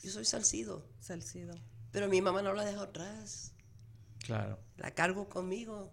Yo 0.00 0.12
soy 0.12 0.24
Salcido. 0.24 0.86
Salcido. 1.00 1.52
Pero 1.90 2.06
mi 2.08 2.22
mamá 2.22 2.40
no 2.40 2.54
la 2.54 2.64
dejo 2.64 2.82
atrás. 2.82 3.50
Claro. 4.20 4.60
La 4.76 4.92
cargo 4.92 5.28
conmigo. 5.28 5.90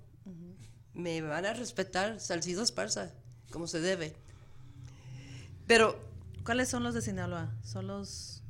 Me 0.94 1.22
van 1.22 1.48
a 1.48 1.54
respetar 1.54 2.20
Salcido 2.20 2.62
Esparza, 2.62 3.12
como 3.50 3.66
se 3.66 3.80
debe. 3.80 4.16
Pero. 5.66 6.00
¿Cuáles 6.46 6.70
son 6.70 6.84
los 6.84 6.94
de 6.94 7.02
Sinaloa? 7.02 7.52
Son 7.64 7.88
los. 7.88 8.44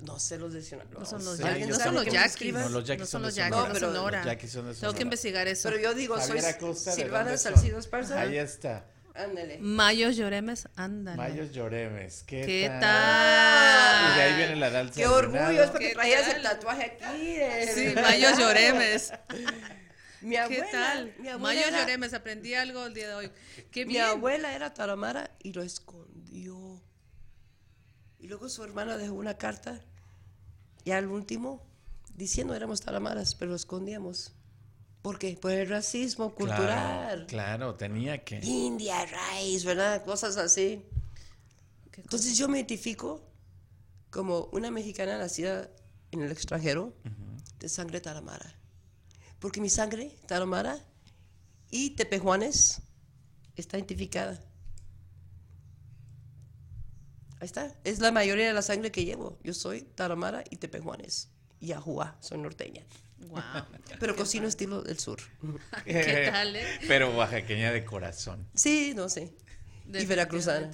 No 0.00 0.18
sé 0.18 0.38
los 0.38 0.54
de 0.54 0.62
Sinaloa. 0.62 1.00
No 1.00 1.04
son 1.04 1.26
los 1.26 1.36
yaquis. 1.36 1.68
No 1.68 1.78
son 1.78 1.94
los 1.94 2.06
yaquis. 2.06 2.52
No, 2.54 2.68
los 2.70 2.84
yaquis 2.86 3.08
son 3.08 3.20
los 3.20 3.34
yaquis. 3.34 3.54
No, 3.54 3.68
pero 3.70 3.92
Los 3.92 4.24
yaquis 4.24 4.50
son 4.50 4.66
de 4.66 4.74
Tengo 4.74 4.94
que 4.94 5.02
investigar 5.02 5.46
eso. 5.46 5.68
Pero 5.68 5.82
yo 5.82 5.92
digo, 5.92 6.18
soy 6.22 6.40
Silvana 6.74 7.36
Salcido 7.36 7.78
Esparza. 7.78 8.18
Ahí 8.18 8.38
está. 8.38 8.86
Ándale. 9.16 9.58
Mayos 9.60 10.16
Lloremes, 10.16 10.68
ándale. 10.76 11.16
Mayos 11.16 11.52
Lloremes, 11.52 12.22
¿qué, 12.26 12.44
¿Qué 12.44 12.68
tal? 12.80 14.12
Y 14.12 14.16
de 14.16 14.22
ahí 14.22 14.36
viene 14.36 14.56
la 14.56 14.70
danza. 14.70 14.94
Qué 14.94 15.06
orgullo, 15.06 15.62
es 15.62 15.70
porque 15.70 15.92
traías 15.94 16.34
el 16.34 16.42
tatuaje 16.42 16.98
aquí. 17.00 17.36
Sí, 17.74 17.94
Mayos 17.94 18.38
Lloremes. 18.38 19.12
Mi 20.20 20.36
abuela, 20.36 20.64
¿Qué 20.66 20.72
tal? 20.72 21.14
Mi 21.18 21.28
abuela 21.28 21.38
Mayos 21.38 21.68
era... 21.68 21.80
Lloremes, 21.80 22.14
aprendí 22.14 22.54
algo 22.54 22.86
el 22.86 22.94
día 22.94 23.08
de 23.08 23.14
hoy. 23.14 23.32
Qué 23.70 23.86
mi 23.86 23.94
bien. 23.94 24.04
abuela 24.06 24.54
era 24.54 24.74
taramara 24.74 25.30
y 25.42 25.52
lo 25.52 25.62
escondió. 25.62 26.82
Y 28.18 28.26
luego 28.28 28.48
su 28.48 28.64
hermana 28.64 28.96
dejó 28.96 29.14
una 29.14 29.38
carta 29.38 29.80
y 30.84 30.90
al 30.90 31.06
último 31.08 31.64
diciendo 32.14 32.54
éramos 32.54 32.80
taramaras, 32.80 33.34
pero 33.34 33.50
lo 33.50 33.56
escondíamos. 33.56 34.32
¿Por 35.06 35.20
qué? 35.20 35.38
Por 35.40 35.52
el 35.52 35.68
racismo 35.68 36.34
cultural. 36.34 36.66
Claro, 36.66 37.26
claro, 37.28 37.74
tenía 37.76 38.24
que. 38.24 38.40
India, 38.42 39.06
raíz, 39.06 39.64
¿verdad? 39.64 40.04
Cosas 40.04 40.36
así. 40.36 40.82
Entonces 41.96 42.36
yo 42.36 42.48
me 42.48 42.58
identifico 42.58 43.22
como 44.10 44.46
una 44.46 44.72
mexicana 44.72 45.16
nacida 45.16 45.70
en 46.10 46.22
el 46.22 46.32
extranjero 46.32 46.92
de 47.60 47.68
sangre 47.68 48.00
taramara. 48.00 48.52
Porque 49.38 49.60
mi 49.60 49.70
sangre 49.70 50.10
taramara 50.26 50.76
y 51.70 51.90
tepejuanes 51.90 52.80
está 53.54 53.76
identificada. 53.76 54.42
Ahí 57.38 57.46
está. 57.46 57.76
Es 57.84 58.00
la 58.00 58.10
mayoría 58.10 58.48
de 58.48 58.54
la 58.54 58.62
sangre 58.62 58.90
que 58.90 59.04
llevo. 59.04 59.38
Yo 59.44 59.54
soy 59.54 59.82
taramara 59.82 60.42
y 60.50 60.56
tepejuanes. 60.56 61.28
Y 61.60 61.70
ajuá, 61.70 62.16
soy 62.18 62.38
norteña. 62.38 62.84
Wow. 63.18 63.42
Pero 63.98 64.14
cocino 64.14 64.46
estilo 64.46 64.82
del 64.82 64.98
sur. 64.98 65.18
¿Qué 65.84 66.28
tal, 66.30 66.56
eh? 66.56 66.66
Pero 66.86 67.16
oaxaqueña 67.16 67.72
de 67.72 67.84
corazón. 67.84 68.46
Sí, 68.54 68.92
no 68.94 69.08
sé. 69.08 69.32
Y 69.92 70.04
veracruzana. 70.04 70.70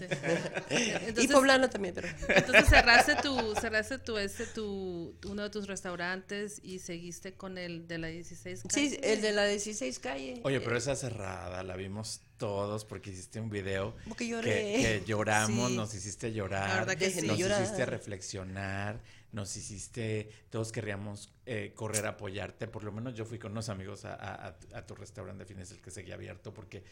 y 1.20 1.28
poblana 1.28 1.68
también, 1.68 1.94
pero. 1.94 2.08
Entonces 2.28 2.68
cerraste 2.68 3.16
tu, 3.16 3.54
cerraste 3.60 3.98
tu, 3.98 4.16
ese, 4.16 4.46
tu, 4.46 5.14
uno 5.28 5.42
de 5.42 5.50
tus 5.50 5.66
restaurantes 5.66 6.60
y 6.62 6.78
seguiste 6.78 7.34
con 7.34 7.58
el 7.58 7.86
de 7.86 7.98
la 7.98 8.08
16 8.08 8.62
calle. 8.62 8.90
Sí, 8.90 8.98
el 9.02 9.20
de 9.20 9.32
la 9.32 9.44
16 9.44 9.98
calle. 9.98 10.40
Oye, 10.44 10.60
pero 10.60 10.76
esa 10.76 10.96
cerrada 10.96 11.62
la 11.62 11.76
vimos 11.76 12.22
todos 12.38 12.84
porque 12.84 13.10
hiciste 13.10 13.38
un 13.38 13.50
video 13.50 13.94
porque 14.08 14.26
lloré. 14.26 14.50
Que, 14.50 14.82
que 14.82 15.04
lloramos, 15.06 15.70
sí. 15.70 15.76
nos 15.76 15.94
hiciste 15.94 16.32
llorar, 16.32 16.68
la 16.68 16.74
verdad 16.76 16.96
que 16.96 17.10
sí. 17.10 17.26
nos 17.26 17.38
hiciste 17.38 17.84
reflexionar 17.86 19.00
nos 19.32 19.56
hiciste, 19.56 20.30
todos 20.50 20.72
querríamos 20.72 21.32
eh, 21.46 21.72
correr 21.74 22.06
a 22.06 22.10
apoyarte, 22.10 22.68
por 22.68 22.84
lo 22.84 22.92
menos 22.92 23.14
yo 23.14 23.24
fui 23.24 23.38
con 23.38 23.52
unos 23.52 23.68
amigos 23.70 24.04
a, 24.04 24.14
a, 24.14 24.56
a 24.74 24.86
tu 24.86 24.94
restaurante 24.94 25.44
de 25.44 25.46
fines 25.46 25.70
el 25.72 25.80
que 25.80 25.90
seguía 25.90 26.14
abierto 26.14 26.52
porque 26.52 26.84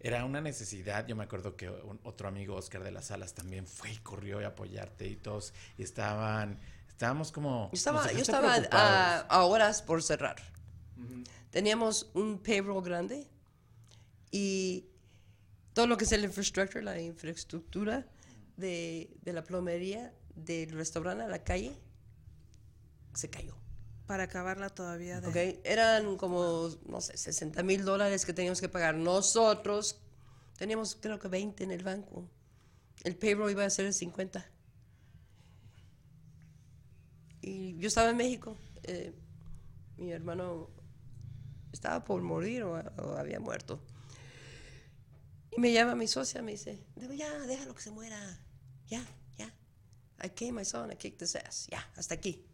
era 0.00 0.24
una 0.24 0.40
necesidad, 0.40 1.06
yo 1.06 1.16
me 1.16 1.24
acuerdo 1.24 1.56
que 1.56 1.70
un, 1.70 1.98
otro 2.02 2.28
amigo, 2.28 2.56
Oscar 2.56 2.82
de 2.82 2.90
las 2.90 3.06
Salas, 3.06 3.32
también 3.32 3.66
fue 3.66 3.92
y 3.92 3.96
corrió 3.98 4.40
a 4.40 4.48
apoyarte 4.48 5.06
y 5.08 5.16
todos 5.16 5.54
y 5.78 5.82
estaban, 5.82 6.58
estábamos 6.88 7.32
como... 7.32 7.70
Yo 7.72 7.76
estaba, 7.76 8.12
yo 8.12 8.18
estaba 8.18 8.56
a, 8.70 9.20
a, 9.20 9.44
horas 9.44 9.82
por 9.82 10.02
cerrar. 10.02 10.36
Uh 10.98 11.00
-huh. 11.00 11.28
Teníamos 11.50 12.10
un 12.14 12.38
payroll 12.38 12.82
grande 12.84 13.28
y 14.30 14.88
todo 15.72 15.86
lo 15.86 15.96
que 15.96 16.04
es 16.04 16.12
el 16.12 16.24
infrastructure, 16.24 16.82
la 16.82 17.00
infraestructura 17.00 18.06
de, 18.56 19.16
de 19.22 19.32
la 19.32 19.44
plomería 19.44 20.12
del 20.34 20.70
restaurante 20.72 21.24
a 21.24 21.28
la 21.28 21.44
calle 21.44 21.78
se 23.14 23.30
cayó. 23.30 23.56
Para 24.06 24.24
acabarla 24.24 24.68
todavía. 24.68 25.20
De... 25.20 25.28
Okay. 25.28 25.60
Eran 25.64 26.16
como, 26.16 26.68
no 26.86 27.00
sé, 27.00 27.16
60 27.16 27.62
mil 27.62 27.84
dólares 27.84 28.26
que 28.26 28.32
teníamos 28.32 28.60
que 28.60 28.68
pagar 28.68 28.94
nosotros. 28.94 29.98
Teníamos 30.58 30.96
creo 31.00 31.18
que 31.18 31.28
20 31.28 31.64
en 31.64 31.70
el 31.70 31.82
banco. 31.82 32.28
El 33.02 33.16
payroll 33.16 33.50
iba 33.50 33.64
a 33.64 33.70
ser 33.70 33.86
el 33.86 33.94
50. 33.94 34.46
Y 37.40 37.76
yo 37.78 37.88
estaba 37.88 38.10
en 38.10 38.16
México. 38.16 38.56
Eh, 38.82 39.14
mi 39.96 40.12
hermano 40.12 40.70
estaba 41.72 42.04
por 42.04 42.22
morir 42.22 42.62
o, 42.62 42.72
o 42.74 43.16
había 43.16 43.40
muerto. 43.40 43.80
Y 45.56 45.60
me 45.60 45.72
llama 45.72 45.94
mi 45.94 46.08
socia, 46.08 46.42
me 46.42 46.52
dice, 46.52 46.84
ya, 47.16 47.38
déjalo 47.46 47.74
que 47.74 47.82
se 47.82 47.90
muera. 47.90 48.18
Ya, 48.88 49.04
ya. 49.36 49.52
I 50.22 50.30
came 50.30 50.52
my 50.52 50.64
son, 50.64 50.90
I 50.90 50.96
kicked 50.96 51.22
his 51.22 51.36
ass. 51.36 51.68
Ya, 51.70 51.88
hasta 51.96 52.14
aquí. 52.14 52.44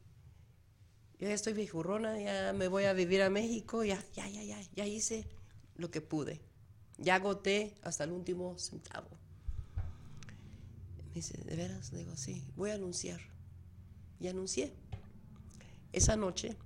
Yo 1.21 1.29
ya 1.29 1.35
estoy 1.35 1.53
viejurrona, 1.53 2.19
ya 2.19 2.55
me 2.55 2.69
voy 2.69 2.85
a 2.85 2.95
vivir 2.95 3.21
a 3.21 3.29
México, 3.29 3.85
ya, 3.85 4.03
ya, 4.15 4.27
ya, 4.27 4.43
ya, 4.43 4.59
ya 4.75 4.87
hice 4.87 5.29
lo 5.77 5.91
que 5.91 6.01
pude. 6.01 6.41
Ya 6.97 7.17
agoté 7.17 7.75
hasta 7.83 8.05
el 8.05 8.13
último 8.13 8.59
centavo. 8.59 9.11
Me 10.97 11.13
dice, 11.13 11.37
¿de 11.45 11.57
veras? 11.57 11.91
Digo, 11.93 12.17
sí, 12.17 12.43
voy 12.57 12.71
a 12.71 12.75
anunciar. 12.77 13.21
Y 14.19 14.29
anuncié. 14.29 14.73
Esa 15.93 16.17
noche, 16.17 16.57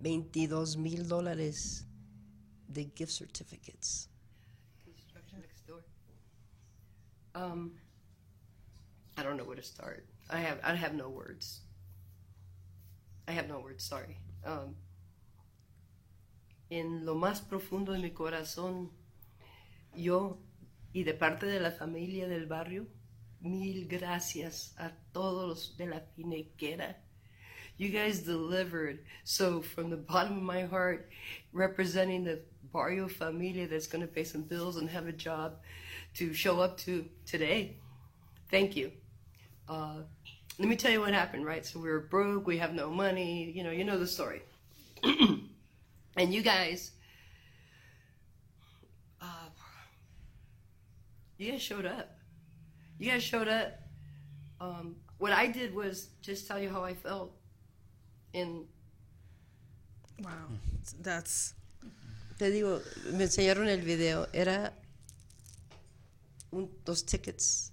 22 0.00 0.78
mil 0.78 1.06
dólares 1.06 1.86
de 2.66 2.90
gift 2.92 3.12
certificates. 3.12 4.08
Um, 7.36 7.78
I 9.16 9.22
don't 9.22 9.36
know 9.36 9.44
where 9.44 9.54
to 9.54 9.62
start. 9.62 10.04
I 10.28 10.40
have 10.40 10.58
I 10.64 10.74
have 10.74 10.92
no 10.92 11.08
words. 11.08 11.67
I 13.28 13.32
have 13.32 13.46
no 13.46 13.60
words. 13.60 13.84
Sorry. 13.84 14.16
Um, 14.44 14.74
en 16.70 17.04
lo 17.04 17.14
más 17.14 17.40
profundo 17.40 17.92
de 17.92 17.98
mi 17.98 18.10
corazón, 18.10 18.90
yo 19.94 20.38
y 20.94 21.02
de 21.02 21.12
parte 21.12 21.44
de 21.46 21.60
la 21.60 21.70
familia 21.70 22.26
del 22.26 22.46
barrio, 22.46 22.86
mil 23.40 23.86
gracias 23.86 24.74
a 24.78 24.92
todos 25.12 25.76
de 25.76 25.86
la 25.86 26.00
pinequera. 26.16 26.96
You 27.76 27.90
guys 27.90 28.20
delivered. 28.20 29.00
So, 29.24 29.60
from 29.60 29.90
the 29.90 29.96
bottom 29.96 30.38
of 30.38 30.42
my 30.42 30.62
heart, 30.62 31.10
representing 31.52 32.24
the 32.24 32.40
barrio 32.72 33.08
familia 33.08 33.68
that's 33.68 33.86
going 33.86 34.02
to 34.02 34.12
pay 34.12 34.24
some 34.24 34.42
bills 34.42 34.78
and 34.78 34.88
have 34.88 35.06
a 35.06 35.12
job 35.12 35.58
to 36.14 36.32
show 36.32 36.60
up 36.60 36.78
to 36.78 37.04
today, 37.26 37.76
thank 38.50 38.74
you. 38.74 38.90
Uh, 39.68 40.02
let 40.58 40.68
me 40.68 40.76
tell 40.76 40.90
you 40.90 41.00
what 41.00 41.14
happened, 41.14 41.44
right? 41.44 41.64
So, 41.64 41.78
we 41.78 41.88
were 41.88 42.00
broke, 42.00 42.46
we 42.46 42.58
have 42.58 42.74
no 42.74 42.90
money, 42.90 43.52
you 43.54 43.62
know, 43.62 43.70
you 43.70 43.84
know 43.84 43.98
the 43.98 44.06
story. 44.06 44.42
and 45.02 46.34
you 46.34 46.42
guys, 46.42 46.90
uh, 49.22 49.48
you 51.36 51.52
guys 51.52 51.62
showed 51.62 51.86
up. 51.86 52.18
You 52.98 53.10
guys 53.10 53.22
showed 53.22 53.46
up. 53.46 53.78
Um, 54.60 54.96
what 55.18 55.32
I 55.32 55.46
did 55.46 55.72
was 55.74 56.08
just 56.20 56.48
tell 56.48 56.58
you 56.58 56.70
how 56.70 56.82
I 56.82 56.94
felt. 56.94 57.32
In 58.32 58.66
wow, 60.22 60.48
that's. 61.00 61.54
Te 62.38 62.50
digo, 62.50 62.80
me 63.12 63.24
enseñaron 63.24 63.68
el 63.68 63.80
video. 63.80 64.26
Era 64.32 64.72
un, 66.52 66.68
dos 66.84 67.02
tickets 67.02 67.72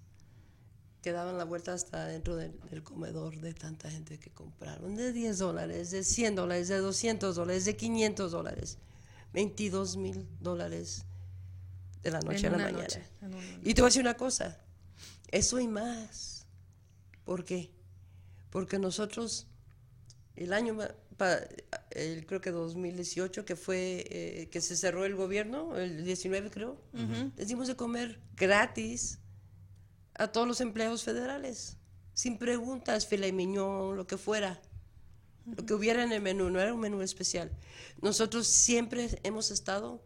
que 1.05 1.11
daban 1.11 1.37
la 1.37 1.43
vuelta 1.43 1.71
hasta 1.71 2.07
dentro 2.07 2.35
del, 2.35 2.59
del, 2.71 2.81
comedor 2.81 3.39
de 3.39 3.53
tanta 3.53 3.91
gente 3.91 4.17
que 4.17 4.31
compraron. 4.31 4.95
De 4.95 5.13
10 5.13 5.37
dólares, 5.37 5.91
de 5.91 6.03
100 6.03 6.33
dólares, 6.33 6.67
de 6.67 6.79
200 6.79 7.35
dólares, 7.35 7.63
de 7.65 7.75
500 7.77 8.31
dólares. 8.31 8.79
22 9.31 9.97
mil 9.97 10.27
dólares 10.39 11.05
de 12.01 12.09
la 12.09 12.21
noche 12.21 12.47
a 12.47 12.49
la 12.49 12.57
mañana. 12.57 12.81
Noche, 12.81 13.03
y 13.61 13.75
te 13.75 13.81
voy 13.81 13.85
a 13.85 13.89
decir 13.89 14.01
una 14.01 14.17
cosa. 14.17 14.59
Eso 15.29 15.59
y 15.59 15.67
más. 15.67 16.47
¿Por 17.23 17.45
qué? 17.45 17.69
Porque 18.49 18.79
nosotros, 18.79 19.45
el 20.35 20.53
año, 20.53 20.75
el, 21.91 22.25
creo 22.25 22.41
que 22.41 22.49
2018, 22.49 23.45
que 23.45 23.55
fue 23.55 24.07
eh, 24.09 24.49
que 24.49 24.59
se 24.59 24.75
cerró 24.75 25.05
el 25.05 25.15
gobierno, 25.15 25.77
el 25.77 26.03
19 26.03 26.49
creo, 26.49 26.81
les 27.37 27.47
dimos 27.47 27.67
de 27.67 27.75
comer 27.75 28.19
gratis 28.35 29.19
a 30.17 30.27
todos 30.27 30.47
los 30.47 30.61
empleados 30.61 31.03
federales, 31.03 31.77
sin 32.13 32.37
preguntas, 32.37 33.05
filet 33.05 33.33
mignon, 33.33 33.95
lo 33.95 34.07
que 34.07 34.17
fuera. 34.17 34.61
Lo 35.45 35.65
que 35.65 35.73
hubiera 35.75 36.03
en 36.03 36.11
el 36.11 36.21
menú, 36.21 36.49
no 36.49 36.59
era 36.59 36.73
un 36.73 36.79
menú 36.79 37.01
especial. 37.01 37.51
Nosotros 38.01 38.47
siempre 38.47 39.19
hemos 39.23 39.51
estado 39.51 40.03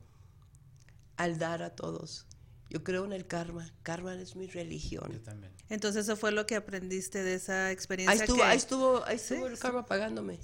al 1.15 1.37
dar 1.37 1.63
a 1.63 1.75
todos. 1.75 2.25
Yo 2.69 2.83
creo 2.83 3.05
en 3.05 3.13
el 3.13 3.25
karma. 3.25 3.73
Karma 3.81 4.13
es 4.15 4.35
mi 4.35 4.47
religión. 4.47 5.11
Yo 5.11 5.21
también. 5.21 5.53
Entonces 5.69 6.05
eso 6.05 6.17
fue 6.17 6.31
lo 6.31 6.45
que 6.45 6.55
aprendiste 6.55 7.23
de 7.23 7.35
esa 7.35 7.71
experiencia. 7.71 8.13
Ahí 8.13 8.19
estuvo, 8.19 8.43
ahí 8.43 8.57
estuvo, 8.57 9.05
ahí 9.05 9.15
estuvo 9.15 9.47
el 9.47 9.57
karma 9.57 9.85
pagándome. 9.85 10.39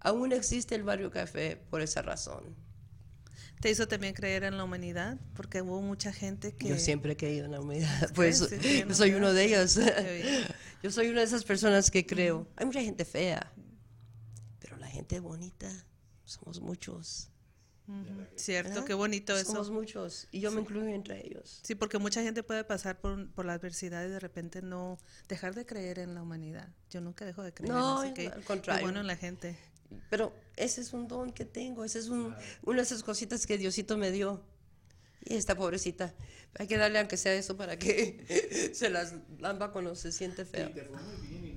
Aún 0.00 0.32
existe 0.32 0.74
el 0.74 0.82
barrio 0.82 1.10
café 1.10 1.56
por 1.56 1.80
esa 1.80 2.02
razón. 2.02 2.56
¿Te 3.64 3.70
hizo 3.70 3.88
también 3.88 4.12
creer 4.12 4.44
en 4.44 4.58
la 4.58 4.64
humanidad? 4.64 5.18
Porque 5.34 5.62
hubo 5.62 5.80
mucha 5.80 6.12
gente 6.12 6.52
que... 6.54 6.68
Yo 6.68 6.78
siempre 6.78 7.14
he 7.14 7.16
creído 7.16 7.46
en 7.46 7.52
la 7.52 7.62
humanidad. 7.62 8.10
Pues 8.14 8.50
yo 8.50 8.94
soy 8.94 9.14
uno 9.14 9.32
de 9.32 9.42
ellos. 9.42 9.80
yo 10.82 10.90
soy 10.90 11.08
una 11.08 11.20
de 11.20 11.24
esas 11.24 11.44
personas 11.44 11.90
que 11.90 12.04
creo. 12.04 12.46
Hay 12.56 12.66
mucha 12.66 12.82
gente 12.82 13.06
fea, 13.06 13.50
pero 14.58 14.76
la 14.76 14.86
gente 14.86 15.18
bonita 15.18 15.86
somos 16.26 16.60
muchos. 16.60 17.30
Cierto, 18.36 18.84
qué 18.84 18.92
bonito 18.92 19.34
eso. 19.34 19.52
Somos 19.52 19.70
muchos 19.70 20.28
y 20.30 20.40
yo 20.40 20.50
me 20.50 20.60
incluyo 20.60 20.88
entre 20.88 21.26
ellos. 21.26 21.60
Sí, 21.62 21.74
porque 21.74 21.96
mucha 21.96 22.22
gente 22.22 22.42
puede 22.42 22.64
pasar 22.64 23.00
por, 23.00 23.30
por, 23.30 23.46
la 23.46 23.54
adversidad 23.54 24.04
y 24.04 24.10
de 24.10 24.20
repente 24.20 24.60
no 24.60 24.98
dejar 25.26 25.54
de 25.54 25.64
creer 25.64 26.00
en 26.00 26.14
la 26.14 26.20
humanidad. 26.20 26.68
Yo 26.90 27.00
nunca 27.00 27.24
dejo 27.24 27.42
de 27.42 27.54
creer 27.54 27.72
no, 27.72 28.04
en 28.04 28.14
eso. 28.14 28.34
al 28.34 28.44
contrario. 28.44 28.84
bueno 28.84 29.00
en 29.00 29.06
la 29.06 29.16
gente. 29.16 29.56
Pero 30.10 30.32
ese 30.56 30.80
es 30.80 30.92
un 30.92 31.08
don 31.08 31.32
que 31.32 31.44
tengo, 31.44 31.84
ese 31.84 31.98
es 31.98 32.08
un, 32.08 32.34
una 32.62 32.76
de 32.78 32.82
esas 32.82 33.02
cositas 33.02 33.46
que 33.46 33.58
Diosito 33.58 33.96
me 33.96 34.10
dio. 34.10 34.42
Y 35.24 35.34
esta 35.34 35.56
pobrecita, 35.56 36.14
hay 36.58 36.66
que 36.66 36.76
darle 36.76 36.98
aunque 36.98 37.16
sea 37.16 37.34
eso 37.34 37.56
para 37.56 37.78
que 37.78 38.70
se 38.74 38.90
las 38.90 39.14
lamba 39.38 39.72
cuando 39.72 39.94
se 39.94 40.12
siente 40.12 40.44
feo. 40.44 40.70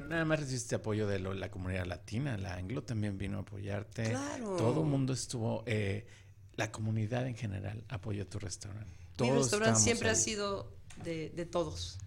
Nada 0.07 0.23
más 0.23 0.39
recibiste 0.39 0.75
apoyo 0.75 1.05
de 1.05 1.19
la 1.19 1.51
comunidad 1.51 1.85
latina, 1.85 2.37
la 2.37 2.55
anglo 2.55 2.83
también 2.83 3.17
vino 3.17 3.39
a 3.39 3.41
apoyarte. 3.41 4.03
Claro. 4.03 4.55
Todo 4.55 4.81
el 4.81 4.87
mundo 4.87 5.11
estuvo, 5.11 5.63
eh, 5.65 6.07
la 6.55 6.71
comunidad 6.71 7.27
en 7.27 7.35
general 7.35 7.83
apoyó 7.89 8.25
tu 8.25 8.39
restaurante. 8.39 8.95
Mi 9.19 9.31
restaurante 9.31 9.81
siempre 9.81 10.09
ha 10.09 10.15
sido 10.15 10.71
de, 11.03 11.29
de, 11.31 11.45
todos. 11.45 11.97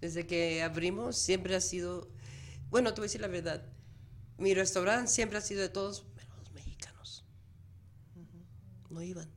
Desde 0.00 0.26
que 0.26 0.62
abrimos 0.62 1.16
siempre 1.16 1.56
ha 1.56 1.60
sido, 1.60 2.08
bueno, 2.70 2.94
te 2.94 3.00
voy 3.00 3.06
a 3.06 3.08
decir 3.08 3.20
la 3.20 3.28
verdad, 3.28 3.64
mi 4.38 4.54
restaurante 4.54 5.10
siempre 5.10 5.38
ha 5.38 5.40
sido 5.40 5.62
de 5.62 5.68
todos, 5.68 6.06
menos 6.16 6.38
los 6.38 6.52
mexicanos. 6.52 7.24
No 8.90 9.02
iban. 9.02 9.30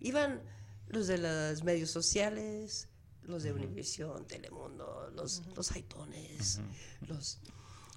Iban 0.00 0.42
los 0.88 1.06
de 1.06 1.18
los 1.18 1.64
medios 1.64 1.90
sociales, 1.90 2.88
los 3.22 3.42
de 3.42 3.52
Univision, 3.52 4.26
Telemundo, 4.26 5.10
los, 5.14 5.42
los 5.54 5.72
haitones, 5.72 6.60
los, 7.06 7.40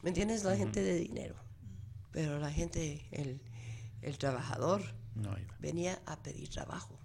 ¿me 0.01 0.09
entiendes? 0.09 0.43
La 0.43 0.55
gente 0.55 0.81
de 0.81 0.95
dinero. 0.95 1.35
Pero 2.11 2.39
la 2.39 2.51
gente, 2.51 3.07
el, 3.11 3.41
el 4.01 4.17
trabajador, 4.17 4.81
venía 5.59 6.01
a 6.05 6.21
pedir 6.23 6.49
trabajo. 6.49 6.99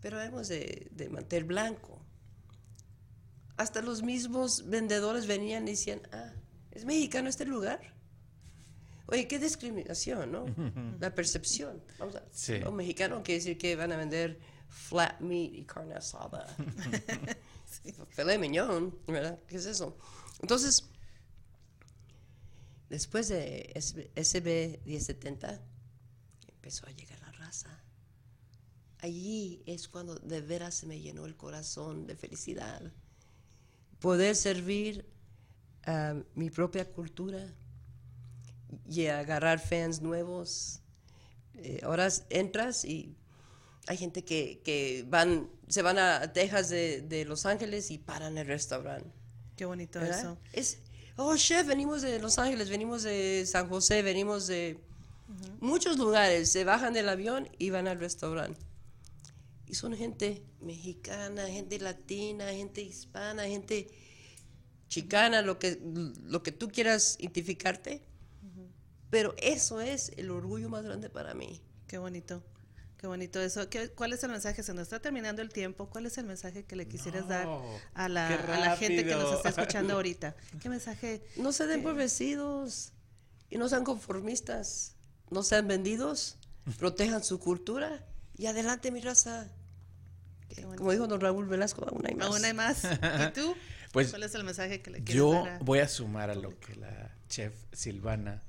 Pero 0.00 0.20
hemos 0.20 0.48
de, 0.48 0.88
de 0.92 1.08
mantel 1.10 1.44
blanco. 1.44 2.00
Hasta 3.56 3.82
los 3.82 4.02
mismos 4.02 4.68
vendedores 4.68 5.26
venían 5.26 5.68
y 5.68 5.72
decían, 5.72 6.00
ah, 6.12 6.32
¿es 6.70 6.84
mexicano 6.84 7.28
este 7.28 7.44
lugar? 7.44 7.94
Oye, 9.06 9.26
qué 9.26 9.38
discriminación, 9.38 10.32
¿no? 10.32 10.46
La 11.00 11.14
percepción. 11.14 11.82
Vamos 11.98 12.16
a, 12.16 12.22
sí. 12.30 12.58
Los 12.58 12.72
mexicanos 12.72 13.22
quiere 13.22 13.40
decir 13.40 13.58
que 13.58 13.76
van 13.76 13.92
a 13.92 13.96
vender 13.96 14.38
flat 14.68 15.20
meat 15.20 15.52
y 15.54 15.64
carne 15.64 15.94
asada. 15.94 16.46
sí. 17.66 17.94
Filet 18.10 18.38
mignon, 18.38 18.96
¿verdad? 19.06 19.38
¿Qué 19.46 19.56
es 19.56 19.66
eso? 19.66 19.96
Entonces, 20.40 20.88
después 22.88 23.28
de 23.28 23.72
SB 23.76 24.80
1070, 24.86 25.60
empezó 26.48 26.86
a 26.86 26.90
llegar 26.90 27.18
la 27.20 27.32
raza. 27.32 27.82
Allí 28.98 29.62
es 29.66 29.88
cuando 29.88 30.14
de 30.14 30.40
veras 30.40 30.74
se 30.74 30.86
me 30.86 31.00
llenó 31.00 31.26
el 31.26 31.36
corazón 31.36 32.06
de 32.06 32.16
felicidad. 32.16 32.92
Poder 33.98 34.36
servir 34.36 35.04
a 35.84 36.14
mi 36.34 36.50
propia 36.50 36.90
cultura 36.90 37.52
y 38.88 39.06
agarrar 39.06 39.58
fans 39.58 40.00
nuevos. 40.00 40.80
Eh, 41.54 41.80
ahora 41.82 42.08
entras 42.30 42.84
y 42.84 43.14
hay 43.86 43.96
gente 43.96 44.24
que, 44.24 44.60
que, 44.64 45.04
van, 45.08 45.50
se 45.68 45.82
van 45.82 45.98
a 45.98 46.32
Texas 46.32 46.68
de, 46.68 47.02
de, 47.02 47.24
Los 47.24 47.46
Ángeles 47.46 47.90
y 47.90 47.98
paran 47.98 48.38
el 48.38 48.46
restaurante. 48.46 49.10
Qué 49.56 49.64
bonito 49.64 50.00
eso. 50.00 50.38
Es, 50.52 50.78
oh, 51.16 51.36
chef, 51.36 51.66
venimos 51.66 52.02
de 52.02 52.18
Los 52.18 52.38
Ángeles, 52.38 52.70
venimos 52.70 53.02
de 53.02 53.44
San 53.46 53.68
José, 53.68 54.02
venimos 54.02 54.46
de 54.46 54.78
muchos 55.60 55.98
lugares. 55.98 56.50
Se 56.50 56.64
bajan 56.64 56.92
del 56.92 57.08
avión 57.08 57.48
y 57.58 57.70
van 57.70 57.88
al 57.88 57.98
restaurante. 57.98 58.60
Y 59.66 59.74
son 59.74 59.96
gente 59.96 60.42
mexicana, 60.60 61.46
gente 61.46 61.78
latina, 61.78 62.48
gente 62.50 62.82
hispana, 62.82 63.44
gente 63.44 63.88
chicana, 64.88 65.42
lo 65.42 65.58
que, 65.58 65.80
lo 66.24 66.42
que 66.42 66.52
tú 66.52 66.68
quieras 66.68 67.16
identificarte 67.18 68.02
pero 69.12 69.34
eso 69.36 69.82
es 69.82 70.10
el 70.16 70.30
orgullo 70.30 70.70
más 70.70 70.84
grande 70.84 71.10
para 71.10 71.34
mí. 71.34 71.60
Qué 71.86 71.98
bonito. 71.98 72.42
Qué 72.96 73.06
bonito 73.06 73.42
eso. 73.42 73.68
¿Cuál 73.94 74.14
es 74.14 74.24
el 74.24 74.30
mensaje? 74.30 74.62
Se 74.62 74.72
nos 74.72 74.84
está 74.84 75.02
terminando 75.02 75.42
el 75.42 75.50
tiempo. 75.50 75.90
¿Cuál 75.90 76.06
es 76.06 76.16
el 76.16 76.24
mensaje 76.24 76.64
que 76.64 76.76
le 76.76 76.88
quisieras 76.88 77.28
dar 77.28 77.46
a 77.92 78.08
la, 78.08 78.28
a 78.28 78.58
la, 78.58 78.76
gente 78.78 79.04
que 79.04 79.14
nos 79.14 79.34
está 79.34 79.50
escuchando 79.50 79.92
ahorita? 79.96 80.34
¿Qué 80.62 80.70
mensaje? 80.70 81.22
No 81.36 81.52
se 81.52 81.66
den 81.66 81.82
por 81.82 81.94
vencidos 81.94 82.94
y 83.50 83.58
no 83.58 83.68
sean 83.68 83.84
conformistas. 83.84 84.94
No 85.28 85.42
sean 85.42 85.68
vendidos. 85.68 86.38
protejan 86.78 87.22
su 87.22 87.38
cultura 87.38 88.06
y 88.38 88.46
adelante, 88.46 88.90
mi 88.90 89.02
raza. 89.02 89.52
Como 90.78 90.90
dijo 90.90 91.06
don 91.06 91.20
Raúl 91.20 91.44
Velasco, 91.48 91.86
aún 91.86 92.06
hay 92.06 92.14
más. 92.14 92.28
Aún 92.28 92.42
hay 92.46 92.54
más. 92.54 92.84
¿Y 93.28 93.32
tú? 93.34 93.54
Pues, 93.92 94.08
¿Cuál 94.08 94.22
es 94.22 94.34
el 94.34 94.44
mensaje 94.44 94.80
que 94.80 94.90
le 94.90 95.04
quieres 95.04 95.22
dar? 95.22 95.58
Yo 95.58 95.64
voy 95.66 95.80
a 95.80 95.88
sumar 95.88 96.30
a 96.30 96.34
lo 96.34 96.58
que 96.58 96.76
la 96.76 97.14
chef 97.28 97.52
Silvana 97.72 98.42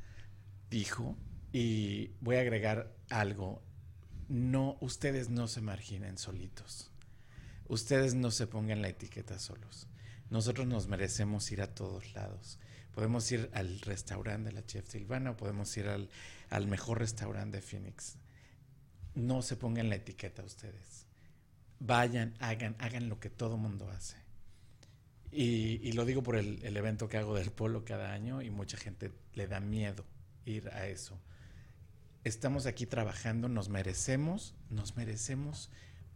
dijo 0.74 1.16
y 1.52 2.16
voy 2.20 2.38
a 2.38 2.40
agregar 2.40 2.96
algo 3.12 3.62
no, 4.28 4.78
ustedes 4.82 5.30
no 5.30 5.48
se 5.48 5.62
marginen 5.62 6.18
solitos. 6.18 6.90
Ustedes 7.68 8.16
no 8.16 8.32
se 8.32 8.48
pongan 8.48 8.82
la 8.82 8.90
etiqueta 8.90 9.38
solos. 9.38 9.88
Nosotros 10.32 10.66
nos 10.66 10.88
merecemos 10.88 11.52
ir 11.52 11.62
a 11.62 11.76
todos 11.76 12.16
lados. 12.16 12.58
Podemos 12.96 13.32
ir 13.32 13.52
al 13.54 13.82
restaurante 13.82 14.50
de 14.50 14.56
la 14.56 14.66
chef 14.66 14.90
Silvana 14.90 15.32
o 15.32 15.38
podemos 15.38 15.76
ir 15.78 15.88
al, 15.88 16.10
al 16.50 16.66
mejor 16.66 17.00
restaurante 17.00 17.58
de 17.58 17.62
Phoenix. 17.62 18.18
No 19.14 19.44
se 19.44 19.56
pongan 19.56 19.90
la 19.90 19.96
etiqueta 19.96 20.44
ustedes. 20.44 21.06
Vayan, 21.80 22.34
hagan, 22.40 22.76
hagan 22.80 23.10
lo 23.10 23.20
que 23.20 23.30
todo 23.30 23.58
mundo 23.58 23.90
hace. 23.92 24.18
Y, 25.32 25.92
lo 25.92 26.06
digo 26.06 26.24
por 26.24 26.36
el, 26.36 26.64
el 26.64 26.78
evento 26.78 27.08
que 27.08 27.18
hago 27.18 27.36
del 27.36 27.52
polo 27.52 27.86
cada 27.86 28.14
año 28.14 28.42
y 28.42 28.50
mucha 28.50 28.78
gente 28.78 29.12
le 29.34 29.48
da 29.48 29.60
miedo 29.60 30.06
ir 30.46 30.70
a 30.70 30.88
eso 30.88 31.20
estamos 32.24 32.66
aquí 32.66 32.86
trabajando, 32.86 33.50
nos 33.50 33.70
merecemos, 33.70 34.56
nos 34.70 34.96
merecemos 34.96 35.70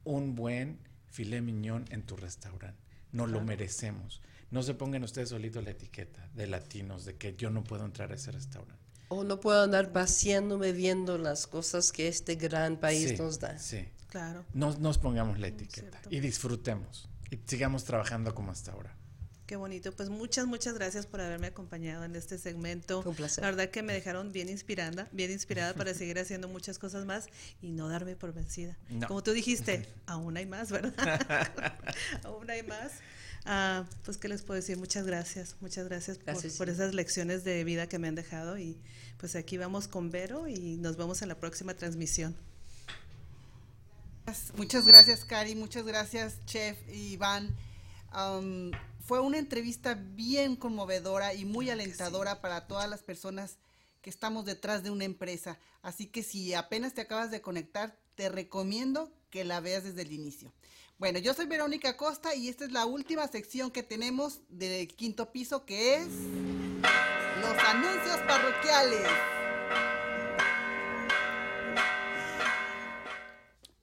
un 0.04 0.36
buen 0.36 0.80
filé 1.10 1.42
miñón 1.42 1.86
en 1.90 2.04
tu 2.04 2.16
restaurante. 2.16 2.82
No 3.12 3.26
lo 3.28 3.42
merecemos. 3.42 4.22
No 4.52 4.64
se 4.64 4.74
pongan 4.74 5.04
ustedes 5.04 5.30
solitos 5.30 5.64
la 5.64 5.72
etiqueta 5.72 6.30
de 6.34 6.48
latinos, 6.48 7.06
de 7.06 7.16
que 7.16 7.36
yo 7.36 7.50
no 7.50 7.64
puedo 7.64 7.86
entrar 7.86 8.12
a 8.12 8.16
ese 8.16 8.32
restaurante. 8.32 8.84
O 9.10 9.24
no 9.24 9.40
puedo 9.40 9.64
andar 9.64 9.92
paseándome 9.92 10.74
viendo 10.74 11.18
las 11.18 11.48
cosas 11.48 11.92
que 11.92 12.08
este 12.08 12.36
gran 12.36 12.78
país 12.78 13.18
nos 13.18 13.40
da. 13.40 13.58
Sí. 13.58 13.88
Claro. 14.10 14.46
No 14.54 14.78
nos 14.78 14.98
pongamos 14.98 15.40
la 15.40 15.48
etiqueta 15.48 16.00
y 16.10 16.20
disfrutemos 16.20 17.10
y 17.30 17.40
sigamos 17.46 17.84
trabajando 17.84 18.34
como 18.34 18.52
hasta 18.52 18.72
ahora. 18.72 18.96
Qué 19.48 19.56
bonito. 19.56 19.94
Pues 19.94 20.10
muchas, 20.10 20.46
muchas 20.46 20.74
gracias 20.74 21.06
por 21.06 21.22
haberme 21.22 21.48
acompañado 21.48 22.04
en 22.04 22.18
este 22.18 22.38
segmento. 22.38 23.02
un 23.06 23.16
placer. 23.16 23.46
La 23.46 23.50
verdad 23.50 23.70
que 23.70 23.82
me 23.82 23.94
dejaron 23.94 24.34
bien 24.34 24.50
inspirada, 24.50 25.08
bien 25.14 25.32
inspirada 25.32 25.74
para 25.74 25.94
seguir 25.94 26.20
haciendo 26.20 26.50
muchas 26.50 26.78
cosas 26.78 27.06
más 27.06 27.28
y 27.62 27.72
no 27.72 27.88
darme 27.88 28.18
por 28.18 28.34
vencida. 28.34 28.78
Como 29.08 29.24
tú 29.24 29.32
dijiste, 29.32 29.88
aún 30.06 30.36
hay 30.36 30.46
más, 30.46 30.70
¿verdad? 30.70 30.94
aún 32.26 32.50
hay 32.50 32.62
más. 32.64 32.92
Ah, 33.46 33.86
pues, 34.04 34.18
¿qué 34.18 34.28
les 34.28 34.42
puedo 34.42 34.58
decir? 34.58 34.76
Muchas 34.76 35.06
gracias. 35.06 35.56
Muchas 35.62 35.88
gracias, 35.88 36.18
por, 36.18 36.68
esas 36.68 36.94
lecciones 36.94 37.46
de 37.46 37.64
vida 37.64 37.88
que 37.88 38.00
me 38.00 38.10
han 38.10 38.16
dejado. 38.16 38.58
Y 38.60 38.78
pues 39.18 39.38
aquí 39.38 39.58
vamos 39.58 39.88
con 39.88 40.12
Vero 40.12 40.50
y 40.50 40.76
nos 40.76 40.98
vemos 40.98 41.22
en 41.22 41.30
la 41.30 41.36
próxima 41.36 41.74
transmisión. 41.74 42.36
Muchas 44.58 44.86
gracias, 44.86 45.24
Cari. 45.24 45.56
Muchas 45.56 45.86
gracias, 45.86 46.36
Chef 46.46 46.78
Iván 46.90 47.56
fue 49.00 49.20
una 49.20 49.38
entrevista 49.38 49.94
bien 49.96 50.56
conmovedora 50.56 51.34
y 51.34 51.46
muy 51.46 51.70
alentadora 51.70 52.42
para 52.42 52.68
todas 52.68 52.90
las 52.90 53.04
personas 53.04 53.58
que 54.02 54.10
estamos 54.10 54.46
detrás 54.46 54.84
de 54.84 54.92
una 54.92 55.06
empresa. 55.06 55.60
Así 55.82 56.08
que 56.08 56.24
si 56.24 56.54
apenas 56.54 56.94
te 56.94 57.02
acabas 57.02 57.32
de 57.32 57.42
conectar, 57.42 57.98
te 58.16 58.30
recomiendo 58.30 59.12
que 59.30 59.44
la 59.44 59.60
veas 59.60 59.84
desde 59.84 60.02
el 60.02 60.12
inicio. 60.12 60.54
Bueno, 60.98 61.20
yo 61.20 61.34
soy 61.34 61.46
Verónica 61.46 61.96
Costa 61.96 62.34
y 62.34 62.50
esta 62.50 62.66
es 62.66 62.72
la 62.72 62.86
última 62.86 63.28
sección 63.28 63.70
que 63.70 63.84
tenemos 63.84 64.42
del 64.50 64.88
quinto 64.88 65.32
piso 65.32 65.64
que 65.64 65.96
es 65.96 66.08
los 67.42 67.58
anuncios 67.66 68.18
parroquiales. 68.28 69.08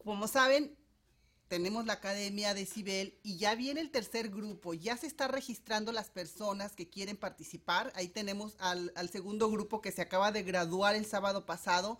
Como 0.02 0.26
saben, 0.26 0.76
tenemos 1.48 1.86
la 1.86 1.94
Academia 1.94 2.54
de 2.54 2.66
Cibel 2.66 3.18
y 3.22 3.36
ya 3.36 3.54
viene 3.54 3.80
el 3.80 3.90
tercer 3.90 4.30
grupo, 4.30 4.74
ya 4.74 4.96
se 4.96 5.06
está 5.06 5.28
registrando 5.28 5.92
las 5.92 6.10
personas 6.10 6.72
que 6.72 6.88
quieren 6.88 7.16
participar. 7.16 7.92
Ahí 7.94 8.08
tenemos 8.08 8.56
al, 8.58 8.92
al 8.96 9.08
segundo 9.08 9.50
grupo 9.50 9.80
que 9.80 9.92
se 9.92 10.02
acaba 10.02 10.32
de 10.32 10.42
graduar 10.42 10.94
el 10.94 11.06
sábado 11.06 11.46
pasado 11.46 11.98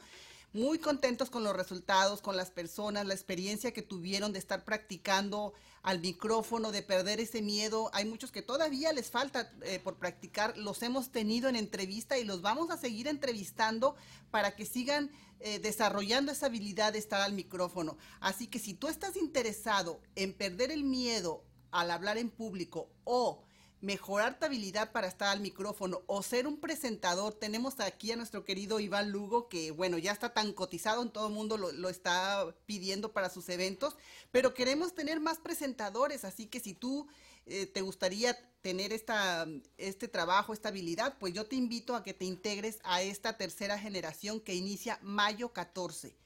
muy 0.55 0.79
contentos 0.79 1.31
con 1.31 1.43
los 1.43 1.55
resultados, 1.55 2.23
con 2.23 2.37
las 2.37 2.53
personas, 2.53 3.07
la 3.07 3.15
experiencia 3.15 3.73
que 3.73 3.83
tuvieron 3.83 4.33
de 4.33 4.39
estar 4.39 4.65
practicando 4.65 5.53
al 5.83 6.01
micrófono, 6.01 6.71
de 6.71 6.83
perder 6.83 7.19
ese 7.19 7.43
miedo. 7.43 7.91
Hay 7.93 8.05
muchos 8.05 8.31
que 8.31 8.41
todavía 8.41 8.93
les 8.93 9.11
falta 9.11 9.53
eh, 9.63 9.81
por 9.81 9.97
practicar, 9.97 10.57
los 10.57 10.83
hemos 10.85 11.11
tenido 11.11 11.49
en 11.49 11.57
entrevista 11.57 12.19
y 12.19 12.25
los 12.25 12.41
vamos 12.41 12.71
a 12.71 12.77
seguir 12.77 13.09
entrevistando 13.09 13.97
para 14.31 14.55
que 14.55 14.65
sigan 14.65 15.11
eh, 15.41 15.59
desarrollando 15.59 16.31
esa 16.31 16.47
habilidad 16.47 16.93
de 16.93 17.01
estar 17.01 17.21
al 17.21 17.33
micrófono. 17.33 17.99
Así 18.21 18.47
que 18.47 18.61
si 18.61 18.75
tú 18.75 18.87
estás 18.87 19.17
interesado 19.17 20.01
en 20.15 20.33
perder 20.33 20.71
el 20.71 20.85
miedo 20.85 21.43
al 21.73 21.91
hablar 21.91 22.17
en 22.17 22.31
público 22.31 22.89
o 23.03 23.43
mejorar 23.85 24.39
tu 24.39 24.47
habilidad 24.47 24.93
para 24.93 25.07
estar 25.07 25.29
al 25.29 25.41
micrófono 25.41 26.03
o 26.07 26.23
ser 26.23 26.47
un 26.47 26.59
presentador, 26.59 27.35
tenemos 27.35 27.79
aquí 27.81 28.13
a 28.13 28.17
nuestro 28.17 28.43
querido 28.43 28.81
Iván 28.81 29.11
Lugo, 29.11 29.49
que 29.49 29.71
bueno, 29.73 29.99
ya 29.99 30.11
está 30.11 30.33
tan 30.33 30.53
cotizado, 30.55 31.03
en 31.03 31.11
todo 31.11 31.29
el 31.29 31.35
mundo 31.35 31.59
lo, 31.59 31.89
está 31.91 32.55
pidiendo 32.65 33.13
para 33.13 33.29
sus 33.29 33.49
eventos, 33.51 33.95
pero 34.33 34.55
queremos 34.55 34.95
tener 34.95 35.21
más 35.21 35.39
presentadores, 35.39 36.25
así 36.25 36.47
que 36.47 36.61
si 36.61 36.73
tú 36.73 37.07
eh, 37.45 37.67
te 37.67 37.83
gustaría 37.83 38.35
tener 38.63 38.95
esta, 38.95 39.47
este 39.77 40.09
trabajo, 40.09 40.55
esta 40.55 40.71
habilidad, 40.71 41.19
pues 41.21 41.35
yo 41.35 41.47
te 41.47 41.57
invito 41.57 41.95
a 41.95 42.03
que 42.03 42.15
te 42.15 42.25
integres 42.25 42.79
a 42.85 43.03
esta 43.03 43.37
tercera 43.37 43.79
generación 43.79 44.41
que 44.41 44.55
inicia 44.55 44.99
mayo 45.03 45.53
14 45.53 46.17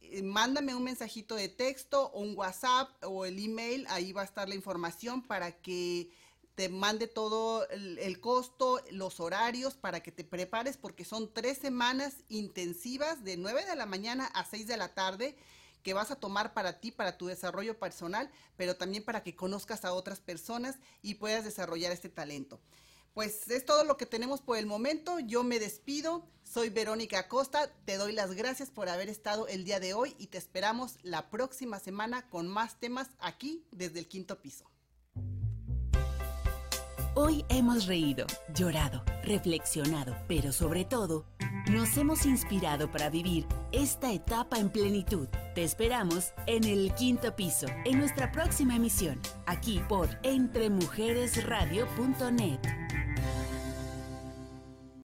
eh, 0.00 0.22
mándame 0.22 0.74
un 0.74 0.82
mensajito 0.82 1.36
de 1.36 1.48
texto 1.48 2.10
o 2.10 2.20
un 2.22 2.36
WhatsApp 2.36 2.90
o 3.04 3.24
el 3.24 3.38
email, 3.38 3.86
ahí 3.88 4.12
va 4.12 4.22
a 4.22 4.24
estar 4.24 4.48
la 4.48 4.56
información 4.56 5.22
para 5.22 5.52
que 5.52 6.10
te 6.54 6.68
mande 6.68 7.06
todo 7.06 7.66
el, 7.68 8.20
costo, 8.20 8.80
los 8.90 9.20
horarios 9.20 9.74
para 9.74 10.02
que 10.02 10.12
te 10.12 10.24
prepares 10.24 10.76
porque 10.76 11.04
son 11.04 11.32
tres 11.32 11.58
semanas 11.58 12.14
intensivas 12.28 13.24
de 13.24 13.36
9 13.36 13.64
de 13.64 13.76
la 13.76 13.86
mañana 13.86 14.26
a 14.26 14.44
6 14.44 14.66
de 14.66 14.76
la 14.76 14.94
tarde 14.94 15.36
que 15.82 15.94
vas 15.94 16.10
a 16.10 16.16
tomar 16.16 16.52
para 16.54 16.80
ti, 16.80 16.92
para 16.92 17.16
tu 17.16 17.26
desarrollo 17.26 17.78
personal, 17.78 18.30
pero 18.56 18.76
también 18.76 19.04
para 19.04 19.22
que 19.22 19.34
conozcas 19.34 19.84
a 19.84 19.92
otras 19.92 20.20
personas 20.20 20.76
y 21.00 21.14
puedas 21.14 21.44
desarrollar 21.44 21.90
este 21.90 22.08
talento. 22.08 22.60
Pues 23.14 23.50
es 23.50 23.66
todo 23.66 23.84
lo 23.84 23.96
que 23.96 24.06
tenemos 24.06 24.40
por 24.40 24.56
el 24.56 24.64
momento. 24.64 25.18
Yo 25.20 25.42
me 25.42 25.58
despido. 25.58 26.24
Soy 26.44 26.70
Verónica 26.70 27.18
Acosta. 27.18 27.70
Te 27.84 27.96
doy 27.96 28.12
las 28.12 28.34
gracias 28.34 28.70
por 28.70 28.88
haber 28.88 29.08
estado 29.10 29.48
el 29.48 29.64
día 29.64 29.80
de 29.80 29.92
hoy 29.92 30.14
y 30.18 30.28
te 30.28 30.38
esperamos 30.38 30.96
la 31.02 31.28
próxima 31.28 31.78
semana 31.78 32.28
con 32.30 32.48
más 32.48 32.80
temas 32.80 33.08
aquí 33.18 33.66
desde 33.70 33.98
el 33.98 34.08
quinto 34.08 34.40
piso. 34.40 34.71
Hoy 37.14 37.44
hemos 37.50 37.86
reído, 37.86 38.24
llorado, 38.54 39.04
reflexionado, 39.22 40.16
pero 40.28 40.50
sobre 40.50 40.86
todo, 40.86 41.26
nos 41.70 41.94
hemos 41.98 42.24
inspirado 42.24 42.90
para 42.90 43.10
vivir 43.10 43.46
esta 43.70 44.10
etapa 44.10 44.58
en 44.58 44.70
plenitud. 44.70 45.28
Te 45.54 45.62
esperamos 45.62 46.32
en 46.46 46.64
el 46.64 46.94
quinto 46.94 47.36
piso, 47.36 47.66
en 47.84 47.98
nuestra 47.98 48.32
próxima 48.32 48.76
emisión, 48.76 49.20
aquí 49.44 49.82
por 49.90 50.08
entremujeresradio.net. 50.22 52.60